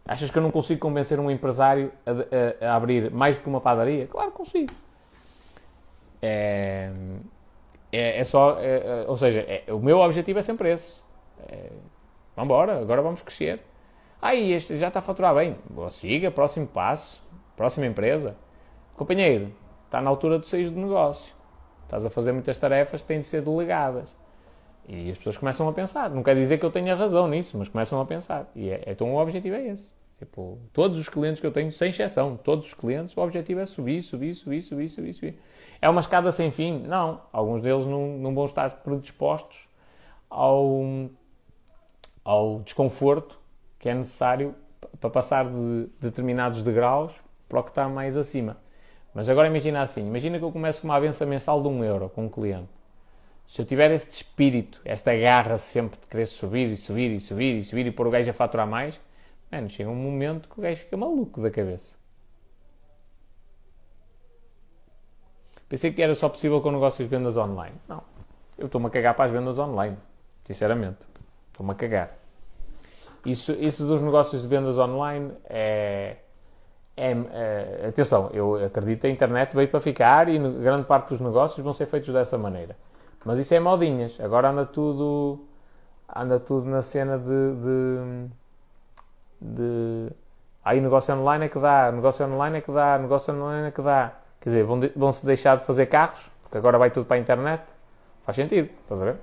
Achas 0.05 0.29
que 0.29 0.37
eu 0.37 0.41
não 0.41 0.51
consigo 0.51 0.81
convencer 0.81 1.19
um 1.19 1.29
empresário 1.29 1.91
a, 2.05 2.65
a, 2.65 2.71
a 2.71 2.75
abrir 2.75 3.11
mais 3.11 3.37
do 3.37 3.43
que 3.43 3.49
uma 3.49 3.61
padaria? 3.61 4.07
Claro 4.07 4.31
que 4.31 4.37
consigo. 4.37 4.73
É, 6.21 6.91
é, 7.91 8.19
é 8.19 8.23
só, 8.23 8.57
é, 8.59 9.03
é 9.03 9.05
ou 9.07 9.17
seja, 9.17 9.41
é, 9.41 9.71
o 9.71 9.79
meu 9.79 9.99
objetivo 9.99 10.39
é 10.39 10.41
sempre 10.41 10.71
esse. 10.71 10.99
É, 11.47 11.69
vamos 12.35 12.47
embora, 12.47 12.81
agora 12.81 13.01
vamos 13.01 13.21
crescer. 13.21 13.61
Ah, 14.21 14.33
e 14.33 14.51
este 14.51 14.77
já 14.77 14.87
está 14.87 14.99
a 14.99 15.01
faturar 15.01 15.35
bem. 15.35 15.57
Boa, 15.69 15.89
siga, 15.89 16.31
próximo 16.31 16.65
passo, 16.65 17.21
próxima 17.55 17.85
empresa. 17.85 18.35
Companheiro, 18.95 19.53
está 19.85 20.01
na 20.01 20.09
altura 20.09 20.39
de 20.39 20.47
sair 20.47 20.69
do 20.69 20.79
negócio. 20.79 21.33
Estás 21.83 22.05
a 22.05 22.09
fazer 22.09 22.31
muitas 22.31 22.57
tarefas 22.57 23.01
que 23.01 23.07
têm 23.07 23.19
de 23.19 23.27
ser 23.27 23.41
delegadas. 23.41 24.15
E 24.87 25.11
as 25.11 25.17
pessoas 25.17 25.37
começam 25.37 25.67
a 25.67 25.73
pensar. 25.73 26.09
Não 26.09 26.23
quer 26.23 26.35
dizer 26.35 26.57
que 26.57 26.65
eu 26.65 26.71
tenha 26.71 26.95
razão 26.95 27.27
nisso, 27.27 27.57
mas 27.57 27.69
começam 27.69 27.99
a 28.01 28.05
pensar. 28.05 28.49
E 28.55 28.69
é, 28.69 28.83
então 28.87 29.13
o 29.13 29.17
objetivo 29.17 29.55
é 29.55 29.67
esse. 29.67 29.91
Tipo, 30.19 30.57
todos 30.71 30.97
os 30.97 31.09
clientes 31.09 31.39
que 31.39 31.47
eu 31.47 31.51
tenho, 31.51 31.71
sem 31.71 31.89
exceção, 31.89 32.37
todos 32.37 32.67
os 32.67 32.73
clientes, 32.73 33.15
o 33.15 33.21
objetivo 33.21 33.59
é 33.59 33.65
subir, 33.65 34.01
subir, 34.01 34.35
subir, 34.35 34.61
subir, 34.61 34.89
subir, 34.89 35.13
subir. 35.13 35.39
É 35.81 35.89
uma 35.89 36.01
escada 36.01 36.31
sem 36.31 36.51
fim? 36.51 36.79
Não. 36.79 37.21
Alguns 37.31 37.61
deles 37.61 37.85
não, 37.85 38.17
não 38.17 38.33
vão 38.33 38.45
estar 38.45 38.69
predispostos 38.69 39.67
ao, 40.29 40.81
ao 42.23 42.59
desconforto 42.59 43.39
que 43.79 43.89
é 43.89 43.93
necessário 43.93 44.55
para 44.99 45.09
passar 45.09 45.45
de 45.45 45.89
determinados 45.99 46.61
degraus 46.61 47.21
para 47.49 47.59
o 47.59 47.63
que 47.63 47.71
está 47.71 47.89
mais 47.89 48.15
acima. 48.15 48.57
Mas 49.13 49.29
agora 49.29 49.47
imagina 49.47 49.81
assim, 49.81 50.07
imagina 50.07 50.39
que 50.39 50.43
eu 50.43 50.51
começo 50.51 50.81
com 50.81 50.87
uma 50.87 50.95
avença 50.95 51.25
mensal 51.25 51.61
de 51.61 51.67
um 51.67 51.83
euro 51.83 52.09
com 52.09 52.25
um 52.25 52.29
cliente 52.29 52.69
se 53.47 53.61
eu 53.61 53.65
tiver 53.65 53.91
este 53.91 54.11
espírito, 54.11 54.81
esta 54.83 55.15
garra 55.15 55.57
sempre 55.57 55.99
de 55.99 56.07
querer 56.07 56.25
subir 56.25 56.67
e 56.67 56.77
subir 56.77 57.11
e 57.11 57.19
subir 57.19 57.59
e 57.59 57.63
subir 57.63 57.85
e 57.85 57.91
pôr 57.91 58.07
o 58.07 58.11
gajo 58.11 58.29
a 58.29 58.33
faturar 58.33 58.67
mais, 58.67 58.99
mano, 59.51 59.69
chega 59.69 59.89
um 59.89 59.95
momento 59.95 60.49
que 60.49 60.59
o 60.59 60.61
gajo 60.63 60.81
fica 60.81 60.97
maluco 60.97 61.41
da 61.41 61.51
cabeça. 61.51 61.95
Pensei 65.69 65.91
que 65.91 66.01
era 66.03 66.13
só 66.13 66.29
possível 66.29 66.61
com 66.61 66.71
negócios 66.71 67.07
de 67.07 67.15
vendas 67.15 67.35
online. 67.35 67.75
Não. 67.87 68.03
Eu 68.57 68.67
estou-me 68.67 68.87
a 68.87 68.89
cagar 68.91 69.15
para 69.15 69.25
as 69.25 69.31
vendas 69.31 69.57
online. 69.57 69.97
Sinceramente. 70.45 70.99
Estou-me 71.51 71.71
a 71.71 71.75
cagar. 71.75 72.15
Isso, 73.25 73.53
isso 73.53 73.85
dos 73.87 74.01
negócios 74.01 74.41
de 74.41 74.47
vendas 74.47 74.77
online 74.77 75.31
é, 75.45 76.17
é, 76.95 77.11
é, 77.11 77.87
Atenção, 77.87 78.29
eu 78.33 78.63
acredito 78.63 79.01
que 79.01 79.07
a 79.07 79.09
internet 79.09 79.55
veio 79.55 79.67
para 79.67 79.79
ficar 79.79 80.29
e 80.29 80.37
grande 80.37 80.85
parte 80.85 81.09
dos 81.09 81.19
negócios 81.19 81.63
vão 81.63 81.73
ser 81.73 81.87
feitos 81.87 82.13
dessa 82.13 82.37
maneira. 82.37 82.75
Mas 83.25 83.39
isso 83.39 83.53
é 83.53 83.59
modinhas. 83.59 84.19
Agora 84.19 84.49
anda 84.49 84.65
tudo. 84.65 85.39
Anda 86.13 86.39
tudo 86.39 86.69
na 86.69 86.81
cena 86.81 87.17
de. 87.17 87.55
de, 87.55 88.29
de 89.41 90.11
aí 90.63 90.81
negócio 90.81 91.13
online 91.15 91.45
é 91.45 91.49
que 91.49 91.59
dá, 91.59 91.91
negócio 91.91 92.25
online 92.25 92.57
é 92.57 92.61
que 92.61 92.71
dá, 92.71 92.97
negócio 92.97 93.33
online 93.33 93.67
é 93.67 93.71
que 93.71 93.81
dá. 93.81 94.13
Quer 94.41 94.49
dizer, 94.49 94.63
vão, 94.63 94.79
vão 94.95 95.11
se 95.11 95.25
deixar 95.25 95.57
de 95.57 95.65
fazer 95.65 95.85
carros, 95.87 96.29
porque 96.43 96.57
agora 96.57 96.77
vai 96.77 96.91
tudo 96.91 97.05
para 97.05 97.15
a 97.17 97.19
internet. 97.19 97.63
Faz 98.25 98.35
sentido, 98.35 98.69
estás 98.83 99.01
a 99.01 99.05
ver? 99.05 99.15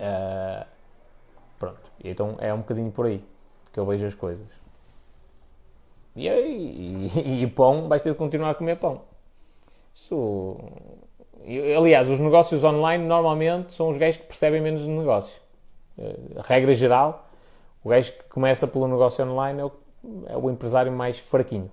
Uh, 0.00 0.66
pronto. 1.58 1.90
E 2.02 2.10
então 2.10 2.36
é 2.38 2.52
um 2.54 2.58
bocadinho 2.58 2.90
por 2.92 3.06
aí 3.06 3.24
que 3.72 3.80
eu 3.80 3.86
vejo 3.86 4.06
as 4.06 4.14
coisas. 4.14 4.46
E, 6.14 6.28
aí, 6.28 7.10
e, 7.14 7.42
e 7.42 7.46
pão, 7.46 7.88
vais 7.88 8.02
ter 8.02 8.10
de 8.12 8.18
continuar 8.18 8.50
a 8.50 8.54
comer 8.54 8.76
pão. 8.76 9.02
Isso 9.94 10.56
Aliás, 11.76 12.08
os 12.08 12.20
negócios 12.20 12.62
online 12.64 13.04
normalmente 13.04 13.72
são 13.72 13.88
os 13.88 13.96
gajos 13.96 14.18
que 14.18 14.26
percebem 14.26 14.60
menos 14.60 14.82
de 14.82 14.88
negócio. 14.88 15.40
Eh, 15.98 16.16
a 16.36 16.42
regra 16.42 16.74
geral, 16.74 17.28
o 17.82 17.88
gajo 17.88 18.12
que 18.12 18.24
começa 18.24 18.66
pelo 18.66 18.86
negócio 18.86 19.24
online 19.24 19.60
é 19.60 19.64
o, 19.64 19.72
é 20.28 20.36
o 20.36 20.50
empresário 20.50 20.92
mais 20.92 21.18
fraquinho. 21.18 21.70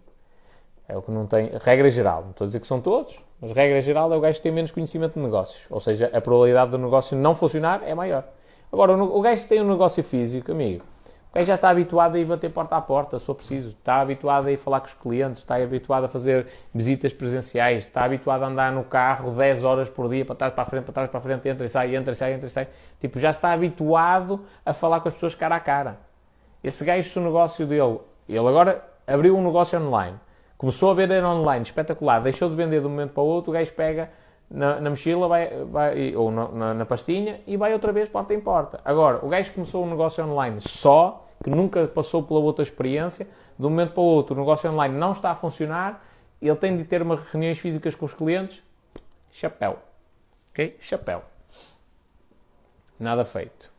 É 0.88 0.96
o 0.96 1.02
que 1.02 1.12
não 1.12 1.26
tem. 1.26 1.50
Regra 1.62 1.90
geral, 1.90 2.24
não 2.24 2.32
estou 2.32 2.46
a 2.46 2.48
dizer 2.48 2.60
que 2.60 2.68
são 2.68 2.80
todos, 2.80 3.20
mas 3.42 3.52
regra 3.52 3.82
geral 3.82 4.12
é 4.14 4.16
o 4.16 4.20
gajo 4.20 4.38
que 4.38 4.44
tem 4.44 4.52
menos 4.52 4.72
conhecimento 4.72 5.16
de 5.16 5.20
negócios. 5.20 5.66
Ou 5.70 5.82
seja, 5.82 6.10
a 6.14 6.22
probabilidade 6.22 6.72
do 6.72 6.78
negócio 6.78 7.18
não 7.18 7.36
funcionar 7.36 7.82
é 7.84 7.94
maior. 7.96 8.24
Agora, 8.72 8.94
o 8.94 9.22
gajo 9.22 9.42
que 9.42 9.48
tem 9.48 9.62
um 9.62 9.70
negócio 9.70 10.04
físico, 10.04 10.52
amigo, 10.52 10.84
gajo 11.36 11.48
já 11.48 11.56
está 11.56 11.70
habituado 11.70 12.16
a 12.16 12.20
ir 12.20 12.26
bater 12.26 12.50
porta 12.50 12.78
a 12.78 12.82
porta, 12.82 13.20
se 13.20 13.26
for 13.26 13.36
preciso. 13.36 13.70
Está 13.70 14.00
habituado 14.00 14.48
a 14.48 14.52
ir 14.52 14.58
falar 14.58 14.80
com 14.80 14.88
os 14.88 14.94
clientes, 14.94 15.40
está 15.40 15.56
habituado 15.56 16.06
a 16.06 16.08
fazer 16.08 16.48
visitas 16.74 17.12
presenciais, 17.12 17.86
está 17.86 18.06
habituado 18.06 18.44
a 18.44 18.48
andar 18.48 18.72
no 18.72 18.84
carro 18.84 19.32
10 19.32 19.64
horas 19.64 19.90
por 19.90 20.10
dia, 20.10 20.24
para 20.24 20.36
trás, 20.36 20.54
para 20.54 20.64
a 20.64 20.66
frente, 20.66 20.84
para 20.86 20.94
trás, 20.94 21.10
para 21.10 21.20
a 21.20 21.22
frente, 21.22 21.50
entra 21.50 21.66
e 21.66 21.70
sai, 21.70 21.96
entra 21.96 22.14
e 22.14 22.16
sai, 22.16 22.34
entra 22.34 22.48
e 22.48 22.50
sai. 22.50 22.68
Tipo, 23.00 23.20
já 23.20 23.30
está 23.30 23.52
habituado 23.52 24.42
a 24.66 24.74
falar 24.74 25.02
com 25.02 25.10
as 25.10 25.14
pessoas 25.14 25.36
cara 25.36 25.56
a 25.58 25.60
cara. 25.60 26.00
Esse 26.64 26.84
gajo, 26.86 27.08
se 27.08 27.20
o 27.20 27.22
negócio 27.22 27.68
dele, 27.68 28.00
ele 28.28 28.40
agora 28.40 28.84
abriu 29.06 29.38
um 29.38 29.44
negócio 29.44 29.80
online, 29.80 30.18
começou 30.58 30.90
a 30.90 30.94
vender 30.94 31.24
online, 31.24 31.64
espetacular, 31.64 32.22
deixou 32.22 32.50
de 32.50 32.56
vender 32.56 32.80
de 32.80 32.88
um 32.88 32.90
momento 32.90 33.12
para 33.12 33.24
o 33.24 33.26
outro, 33.28 33.52
o 33.52 33.54
gajo 33.54 33.74
pega 33.74 34.10
na, 34.50 34.80
na 34.80 34.90
mochila 34.90 35.28
vai, 35.28 35.50
vai, 35.66 36.16
ou 36.16 36.32
na, 36.32 36.74
na, 36.74 36.86
pastinha 36.86 37.42
e 37.48 37.58
vai 37.58 37.74
outra 37.74 37.92
vez 37.92 38.10
porta 38.10 38.34
em 38.34 38.40
porta. 38.40 38.80
Agora, 38.86 39.20
o 39.24 39.30
gajo 39.30 39.52
começou 39.54 39.84
um 39.84 39.90
negócio 39.90 40.24
online 40.26 40.58
só, 40.60 41.25
que 41.46 41.50
nunca 41.52 41.88
passou 41.88 42.24
pela 42.24 42.40
outra 42.40 42.64
experiência, 42.64 43.28
de 43.56 43.66
um 43.68 43.70
momento 43.70 43.92
para 43.92 44.02
o 44.02 44.04
outro 44.04 44.36
o 44.36 44.40
negócio 44.40 44.68
online 44.68 44.98
não 44.98 45.12
está 45.12 45.30
a 45.30 45.36
funcionar, 45.36 46.04
ele 46.42 46.56
tem 46.56 46.76
de 46.76 46.84
ter 46.84 47.04
umas 47.04 47.20
reuniões 47.20 47.60
físicas 47.60 47.94
com 47.94 48.04
os 48.04 48.16
clientes, 48.16 48.64
chapéu. 49.32 49.78
Ok? 50.50 50.76
Chapéu. 50.80 51.22
Nada 53.00 53.24
feito. 53.24 53.72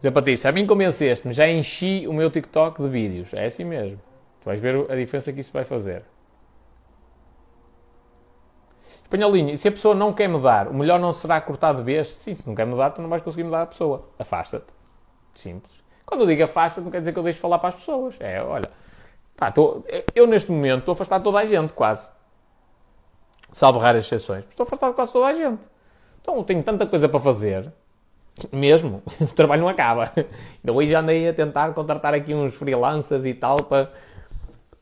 Zé 0.00 0.10
Patrícia, 0.10 0.50
a 0.50 0.52
mim 0.52 0.66
convenceste-me, 0.66 1.32
já 1.32 1.48
enchi 1.48 2.04
o 2.08 2.12
meu 2.12 2.28
TikTok 2.28 2.82
de 2.82 2.88
vídeos. 2.88 3.32
É 3.32 3.46
assim 3.46 3.62
mesmo. 3.62 4.00
Tu 4.40 4.46
vais 4.46 4.58
ver 4.58 4.90
a 4.90 4.96
diferença 4.96 5.32
que 5.32 5.38
isso 5.38 5.52
vai 5.52 5.64
fazer. 5.64 6.02
Espanholinho, 9.12 9.58
se 9.58 9.68
a 9.68 9.70
pessoa 9.70 9.94
não 9.94 10.10
quer 10.10 10.26
mudar, 10.26 10.68
o 10.68 10.74
melhor 10.74 10.98
não 10.98 11.12
será 11.12 11.38
cortar 11.38 11.74
de 11.74 11.82
vez? 11.82 12.08
Sim, 12.08 12.34
se 12.34 12.48
não 12.48 12.54
quer 12.54 12.64
mudar, 12.64 12.92
tu 12.92 13.02
não 13.02 13.10
vais 13.10 13.20
conseguir 13.20 13.44
mudar 13.44 13.62
a 13.62 13.66
pessoa. 13.66 14.08
Afasta-te. 14.18 14.72
Simples. 15.34 15.70
Quando 16.06 16.22
eu 16.22 16.26
digo 16.26 16.42
afasta-te, 16.44 16.82
não 16.82 16.90
quer 16.90 17.00
dizer 17.00 17.12
que 17.12 17.18
eu 17.18 17.22
deixe 17.22 17.36
de 17.36 17.42
falar 17.42 17.58
para 17.58 17.68
as 17.68 17.74
pessoas. 17.74 18.16
É, 18.20 18.42
olha, 18.42 18.70
pá, 19.36 19.52
tô, 19.52 19.84
eu 20.14 20.26
neste 20.26 20.50
momento 20.50 20.78
estou 20.80 20.92
a 20.92 20.94
afastar 20.94 21.20
toda 21.20 21.38
a 21.38 21.44
gente, 21.44 21.74
quase. 21.74 22.10
Salvo 23.50 23.78
raras 23.78 24.06
exceções. 24.06 24.46
Estou 24.48 24.64
a 24.64 24.66
afastar 24.66 24.90
quase 24.94 25.12
toda 25.12 25.26
a 25.26 25.34
gente. 25.34 25.60
Então 26.22 26.42
tenho 26.42 26.62
tanta 26.62 26.86
coisa 26.86 27.06
para 27.06 27.20
fazer, 27.20 27.70
mesmo, 28.50 29.02
o 29.20 29.26
trabalho 29.26 29.60
não 29.60 29.68
acaba. 29.68 30.10
Então 30.64 30.74
hoje 30.74 30.94
andei 30.94 31.28
a 31.28 31.34
tentar 31.34 31.74
contratar 31.74 32.14
aqui 32.14 32.34
uns 32.34 32.54
freelancers 32.54 33.26
e 33.26 33.34
tal 33.34 33.62
para, 33.62 33.92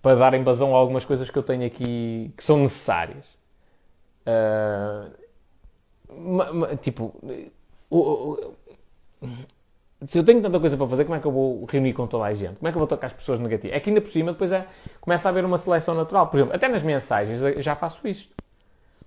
para 0.01 0.15
dar 0.15 0.35
invasão 0.35 0.73
a 0.73 0.79
algumas 0.79 1.05
coisas 1.05 1.29
que 1.29 1.37
eu 1.37 1.43
tenho 1.43 1.67
aqui 1.67 2.33
que 2.37 2.45
são 2.45 2.59
necessárias. 2.59 3.40
Ma, 6.09 6.77
tipo, 6.77 7.15
se 10.03 10.19
eu 10.19 10.25
tenho 10.25 10.41
tanta 10.41 10.59
coisa 10.59 10.77
para 10.77 10.89
fazer, 10.89 11.05
como 11.05 11.17
é 11.17 11.21
que 11.21 11.27
eu 11.27 11.33
vou 11.33 11.65
reunir 11.67 11.93
com 11.93 12.07
toda 12.07 12.25
a 12.25 12.33
gente? 12.33 12.57
Como 12.57 12.69
é 12.69 12.71
que 12.71 12.77
eu 12.77 12.81
vou 12.81 12.89
tocar 12.89 13.07
as 13.07 13.13
pessoas 13.13 13.39
negativas? 13.39 13.77
É 13.77 13.81
que 13.81 13.91
ainda 13.91 14.01
por 14.01 14.11
cima 14.11 14.33
depois 14.33 14.51
é, 14.51 14.67
começa 15.01 15.29
a 15.29 15.31
haver 15.31 15.45
uma 15.45 15.59
seleção 15.59 15.95
natural. 15.95 16.29
Por 16.29 16.39
exemplo, 16.39 16.55
até 16.55 16.69
nas 16.69 16.83
mensagens 16.83 17.43
eu 17.43 17.61
já 17.61 17.77
faço 17.77 18.07
isto. 18.09 18.35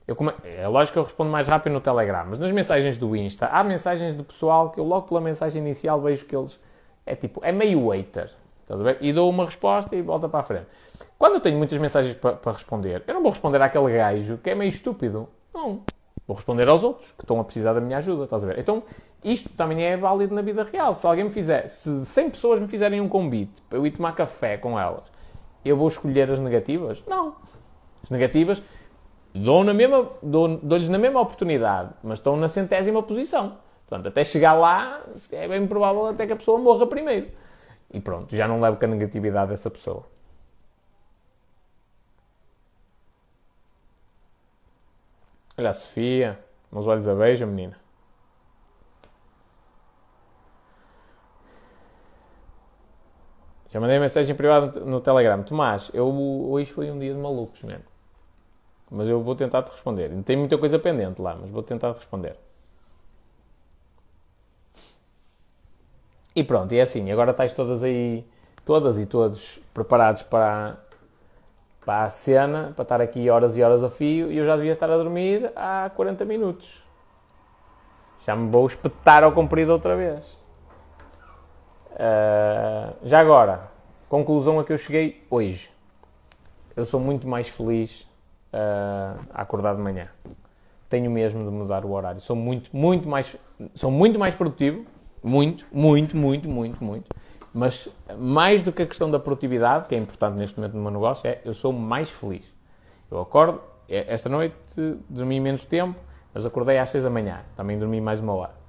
Eu 0.08 0.16
come... 0.16 0.34
É 0.44 0.68
lógico 0.68 0.94
que 0.94 1.00
eu 1.00 1.04
respondo 1.04 1.32
mais 1.32 1.48
rápido 1.48 1.74
no 1.74 1.82
Telegram, 1.82 2.26
mas 2.30 2.38
nas 2.38 2.52
mensagens 2.52 2.98
do 2.98 3.16
Insta, 3.16 3.48
há 3.48 3.64
mensagens 3.64 4.16
de 4.16 4.22
pessoal 4.22 4.70
que 4.70 4.80
eu 4.80 4.84
logo 4.84 5.08
pela 5.08 5.22
mensagem 5.22 5.62
inicial 5.62 6.00
vejo 6.02 6.26
que 6.26 6.36
eles. 6.36 6.60
É 7.06 7.16
tipo, 7.16 7.42
é 7.44 7.52
meio 7.52 7.88
waiter. 7.88 8.30
Estás 8.62 8.80
a 8.80 8.84
ver? 8.84 8.98
E 9.02 9.12
dou 9.12 9.30
uma 9.30 9.46
resposta 9.46 9.96
e 9.96 10.02
volta 10.02 10.30
para 10.30 10.40
a 10.42 10.44
frente. 10.44 10.68
Quando 11.18 11.36
eu 11.36 11.42
tenho 11.42 11.58
muitas 11.58 11.78
mensagens 11.80 12.16
para, 12.16 12.52
responder, 12.52 13.04
eu 13.08 13.14
não 13.14 13.22
vou 13.22 13.32
responder 13.32 13.62
àquele 13.62 13.96
gajo 13.98 14.38
que 14.38 14.50
é 14.50 14.56
meio 14.56 14.70
estúpido. 14.70 15.28
Não. 15.54 15.82
Vou 16.28 16.36
responder 16.36 16.68
aos 16.68 16.84
outros 16.84 17.12
que 17.12 17.24
estão 17.24 17.40
a 17.40 17.44
precisar 17.44 17.74
da 17.74 17.82
minha 17.82 17.98
ajuda, 17.98 18.24
estás 18.24 18.44
a 18.44 18.48
ver? 18.48 18.60
Então, 18.60 18.84
isto 19.24 19.50
também 19.50 19.84
é 19.84 19.98
válido 19.98 20.34
na 20.34 20.42
vida 20.42 20.64
real. 20.64 20.94
Se 20.96 21.06
alguém 21.06 21.26
me 21.26 21.32
fizer, 21.32 21.68
se 21.68 22.06
100 22.06 22.30
pessoas 22.30 22.60
me 22.60 22.68
fizerem 22.68 23.02
um 23.02 23.10
convite 23.10 23.62
para 23.70 23.78
eu 23.78 23.86
ir 23.86 23.92
tomar 23.92 24.14
café 24.14 24.58
com 24.58 24.80
elas, 24.80 25.04
eu 25.64 25.76
vou 25.78 25.88
escolher 25.88 26.30
as 26.30 26.40
negativas? 26.40 27.04
Não. 27.08 27.36
As 28.04 28.10
negativas 28.10 28.64
dou 29.34 29.64
na 29.64 29.74
mesma, 29.74 30.08
dou, 30.22 30.58
dou-lhes 30.58 30.90
na 30.90 30.98
mesma 30.98 31.20
oportunidade, 31.22 31.92
mas 32.04 32.20
estão 32.20 32.38
na 32.38 32.48
centésima 32.48 33.02
posição. 33.02 33.58
Portanto, 33.88 34.08
até 34.08 34.24
chegar 34.24 34.54
lá, 34.54 35.02
é 35.32 35.48
bem 35.48 35.68
provável 35.68 36.08
até 36.08 36.26
que 36.26 36.34
a 36.34 36.36
pessoa 36.36 36.58
morra 36.58 36.88
primeiro. 36.88 37.28
E 37.92 38.00
pronto, 38.00 38.36
já 38.36 38.48
não 38.48 38.60
levo 38.60 38.78
com 38.78 38.86
a 38.86 38.88
negatividade 38.88 39.52
dessa 39.52 39.70
pessoa. 39.70 40.06
Olha 45.58 45.70
a 45.70 45.74
Sofia, 45.74 46.40
meus 46.72 46.88
olhos 46.88 47.08
a 47.08 47.14
beija, 47.14 47.46
menina. 47.46 47.78
Já 53.70 53.80
mandei 53.80 53.98
mensagem 53.98 54.36
privada 54.36 54.80
no, 54.82 55.02
Telegram. 55.02 55.42
Tomás, 55.42 55.90
eu, 55.96 56.08
hoje 56.08 56.72
foi 56.72 56.92
um 56.92 57.00
dia 57.00 57.12
de 57.12 57.20
malucos 57.20 57.64
mesmo. 57.64 57.86
Mas 58.90 59.08
eu 59.08 59.22
vou 59.24 59.36
tentar 59.36 59.64
te 59.64 59.72
responder. 59.72 60.12
Tem 60.24 60.38
muita 60.38 60.60
coisa 60.60 60.78
pendente 60.78 61.20
lá, 61.20 61.36
mas 61.36 61.50
vou 61.50 61.64
tentar 61.64 61.92
responder. 61.94 62.38
E 66.36 66.44
pronto, 66.44 66.72
e 66.72 66.78
é 66.78 66.82
assim. 66.82 67.12
Agora 67.12 67.32
estáis 67.32 67.54
todas 67.54 67.82
aí, 67.82 68.24
todas 68.64 69.00
e 69.00 69.08
todos 69.08 69.60
preparados 69.74 70.22
para, 70.22 70.78
para 71.86 72.06
a 72.06 72.10
cena, 72.10 72.74
para 72.76 72.84
estar 72.84 73.02
aqui 73.02 73.30
horas 73.30 73.58
e 73.58 73.64
horas 73.64 73.84
a 73.84 73.90
fio. 73.90 74.32
E 74.32 74.38
eu 74.38 74.46
já 74.46 74.56
devia 74.56 74.72
estar 74.72 74.90
a 74.90 74.98
dormir 74.98 75.52
há 75.56 75.92
40 75.96 76.26
minutos. 76.26 76.84
Já 78.26 78.36
me 78.36 78.50
vou 78.50 78.66
espetar 78.66 79.24
ao 79.24 79.32
comprido 79.32 79.72
outra 79.72 79.96
vez. 79.96 80.38
Uh, 81.92 82.96
já 83.04 83.20
agora, 83.20 83.70
conclusão 84.10 84.60
a 84.60 84.64
que 84.64 84.74
eu 84.74 84.78
cheguei 84.78 85.24
hoje. 85.30 85.70
Eu 86.76 86.86
sou 86.86 87.00
muito 87.00 87.28
mais 87.28 87.50
feliz 87.50 88.02
uh, 88.54 89.20
a 89.34 89.42
acordar 89.42 89.76
de 89.76 89.82
manhã. 89.82 90.08
Tenho 90.90 91.12
mesmo 91.12 91.44
de 91.44 91.50
mudar 91.50 91.86
o 91.86 91.92
horário. 91.92 92.22
Sou 92.22 92.36
muito, 92.36 92.70
muito 92.76 93.08
mais, 93.08 93.36
sou 93.74 93.92
muito 93.92 94.18
mais 94.18 94.34
produtivo. 94.36 94.86
Muito, 95.22 95.66
muito, 95.72 96.18
muito, 96.18 96.50
muito, 96.50 96.84
muito. 96.84 97.10
Mas 97.54 97.88
mais 98.18 98.64
do 98.64 98.72
que 98.72 98.82
a 98.82 98.88
questão 98.88 99.12
da 99.12 99.20
produtividade, 99.20 99.88
que 99.88 99.96
é 99.96 99.98
importante 99.98 100.36
neste 100.36 100.58
momento 100.58 100.74
no 100.74 100.82
meu 100.82 100.92
negócio, 100.92 101.28
é 101.28 101.40
eu 101.46 101.54
sou 101.54 101.72
mais 101.72 102.10
feliz. 102.10 102.46
Eu 103.12 103.22
acordo, 103.22 103.62
é, 103.88 104.12
esta 104.12 104.28
noite 104.28 104.56
dormi 105.08 105.40
menos 105.40 105.64
tempo, 105.66 106.00
mas 106.34 106.46
acordei 106.46 106.80
às 106.80 106.90
6 106.90 107.04
da 107.04 107.10
manhã. 107.10 107.42
Também 107.56 107.78
dormi 107.78 108.02
mais 108.02 108.20
uma 108.20 108.34
hora 108.34 108.64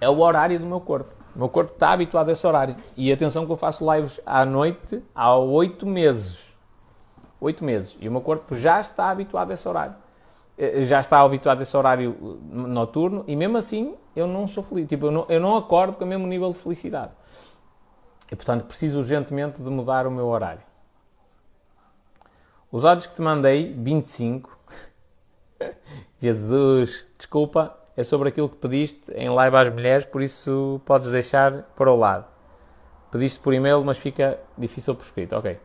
é 0.00 0.08
o 0.08 0.18
horário 0.18 0.58
do 0.58 0.66
meu 0.66 0.80
corpo. 0.80 1.10
O 1.34 1.38
meu 1.38 1.48
corpo 1.48 1.72
está 1.72 1.90
habituado 1.90 2.28
a 2.28 2.32
esse 2.32 2.46
horário. 2.46 2.76
E 2.96 3.12
atenção 3.12 3.44
que 3.44 3.52
eu 3.52 3.56
faço 3.56 3.84
lives 3.92 4.20
à 4.24 4.44
noite 4.44 5.02
há 5.14 5.36
oito 5.36 5.86
meses. 5.86 6.54
Oito 7.40 7.64
meses. 7.64 7.96
E 8.00 8.08
o 8.08 8.12
meu 8.12 8.20
corpo 8.20 8.54
já 8.54 8.80
está 8.80 9.10
habituado 9.10 9.50
a 9.50 9.54
esse 9.54 9.68
horário. 9.68 9.94
Eh, 10.58 10.84
já 10.84 11.00
está 11.00 11.20
habituado 11.20 11.60
a 11.60 11.62
esse 11.62 11.76
horário 11.76 12.16
eh, 12.20 12.56
noturno 12.56 13.24
e 13.26 13.36
mesmo 13.36 13.58
assim 13.58 13.94
eu 14.14 14.26
não 14.26 14.46
sou 14.46 14.62
feliz. 14.62 14.88
Tipo, 14.88 15.06
eu 15.06 15.10
não, 15.10 15.26
eu 15.28 15.40
não 15.40 15.56
acordo 15.56 15.96
com 15.96 16.04
o 16.04 16.06
mesmo 16.06 16.26
nível 16.26 16.50
de 16.52 16.58
felicidade. 16.58 17.12
E 18.30 18.34
portanto 18.34 18.64
preciso 18.64 18.98
urgentemente 18.98 19.60
de 19.60 19.70
mudar 19.70 20.06
o 20.06 20.10
meu 20.10 20.26
horário. 20.26 20.62
Os 22.72 22.84
áudios 22.84 23.06
que 23.06 23.14
te 23.14 23.22
mandei, 23.22 23.72
25. 23.72 24.58
Jesus, 26.20 27.06
desculpa, 27.16 27.78
é 27.96 28.02
sobre 28.02 28.28
aquilo 28.28 28.48
que 28.48 28.56
pediste 28.56 29.12
em 29.12 29.28
live 29.28 29.56
às 29.56 29.72
mulheres, 29.72 30.06
por 30.06 30.22
isso 30.22 30.80
podes 30.84 31.10
deixar 31.10 31.62
para 31.76 31.90
o 31.90 31.96
lado. 31.96 32.26
Pediste 33.10 33.38
por 33.38 33.54
e-mail, 33.54 33.82
mas 33.84 33.96
fica 33.96 34.38
difícil 34.58 34.94
por 34.94 35.04
escrito. 35.04 35.36
Ok. 35.36 35.58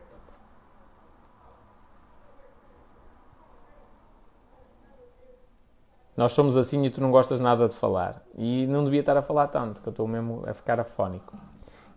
Nós 6.16 6.32
somos 6.32 6.56
assim 6.56 6.84
e 6.84 6.90
tu 6.90 7.00
não 7.00 7.10
gostas 7.10 7.40
nada 7.40 7.68
de 7.68 7.74
falar. 7.74 8.22
E 8.34 8.66
não 8.66 8.84
devia 8.84 9.00
estar 9.00 9.16
a 9.16 9.22
falar 9.22 9.48
tanto, 9.48 9.80
que 9.80 9.88
eu 9.88 9.92
estou 9.92 10.06
mesmo 10.06 10.42
a 10.46 10.52
ficar 10.52 10.78
afónico. 10.78 11.36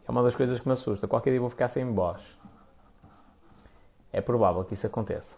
É 0.08 0.12
uma 0.12 0.24
das 0.24 0.36
coisas 0.36 0.60
que 0.60 0.68
me 0.68 0.74
assusta. 0.74 1.08
Qualquer 1.08 1.32
dia 1.32 1.40
vou 1.40 1.50
ficar 1.50 1.68
sem 1.68 1.94
voz. 1.94 2.38
É 4.14 4.22
provável 4.22 4.64
que 4.64 4.74
isso 4.74 4.88
aconteça. 4.88 5.36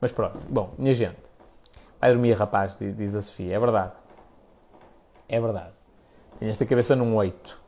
Mas 0.00 0.12
pronto. 0.12 0.38
Bom, 0.48 0.72
minha 0.78 0.94
gente. 0.94 1.18
Vai 2.00 2.12
dormir, 2.12 2.32
rapaz, 2.32 2.76
diz 2.78 3.14
a 3.14 3.20
Sofia. 3.20 3.54
É 3.54 3.58
verdade. 3.58 3.92
É 5.28 5.40
verdade. 5.40 5.72
Tenho 6.38 6.50
esta 6.50 6.64
cabeça 6.64 6.96
num 6.96 7.14
8. 7.16 7.58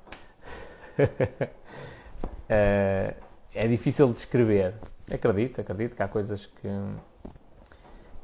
é, 2.49 3.15
é 3.55 3.69
difícil 3.69 4.07
de 4.13 4.19
escrever. 4.19 4.75
Acredito, 5.13 5.61
acredito 5.61 5.97
que 5.97 6.03
há 6.03 6.09
coisas 6.09 6.47
que, 6.47 6.69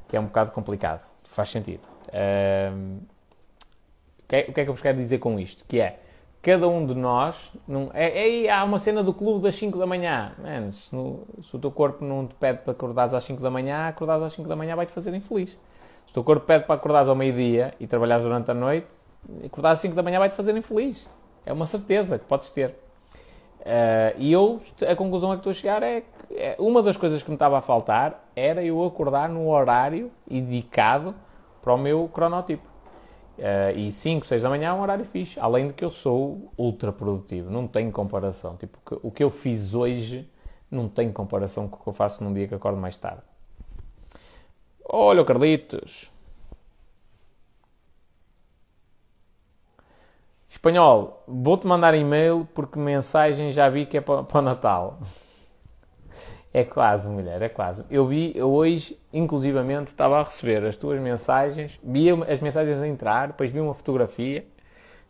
que 0.07 0.17
é 0.17 0.19
um 0.19 0.25
bocado 0.25 0.51
complicado. 0.51 1.05
Faz 1.23 1.49
sentido. 1.49 1.94
É, 2.17 2.71
o, 4.23 4.27
que 4.27 4.35
é, 4.37 4.45
o 4.47 4.53
que 4.53 4.61
é 4.61 4.63
que 4.63 4.69
eu 4.69 4.73
vos 4.73 4.81
quero 4.81 4.97
dizer 4.97 5.17
com 5.17 5.37
isto? 5.37 5.65
Que 5.67 5.81
é, 5.81 5.99
cada 6.41 6.65
um 6.65 6.85
de 6.85 6.95
nós. 6.95 7.51
Não, 7.67 7.91
é, 7.93 8.45
é, 8.45 8.49
há 8.49 8.63
uma 8.63 8.77
cena 8.77 9.03
do 9.03 9.13
clube 9.13 9.43
das 9.43 9.55
5 9.55 9.77
da 9.77 9.85
manhã. 9.85 10.31
Man, 10.37 10.71
se, 10.71 10.95
no, 10.95 11.27
se, 11.43 11.53
o 11.53 11.59
teu 11.59 11.69
corpo 11.69 12.05
não 12.05 12.25
te 12.25 12.33
pede 12.35 12.59
para 12.59 12.71
acordares 12.71 13.13
às 13.13 13.23
5 13.25 13.41
da 13.41 13.51
manhã, 13.51 13.89
acordares 13.89 14.23
às 14.23 14.31
5 14.31 14.47
da 14.47 14.55
manhã 14.55 14.77
vai 14.77 14.85
te 14.85 14.93
fazer 14.93 15.13
infeliz. 15.13 15.49
Se 15.49 16.11
o 16.11 16.13
teu 16.13 16.23
corpo 16.23 16.45
pede 16.45 16.63
para 16.63 16.75
acordares 16.75 17.09
ao 17.09 17.15
meio-dia 17.15 17.73
e 17.81 17.85
trabalhares 17.85 18.23
durante 18.23 18.49
a 18.49 18.53
noite, 18.53 18.87
acordar 19.43 19.71
às 19.71 19.79
5 19.79 19.93
da 19.93 20.01
manhã 20.01 20.17
vai 20.17 20.29
te 20.29 20.35
fazer 20.35 20.55
infeliz. 20.55 21.09
É 21.45 21.51
uma 21.51 21.65
certeza 21.65 22.17
que 22.17 22.23
podes 22.25 22.49
ter. 22.49 22.69
Uh, 23.59 24.13
e 24.19 24.31
eu, 24.31 24.61
a 24.87 24.95
conclusão 24.95 25.31
a 25.31 25.35
que 25.35 25.39
estou 25.39 25.49
a 25.49 25.53
chegar 25.53 25.83
é 25.83 26.01
que 26.01 26.35
é, 26.35 26.55
uma 26.59 26.81
das 26.81 26.95
coisas 26.95 27.21
que 27.23 27.29
me 27.29 27.35
estava 27.35 27.57
a 27.57 27.61
faltar 27.61 28.23
era 28.35 28.63
eu 28.63 28.83
acordar 28.85 29.27
no 29.27 29.49
horário 29.49 30.11
indicado 30.29 31.15
para 31.65 31.73
o 31.73 31.77
meu 31.77 32.07
cronotipo. 32.07 32.63
Uh, 33.39 33.77
e 33.77 33.91
5, 33.91 34.25
6 34.25 34.43
da 34.43 34.49
manhã 34.49 34.69
é 34.69 34.73
um 34.73 34.81
horário 34.81 35.03
fixe. 35.03 35.39
Além 35.39 35.67
de 35.67 35.73
que 35.73 35.83
eu 35.83 35.89
sou 35.89 36.53
ultra 36.55 36.93
produtivo, 36.93 37.49
não 37.49 37.67
tem 37.67 37.91
comparação. 37.91 38.55
Tipo, 38.55 38.77
o 39.01 39.11
que 39.11 39.23
eu 39.23 39.31
fiz 39.31 39.73
hoje 39.73 40.29
não 40.69 40.87
tem 40.87 41.11
comparação 41.11 41.67
com 41.67 41.77
o 41.77 41.79
que 41.83 41.89
eu 41.89 41.93
faço 41.93 42.23
num 42.23 42.31
dia 42.31 42.47
que 42.47 42.53
acordo 42.53 42.77
mais 42.77 42.97
tarde. 42.97 43.23
Olha, 44.87 45.25
Carlitos, 45.25 46.11
Espanhol, 50.47 51.23
vou-te 51.27 51.65
mandar 51.65 51.95
e-mail 51.95 52.47
porque 52.53 52.77
mensagem 52.77 53.51
já 53.51 53.67
vi 53.67 53.87
que 53.87 53.97
é 53.97 54.01
para, 54.01 54.23
para 54.23 54.39
o 54.39 54.41
Natal. 54.43 54.99
É 56.55 56.63
quase, 56.63 57.09
mulher, 57.09 57.41
é 57.41 57.49
quase. 57.49 57.83
Eu 57.89 58.07
vi, 58.07 58.31
eu 58.33 58.49
hoje, 58.49 58.97
inclusivamente, 59.11 59.91
estava 59.91 60.21
a 60.21 60.23
receber 60.23 60.63
as 60.63 60.77
tuas 60.77 61.01
mensagens, 61.01 61.77
vi 61.83 62.09
as 62.09 62.39
mensagens 62.39 62.79
a 62.79 62.87
entrar, 62.87 63.27
depois 63.27 63.51
vi 63.51 63.59
uma 63.59 63.73
fotografia. 63.73 64.45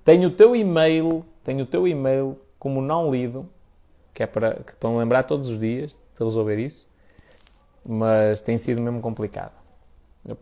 Tenho 0.04 0.30
o 0.30 0.32
teu 0.32 0.56
e-mail, 0.56 1.24
tenho 1.44 1.62
o 1.62 1.66
teu 1.68 1.88
e-mail 1.88 2.36
como 2.58 2.82
não 2.82 3.12
lido, 3.12 3.48
que 4.12 4.24
é 4.24 4.26
para, 4.26 4.56
que, 4.56 4.76
para 4.76 4.90
me 4.90 4.98
lembrar 4.98 5.22
todos 5.22 5.48
os 5.48 5.60
dias 5.60 6.00
de 6.18 6.24
resolver 6.24 6.58
isso, 6.58 6.90
mas 7.86 8.42
tem 8.42 8.58
sido 8.58 8.82
mesmo 8.82 9.00
complicado. 9.00 9.54
Eu, 10.28 10.36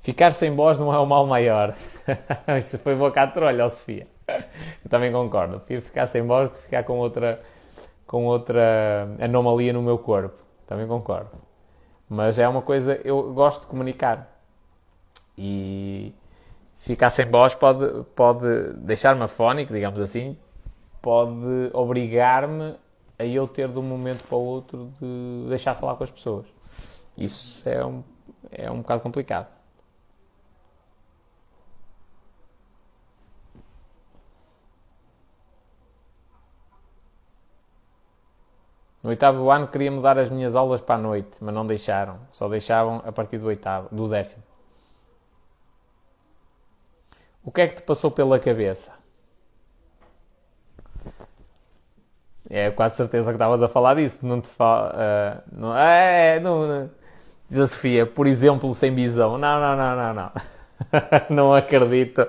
Ficar 0.00 0.32
sem 0.32 0.56
voz 0.56 0.80
não 0.80 0.92
é 0.92 0.98
o 0.98 1.06
mal 1.06 1.24
maior. 1.24 1.76
Isso 2.58 2.76
foi 2.80 2.96
boca 2.96 3.22
a 3.22 3.26
trolha, 3.28 3.70
Sofia. 3.70 4.06
Eu 4.84 4.90
também 4.90 5.12
concordo. 5.12 5.58
Prefiro 5.58 5.82
ficar 5.82 6.06
sem 6.06 6.22
voz 6.22 6.50
do 6.50 6.56
que 6.56 6.62
ficar 6.64 6.84
com 6.84 6.98
outra, 6.98 7.40
com 8.06 8.26
outra 8.26 9.08
anomalia 9.20 9.72
no 9.72 9.82
meu 9.82 9.98
corpo. 9.98 10.42
Também 10.66 10.86
concordo. 10.86 11.30
Mas 12.08 12.38
é 12.38 12.48
uma 12.48 12.62
coisa, 12.62 13.00
eu 13.04 13.32
gosto 13.32 13.62
de 13.62 13.66
comunicar. 13.66 14.28
E 15.36 16.14
ficar 16.78 17.10
sem 17.10 17.26
voz 17.26 17.54
pode, 17.54 18.04
pode 18.14 18.74
deixar-me 18.74 19.22
afónico, 19.22 19.72
digamos 19.72 20.00
assim, 20.00 20.36
pode 21.00 21.70
obrigar-me 21.72 22.74
a 23.18 23.24
eu 23.24 23.46
ter 23.46 23.68
de 23.68 23.78
um 23.78 23.82
momento 23.82 24.24
para 24.24 24.36
o 24.36 24.44
outro 24.44 24.90
de 25.00 25.48
deixar 25.48 25.74
de 25.74 25.80
falar 25.80 25.94
com 25.94 26.04
as 26.04 26.10
pessoas. 26.10 26.46
Isso 27.16 27.68
é 27.68 27.84
um, 27.84 28.02
é 28.50 28.70
um 28.70 28.78
bocado 28.78 29.00
complicado. 29.00 29.61
No 39.02 39.10
oitavo 39.10 39.50
ano 39.50 39.66
queria 39.66 39.90
mudar 39.90 40.16
as 40.18 40.30
minhas 40.30 40.54
aulas 40.54 40.80
para 40.80 40.94
a 40.94 40.98
noite, 40.98 41.38
mas 41.40 41.52
não 41.52 41.66
deixaram. 41.66 42.20
Só 42.30 42.48
deixavam 42.48 43.02
a 43.04 43.10
partir 43.10 43.38
do 43.38 43.46
oitavo, 43.46 43.88
do 43.90 44.08
décimo. 44.08 44.42
O 47.44 47.50
que 47.50 47.62
é 47.62 47.68
que 47.68 47.76
te 47.76 47.82
passou 47.82 48.10
pela 48.10 48.38
cabeça? 48.38 48.92
É 52.48 52.70
quase 52.70 52.96
certeza 52.96 53.30
que 53.30 53.36
estavas 53.36 53.62
a 53.62 53.68
falar 53.68 53.94
disso. 53.94 54.24
Não 54.24 54.40
te 54.40 54.48
fala. 54.48 54.94
Uh, 54.94 55.42
não, 55.58 55.76
é, 55.76 56.38
não, 56.38 56.66
não, 56.68 56.90
Diz 57.48 57.58
a 57.58 57.66
Sofia, 57.66 58.06
por 58.06 58.26
exemplo, 58.26 58.72
sem 58.74 58.94
visão. 58.94 59.36
Não, 59.36 59.60
não, 59.60 59.76
não, 59.76 59.96
não, 59.96 60.14
não. 60.14 60.32
não 61.34 61.54
acredito 61.54 62.24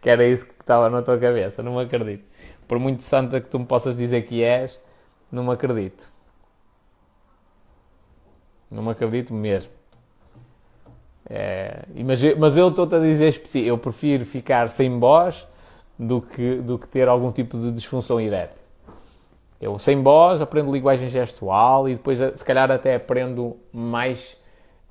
que 0.00 0.10
era 0.10 0.26
isso 0.26 0.44
que 0.46 0.52
estava 0.60 0.90
na 0.90 1.00
tua 1.00 1.16
cabeça. 1.18 1.62
Não 1.62 1.78
acredito. 1.78 2.24
Por 2.66 2.78
muito 2.78 3.02
santa 3.02 3.40
que 3.40 3.48
tu 3.48 3.58
me 3.58 3.64
possas 3.64 3.96
dizer 3.96 4.22
que 4.22 4.42
és, 4.42 4.78
não 5.32 5.50
acredito. 5.50 6.17
Não 8.70 8.82
me 8.82 8.90
acredito 8.90 9.32
mesmo. 9.32 9.72
É, 11.28 11.84
mas, 12.38 12.56
eu 12.56 12.68
estou-te 12.68 12.94
a 12.94 12.98
dizer 12.98 13.28
específico. 13.28 13.68
Eu 13.68 13.78
prefiro 13.78 14.24
ficar 14.24 14.68
sem 14.70 14.98
voz 14.98 15.46
do 15.98 16.22
que, 16.22 16.56
do 16.56 16.78
que 16.78 16.88
ter 16.88 17.08
algum 17.08 17.30
tipo 17.30 17.58
de 17.58 17.70
disfunção 17.72 18.20
erétil. 18.20 18.56
Eu, 19.60 19.78
sem 19.78 20.00
voz, 20.02 20.40
aprendo 20.40 20.72
linguagem 20.72 21.08
gestual 21.08 21.88
e 21.88 21.94
depois, 21.94 22.18
se 22.18 22.44
calhar, 22.44 22.70
até 22.70 22.94
aprendo 22.94 23.56
mais, 23.72 24.36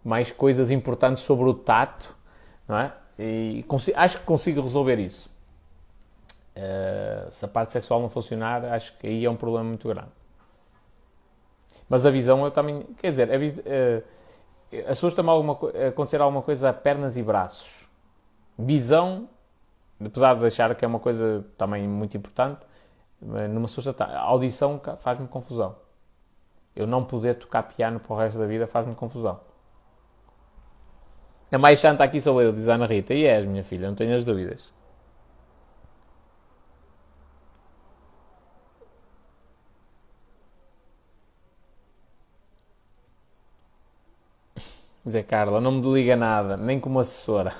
mais 0.03 0.29
coisas 0.29 0.69
importantes 0.69 1.23
sobre 1.23 1.49
o 1.49 1.53
tato, 1.53 2.13
não 2.67 2.77
é? 2.77 2.91
E 3.17 3.63
consigo, 3.67 3.97
acho 3.97 4.19
que 4.19 4.25
consigo 4.25 4.61
resolver 4.61 4.99
isso. 4.99 5.29
Uh, 6.55 7.31
se 7.31 7.45
a 7.45 7.47
parte 7.47 7.71
sexual 7.71 8.01
não 8.01 8.09
funcionar, 8.09 8.65
acho 8.65 8.97
que 8.97 9.07
aí 9.07 9.23
é 9.23 9.29
um 9.29 9.35
problema 9.35 9.69
muito 9.69 9.87
grande. 9.87 10.16
Mas 11.89 12.05
a 12.05 12.09
visão, 12.09 12.43
eu 12.43 12.51
também. 12.51 12.83
Quer 12.97 13.11
dizer, 13.11 13.29
uh, 13.29 14.03
assusta-me 14.89 15.29
alguma, 15.29 15.57
acontecer 15.87 16.21
alguma 16.21 16.41
coisa 16.41 16.69
a 16.69 16.73
pernas 16.73 17.17
e 17.17 17.23
braços. 17.23 17.87
Visão, 18.57 19.29
apesar 20.03 20.35
de 20.35 20.45
achar 20.45 20.75
que 20.75 20.83
é 20.83 20.87
uma 20.87 20.99
coisa 20.99 21.45
também 21.57 21.87
muito 21.87 22.17
importante, 22.17 22.61
não 23.21 23.61
me 23.61 23.65
assusta. 23.65 23.95
A 24.03 24.21
audição 24.21 24.81
faz-me 24.99 25.27
confusão. 25.27 25.75
Eu 26.75 26.85
não 26.85 27.03
poder 27.03 27.35
tocar 27.35 27.63
piano 27.63 27.99
para 27.99 28.13
o 28.13 28.17
resto 28.17 28.37
da 28.37 28.45
vida 28.45 28.67
faz-me 28.67 28.93
confusão. 28.93 29.39
A 31.51 31.57
mais 31.57 31.79
santa 31.79 32.03
aqui 32.03 32.19
sou 32.19 32.41
eu, 32.41 32.51
diz 32.51 32.67
a 32.67 32.75
Ana 32.75 32.85
Rita. 32.85 33.13
E 33.13 33.25
és, 33.25 33.45
minha 33.45 33.63
filha, 33.63 33.87
não 33.87 33.95
tenho 33.95 34.15
as 34.15 34.25
dúvidas. 34.25 34.76
Zé 45.09 45.23
Carla, 45.23 45.61
não 45.61 45.71
me 45.71 45.93
liga 45.93 46.15
nada, 46.15 46.57
nem 46.57 46.79
como 46.79 46.99
assessora. 46.99 47.55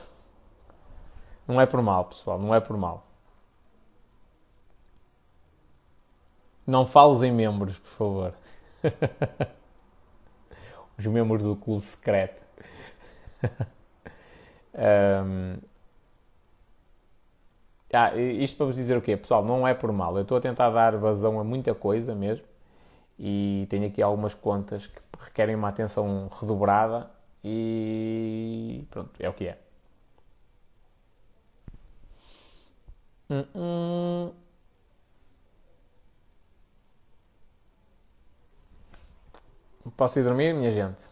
Não 1.48 1.62
é 1.62 1.66
por 1.66 1.82
mal, 1.82 2.06
pessoal, 2.06 2.38
não 2.38 2.54
é 2.54 2.60
por 2.60 2.78
mal. 2.78 3.06
Não 6.66 6.86
fales 6.86 7.22
em 7.22 7.32
membros, 7.32 7.80
por 7.80 7.90
favor. 7.90 8.34
Os 11.00 11.06
membros 11.06 11.44
do 11.44 11.56
clube 11.56 11.82
secreto. 11.82 12.42
um... 14.76 15.58
Ah, 17.94 18.16
isto 18.18 18.58
para 18.58 18.66
vos 18.66 18.76
dizer 18.76 18.98
o 18.98 19.02
quê? 19.02 19.16
Pessoal, 19.16 19.44
não 19.46 19.66
é 19.66 19.74
por 19.74 19.92
mal. 19.94 20.16
Eu 20.18 20.24
estou 20.24 20.38
a 20.38 20.42
tentar 20.42 20.70
dar 20.70 20.98
vazão 20.98 21.40
a 21.40 21.44
muita 21.44 21.74
coisa 21.74 22.14
mesmo. 22.14 22.46
E 23.18 23.66
tenho 23.70 23.88
aqui 23.88 24.02
algumas 24.02 24.34
contas 24.36 24.88
que 24.88 25.00
requerem 25.20 25.56
uma 25.56 25.70
atenção 25.70 26.30
redobrada. 26.40 27.10
E 27.50 28.86
pronto, 28.92 29.16
é 29.20 29.30
o 29.30 29.34
que 29.34 29.46
é. 29.48 29.58
Hum, 33.30 33.46
hum. 33.56 34.34
Posso 39.96 40.20
ir 40.20 40.24
dormir, 40.24 40.54
minha 40.54 40.72
gente? 40.72 41.06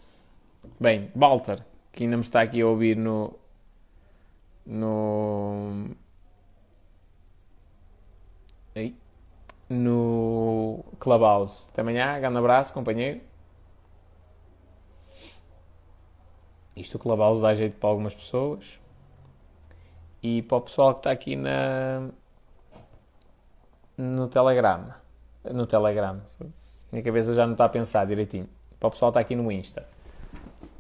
Bem, 0.80 1.12
Walter, 1.16 1.66
que 1.91 2.03
ainda 2.03 2.18
me 2.18 2.24
está 2.24 2.41
aqui 2.41 2.62
a 2.62 2.68
ouvir 2.68 2.95
no. 2.98 3.34
no. 4.66 5.95
No 9.70 10.84
Clubhouse. 10.99 11.70
Até 11.72 11.82
amanhã, 11.82 12.20
grande 12.20 12.38
abraço, 12.38 12.74
companheiro. 12.74 13.22
Isto 16.76 16.95
o 16.95 16.99
Clubhouse 16.99 17.41
dá 17.41 17.56
jeito 17.56 17.77
para 17.77 17.89
algumas 17.89 18.14
pessoas. 18.14 18.80
E 20.22 20.41
para 20.41 20.57
o 20.57 20.61
pessoal 20.61 20.93
que 20.93 20.99
está 20.99 21.11
aqui 21.11 21.35
na. 21.35 22.10
no 23.97 24.27
Telegram. 24.27 24.93
No 25.52 25.65
Telegram. 25.65 26.22
Minha 26.91 27.03
cabeça 27.03 27.34
já 27.34 27.45
não 27.45 27.53
está 27.53 27.65
a 27.65 27.69
pensar 27.69 28.06
direitinho. 28.06 28.49
Para 28.80 28.88
o 28.88 28.91
pessoal 28.91 29.11
que 29.11 29.19
está 29.19 29.22
aqui 29.22 29.35
no 29.35 29.52
Insta. 29.52 29.88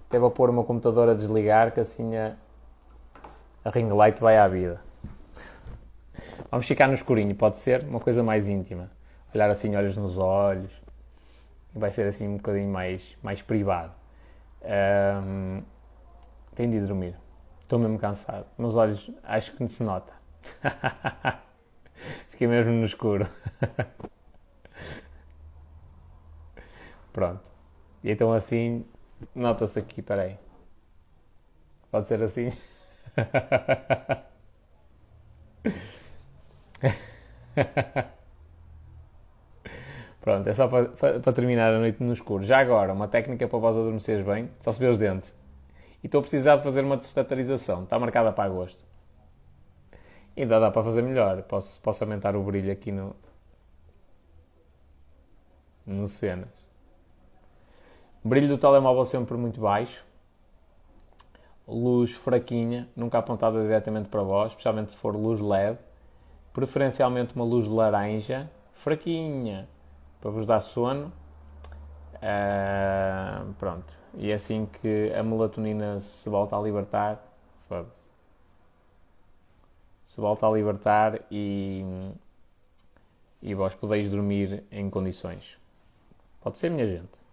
Até 0.07 0.19
vou 0.19 0.31
pôr 0.31 0.49
o 0.49 0.53
meu 0.53 0.63
computador 0.63 1.09
a 1.09 1.13
desligar 1.13 1.73
que 1.73 1.79
assim 1.79 2.15
a, 2.15 2.35
a 3.63 3.69
ring 3.69 3.89
light 3.89 4.19
vai 4.19 4.37
à 4.37 4.47
vida. 4.47 4.81
Vamos 6.51 6.67
ficar 6.67 6.87
no 6.87 6.93
escurinho, 6.93 7.33
pode 7.35 7.57
ser 7.57 7.83
uma 7.83 7.99
coisa 7.99 8.23
mais 8.23 8.47
íntima. 8.47 8.89
Olhar 9.33 9.49
assim, 9.49 9.75
olhos 9.75 9.97
nos 9.97 10.17
olhos. 10.17 10.71
Vai 11.73 11.91
ser 11.91 12.07
assim 12.07 12.27
um 12.27 12.37
bocadinho 12.37 12.71
mais, 12.71 13.17
mais 13.21 13.41
privado. 13.41 13.91
Um, 14.63 15.61
tenho 16.55 16.71
de 16.71 16.77
ir 16.77 16.87
dormir. 16.87 17.15
Estou 17.59 17.77
mesmo 17.77 17.99
cansado. 17.99 18.45
Meus 18.57 18.75
olhos 18.75 19.11
acho 19.23 19.51
que 19.53 19.67
se 19.67 19.83
nota. 19.83 20.13
Fiquei 22.29 22.47
mesmo 22.47 22.71
no 22.71 22.85
escuro. 22.85 23.27
Pronto. 27.11 27.51
E 28.03 28.11
então 28.11 28.31
assim, 28.33 28.85
nota-se 29.33 29.79
aqui, 29.79 30.01
peraí. 30.01 30.37
Pode 31.91 32.07
ser 32.07 32.21
assim? 32.21 32.51
Pronto, 40.19 40.49
é 40.49 40.53
só 40.53 40.67
para, 40.67 40.89
para, 40.89 41.33
terminar 41.33 41.73
a 41.73 41.79
noite 41.79 42.03
no 42.03 42.11
escuro. 42.11 42.43
Já 42.43 42.59
agora, 42.59 42.91
uma 42.93 43.07
técnica 43.07 43.47
para 43.47 43.59
vós 43.59 43.77
adormeceres 43.77 44.25
bem, 44.25 44.49
só 44.59 44.71
se 44.71 44.79
vê 44.79 44.87
os 44.87 44.97
dentes. 44.97 45.35
E 46.03 46.07
estou 46.07 46.19
a 46.19 46.21
precisar 46.21 46.57
de 46.57 46.63
fazer 46.63 46.81
uma 46.81 46.97
destatarização. 46.97 47.83
Está 47.83 47.97
marcada 47.97 48.31
para 48.31 48.43
agosto. 48.43 48.83
E 50.35 50.41
ainda 50.41 50.59
dá 50.59 50.69
para 50.69 50.83
fazer 50.83 51.01
melhor. 51.01 51.41
Posso, 51.43 51.81
posso 51.81 52.03
aumentar 52.03 52.35
o 52.35 52.43
brilho 52.43 52.71
aqui 52.71 52.91
no... 52.91 53.15
No 55.85 56.07
cenas. 56.07 56.49
Brilho 58.23 58.47
do 58.47 58.57
telemóvel 58.57 59.05
sempre 59.05 59.37
muito 59.37 59.61
baixo. 59.61 60.03
Luz 61.67 62.11
fraquinha, 62.11 62.89
nunca 62.95 63.19
apontada 63.19 63.61
diretamente 63.61 64.09
para 64.09 64.23
vós, 64.23 64.51
especialmente 64.51 64.91
se 64.91 64.97
for 64.97 65.15
luz 65.15 65.39
LED. 65.39 65.77
Preferencialmente 66.51 67.35
uma 67.35 67.45
luz 67.45 67.67
laranja, 67.67 68.49
fraquinha, 68.71 69.67
para 70.19 70.31
vos 70.31 70.45
dar 70.45 70.59
sono. 70.59 71.11
Uh, 72.15 73.53
pronto. 73.59 74.04
E 74.17 74.31
é 74.31 74.35
assim 74.35 74.65
que 74.65 75.11
a 75.13 75.21
melatonina 75.23 75.99
se 76.01 76.29
volta 76.29 76.57
a 76.57 76.61
libertar, 76.61 77.21
se 80.05 80.21
volta 80.21 80.47
a 80.47 80.51
libertar 80.51 81.21
e, 81.29 81.83
e 83.41 83.53
vós 83.53 83.75
podeis 83.75 84.09
dormir 84.09 84.63
em 84.71 84.89
condições. 84.89 85.57
Pode 86.41 86.57
ser, 86.57 86.69
minha 86.69 86.87
gente. 86.87 87.25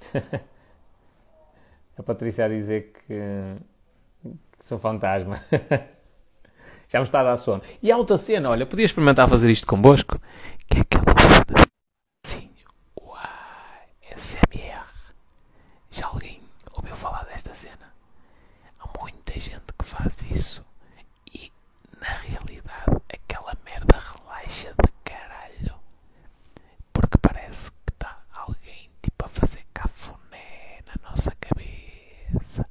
a 1.98 2.02
Patrícia 2.02 2.44
a 2.44 2.48
dizer 2.48 2.92
que, 2.92 3.56
que 4.58 4.66
sou 4.66 4.78
fantasma. 4.78 5.36
Já 6.88 7.00
me 7.00 7.04
está 7.04 7.20
a 7.20 7.24
dar 7.24 7.36
sono. 7.36 7.62
E 7.82 7.90
a 7.90 7.96
outra 7.96 8.16
cena, 8.16 8.50
olha, 8.50 8.64
podia 8.66 8.84
experimentar 8.84 9.28
fazer 9.28 9.50
isto 9.50 9.66
convosco? 9.66 10.20
Que 10.68 10.78
é 10.78 10.82
assim, 12.24 12.50
uai, 13.00 13.88
SMR. 14.16 14.86
Já 15.90 16.06
alguém 16.06 16.40
ouviu 16.72 16.94
falar 16.94 17.24
desta 17.24 17.54
cena? 17.54 17.92
Há 18.78 19.00
muita 19.00 19.38
gente 19.38 19.72
que 19.78 19.84
faz 19.84 20.14
isso 20.30 20.64
e, 21.34 21.50
na 22.00 22.08
realidade, 22.08 23.02
aquela 23.12 23.56
merda 23.64 23.98
relaxa 23.98 24.68
de 24.72 24.92
caralho. 25.04 25.74
Porque 26.92 27.18
parece 27.18 27.70
que 27.70 27.92
está 27.92 28.22
alguém 28.32 28.90
tipo 29.02 29.24
a 29.24 29.28
fazer 29.28 29.64
cafuné 29.74 30.80
na 30.86 31.10
nossa 31.10 31.32
cabeça 31.40 32.66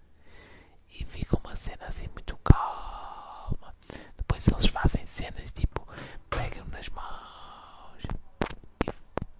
e 0.89 1.03
fica 1.05 1.37
uma 1.37 1.55
cena 1.55 1.85
assim 1.87 2.07
muito 2.13 2.37
calma. 2.37 3.73
Depois 4.17 4.47
eles 4.47 4.67
fazem 4.67 5.05
cenas 5.05 5.51
tipo 5.51 5.87
pegam 6.29 6.65
nas 6.67 6.89
mãos 6.89 8.03
e 8.03 8.89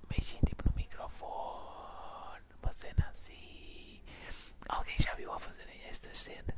mexem 0.10 0.40
tipo 0.46 0.64
no 0.70 0.76
microfone, 0.76 2.44
uma 2.62 2.72
cena 2.72 3.08
assim. 3.12 4.00
Alguém 4.70 4.96
já 5.00 5.14
viu 5.16 5.32
a 5.34 5.40
fazerem 5.40 5.80
estas 5.90 6.18
cenas? 6.18 6.56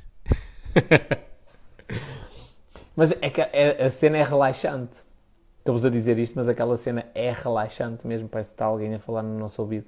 Mas 2.96 3.12
é 3.22 3.30
que 3.30 3.40
a, 3.40 3.86
a 3.86 3.87
cena 3.98 4.18
é 4.18 4.22
relaxante. 4.22 4.98
Estou-vos 5.58 5.84
a 5.84 5.90
dizer 5.90 6.18
isto, 6.18 6.34
mas 6.36 6.48
aquela 6.48 6.76
cena 6.76 7.04
é 7.14 7.32
relaxante 7.32 8.06
mesmo. 8.06 8.28
Parece 8.28 8.50
que 8.50 8.54
está 8.54 8.66
alguém 8.66 8.94
a 8.94 8.98
falar 8.98 9.22
no 9.22 9.36
nosso 9.38 9.60
ouvido. 9.60 9.86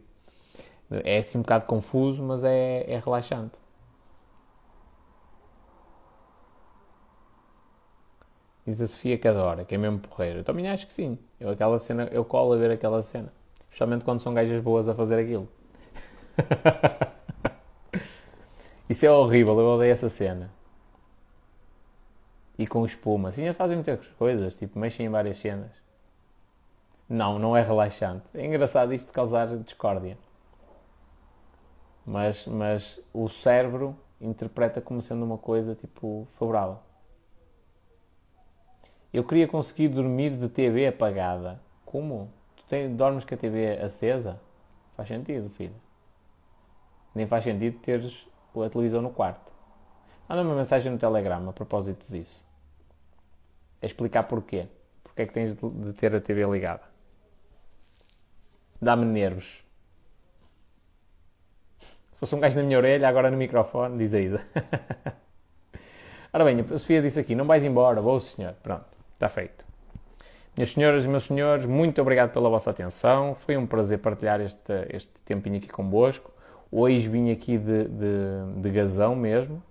É 1.04 1.18
assim 1.18 1.38
um 1.38 1.42
bocado 1.42 1.64
confuso, 1.66 2.22
mas 2.22 2.42
é, 2.42 2.84
é 2.88 2.98
relaxante. 2.98 3.58
Diz 8.66 8.80
a 8.80 8.88
Sofia 8.88 9.16
que 9.16 9.28
adora, 9.28 9.64
que 9.64 9.74
é 9.74 9.78
mesmo 9.78 10.00
porreiro. 10.00 10.40
Eu 10.40 10.44
também 10.44 10.68
acho 10.68 10.86
que 10.86 10.92
sim. 10.92 11.16
Eu, 11.38 11.50
aquela 11.50 11.78
cena, 11.78 12.08
eu 12.12 12.24
colo 12.24 12.52
a 12.52 12.56
ver 12.56 12.72
aquela 12.72 13.02
cena. 13.02 13.32
Especialmente 13.64 14.04
quando 14.04 14.20
são 14.20 14.34
gajas 14.34 14.60
boas 14.62 14.88
a 14.88 14.94
fazer 14.94 15.20
aquilo. 15.20 15.48
Isso 18.88 19.06
é 19.06 19.10
horrível, 19.10 19.58
eu 19.58 19.66
odeio 19.66 19.92
essa 19.92 20.08
cena. 20.08 20.50
E 22.60 22.66
com 22.66 22.84
espuma. 22.84 23.30
Assim, 23.30 23.50
fazem 23.54 23.78
muitas 23.78 24.06
coisas, 24.18 24.54
tipo, 24.54 24.78
mexem 24.78 25.06
em 25.06 25.08
várias 25.08 25.38
cenas. 25.38 25.70
Não, 27.08 27.38
não 27.38 27.56
é 27.56 27.62
relaxante. 27.62 28.26
É 28.34 28.44
engraçado 28.44 28.92
isto 28.92 29.14
causar 29.14 29.46
discórdia. 29.56 30.18
Mas, 32.04 32.46
mas 32.46 33.00
o 33.14 33.30
cérebro 33.30 33.96
interpreta 34.20 34.78
como 34.78 35.00
sendo 35.00 35.24
uma 35.24 35.38
coisa 35.38 35.74
tipo 35.74 36.28
favorável. 36.34 36.76
Eu 39.10 39.24
queria 39.24 39.48
conseguir 39.48 39.88
dormir 39.88 40.36
de 40.36 40.46
TV 40.50 40.86
apagada. 40.86 41.58
Como? 41.86 42.30
Tu 42.56 42.64
tem, 42.64 42.94
dormes 42.94 43.24
com 43.24 43.34
a 43.34 43.38
TV 43.38 43.78
acesa? 43.80 44.38
Faz 44.92 45.08
sentido, 45.08 45.48
filho. 45.48 45.74
Nem 47.14 47.26
faz 47.26 47.42
sentido 47.42 47.78
teres 47.78 48.28
a 48.54 48.68
televisão 48.68 49.00
no 49.00 49.08
quarto. 49.08 49.50
Manda 50.28 50.42
uma 50.42 50.54
mensagem 50.54 50.92
no 50.92 50.98
Telegram 50.98 51.48
a 51.48 51.52
propósito 51.54 52.06
disso. 52.12 52.49
É 53.80 53.86
explicar 53.86 54.24
porquê. 54.24 54.66
Porque 55.02 55.22
é 55.22 55.26
que 55.26 55.32
tens 55.32 55.54
de 55.54 55.92
ter 55.94 56.14
a 56.14 56.20
TV 56.20 56.44
ligada. 56.46 56.82
Dá-me 58.80 59.04
nervos. 59.04 59.64
Se 62.12 62.18
fosse 62.18 62.34
um 62.34 62.40
gajo 62.40 62.56
na 62.56 62.62
minha 62.62 62.78
orelha, 62.78 63.08
agora 63.08 63.30
no 63.30 63.36
microfone, 63.36 63.98
diz 63.98 64.14
a 64.14 64.20
Isa. 64.20 64.40
Ora 66.32 66.44
bem, 66.44 66.60
a 66.60 66.78
Sofia 66.78 67.02
disse 67.02 67.18
aqui: 67.18 67.34
não 67.34 67.44
vais 67.44 67.64
embora, 67.64 68.00
vou, 68.00 68.20
senhor. 68.20 68.54
Pronto, 68.62 68.86
está 69.14 69.28
feito. 69.28 69.66
Minhas 70.56 70.72
senhoras 70.72 71.04
e 71.04 71.08
meus 71.08 71.24
senhores, 71.24 71.64
muito 71.64 72.00
obrigado 72.00 72.32
pela 72.32 72.48
vossa 72.48 72.70
atenção. 72.70 73.34
Foi 73.34 73.56
um 73.56 73.66
prazer 73.66 73.98
partilhar 73.98 74.40
este, 74.40 74.72
este 74.90 75.20
tempinho 75.22 75.56
aqui 75.56 75.68
convosco. 75.68 76.32
Hoje 76.70 77.08
vim 77.08 77.30
aqui 77.30 77.56
de, 77.56 77.84
de, 77.84 78.60
de 78.60 78.70
gazão 78.70 79.16
mesmo. 79.16 79.62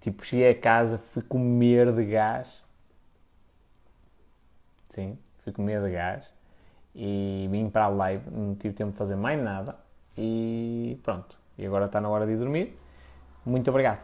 Tipo, 0.00 0.24
cheguei 0.24 0.50
a 0.50 0.54
casa, 0.54 0.98
fui 0.98 1.22
comer 1.22 1.92
de 1.92 2.04
gás. 2.04 2.65
Sim, 4.96 5.18
fui 5.36 5.52
comer 5.52 5.82
de 5.82 5.90
gás. 5.90 6.24
E 6.94 7.46
vim 7.50 7.68
para 7.68 7.84
a 7.84 7.88
live, 7.88 8.30
não 8.30 8.54
tive 8.54 8.72
tempo 8.74 8.92
de 8.92 8.96
fazer 8.96 9.14
mais 9.14 9.38
nada. 9.42 9.76
E 10.16 10.98
pronto. 11.02 11.38
E 11.58 11.66
agora 11.66 11.84
está 11.84 12.00
na 12.00 12.08
hora 12.08 12.26
de 12.26 12.32
ir 12.32 12.38
dormir. 12.38 12.78
Muito 13.44 13.68
obrigado. 13.68 14.00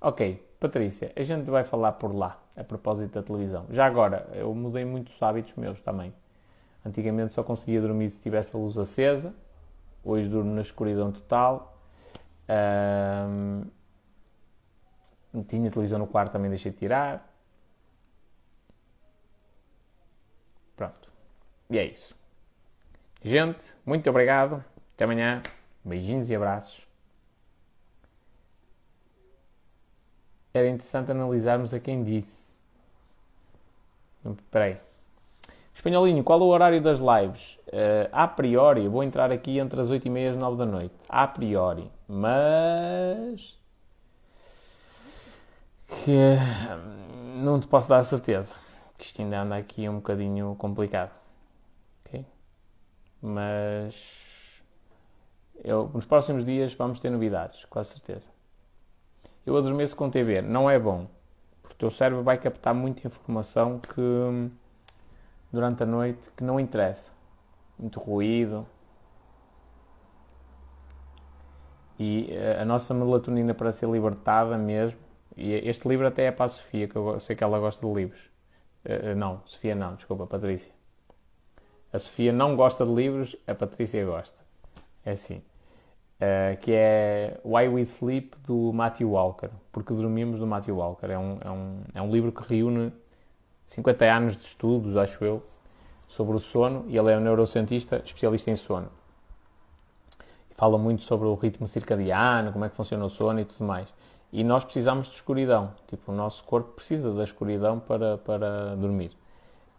Ok, 0.00 0.44
Patrícia, 0.58 1.12
a 1.14 1.22
gente 1.22 1.48
vai 1.48 1.64
falar 1.64 1.92
por 1.92 2.12
lá, 2.12 2.36
a 2.56 2.64
propósito 2.64 3.14
da 3.14 3.22
televisão. 3.22 3.66
Já 3.70 3.86
agora, 3.86 4.28
eu 4.34 4.52
mudei 4.52 4.84
muitos 4.84 5.22
hábitos 5.22 5.54
meus 5.54 5.80
também. 5.80 6.12
Antigamente 6.84 7.34
só 7.34 7.44
conseguia 7.44 7.80
dormir 7.80 8.10
se 8.10 8.18
tivesse 8.18 8.56
a 8.56 8.58
luz 8.58 8.76
acesa, 8.76 9.32
hoje 10.02 10.28
durmo 10.28 10.52
na 10.52 10.60
escuridão 10.60 11.12
total. 11.12 11.78
Um, 12.48 13.51
tinha 15.46 15.70
televisão 15.70 15.98
no 15.98 16.06
quarto, 16.06 16.32
também 16.32 16.50
deixei 16.50 16.72
de 16.72 16.78
tirar. 16.78 17.28
Pronto. 20.76 21.12
E 21.70 21.78
é 21.78 21.84
isso. 21.84 22.14
Gente, 23.22 23.74
muito 23.86 24.08
obrigado. 24.10 24.64
Até 24.94 25.04
amanhã. 25.04 25.42
Beijinhos 25.84 26.28
e 26.28 26.34
abraços. 26.34 26.86
era 30.54 30.68
interessante 30.68 31.10
analisarmos 31.10 31.72
a 31.72 31.80
quem 31.80 32.02
disse. 32.02 32.54
Espera 34.24 34.66
aí. 34.66 34.76
Espanholinho, 35.74 36.22
qual 36.22 36.40
o 36.40 36.46
horário 36.46 36.80
das 36.80 36.98
lives? 36.98 37.58
Uh, 37.68 38.08
a 38.12 38.28
priori, 38.28 38.86
vou 38.86 39.02
entrar 39.02 39.32
aqui 39.32 39.58
entre 39.58 39.80
as 39.80 39.90
8 39.90 40.06
e 40.06 40.10
meia 40.10 40.26
e 40.26 40.28
as 40.30 40.36
9 40.36 40.56
da 40.58 40.66
noite. 40.66 40.94
A 41.08 41.26
priori. 41.26 41.90
Mas. 42.06 43.58
Que. 46.04 46.36
Não 47.36 47.58
te 47.60 47.66
posso 47.66 47.88
dar 47.88 47.98
a 47.98 48.04
certeza. 48.04 48.54
Que 48.98 49.04
isto 49.04 49.20
ainda 49.22 49.40
anda 49.40 49.56
aqui 49.56 49.88
um 49.88 49.96
bocadinho 49.96 50.54
complicado. 50.56 51.12
Ok? 52.04 52.26
Mas. 53.20 54.62
Eu, 55.64 55.90
nos 55.94 56.04
próximos 56.04 56.44
dias 56.44 56.74
vamos 56.74 56.98
ter 56.98 57.10
novidades, 57.10 57.64
com 57.66 57.82
certeza 57.84 58.30
eu 59.44 59.56
adormeço 59.56 59.96
com 59.96 60.08
TV. 60.08 60.40
Não 60.40 60.70
é 60.70 60.78
bom, 60.78 61.08
porque 61.60 61.74
o 61.74 61.78
teu 61.78 61.90
cérebro 61.90 62.22
vai 62.22 62.38
captar 62.38 62.74
muita 62.74 63.06
informação 63.06 63.78
que 63.78 64.50
durante 65.52 65.82
a 65.82 65.86
noite 65.86 66.30
que 66.36 66.44
não 66.44 66.58
interessa. 66.60 67.10
Muito 67.78 67.98
ruído. 67.98 68.66
E 71.98 72.28
eh, 72.30 72.60
a 72.60 72.64
nossa 72.64 72.94
melatonina 72.94 73.54
para 73.54 73.72
ser 73.72 73.88
libertada 73.88 74.56
mesmo. 74.56 74.98
E 75.36 75.52
este 75.68 75.88
livro 75.88 76.06
até 76.06 76.24
é 76.24 76.30
para 76.30 76.46
a 76.46 76.48
Sofia, 76.48 76.86
que 76.86 76.96
eu 76.96 77.18
sei 77.20 77.34
que 77.34 77.42
ela 77.42 77.58
gosta 77.58 77.86
de 77.86 77.92
livros. 77.92 78.20
Uh, 78.84 79.14
não, 79.16 79.40
Sofia 79.44 79.74
não, 79.74 79.94
desculpa, 79.94 80.26
Patrícia. 80.26 80.72
A 81.92 81.98
Sofia 81.98 82.32
não 82.32 82.56
gosta 82.56 82.84
de 82.84 82.92
livros, 82.92 83.36
a 83.46 83.54
Patrícia 83.54 84.04
gosta. 84.04 84.36
É 85.04 85.12
assim. 85.12 85.42
Uh, 86.16 86.56
que 86.60 86.72
é 86.72 87.40
Why 87.44 87.68
We 87.68 87.80
Sleep, 87.82 88.36
do 88.46 88.72
Matthew 88.72 89.10
Walker, 89.10 89.50
porque 89.72 89.92
dormimos 89.92 90.38
do 90.38 90.46
Matthew 90.46 90.76
Walker. 90.76 91.06
É 91.06 91.18
um, 91.18 91.38
é 91.40 91.50
um, 91.50 91.80
é 91.94 92.02
um 92.02 92.10
livro 92.10 92.30
que 92.30 92.42
reúne 92.48 92.92
50 93.66 94.04
anos 94.04 94.36
de 94.36 94.44
estudos, 94.44 94.96
acho 94.96 95.24
eu, 95.24 95.42
sobre 96.06 96.36
o 96.36 96.38
sono, 96.38 96.84
e 96.88 96.96
ele 96.96 97.10
é 97.10 97.16
um 97.16 97.20
neurocientista 97.20 98.02
especialista 98.04 98.50
em 98.50 98.56
sono. 98.56 98.88
Fala 100.50 100.78
muito 100.78 101.02
sobre 101.02 101.26
o 101.26 101.34
ritmo 101.34 101.66
circadiano, 101.66 102.52
como 102.52 102.64
é 102.64 102.68
que 102.68 102.76
funciona 102.76 103.04
o 103.04 103.10
sono 103.10 103.40
e 103.40 103.44
tudo 103.44 103.64
mais. 103.64 103.88
E 104.32 104.42
nós 104.42 104.64
precisamos 104.64 105.08
de 105.08 105.14
escuridão, 105.14 105.74
tipo, 105.86 106.10
o 106.10 106.14
nosso 106.14 106.42
corpo 106.44 106.72
precisa 106.72 107.12
da 107.12 107.22
escuridão 107.22 107.78
para, 107.78 108.16
para 108.18 108.74
dormir. 108.76 109.12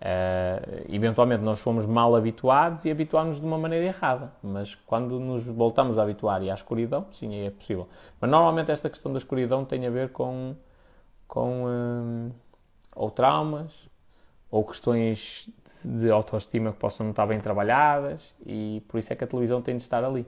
Uh, 0.04 0.84
eventualmente 0.90 1.42
nós 1.44 1.62
fomos 1.62 1.86
mal 1.86 2.14
habituados 2.14 2.84
e 2.84 2.92
habituámos 2.92 3.40
de 3.40 3.46
uma 3.46 3.58
maneira 3.58 3.86
errada, 3.86 4.34
mas 4.44 4.76
quando 4.76 5.18
nos 5.18 5.46
voltamos 5.46 5.98
a 5.98 6.04
habituar 6.04 6.44
e 6.44 6.52
à 6.52 6.54
escuridão, 6.54 7.08
sim, 7.10 7.46
é 7.46 7.50
possível. 7.50 7.88
Mas 8.20 8.30
normalmente 8.30 8.70
esta 8.70 8.90
questão 8.90 9.14
da 9.14 9.18
escuridão 9.18 9.64
tem 9.64 9.88
a 9.88 9.90
ver 9.90 10.10
com, 10.10 10.56
com 11.26 11.66
um, 11.66 12.32
ou 12.94 13.10
traumas 13.10 13.72
ou 14.52 14.64
questões 14.66 15.50
de 15.84 16.12
autoestima 16.12 16.74
que 16.74 16.80
possam 16.80 17.06
não 17.06 17.12
estar 17.12 17.26
bem 17.26 17.40
trabalhadas 17.40 18.36
e 18.46 18.84
por 18.90 18.98
isso 19.00 19.12
é 19.14 19.16
que 19.16 19.24
a 19.24 19.28
televisão 19.28 19.62
tem 19.62 19.78
de 19.78 19.84
estar 19.84 20.04
ali, 20.04 20.28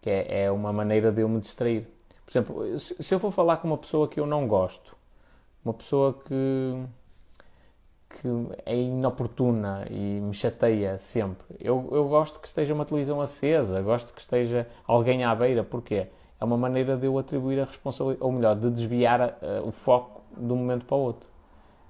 que 0.00 0.08
é, 0.08 0.44
é 0.44 0.50
uma 0.52 0.72
maneira 0.72 1.10
de 1.10 1.20
eu 1.20 1.28
me 1.28 1.40
distrair. 1.40 1.86
Por 2.24 2.30
exemplo, 2.30 2.78
se 2.78 3.14
eu 3.14 3.18
for 3.18 3.30
falar 3.30 3.58
com 3.58 3.68
uma 3.68 3.78
pessoa 3.78 4.08
que 4.08 4.18
eu 4.18 4.26
não 4.26 4.46
gosto, 4.46 4.96
uma 5.64 5.74
pessoa 5.74 6.14
que 6.14 6.86
que 8.20 8.28
é 8.64 8.76
inoportuna 8.76 9.86
e 9.90 10.20
me 10.20 10.32
chateia 10.32 10.98
sempre. 10.98 11.44
Eu, 11.58 11.88
eu 11.90 12.08
gosto 12.08 12.38
que 12.38 12.46
esteja 12.46 12.72
uma 12.72 12.84
televisão 12.84 13.20
acesa, 13.20 13.82
gosto 13.82 14.14
que 14.14 14.20
esteja 14.20 14.68
alguém 14.86 15.24
à 15.24 15.34
beira, 15.34 15.64
porque 15.64 16.06
é 16.40 16.44
uma 16.44 16.56
maneira 16.56 16.96
de 16.96 17.06
eu 17.06 17.18
atribuir 17.18 17.60
a 17.60 17.64
responsabilidade, 17.64 18.24
ou 18.24 18.32
melhor, 18.32 18.54
de 18.54 18.70
desviar 18.70 19.20
uh, 19.20 19.66
o 19.66 19.70
foco 19.72 20.22
de 20.36 20.52
um 20.52 20.56
momento 20.56 20.84
para 20.84 20.96
o 20.96 21.00
outro. 21.00 21.28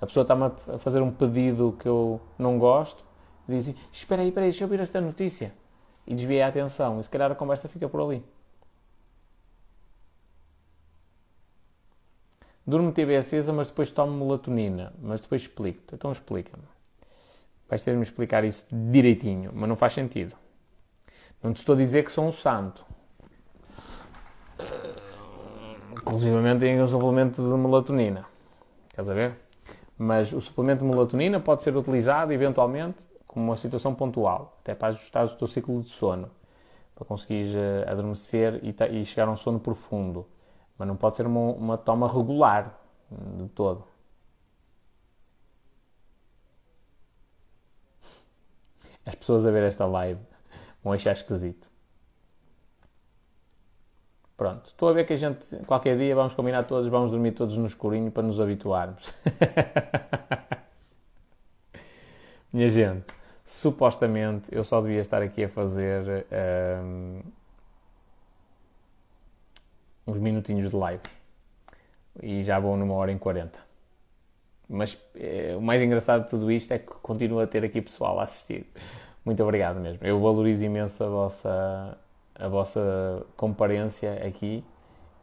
A 0.00 0.06
pessoa 0.06 0.22
está-me 0.22 0.44
a 0.44 0.78
fazer 0.78 1.00
um 1.02 1.10
pedido 1.10 1.76
que 1.78 1.88
eu 1.88 2.20
não 2.38 2.58
gosto, 2.58 3.04
e 3.48 3.52
diz 3.52 3.68
assim, 3.68 3.78
espera 3.92 4.22
aí, 4.22 4.28
espera 4.28 4.46
aí, 4.46 4.50
deixa 4.50 4.64
eu 4.64 4.66
ouvir 4.66 4.80
esta 4.80 5.00
notícia. 5.00 5.52
E 6.06 6.14
desvia 6.14 6.46
a 6.46 6.48
atenção, 6.48 7.00
e 7.00 7.04
se 7.04 7.10
calhar 7.10 7.30
a 7.30 7.34
conversa 7.34 7.68
fica 7.68 7.88
por 7.88 8.00
ali. 8.00 8.22
Durmo 12.66 12.94
acesa, 13.18 13.52
mas 13.52 13.68
depois 13.68 13.90
tomo 13.90 14.24
melatonina. 14.24 14.92
Mas 15.00 15.20
depois 15.20 15.42
explico-te. 15.42 15.94
Então 15.94 16.10
explica-me. 16.10 16.64
Vais 17.68 17.82
ter 17.82 17.92
de 17.92 17.96
me 17.96 18.02
explicar 18.02 18.44
isso 18.44 18.66
direitinho, 18.70 19.50
mas 19.54 19.68
não 19.68 19.76
faz 19.76 19.92
sentido. 19.92 20.36
Não 21.42 21.52
te 21.52 21.58
estou 21.58 21.74
a 21.74 21.78
dizer 21.78 22.04
que 22.04 22.12
sou 22.12 22.26
um 22.26 22.32
santo. 22.32 22.84
Inclusive 25.92 26.58
tem 26.58 26.80
um 26.80 26.86
suplemento 26.86 27.42
de 27.42 27.56
melatonina. 27.56 28.26
Estás 28.88 29.08
a 29.08 29.14
ver? 29.14 29.32
Mas 29.96 30.32
o 30.32 30.40
suplemento 30.40 30.84
de 30.84 30.90
melatonina 30.90 31.40
pode 31.40 31.62
ser 31.62 31.76
utilizado 31.76 32.32
eventualmente 32.32 33.02
como 33.26 33.46
uma 33.46 33.56
situação 33.56 33.94
pontual, 33.94 34.58
até 34.60 34.74
para 34.74 34.88
ajustar 34.88 35.24
o 35.24 35.28
teu 35.30 35.48
ciclo 35.48 35.82
de 35.82 35.88
sono, 35.88 36.30
para 36.94 37.04
conseguires 37.04 37.54
eh, 37.54 37.84
adormecer 37.88 38.60
e 38.62 39.04
chegar 39.04 39.26
a 39.26 39.32
um 39.32 39.36
sono 39.36 39.58
profundo. 39.58 40.26
Mas 40.78 40.88
não 40.88 40.96
pode 40.96 41.16
ser 41.16 41.26
uma, 41.26 41.52
uma 41.52 41.78
toma 41.78 42.08
regular 42.08 42.78
de 43.10 43.48
todo. 43.48 43.84
As 49.06 49.14
pessoas 49.14 49.44
a 49.44 49.50
ver 49.50 49.62
esta 49.64 49.86
live 49.86 50.20
vão 50.82 50.92
achar 50.92 51.12
esquisito. 51.12 51.68
Pronto, 54.36 54.66
estou 54.66 54.88
a 54.88 54.92
ver 54.92 55.06
que 55.06 55.12
a 55.12 55.16
gente, 55.16 55.56
qualquer 55.64 55.96
dia, 55.96 56.14
vamos 56.14 56.34
combinar 56.34 56.64
todos, 56.64 56.90
vamos 56.90 57.12
dormir 57.12 57.32
todos 57.32 57.56
no 57.56 57.66
escurinho 57.66 58.10
para 58.10 58.24
nos 58.24 58.40
habituarmos. 58.40 59.14
Minha 62.52 62.68
gente, 62.68 63.06
supostamente 63.44 64.52
eu 64.52 64.64
só 64.64 64.80
devia 64.80 65.00
estar 65.00 65.22
aqui 65.22 65.44
a 65.44 65.48
fazer. 65.48 66.26
Um, 66.82 67.20
uns 70.06 70.20
minutinhos 70.20 70.70
de 70.70 70.76
live. 70.76 71.02
e 72.22 72.44
já 72.44 72.58
vou 72.58 72.76
numa 72.76 72.94
hora 72.94 73.10
em 73.10 73.18
40. 73.18 73.58
Mas 74.68 74.98
é, 75.14 75.54
o 75.56 75.60
mais 75.60 75.82
engraçado 75.82 76.24
de 76.24 76.30
tudo 76.30 76.50
isto 76.50 76.72
é 76.72 76.78
que 76.78 76.86
continua 77.02 77.44
a 77.44 77.46
ter 77.46 77.64
aqui 77.64 77.82
pessoal 77.82 78.18
a 78.20 78.22
assistir. 78.22 78.66
Muito 79.24 79.42
obrigado 79.42 79.80
mesmo. 79.80 80.06
Eu 80.06 80.20
valorizo 80.20 80.64
imenso 80.64 81.02
a 81.02 81.08
vossa, 81.08 81.98
a 82.34 82.48
vossa 82.48 83.26
comparência 83.36 84.14
aqui 84.26 84.64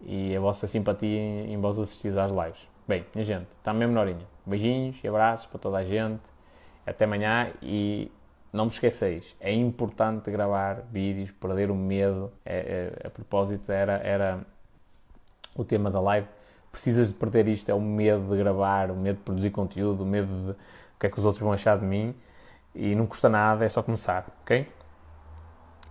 e 0.01 0.35
a 0.35 0.39
vossa 0.39 0.67
simpatia 0.67 1.17
em, 1.17 1.53
em 1.53 1.61
vós 1.61 1.79
assistir 1.79 2.17
às 2.19 2.31
lives. 2.31 2.67
Bem, 2.87 3.05
minha 3.15 3.23
gente, 3.23 3.47
está 3.57 3.73
mesmo 3.73 3.93
na 3.93 4.01
horinha. 4.01 4.27
Beijinhos 4.45 4.97
e 5.03 5.07
abraços 5.07 5.45
para 5.45 5.59
toda 5.59 5.77
a 5.77 5.83
gente. 5.83 6.21
Até 6.85 7.05
amanhã 7.05 7.51
e 7.61 8.11
não 8.51 8.65
me 8.65 8.71
esqueceis, 8.71 9.35
é 9.39 9.53
importante 9.53 10.29
gravar 10.29 10.81
vídeos, 10.91 11.31
perder 11.31 11.71
o 11.71 11.75
medo. 11.75 12.31
É, 12.45 12.91
é, 13.03 13.07
a 13.07 13.09
propósito, 13.09 13.71
era, 13.71 13.93
era 14.03 14.45
o 15.55 15.63
tema 15.63 15.89
da 15.89 15.99
live. 15.99 16.27
Precisas 16.71 17.09
de 17.09 17.13
perder 17.13 17.47
isto, 17.47 17.69
é 17.69 17.73
o 17.73 17.81
medo 17.81 18.29
de 18.29 18.37
gravar, 18.37 18.91
o 18.91 18.95
medo 18.95 19.17
de 19.17 19.23
produzir 19.23 19.49
conteúdo, 19.49 20.03
o 20.03 20.05
medo 20.05 20.27
de 20.27 20.51
o 20.51 20.99
que 20.99 21.07
é 21.07 21.09
que 21.09 21.19
os 21.19 21.25
outros 21.25 21.41
vão 21.41 21.51
achar 21.51 21.77
de 21.77 21.85
mim. 21.85 22.15
E 22.73 22.95
não 22.95 23.05
custa 23.05 23.27
nada, 23.27 23.65
é 23.65 23.69
só 23.69 23.83
começar, 23.83 24.25
ok? 24.43 24.67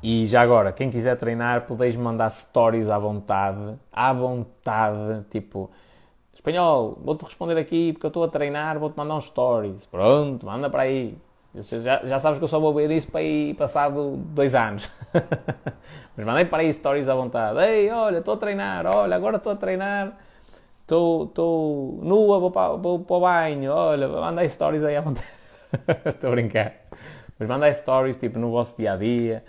E 0.03 0.27
já 0.27 0.41
agora, 0.41 0.73
quem 0.73 0.89
quiser 0.89 1.17
treinar, 1.17 1.67
podeis 1.67 1.95
mandar 1.95 2.31
stories 2.31 2.89
à 2.89 2.99
vontade, 2.99 3.77
à 3.93 4.13
vontade, 4.13 5.25
tipo, 5.29 5.71
espanhol, 6.33 6.99
vou-te 7.05 7.25
responder 7.25 7.59
aqui 7.59 7.93
porque 7.93 8.07
eu 8.07 8.09
estou 8.09 8.25
a 8.25 8.29
treinar, 8.29 8.79
vou-te 8.79 8.97
mandar 8.97 9.17
uns 9.17 9.27
stories. 9.27 9.85
Pronto, 9.87 10.47
manda 10.47 10.71
para 10.71 10.85
aí. 10.85 11.19
Já, 11.55 12.05
já 12.05 12.21
sabes 12.21 12.39
que 12.39 12.45
eu 12.45 12.49
só 12.49 12.61
vou 12.61 12.73
ver 12.73 12.91
isso 12.93 13.09
para 13.09 13.21
aí 13.21 13.55
passado 13.55 14.17
dois 14.17 14.55
anos. 14.55 14.89
Mas 16.17 16.25
mandei 16.25 16.45
para 16.45 16.63
aí 16.63 16.73
stories 16.73 17.09
à 17.09 17.15
vontade. 17.15 17.59
Ei, 17.59 17.91
olha, 17.91 18.19
estou 18.19 18.35
a 18.35 18.37
treinar, 18.37 18.87
olha, 18.87 19.17
agora 19.17 19.37
estou 19.37 19.53
a 19.53 19.57
treinar, 19.57 20.17
estou 20.83 21.99
nua, 22.03 22.39
vou 22.39 22.53
para, 22.53 22.77
vou 22.77 23.01
para 23.01 23.17
o 23.17 23.21
banho, 23.21 23.73
olha, 23.73 24.07
mandei 24.09 24.49
stories 24.49 24.85
aí 24.85 24.97
à 24.97 25.01
vontade. 25.01 25.27
estou 26.07 26.29
a 26.29 26.35
brincar. 26.35 26.73
Mas 27.37 27.49
mandei 27.49 27.75
stories 27.75 28.17
tipo 28.17 28.39
no 28.39 28.51
vosso 28.53 28.77
dia 28.77 28.93
a 28.93 28.97
dia. 28.97 29.43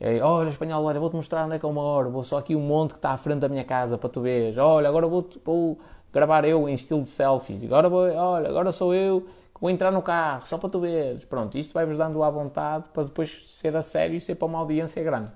E, 0.00 0.20
olha, 0.20 0.50
espanhol, 0.50 0.84
olha, 0.84 1.00
vou-te 1.00 1.16
mostrar 1.16 1.44
onde 1.44 1.56
é 1.56 1.58
que 1.58 1.64
eu 1.64 1.72
moro. 1.72 2.08
Vou 2.10 2.22
só 2.22 2.38
aqui 2.38 2.54
um 2.54 2.60
monte 2.60 2.92
que 2.92 2.98
está 2.98 3.10
à 3.10 3.16
frente 3.16 3.40
da 3.40 3.48
minha 3.48 3.64
casa 3.64 3.98
para 3.98 4.08
tu 4.08 4.20
veres. 4.20 4.56
Olha, 4.58 4.88
agora 4.88 5.08
vou, 5.08 5.28
vou 5.44 5.78
gravar 6.12 6.44
eu 6.44 6.68
em 6.68 6.74
estilo 6.74 7.02
de 7.02 7.08
selfies. 7.10 7.64
Agora 7.64 7.88
vou, 7.88 8.02
olha, 8.14 8.48
agora 8.48 8.70
sou 8.70 8.94
eu 8.94 9.26
vou 9.60 9.70
entrar 9.70 9.90
no 9.90 10.02
carro, 10.02 10.46
só 10.46 10.58
para 10.58 10.68
tu 10.68 10.80
veres. 10.80 11.24
Pronto, 11.24 11.56
isto 11.58 11.72
vai-vos 11.72 11.96
dando 11.96 12.22
à 12.22 12.30
vontade 12.30 12.88
para 12.92 13.04
depois 13.04 13.50
ser 13.50 13.76
a 13.76 13.82
sério 13.82 14.16
e 14.16 14.20
ser 14.20 14.34
para 14.34 14.46
uma 14.46 14.58
audiência 14.58 15.02
grande. 15.02 15.30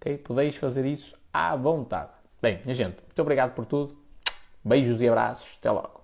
Ok? 0.00 0.18
Podeis 0.18 0.56
fazer 0.56 0.84
isso 0.84 1.16
à 1.32 1.54
vontade. 1.56 2.10
Bem, 2.40 2.60
minha 2.64 2.74
gente, 2.74 2.96
muito 3.02 3.22
obrigado 3.22 3.54
por 3.54 3.66
tudo. 3.66 3.96
Beijos 4.64 5.00
e 5.00 5.08
abraços. 5.08 5.56
Até 5.58 5.70
logo. 5.70 5.95